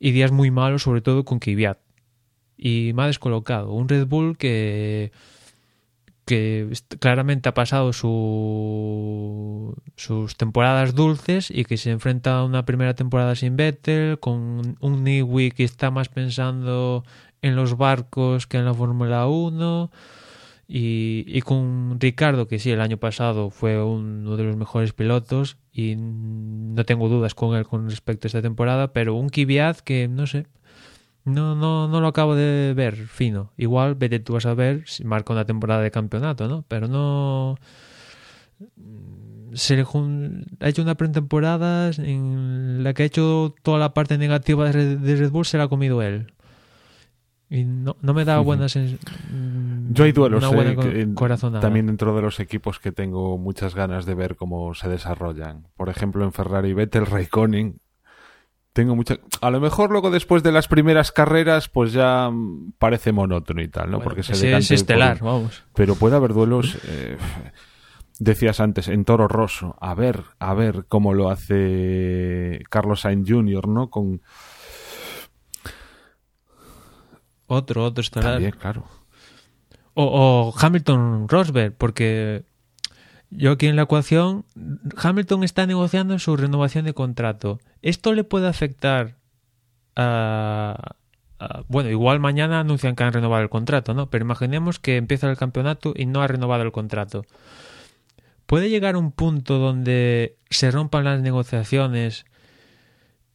y 0.00 0.10
días 0.10 0.32
muy 0.32 0.50
malos, 0.50 0.82
sobre 0.82 1.00
todo 1.00 1.24
con 1.24 1.38
Kvyat. 1.38 1.78
Y 2.64 2.92
me 2.94 3.02
ha 3.02 3.06
descolocado. 3.06 3.72
Un 3.72 3.88
Red 3.88 4.06
Bull 4.06 4.36
que 4.36 5.10
que 6.24 6.70
claramente 7.00 7.48
ha 7.48 7.54
pasado 7.54 7.92
su, 7.92 9.74
sus 9.96 10.36
temporadas 10.36 10.94
dulces 10.94 11.50
y 11.50 11.64
que 11.64 11.76
se 11.76 11.90
enfrenta 11.90 12.38
a 12.38 12.44
una 12.44 12.64
primera 12.64 12.94
temporada 12.94 13.34
sin 13.34 13.56
Vettel, 13.56 14.20
con 14.20 14.76
un 14.80 15.04
Newey 15.04 15.50
que 15.50 15.64
está 15.64 15.90
más 15.90 16.08
pensando 16.08 17.04
en 17.42 17.56
los 17.56 17.76
barcos 17.76 18.46
que 18.46 18.58
en 18.58 18.64
la 18.64 18.74
Fórmula 18.74 19.26
1 19.26 19.90
y, 20.68 21.24
y 21.26 21.40
con 21.42 21.98
Ricardo, 21.98 22.46
que 22.46 22.60
sí, 22.60 22.70
el 22.70 22.80
año 22.80 22.98
pasado 22.98 23.50
fue 23.50 23.82
uno 23.82 24.36
de 24.36 24.44
los 24.44 24.56
mejores 24.56 24.92
pilotos 24.92 25.58
y 25.72 25.96
no 25.96 26.84
tengo 26.84 27.08
dudas 27.08 27.34
con 27.34 27.56
él 27.56 27.66
con 27.66 27.90
respecto 27.90 28.26
a 28.26 28.28
esta 28.28 28.42
temporada, 28.42 28.92
pero 28.92 29.16
un 29.16 29.28
Kvyat 29.28 29.80
que 29.80 30.06
no 30.06 30.28
sé, 30.28 30.46
no, 31.24 31.54
no, 31.54 31.88
no 31.88 32.00
lo 32.00 32.06
acabo 32.08 32.34
de 32.34 32.72
ver 32.74 32.96
fino. 32.96 33.52
Igual 33.56 33.94
vete 33.94 34.18
tú 34.20 34.36
a 34.36 34.40
saber 34.40 34.82
si 34.86 35.04
marca 35.04 35.32
una 35.32 35.44
temporada 35.44 35.80
de 35.82 35.90
campeonato, 35.90 36.48
¿no? 36.48 36.64
Pero 36.68 36.88
no. 36.88 37.56
Se 39.54 39.76
le 39.76 39.84
jun- 39.84 40.46
ha 40.60 40.68
hecho 40.68 40.82
una 40.82 40.94
pretemporada 40.94 41.90
en 41.98 42.82
la 42.82 42.94
que 42.94 43.02
ha 43.02 43.06
hecho 43.06 43.54
toda 43.62 43.78
la 43.78 43.92
parte 43.92 44.16
negativa 44.16 44.64
de 44.64 44.72
Red, 45.16 45.30
Bull, 45.30 45.44
se 45.44 45.58
la 45.58 45.64
ha 45.64 45.68
comido 45.68 46.00
él. 46.00 46.32
Y 47.50 47.64
no, 47.64 47.96
no 48.00 48.14
me 48.14 48.24
da 48.24 48.38
buena 48.46 48.64
sens- 48.64 48.96
Yo 49.90 50.04
hay 50.04 50.12
duelos, 50.12 50.42
eh, 50.70 50.76
que 50.90 51.02
también 51.60 51.86
dentro 51.86 52.16
de 52.16 52.22
los 52.22 52.40
equipos 52.40 52.78
que 52.78 52.92
tengo 52.92 53.36
muchas 53.36 53.74
ganas 53.74 54.06
de 54.06 54.14
ver 54.14 54.36
cómo 54.36 54.72
se 54.72 54.88
desarrollan. 54.88 55.66
Por 55.76 55.90
ejemplo, 55.90 56.24
en 56.24 56.32
Ferrari 56.32 56.72
Vettel, 56.72 57.04
Raikkonen. 57.04 57.76
Tengo 58.72 58.96
mucha... 58.96 59.18
A 59.40 59.50
lo 59.50 59.60
mejor 59.60 59.90
luego 59.90 60.10
después 60.10 60.42
de 60.42 60.50
las 60.52 60.66
primeras 60.66 61.12
carreras, 61.12 61.68
pues 61.68 61.92
ya 61.92 62.30
parece 62.78 63.12
monótono 63.12 63.60
y 63.62 63.68
tal, 63.68 63.90
¿no? 63.90 63.98
Bueno, 63.98 64.04
Porque 64.04 64.22
se 64.22 64.56
es 64.56 64.70
estelar, 64.70 65.18
por- 65.18 65.28
vamos. 65.28 65.62
Pero 65.74 65.94
puede 65.94 66.16
haber 66.16 66.32
duelos... 66.32 66.78
eh, 66.86 67.18
decías 68.18 68.60
antes, 68.60 68.88
en 68.88 69.04
Toro 69.04 69.28
Rosso. 69.28 69.76
A 69.80 69.94
ver, 69.94 70.22
a 70.38 70.54
ver 70.54 70.84
cómo 70.88 71.12
lo 71.12 71.28
hace 71.30 72.60
Carlos 72.70 73.00
Sainz 73.02 73.28
Jr., 73.28 73.68
¿no? 73.68 73.90
Con... 73.90 74.22
Otro, 77.46 77.84
otro 77.84 78.00
estelar. 78.00 78.34
También, 78.34 78.52
claro. 78.52 78.84
O, 79.94 80.04
o 80.04 80.54
Hamilton 80.58 81.28
Rosberg, 81.28 81.74
porque 81.76 82.44
yo 83.34 83.52
aquí 83.52 83.66
en 83.66 83.76
la 83.76 83.82
ecuación, 83.82 84.44
Hamilton 84.96 85.42
está 85.42 85.66
negociando 85.66 86.18
su 86.18 86.36
renovación 86.36 86.84
de 86.84 86.92
contrato. 86.92 87.60
¿Esto 87.80 88.12
le 88.12 88.24
puede 88.24 88.46
afectar 88.46 89.16
a, 89.96 90.96
Bueno, 91.68 91.90
igual 91.90 92.20
mañana 92.20 92.60
anuncian 92.60 92.94
que 92.94 93.04
han 93.04 93.12
renovado 93.12 93.42
el 93.42 93.48
contrato, 93.48 93.94
¿no? 93.94 94.10
Pero 94.10 94.24
imaginemos 94.24 94.78
que 94.78 94.96
empieza 94.96 95.30
el 95.30 95.36
campeonato 95.36 95.94
y 95.96 96.06
no 96.06 96.22
ha 96.22 96.26
renovado 96.26 96.62
el 96.62 96.72
contrato. 96.72 97.24
¿Puede 98.46 98.68
llegar 98.68 98.96
un 98.96 99.12
punto 99.12 99.58
donde 99.58 100.36
se 100.50 100.70
rompan 100.70 101.04
las 101.04 101.22
negociaciones 101.22 102.26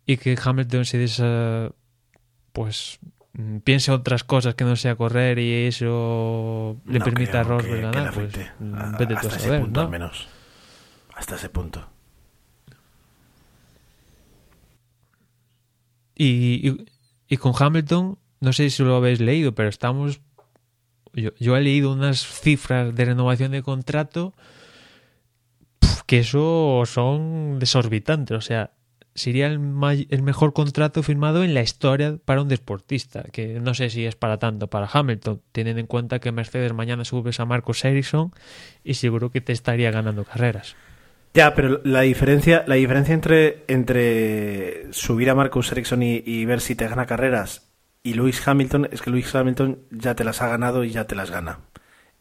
y 0.05 0.17
que 0.17 0.37
Hamilton 0.41 0.85
se 0.85 0.97
desa... 0.99 1.71
pues 2.53 2.99
piense 3.63 3.91
otras 3.91 4.23
cosas 4.23 4.55
que 4.55 4.63
no 4.65 4.75
sea 4.75 4.95
correr 4.95 5.37
y 5.39 5.67
eso 5.67 6.77
le 6.85 6.99
No 6.99 7.05
permita 7.05 7.41
a 7.41 7.43
le 7.43 7.81
ganar, 7.81 8.13
pues 8.13 8.33
mm, 8.59 8.73
A- 8.75 8.97
vete 8.97 9.13
tú 9.13 9.13
a 9.15 9.19
hasta 9.19 9.35
ese 9.35 9.59
punto 9.59 9.79
¿no? 9.81 9.85
al 9.85 9.91
menos. 9.91 10.27
Hasta 11.15 11.35
ese 11.35 11.49
punto. 11.49 11.87
Y, 16.15 16.67
y, 16.67 16.85
y 17.27 17.37
con 17.37 17.53
Hamilton, 17.57 18.17
no 18.39 18.53
sé 18.53 18.69
si 18.69 18.83
lo 18.83 18.95
habéis 18.95 19.19
leído, 19.19 19.53
pero 19.53 19.69
estamos. 19.69 20.21
Yo, 21.13 21.31
yo 21.39 21.55
he 21.57 21.61
leído 21.61 21.91
unas 21.93 22.19
cifras 22.25 22.93
de 22.95 23.05
renovación 23.05 23.51
de 23.51 23.63
contrato 23.63 24.33
que 26.05 26.19
eso 26.19 26.83
son 26.85 27.59
desorbitantes. 27.59 28.37
O 28.37 28.41
sea, 28.41 28.71
sería 29.17 29.47
el, 29.47 29.59
may- 29.59 30.07
el 30.09 30.21
mejor 30.21 30.53
contrato 30.53 31.03
firmado 31.03 31.43
en 31.43 31.53
la 31.53 31.61
historia 31.61 32.17
para 32.23 32.41
un 32.41 32.47
deportista. 32.47 33.23
Que 33.23 33.59
no 33.59 33.73
sé 33.73 33.89
si 33.89 34.05
es 34.05 34.15
para 34.15 34.37
tanto 34.39 34.67
para 34.69 34.87
Hamilton, 34.91 35.41
teniendo 35.51 35.81
en 35.81 35.87
cuenta 35.87 36.19
que 36.19 36.31
Mercedes 36.31 36.71
mañana 36.73 37.03
subes 37.03 37.39
a 37.41 37.45
Marcos 37.45 37.83
Ericsson 37.83 38.31
y 38.83 38.93
seguro 38.93 39.29
que 39.31 39.41
te 39.41 39.51
estaría 39.51 39.91
ganando 39.91 40.23
carreras. 40.23 40.75
Ya, 41.33 41.53
pero 41.53 41.81
la 41.83 42.01
diferencia, 42.01 42.63
la 42.65 42.75
diferencia 42.75 43.13
entre, 43.13 43.63
entre 43.67 44.91
subir 44.93 45.29
a 45.29 45.35
Marcus 45.35 45.71
Ericsson 45.71 46.01
y, 46.03 46.23
y 46.25 46.45
ver 46.45 46.61
si 46.61 46.75
te 46.75 46.87
gana 46.87 47.05
carreras 47.05 47.69
y 48.03 48.13
Lewis 48.13 48.47
Hamilton 48.47 48.87
es 48.91 49.01
que 49.01 49.09
Lewis 49.09 49.35
Hamilton 49.35 49.79
ya 49.91 50.15
te 50.15 50.23
las 50.23 50.41
ha 50.41 50.47
ganado 50.47 50.83
y 50.83 50.91
ya 50.91 51.05
te 51.05 51.15
las 51.15 51.29
gana. 51.29 51.59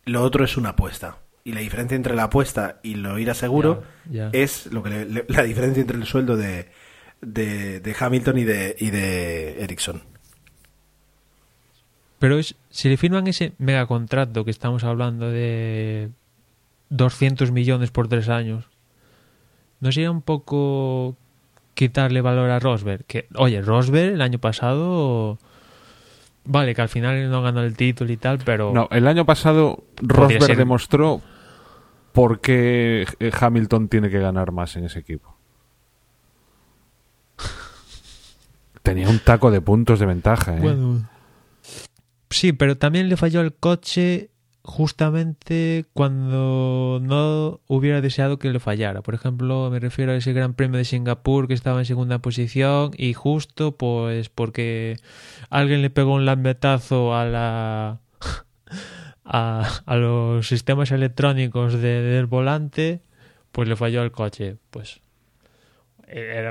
Lo 0.04 0.22
otro 0.22 0.44
es 0.44 0.56
una 0.56 0.70
apuesta. 0.70 1.18
Y 1.44 1.52
la 1.52 1.60
diferencia 1.60 1.94
entre 1.94 2.16
la 2.16 2.24
apuesta 2.24 2.80
y 2.82 2.96
lo 2.96 3.18
ir 3.20 3.30
a 3.30 3.34
seguro 3.34 3.84
es 4.32 4.66
lo 4.72 4.82
que 4.82 4.90
le- 4.90 5.04
le- 5.04 5.24
la 5.28 5.44
diferencia 5.44 5.80
entre 5.80 5.96
el 5.96 6.04
sueldo 6.04 6.36
de, 6.36 6.66
de, 7.20 7.80
de 7.80 7.96
Hamilton 7.98 8.38
y 8.38 8.44
de, 8.44 8.76
y 8.78 8.90
de 8.90 9.62
Ericsson. 9.64 10.02
Pero 12.18 12.38
es- 12.38 12.54
si 12.70 12.88
le 12.88 12.96
firman 12.96 13.26
ese 13.26 13.52
megacontrato 13.58 14.44
que 14.44 14.50
estamos 14.50 14.84
hablando 14.84 15.30
de 15.30 16.10
200 16.90 17.52
millones 17.52 17.90
por 17.90 18.08
tres 18.08 18.28
años, 18.28 18.64
¿no 19.80 19.92
sería 19.92 20.10
un 20.10 20.22
poco 20.22 21.16
quitarle 21.74 22.20
valor 22.22 22.50
a 22.50 22.58
Rosberg? 22.58 23.04
Que, 23.04 23.26
oye, 23.34 23.60
Rosberg 23.60 24.14
el 24.14 24.22
año 24.22 24.38
pasado, 24.38 25.38
vale, 26.44 26.74
que 26.74 26.82
al 26.82 26.88
final 26.88 27.30
no 27.30 27.42
ganó 27.42 27.62
el 27.62 27.76
título 27.76 28.10
y 28.12 28.16
tal, 28.16 28.38
pero 28.44 28.72
No, 28.72 28.88
el 28.90 29.06
año 29.06 29.26
pasado 29.26 29.84
Rosberg 29.96 30.44
ser- 30.44 30.56
demostró 30.56 31.20
por 32.12 32.40
qué 32.40 33.06
Hamilton 33.38 33.88
tiene 33.88 34.08
que 34.08 34.18
ganar 34.20 34.52
más 34.52 34.74
en 34.76 34.84
ese 34.86 35.00
equipo. 35.00 35.35
Tenía 38.86 39.08
un 39.08 39.18
taco 39.18 39.50
de 39.50 39.60
puntos 39.60 39.98
de 39.98 40.06
ventaja, 40.06 40.56
¿eh? 40.56 40.60
Bueno. 40.60 41.08
Sí, 42.30 42.52
pero 42.52 42.76
también 42.78 43.08
le 43.08 43.16
falló 43.16 43.40
el 43.40 43.52
coche 43.52 44.30
justamente 44.62 45.86
cuando 45.92 46.98
no 47.02 47.60
hubiera 47.66 48.00
deseado 48.00 48.38
que 48.38 48.50
le 48.52 48.60
fallara. 48.60 49.02
Por 49.02 49.14
ejemplo, 49.14 49.68
me 49.70 49.78
refiero 49.80 50.12
a 50.12 50.16
ese 50.16 50.32
Gran 50.32 50.54
Premio 50.54 50.78
de 50.78 50.84
Singapur 50.84 51.48
que 51.48 51.54
estaba 51.54 51.80
en 51.80 51.84
segunda 51.84 52.18
posición 52.20 52.92
y 52.96 53.12
justo 53.12 53.76
pues 53.76 54.28
porque 54.28 54.96
alguien 55.50 55.82
le 55.82 55.90
pegó 55.90 56.14
un 56.14 56.24
lambetazo 56.24 57.14
a 57.16 57.24
la 57.24 57.98
a, 59.24 59.68
a 59.86 59.96
los 59.96 60.46
sistemas 60.48 60.90
electrónicos 60.92 61.74
de- 61.74 62.02
del 62.02 62.26
volante, 62.26 63.02
pues 63.52 63.68
le 63.68 63.76
falló 63.76 64.02
el 64.02 64.12
coche. 64.12 64.56
Pues 64.70 65.00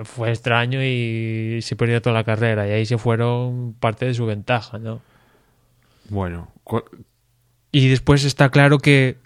fue 0.03 0.29
extraño 0.31 0.83
y 0.83 1.59
se 1.61 1.75
perdió 1.75 2.01
toda 2.01 2.13
la 2.13 2.23
carrera 2.23 2.67
y 2.67 2.71
ahí 2.71 2.85
se 2.85 2.97
fueron 2.97 3.73
parte 3.79 4.05
de 4.05 4.13
su 4.13 4.25
ventaja, 4.25 4.77
¿no? 4.79 5.01
Bueno, 6.09 6.49
Y 7.71 7.87
después 7.89 8.23
está 8.25 8.49
claro 8.49 8.77
que, 8.79 9.17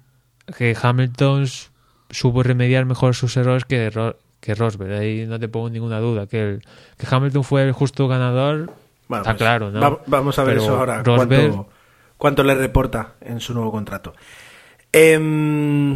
que 0.57 0.75
Hamilton 0.81 1.45
supo 2.09 2.41
remediar 2.43 2.85
mejor 2.85 3.15
sus 3.15 3.35
errores 3.37 3.65
que, 3.65 3.89
Ro- 3.89 4.17
que 4.39 4.55
Rosberg. 4.55 4.93
Ahí 4.93 5.25
no 5.27 5.39
te 5.39 5.47
pongo 5.49 5.69
ninguna 5.69 5.99
duda. 5.99 6.25
Que, 6.27 6.41
el- 6.41 6.61
que 6.97 7.07
Hamilton 7.09 7.43
fue 7.43 7.63
el 7.63 7.71
justo 7.73 8.07
ganador, 8.07 8.71
Bueno, 9.07 9.21
está 9.23 9.31
pues, 9.33 9.37
claro, 9.37 9.71
¿no? 9.71 9.79
va- 9.81 9.99
vamos 10.07 10.39
a 10.39 10.43
ver 10.43 10.55
Pero 10.55 10.63
eso 10.63 10.77
ahora. 10.79 11.03
Rosberg- 11.03 11.27
¿Cuánto, 11.51 11.69
cuánto 12.17 12.43
le 12.43 12.55
reporta 12.55 13.13
en 13.21 13.39
su 13.39 13.53
nuevo 13.53 13.71
contrato? 13.71 14.13
Em, 14.91 15.95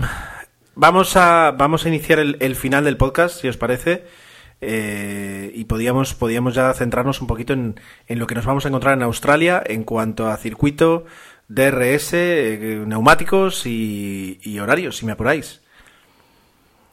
vamos, 0.76 1.16
a, 1.18 1.52
vamos 1.58 1.86
a 1.86 1.90
iniciar 1.90 2.20
el, 2.20 2.38
el 2.40 2.56
final 2.56 2.84
del 2.84 2.98
podcast, 2.98 3.42
si 3.42 3.48
os 3.48 3.58
parece. 3.58 4.06
eh, 4.62 5.52
y 5.54 5.66
podíamos, 5.66 6.14
podíamos 6.14 6.56
ya 6.56 6.74
centrarnos 6.74 7.22
un 7.22 7.28
poquito 7.28 7.54
en, 7.54 7.80
en, 8.08 8.20
lo 8.20 8.28
que 8.28 8.36
nos 8.36 8.46
vamos 8.46 8.66
a 8.66 8.70
encontrar 8.70 8.94
en 8.96 9.04
Australia 9.04 9.62
en 9.66 9.84
cuanto 9.84 10.28
a 10.30 10.38
circuito, 10.38 11.06
DRS, 11.50 12.14
eh, 12.14 12.84
neumáticos 12.88 13.66
y, 13.66 14.40
y 14.44 14.60
horarios, 14.60 14.98
si 14.98 15.06
me 15.06 15.12
apuráis. 15.14 15.62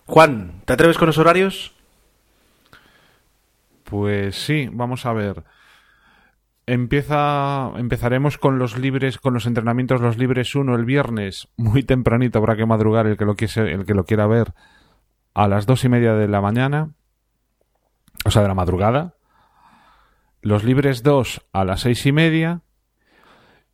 Juan, 0.06 0.62
¿te 0.64 0.72
atreves 0.72 0.98
con 0.98 1.06
los 1.06 1.18
horarios? 1.18 1.72
Pues 3.84 4.36
sí, 4.36 4.68
vamos 4.72 5.06
a 5.06 5.12
ver. 5.12 5.44
Empieza, 6.72 7.72
empezaremos 7.78 8.38
con 8.38 8.60
los 8.60 8.78
libres, 8.78 9.18
con 9.18 9.34
los 9.34 9.44
entrenamientos 9.46 10.00
los 10.00 10.18
libres 10.18 10.54
1 10.54 10.72
el 10.76 10.84
viernes, 10.84 11.48
muy 11.56 11.82
tempranito, 11.82 12.38
habrá 12.38 12.54
que 12.54 12.64
madrugar 12.64 13.08
el 13.08 13.16
que 13.16 13.24
lo, 13.24 13.34
quiese, 13.34 13.62
el 13.62 13.84
que 13.84 13.92
lo 13.92 14.04
quiera 14.04 14.28
ver, 14.28 14.54
a 15.34 15.48
las 15.48 15.66
dos 15.66 15.84
y 15.84 15.88
media 15.88 16.14
de 16.14 16.28
la 16.28 16.40
mañana, 16.40 16.94
o 18.24 18.30
sea, 18.30 18.42
de 18.42 18.46
la 18.46 18.54
madrugada. 18.54 19.16
Los 20.42 20.62
libres 20.62 21.02
2 21.02 21.44
a 21.52 21.64
las 21.64 21.80
seis 21.80 22.06
y 22.06 22.12
media. 22.12 22.60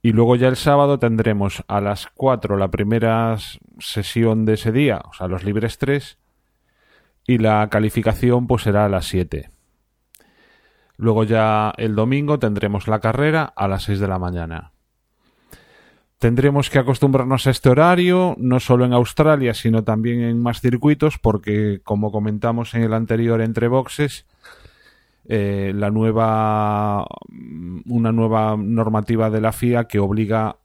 Y 0.00 0.12
luego 0.12 0.36
ya 0.36 0.48
el 0.48 0.56
sábado 0.56 0.98
tendremos 0.98 1.64
a 1.68 1.82
las 1.82 2.06
4 2.14 2.56
la 2.56 2.70
primera 2.70 3.36
sesión 3.78 4.46
de 4.46 4.54
ese 4.54 4.72
día, 4.72 5.02
o 5.04 5.12
sea, 5.12 5.28
los 5.28 5.44
libres 5.44 5.76
3. 5.76 6.16
Y 7.26 7.36
la 7.36 7.68
calificación 7.68 8.46
pues 8.46 8.62
será 8.62 8.86
a 8.86 8.88
las 8.88 9.04
7. 9.04 9.50
Luego 10.96 11.24
ya 11.24 11.72
el 11.76 11.94
domingo 11.94 12.38
tendremos 12.38 12.88
la 12.88 13.00
carrera 13.00 13.44
a 13.44 13.68
las 13.68 13.84
6 13.84 14.00
de 14.00 14.08
la 14.08 14.18
mañana. 14.18 14.72
Tendremos 16.18 16.70
que 16.70 16.78
acostumbrarnos 16.78 17.46
a 17.46 17.50
este 17.50 17.68
horario, 17.68 18.34
no 18.38 18.58
solo 18.58 18.86
en 18.86 18.94
Australia, 18.94 19.52
sino 19.52 19.84
también 19.84 20.22
en 20.22 20.42
más 20.42 20.62
circuitos, 20.62 21.18
porque 21.18 21.80
como 21.84 22.10
comentamos 22.10 22.74
en 22.74 22.82
el 22.82 22.94
anterior 22.94 23.42
entre 23.42 23.68
boxes, 23.68 24.24
eh, 25.28 25.72
la 25.74 25.90
nueva 25.90 27.06
una 27.86 28.12
nueva 28.12 28.56
normativa 28.56 29.28
de 29.28 29.40
la 29.40 29.52
FIA 29.52 29.88
que 29.88 29.98
obliga 29.98 30.56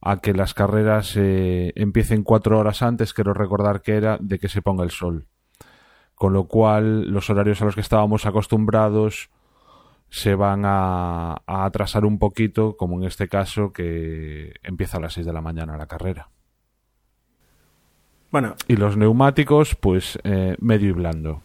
a 0.00 0.20
que 0.20 0.34
las 0.34 0.54
carreras 0.54 1.14
eh, 1.16 1.72
empiecen 1.76 2.24
cuatro 2.24 2.58
horas 2.58 2.82
antes, 2.82 3.14
quiero 3.14 3.32
recordar 3.32 3.80
que 3.80 3.92
era 3.92 4.18
de 4.20 4.38
que 4.38 4.48
se 4.48 4.60
ponga 4.60 4.84
el 4.84 4.90
sol. 4.90 5.26
Con 6.14 6.32
lo 6.32 6.44
cual, 6.44 7.10
los 7.10 7.30
horarios 7.30 7.62
a 7.62 7.64
los 7.64 7.74
que 7.74 7.80
estábamos 7.80 8.26
acostumbrados 8.26 9.30
se 10.14 10.36
van 10.36 10.64
a, 10.64 11.32
a, 11.44 11.64
atrasar 11.64 12.04
un 12.04 12.20
poquito, 12.20 12.76
como 12.76 12.98
en 12.98 13.04
este 13.04 13.26
caso, 13.26 13.72
que 13.72 14.54
empieza 14.62 14.98
a 14.98 15.00
las 15.00 15.14
6 15.14 15.26
de 15.26 15.32
la 15.32 15.40
mañana 15.40 15.76
la 15.76 15.88
carrera. 15.88 16.28
Bueno. 18.30 18.54
Y 18.68 18.76
los 18.76 18.96
neumáticos, 18.96 19.74
pues 19.74 20.20
eh, 20.22 20.54
medio 20.60 20.90
y 20.90 20.92
blando. 20.92 21.42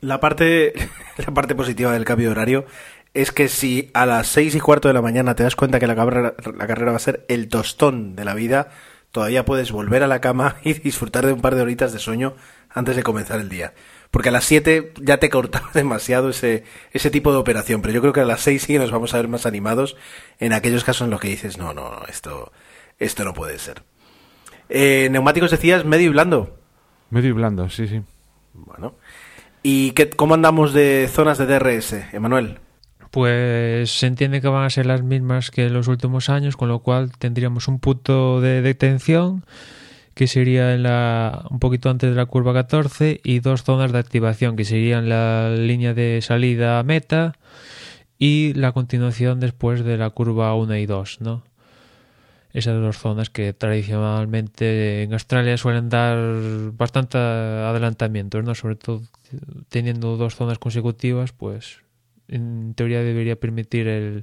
La 0.00 0.20
parte, 0.20 0.74
la 1.16 1.34
parte 1.34 1.56
positiva 1.56 1.90
del 1.90 2.04
cambio 2.04 2.28
de 2.28 2.32
horario 2.32 2.66
es 3.14 3.32
que 3.32 3.48
si 3.48 3.90
a 3.92 4.06
las 4.06 4.28
6 4.28 4.54
y 4.54 4.60
cuarto 4.60 4.86
de 4.86 4.94
la 4.94 5.02
mañana 5.02 5.34
te 5.34 5.42
das 5.42 5.56
cuenta 5.56 5.80
que 5.80 5.88
la 5.88 5.96
carrera, 5.96 6.34
la 6.56 6.66
carrera 6.68 6.92
va 6.92 6.98
a 6.98 7.00
ser 7.00 7.24
el 7.28 7.48
tostón 7.48 8.14
de 8.14 8.24
la 8.24 8.34
vida, 8.34 8.68
todavía 9.10 9.44
puedes 9.44 9.72
volver 9.72 10.04
a 10.04 10.06
la 10.06 10.20
cama 10.20 10.58
y 10.62 10.74
disfrutar 10.74 11.26
de 11.26 11.32
un 11.32 11.40
par 11.40 11.56
de 11.56 11.62
horitas 11.62 11.92
de 11.92 11.98
sueño 11.98 12.36
antes 12.70 12.94
de 12.94 13.02
comenzar 13.02 13.40
el 13.40 13.48
día. 13.48 13.74
Porque 14.10 14.28
a 14.30 14.32
las 14.32 14.44
7 14.44 14.92
ya 15.00 15.18
te 15.18 15.30
cortaba 15.30 15.70
demasiado 15.74 16.30
ese, 16.30 16.64
ese 16.92 17.10
tipo 17.10 17.32
de 17.32 17.38
operación, 17.38 17.82
pero 17.82 17.94
yo 17.94 18.00
creo 18.00 18.12
que 18.12 18.20
a 18.20 18.24
las 18.24 18.40
6 18.42 18.62
sí 18.62 18.78
nos 18.78 18.90
vamos 18.90 19.14
a 19.14 19.18
ver 19.18 19.28
más 19.28 19.46
animados 19.46 19.96
en 20.38 20.52
aquellos 20.52 20.84
casos 20.84 21.04
en 21.06 21.10
los 21.10 21.20
que 21.20 21.28
dices, 21.28 21.58
no, 21.58 21.74
no, 21.74 21.90
no 21.90 22.06
esto, 22.06 22.52
esto 22.98 23.24
no 23.24 23.34
puede 23.34 23.58
ser. 23.58 23.82
Eh, 24.68 25.08
neumáticos 25.10 25.50
decías 25.50 25.84
medio 25.84 26.06
y 26.06 26.10
blando. 26.10 26.58
Medio 27.10 27.30
y 27.30 27.32
blando, 27.32 27.68
sí, 27.70 27.86
sí. 27.86 28.02
Bueno. 28.52 28.94
¿Y 29.62 29.92
qué, 29.92 30.10
cómo 30.10 30.34
andamos 30.34 30.72
de 30.72 31.08
zonas 31.12 31.38
de 31.38 31.46
DRS, 31.46 31.92
Emanuel? 32.12 32.58
Pues 33.10 33.90
se 33.90 34.06
entiende 34.06 34.40
que 34.40 34.48
van 34.48 34.64
a 34.64 34.70
ser 34.70 34.86
las 34.86 35.02
mismas 35.02 35.50
que 35.50 35.66
en 35.66 35.72
los 35.72 35.88
últimos 35.88 36.28
años, 36.28 36.56
con 36.56 36.68
lo 36.68 36.80
cual 36.80 37.12
tendríamos 37.18 37.66
un 37.68 37.78
punto 37.78 38.40
de 38.40 38.62
detención 38.62 39.44
que 40.16 40.26
sería 40.26 40.78
la, 40.78 41.44
un 41.50 41.58
poquito 41.58 41.90
antes 41.90 42.08
de 42.08 42.16
la 42.16 42.24
curva 42.24 42.54
14 42.54 43.20
y 43.22 43.40
dos 43.40 43.64
zonas 43.64 43.92
de 43.92 43.98
activación 43.98 44.56
que 44.56 44.64
serían 44.64 45.10
la 45.10 45.50
línea 45.50 45.92
de 45.92 46.22
salida 46.22 46.82
meta 46.84 47.34
y 48.18 48.54
la 48.54 48.72
continuación 48.72 49.40
después 49.40 49.84
de 49.84 49.98
la 49.98 50.08
curva 50.08 50.54
1 50.54 50.74
y 50.78 50.86
2, 50.86 51.20
¿no? 51.20 51.44
Esas 52.54 52.80
dos 52.80 52.96
zonas 52.96 53.28
que 53.28 53.52
tradicionalmente 53.52 55.02
en 55.02 55.12
Australia 55.12 55.58
suelen 55.58 55.90
dar 55.90 56.16
bastante 56.72 57.18
adelantamientos, 57.18 58.42
¿no? 58.42 58.54
Sobre 58.54 58.76
todo 58.76 59.02
teniendo 59.68 60.16
dos 60.16 60.34
zonas 60.34 60.58
consecutivas, 60.58 61.32
pues 61.32 61.80
en 62.28 62.72
teoría 62.72 63.02
debería 63.02 63.36
permitir 63.36 63.86
el, 63.86 64.22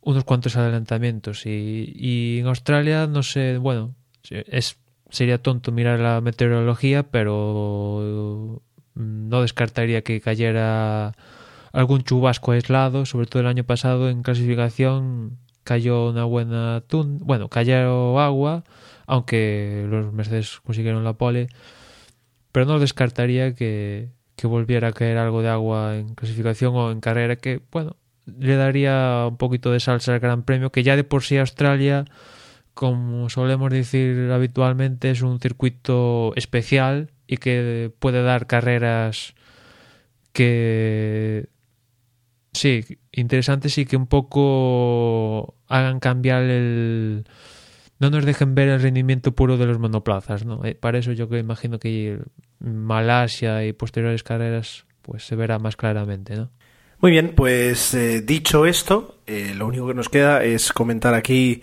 unos 0.00 0.24
cuantos 0.24 0.56
adelantamientos 0.56 1.46
y, 1.46 1.92
y 1.94 2.40
en 2.40 2.48
Australia 2.48 3.06
no 3.06 3.22
sé, 3.22 3.58
bueno, 3.58 3.94
es 4.28 4.78
sería 5.10 5.42
tonto 5.42 5.72
mirar 5.72 6.00
la 6.00 6.20
meteorología, 6.20 7.04
pero 7.04 8.62
no 8.94 9.42
descartaría 9.42 10.02
que 10.02 10.20
cayera 10.20 11.14
algún 11.72 12.02
chubasco 12.02 12.52
aislado, 12.52 13.06
sobre 13.06 13.26
todo 13.26 13.40
el 13.40 13.48
año 13.48 13.64
pasado 13.64 14.08
en 14.08 14.22
clasificación 14.22 15.38
cayó 15.64 16.10
una 16.10 16.24
buena 16.24 16.82
bueno, 17.20 17.48
cayó 17.48 18.18
agua, 18.20 18.64
aunque 19.06 19.86
los 19.88 20.12
Mercedes 20.12 20.60
consiguieron 20.64 21.04
la 21.04 21.14
pole, 21.14 21.48
pero 22.52 22.66
no 22.66 22.78
descartaría 22.78 23.54
que, 23.54 24.08
que 24.36 24.46
volviera 24.46 24.88
a 24.88 24.92
caer 24.92 25.18
algo 25.18 25.42
de 25.42 25.48
agua 25.48 25.96
en 25.96 26.14
clasificación 26.14 26.74
o 26.74 26.90
en 26.90 27.00
carrera 27.00 27.36
que, 27.36 27.60
bueno, 27.72 27.96
le 28.26 28.56
daría 28.56 29.26
un 29.28 29.36
poquito 29.36 29.70
de 29.70 29.80
salsa 29.80 30.14
al 30.14 30.20
Gran 30.20 30.44
Premio, 30.44 30.70
que 30.70 30.82
ya 30.82 30.96
de 30.96 31.04
por 31.04 31.22
sí 31.22 31.36
Australia 31.36 32.06
como 32.76 33.30
solemos 33.30 33.70
decir 33.70 34.30
habitualmente, 34.30 35.10
es 35.10 35.22
un 35.22 35.40
circuito 35.40 36.34
especial 36.36 37.10
y 37.26 37.38
que 37.38 37.90
puede 37.98 38.22
dar 38.22 38.46
carreras 38.46 39.34
que 40.34 41.48
sí, 42.52 42.84
interesantes 43.12 43.78
y 43.78 43.86
que 43.86 43.96
un 43.96 44.06
poco 44.06 45.54
hagan 45.68 46.00
cambiar 46.00 46.42
el 46.42 47.24
no 47.98 48.10
nos 48.10 48.26
dejen 48.26 48.54
ver 48.54 48.68
el 48.68 48.82
rendimiento 48.82 49.32
puro 49.32 49.56
de 49.56 49.64
los 49.64 49.78
monoplazas, 49.78 50.44
¿no? 50.44 50.62
Eh, 50.66 50.74
para 50.74 50.98
eso 50.98 51.12
yo 51.12 51.30
que 51.30 51.38
imagino 51.38 51.78
que 51.78 52.18
Malasia 52.58 53.64
y 53.64 53.72
posteriores 53.72 54.22
carreras 54.22 54.84
pues 55.00 55.26
se 55.26 55.34
verá 55.34 55.58
más 55.58 55.76
claramente, 55.76 56.36
¿no? 56.36 56.50
Muy 57.00 57.10
bien, 57.10 57.32
pues 57.34 57.94
eh, 57.94 58.20
dicho 58.20 58.66
esto, 58.66 59.22
eh, 59.26 59.54
lo 59.56 59.66
único 59.66 59.86
que 59.86 59.94
nos 59.94 60.10
queda 60.10 60.44
es 60.44 60.74
comentar 60.74 61.14
aquí 61.14 61.62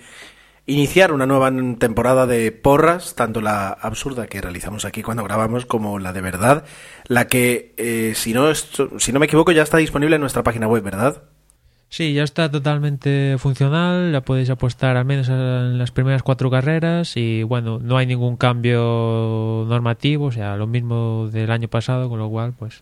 iniciar 0.66 1.12
una 1.12 1.26
nueva 1.26 1.52
temporada 1.78 2.26
de 2.26 2.52
porras, 2.52 3.16
tanto 3.16 3.42
la 3.42 3.70
absurda 3.70 4.28
que 4.28 4.42
realizamos 4.42 4.86
aquí 4.86 5.02
cuando 5.04 5.24
grabamos 5.24 5.66
como 5.66 6.00
la 6.00 6.14
de 6.14 6.22
verdad, 6.22 6.64
la 7.08 7.28
que, 7.28 7.74
eh, 7.78 8.14
si, 8.16 8.34
no 8.34 8.54
si 8.56 9.12
no 9.12 9.20
me 9.20 9.26
equivoco, 9.26 9.52
ya 9.52 9.64
está 9.64 9.78
disponible 9.78 10.16
en 10.16 10.22
nuestra 10.22 10.44
página 10.44 10.68
web, 10.68 10.84
¿verdad? 10.84 11.24
Sí, 11.90 12.14
ya 12.14 12.24
está 12.24 12.50
totalmente 12.50 13.36
funcional, 13.38 14.12
ya 14.12 14.22
podéis 14.22 14.50
apostar 14.50 14.98
al 14.98 15.06
menos 15.06 15.30
en 15.30 15.78
las 15.78 15.92
primeras 15.92 16.24
cuatro 16.24 16.50
carreras 16.50 17.16
y 17.18 17.44
bueno, 17.44 17.78
no 17.78 17.98
hay 17.98 18.08
ningún 18.08 18.36
cambio 18.36 19.64
normativo, 19.68 20.26
o 20.26 20.32
sea, 20.32 20.58
lo 20.58 20.66
mismo 20.66 21.30
del 21.32 21.52
año 21.52 21.68
pasado, 21.68 22.10
con 22.10 22.18
lo 22.18 22.30
cual, 22.30 22.54
pues 22.58 22.82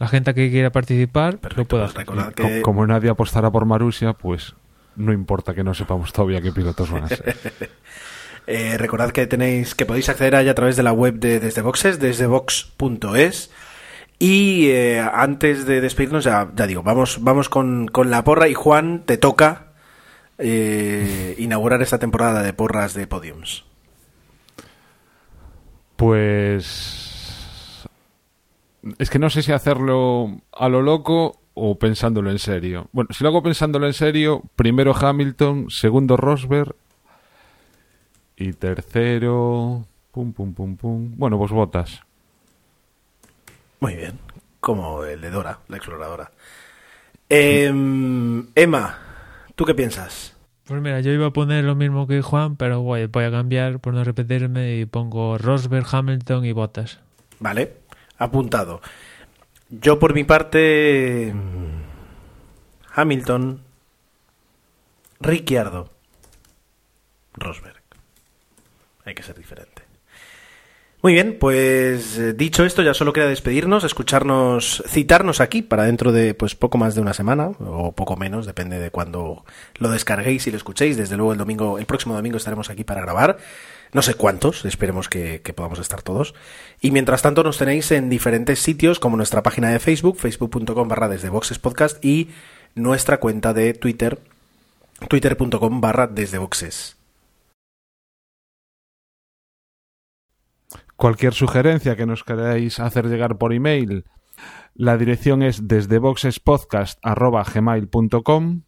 la 0.00 0.08
gente 0.08 0.34
que 0.34 0.50
quiera 0.50 0.70
participar 0.70 1.38
Perfecto, 1.38 1.60
lo 1.60 1.68
puede 1.68 2.04
pues 2.04 2.26
hacer. 2.26 2.34
Que... 2.34 2.62
Como 2.62 2.84
nadie 2.84 3.10
apostará 3.10 3.48
por 3.52 3.64
Marusia, 3.64 4.12
pues 4.14 4.56
no 4.98 5.12
importa 5.12 5.54
que 5.54 5.64
no 5.64 5.74
sepamos 5.74 6.12
todavía 6.12 6.42
qué 6.42 6.52
pilotos 6.52 6.90
van 6.90 7.04
a 7.04 7.08
ser. 7.08 7.36
eh, 8.46 8.76
recordad 8.76 9.10
que 9.10 9.26
tenéis 9.26 9.74
que 9.74 9.86
podéis 9.86 10.08
acceder 10.08 10.36
allá 10.36 10.50
a 10.50 10.54
través 10.54 10.76
de 10.76 10.82
la 10.82 10.92
web 10.92 11.14
de 11.14 11.40
Desde 11.40 11.62
Boxes, 11.62 11.98
desde 11.98 12.26
box.es. 12.26 13.50
Y 14.18 14.66
eh, 14.70 15.00
antes 15.00 15.64
de 15.64 15.80
despedirnos, 15.80 16.24
ya, 16.24 16.50
ya 16.54 16.66
digo, 16.66 16.82
vamos, 16.82 17.18
vamos 17.22 17.48
con, 17.48 17.86
con, 17.86 18.10
la 18.10 18.24
porra 18.24 18.48
y 18.48 18.54
Juan, 18.54 19.04
te 19.06 19.16
toca 19.16 19.68
eh, 20.38 21.36
inaugurar 21.38 21.80
esta 21.82 21.98
temporada 21.98 22.42
de 22.42 22.52
porras 22.52 22.94
de 22.94 23.06
podiums. 23.06 23.64
Pues 25.94 27.86
es 28.98 29.10
que 29.10 29.18
no 29.18 29.30
sé 29.30 29.42
si 29.42 29.52
hacerlo 29.52 30.40
a 30.52 30.68
lo 30.68 30.82
loco 30.82 31.40
o 31.58 31.78
pensándolo 31.78 32.30
en 32.30 32.38
serio. 32.38 32.88
Bueno, 32.92 33.10
si 33.12 33.24
lo 33.24 33.30
hago 33.30 33.42
pensándolo 33.42 33.86
en 33.86 33.92
serio, 33.92 34.42
primero 34.56 34.94
Hamilton, 34.94 35.70
segundo 35.70 36.16
Rosberg 36.16 36.74
y 38.36 38.52
tercero... 38.52 39.84
Pum, 40.10 40.32
pum, 40.32 40.52
pum, 40.52 40.76
pum. 40.76 41.12
Bueno, 41.16 41.38
pues 41.38 41.52
botas. 41.52 42.00
Muy 43.78 43.94
bien. 43.94 44.18
Como 44.58 45.04
el 45.04 45.20
de 45.20 45.30
Dora, 45.30 45.60
la 45.68 45.76
exploradora. 45.76 46.32
Eh, 47.28 47.66
Emma, 47.66 48.98
¿tú 49.54 49.64
qué 49.64 49.74
piensas? 49.74 50.34
Pues 50.64 50.82
mira, 50.82 51.00
yo 51.00 51.12
iba 51.12 51.26
a 51.26 51.32
poner 51.32 51.64
lo 51.64 51.74
mismo 51.74 52.06
que 52.06 52.20
Juan, 52.22 52.56
pero 52.56 52.82
voy, 52.82 53.06
voy 53.06 53.24
a 53.24 53.30
cambiar 53.30 53.80
por 53.80 53.94
no 53.94 54.02
repetirme 54.02 54.78
y 54.78 54.86
pongo 54.86 55.38
Rosberg, 55.38 55.86
Hamilton 55.90 56.44
y 56.44 56.52
Botas. 56.52 56.98
Vale. 57.38 57.74
Apuntado. 58.18 58.80
Yo 59.70 59.98
por 59.98 60.14
mi 60.14 60.24
parte... 60.24 61.34
Hamilton, 62.94 63.62
Ricciardo, 65.20 65.88
Rosberg. 67.34 67.82
Hay 69.04 69.14
que 69.14 69.22
ser 69.22 69.36
diferente. 69.36 69.82
Muy 71.00 71.12
bien, 71.12 71.36
pues 71.38 72.18
eh, 72.18 72.32
dicho 72.32 72.64
esto, 72.64 72.82
ya 72.82 72.92
solo 72.92 73.12
queda 73.12 73.28
despedirnos, 73.28 73.84
escucharnos, 73.84 74.82
citarnos 74.88 75.40
aquí 75.40 75.62
para 75.62 75.84
dentro 75.84 76.10
de 76.10 76.34
pues 76.34 76.56
poco 76.56 76.76
más 76.76 76.96
de 76.96 77.00
una 77.00 77.14
semana, 77.14 77.52
o 77.60 77.92
poco 77.92 78.16
menos, 78.16 78.46
depende 78.46 78.80
de 78.80 78.90
cuando 78.90 79.44
lo 79.78 79.90
descarguéis 79.90 80.48
y 80.48 80.50
lo 80.50 80.56
escuchéis. 80.56 80.96
Desde 80.96 81.16
luego 81.16 81.30
el 81.32 81.38
domingo, 81.38 81.78
el 81.78 81.86
próximo 81.86 82.16
domingo 82.16 82.36
estaremos 82.36 82.68
aquí 82.68 82.82
para 82.82 83.00
grabar. 83.00 83.38
No 83.92 84.02
sé 84.02 84.14
cuántos, 84.14 84.64
esperemos 84.64 85.08
que, 85.08 85.40
podamos 85.54 85.78
estar 85.78 86.02
todos. 86.02 86.34
Y 86.80 86.90
mientras 86.90 87.22
tanto 87.22 87.42
nos 87.42 87.58
tenéis 87.58 87.90
en 87.90 88.10
diferentes 88.10 88.60
sitios, 88.60 89.00
como 89.00 89.16
nuestra 89.16 89.42
página 89.42 89.70
de 89.70 89.78
Facebook, 89.78 90.18
facebook.com 90.18 90.88
barra 90.88 91.08
desde 91.08 91.30
boxes 91.30 91.58
podcast 91.58 92.04
y 92.04 92.28
nuestra 92.74 93.18
cuenta 93.18 93.54
de 93.54 93.72
Twitter, 93.74 94.20
twitter.com 95.08 95.80
barra 95.80 96.06
desde 96.06 96.38
boxes. 96.38 96.96
Cualquier 100.96 101.32
sugerencia 101.32 101.96
que 101.96 102.06
nos 102.06 102.24
queráis 102.24 102.80
hacer 102.80 103.06
llegar 103.06 103.38
por 103.38 103.52
email, 103.52 104.04
la 104.74 104.98
dirección 104.98 105.42
es 105.42 105.68
desde 105.68 105.98
boxespodcast.gmail.com 105.98 108.62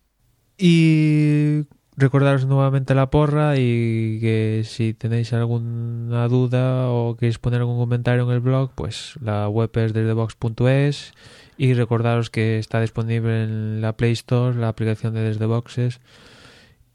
Y 0.57 1.67
recordaros 2.01 2.47
nuevamente 2.47 2.95
la 2.95 3.11
porra 3.11 3.57
y 3.57 4.19
que 4.21 4.63
si 4.65 4.95
tenéis 4.95 5.33
alguna 5.33 6.27
duda 6.29 6.89
o 6.89 7.17
queréis 7.17 7.39
poner 7.39 7.61
algún 7.61 7.79
comentario 7.79 8.25
en 8.25 8.31
el 8.31 8.41
blog, 8.41 8.73
pues 8.75 9.15
la 9.21 9.49
web 9.49 9.71
es 9.77 9.93
desdebox.es 9.93 11.13
y 11.57 11.75
recordaros 11.75 12.31
que 12.31 12.59
está 12.59 12.81
disponible 12.81 13.45
en 13.45 13.81
la 13.81 13.97
Play 13.97 14.13
Store 14.13 14.59
la 14.59 14.69
aplicación 14.69 15.15
de 15.15 15.21
Desde 15.21 15.47
Boxes 15.47 16.01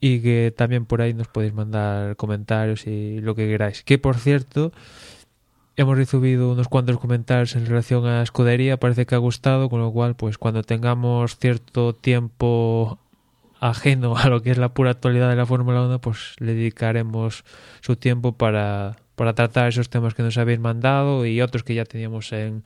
y 0.00 0.20
que 0.20 0.52
también 0.54 0.84
por 0.84 1.00
ahí 1.00 1.14
nos 1.14 1.28
podéis 1.28 1.54
mandar 1.54 2.16
comentarios 2.16 2.86
y 2.86 3.20
lo 3.20 3.34
que 3.34 3.46
queráis. 3.46 3.82
Que 3.82 3.98
por 3.98 4.16
cierto, 4.16 4.72
hemos 5.76 5.96
recibido 5.96 6.52
unos 6.52 6.68
cuantos 6.68 6.98
comentarios 6.98 7.54
en 7.54 7.66
relación 7.66 8.06
a 8.06 8.22
escudería, 8.22 8.78
parece 8.78 9.06
que 9.06 9.14
ha 9.14 9.18
gustado, 9.18 9.68
con 9.70 9.80
lo 9.80 9.92
cual, 9.92 10.16
pues 10.16 10.36
cuando 10.38 10.62
tengamos 10.62 11.38
cierto 11.38 11.94
tiempo 11.94 12.98
ajeno 13.60 14.16
a 14.16 14.28
lo 14.28 14.42
que 14.42 14.50
es 14.50 14.58
la 14.58 14.70
pura 14.74 14.90
actualidad 14.90 15.28
de 15.30 15.36
la 15.36 15.46
Fórmula 15.46 15.82
1, 15.82 16.00
pues 16.00 16.34
le 16.38 16.54
dedicaremos 16.54 17.44
su 17.80 17.96
tiempo 17.96 18.32
para, 18.36 18.96
para 19.14 19.34
tratar 19.34 19.68
esos 19.68 19.88
temas 19.88 20.14
que 20.14 20.22
nos 20.22 20.36
habéis 20.38 20.60
mandado 20.60 21.24
y 21.26 21.40
otros 21.40 21.62
que 21.62 21.74
ya 21.74 21.84
teníamos 21.84 22.32
en, 22.32 22.64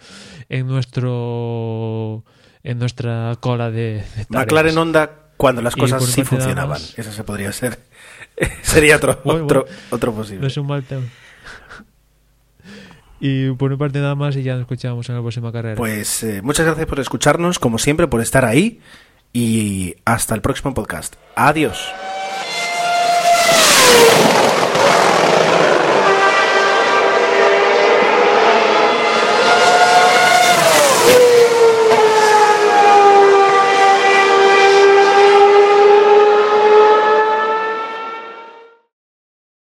en 0.49 0.67
nuestro 0.67 2.25
en 2.63 2.79
nuestra 2.79 3.37
cola 3.41 3.71
de, 3.71 4.05
de 4.17 4.27
McLaren 4.29 4.77
Honda 4.77 5.11
cuando 5.37 5.63
las 5.63 5.75
cosas 5.75 6.05
sí 6.05 6.23
funcionaban. 6.25 6.69
más. 6.71 6.99
Eso 6.99 7.11
se 7.13 7.25
podría 7.25 7.51
ser. 7.53 7.79
Sería 8.63 8.97
otro, 8.97 9.21
Bueno, 9.25 9.45
otro, 9.45 9.63
bueno. 9.63 9.77
otro 9.91 10.11
No 10.13 10.17
posible. 10.19 10.47
es 10.47 10.57
un 10.57 10.67
mal 10.67 10.83
tema. 10.85 11.07
Y 13.23 13.51
por 13.53 13.71
mi 13.71 13.77
parte 13.77 13.99
nada 13.99 14.15
más 14.15 14.35
y 14.37 14.43
ya 14.43 14.53
nos 14.55 14.63
escuchamos 14.63 15.07
en 15.11 15.15
la 15.15 15.21
próxima 15.21 15.53
carrera. 15.53 15.77
Pues 15.77 16.23
eh, 16.23 16.41
muchas 16.43 16.65
gracias 16.65 16.87
por 16.87 17.01
escucharnos, 17.01 17.59
como 17.59 17.77
siempre, 17.79 18.07
por 18.09 18.23
estar 18.23 18.47
ahí 18.47 18.81
y 19.33 19.97
hasta 20.05 20.35
el 20.35 20.41
próximo 20.41 20.75
podcast. 20.75 21.15
Adiós. 21.35 21.93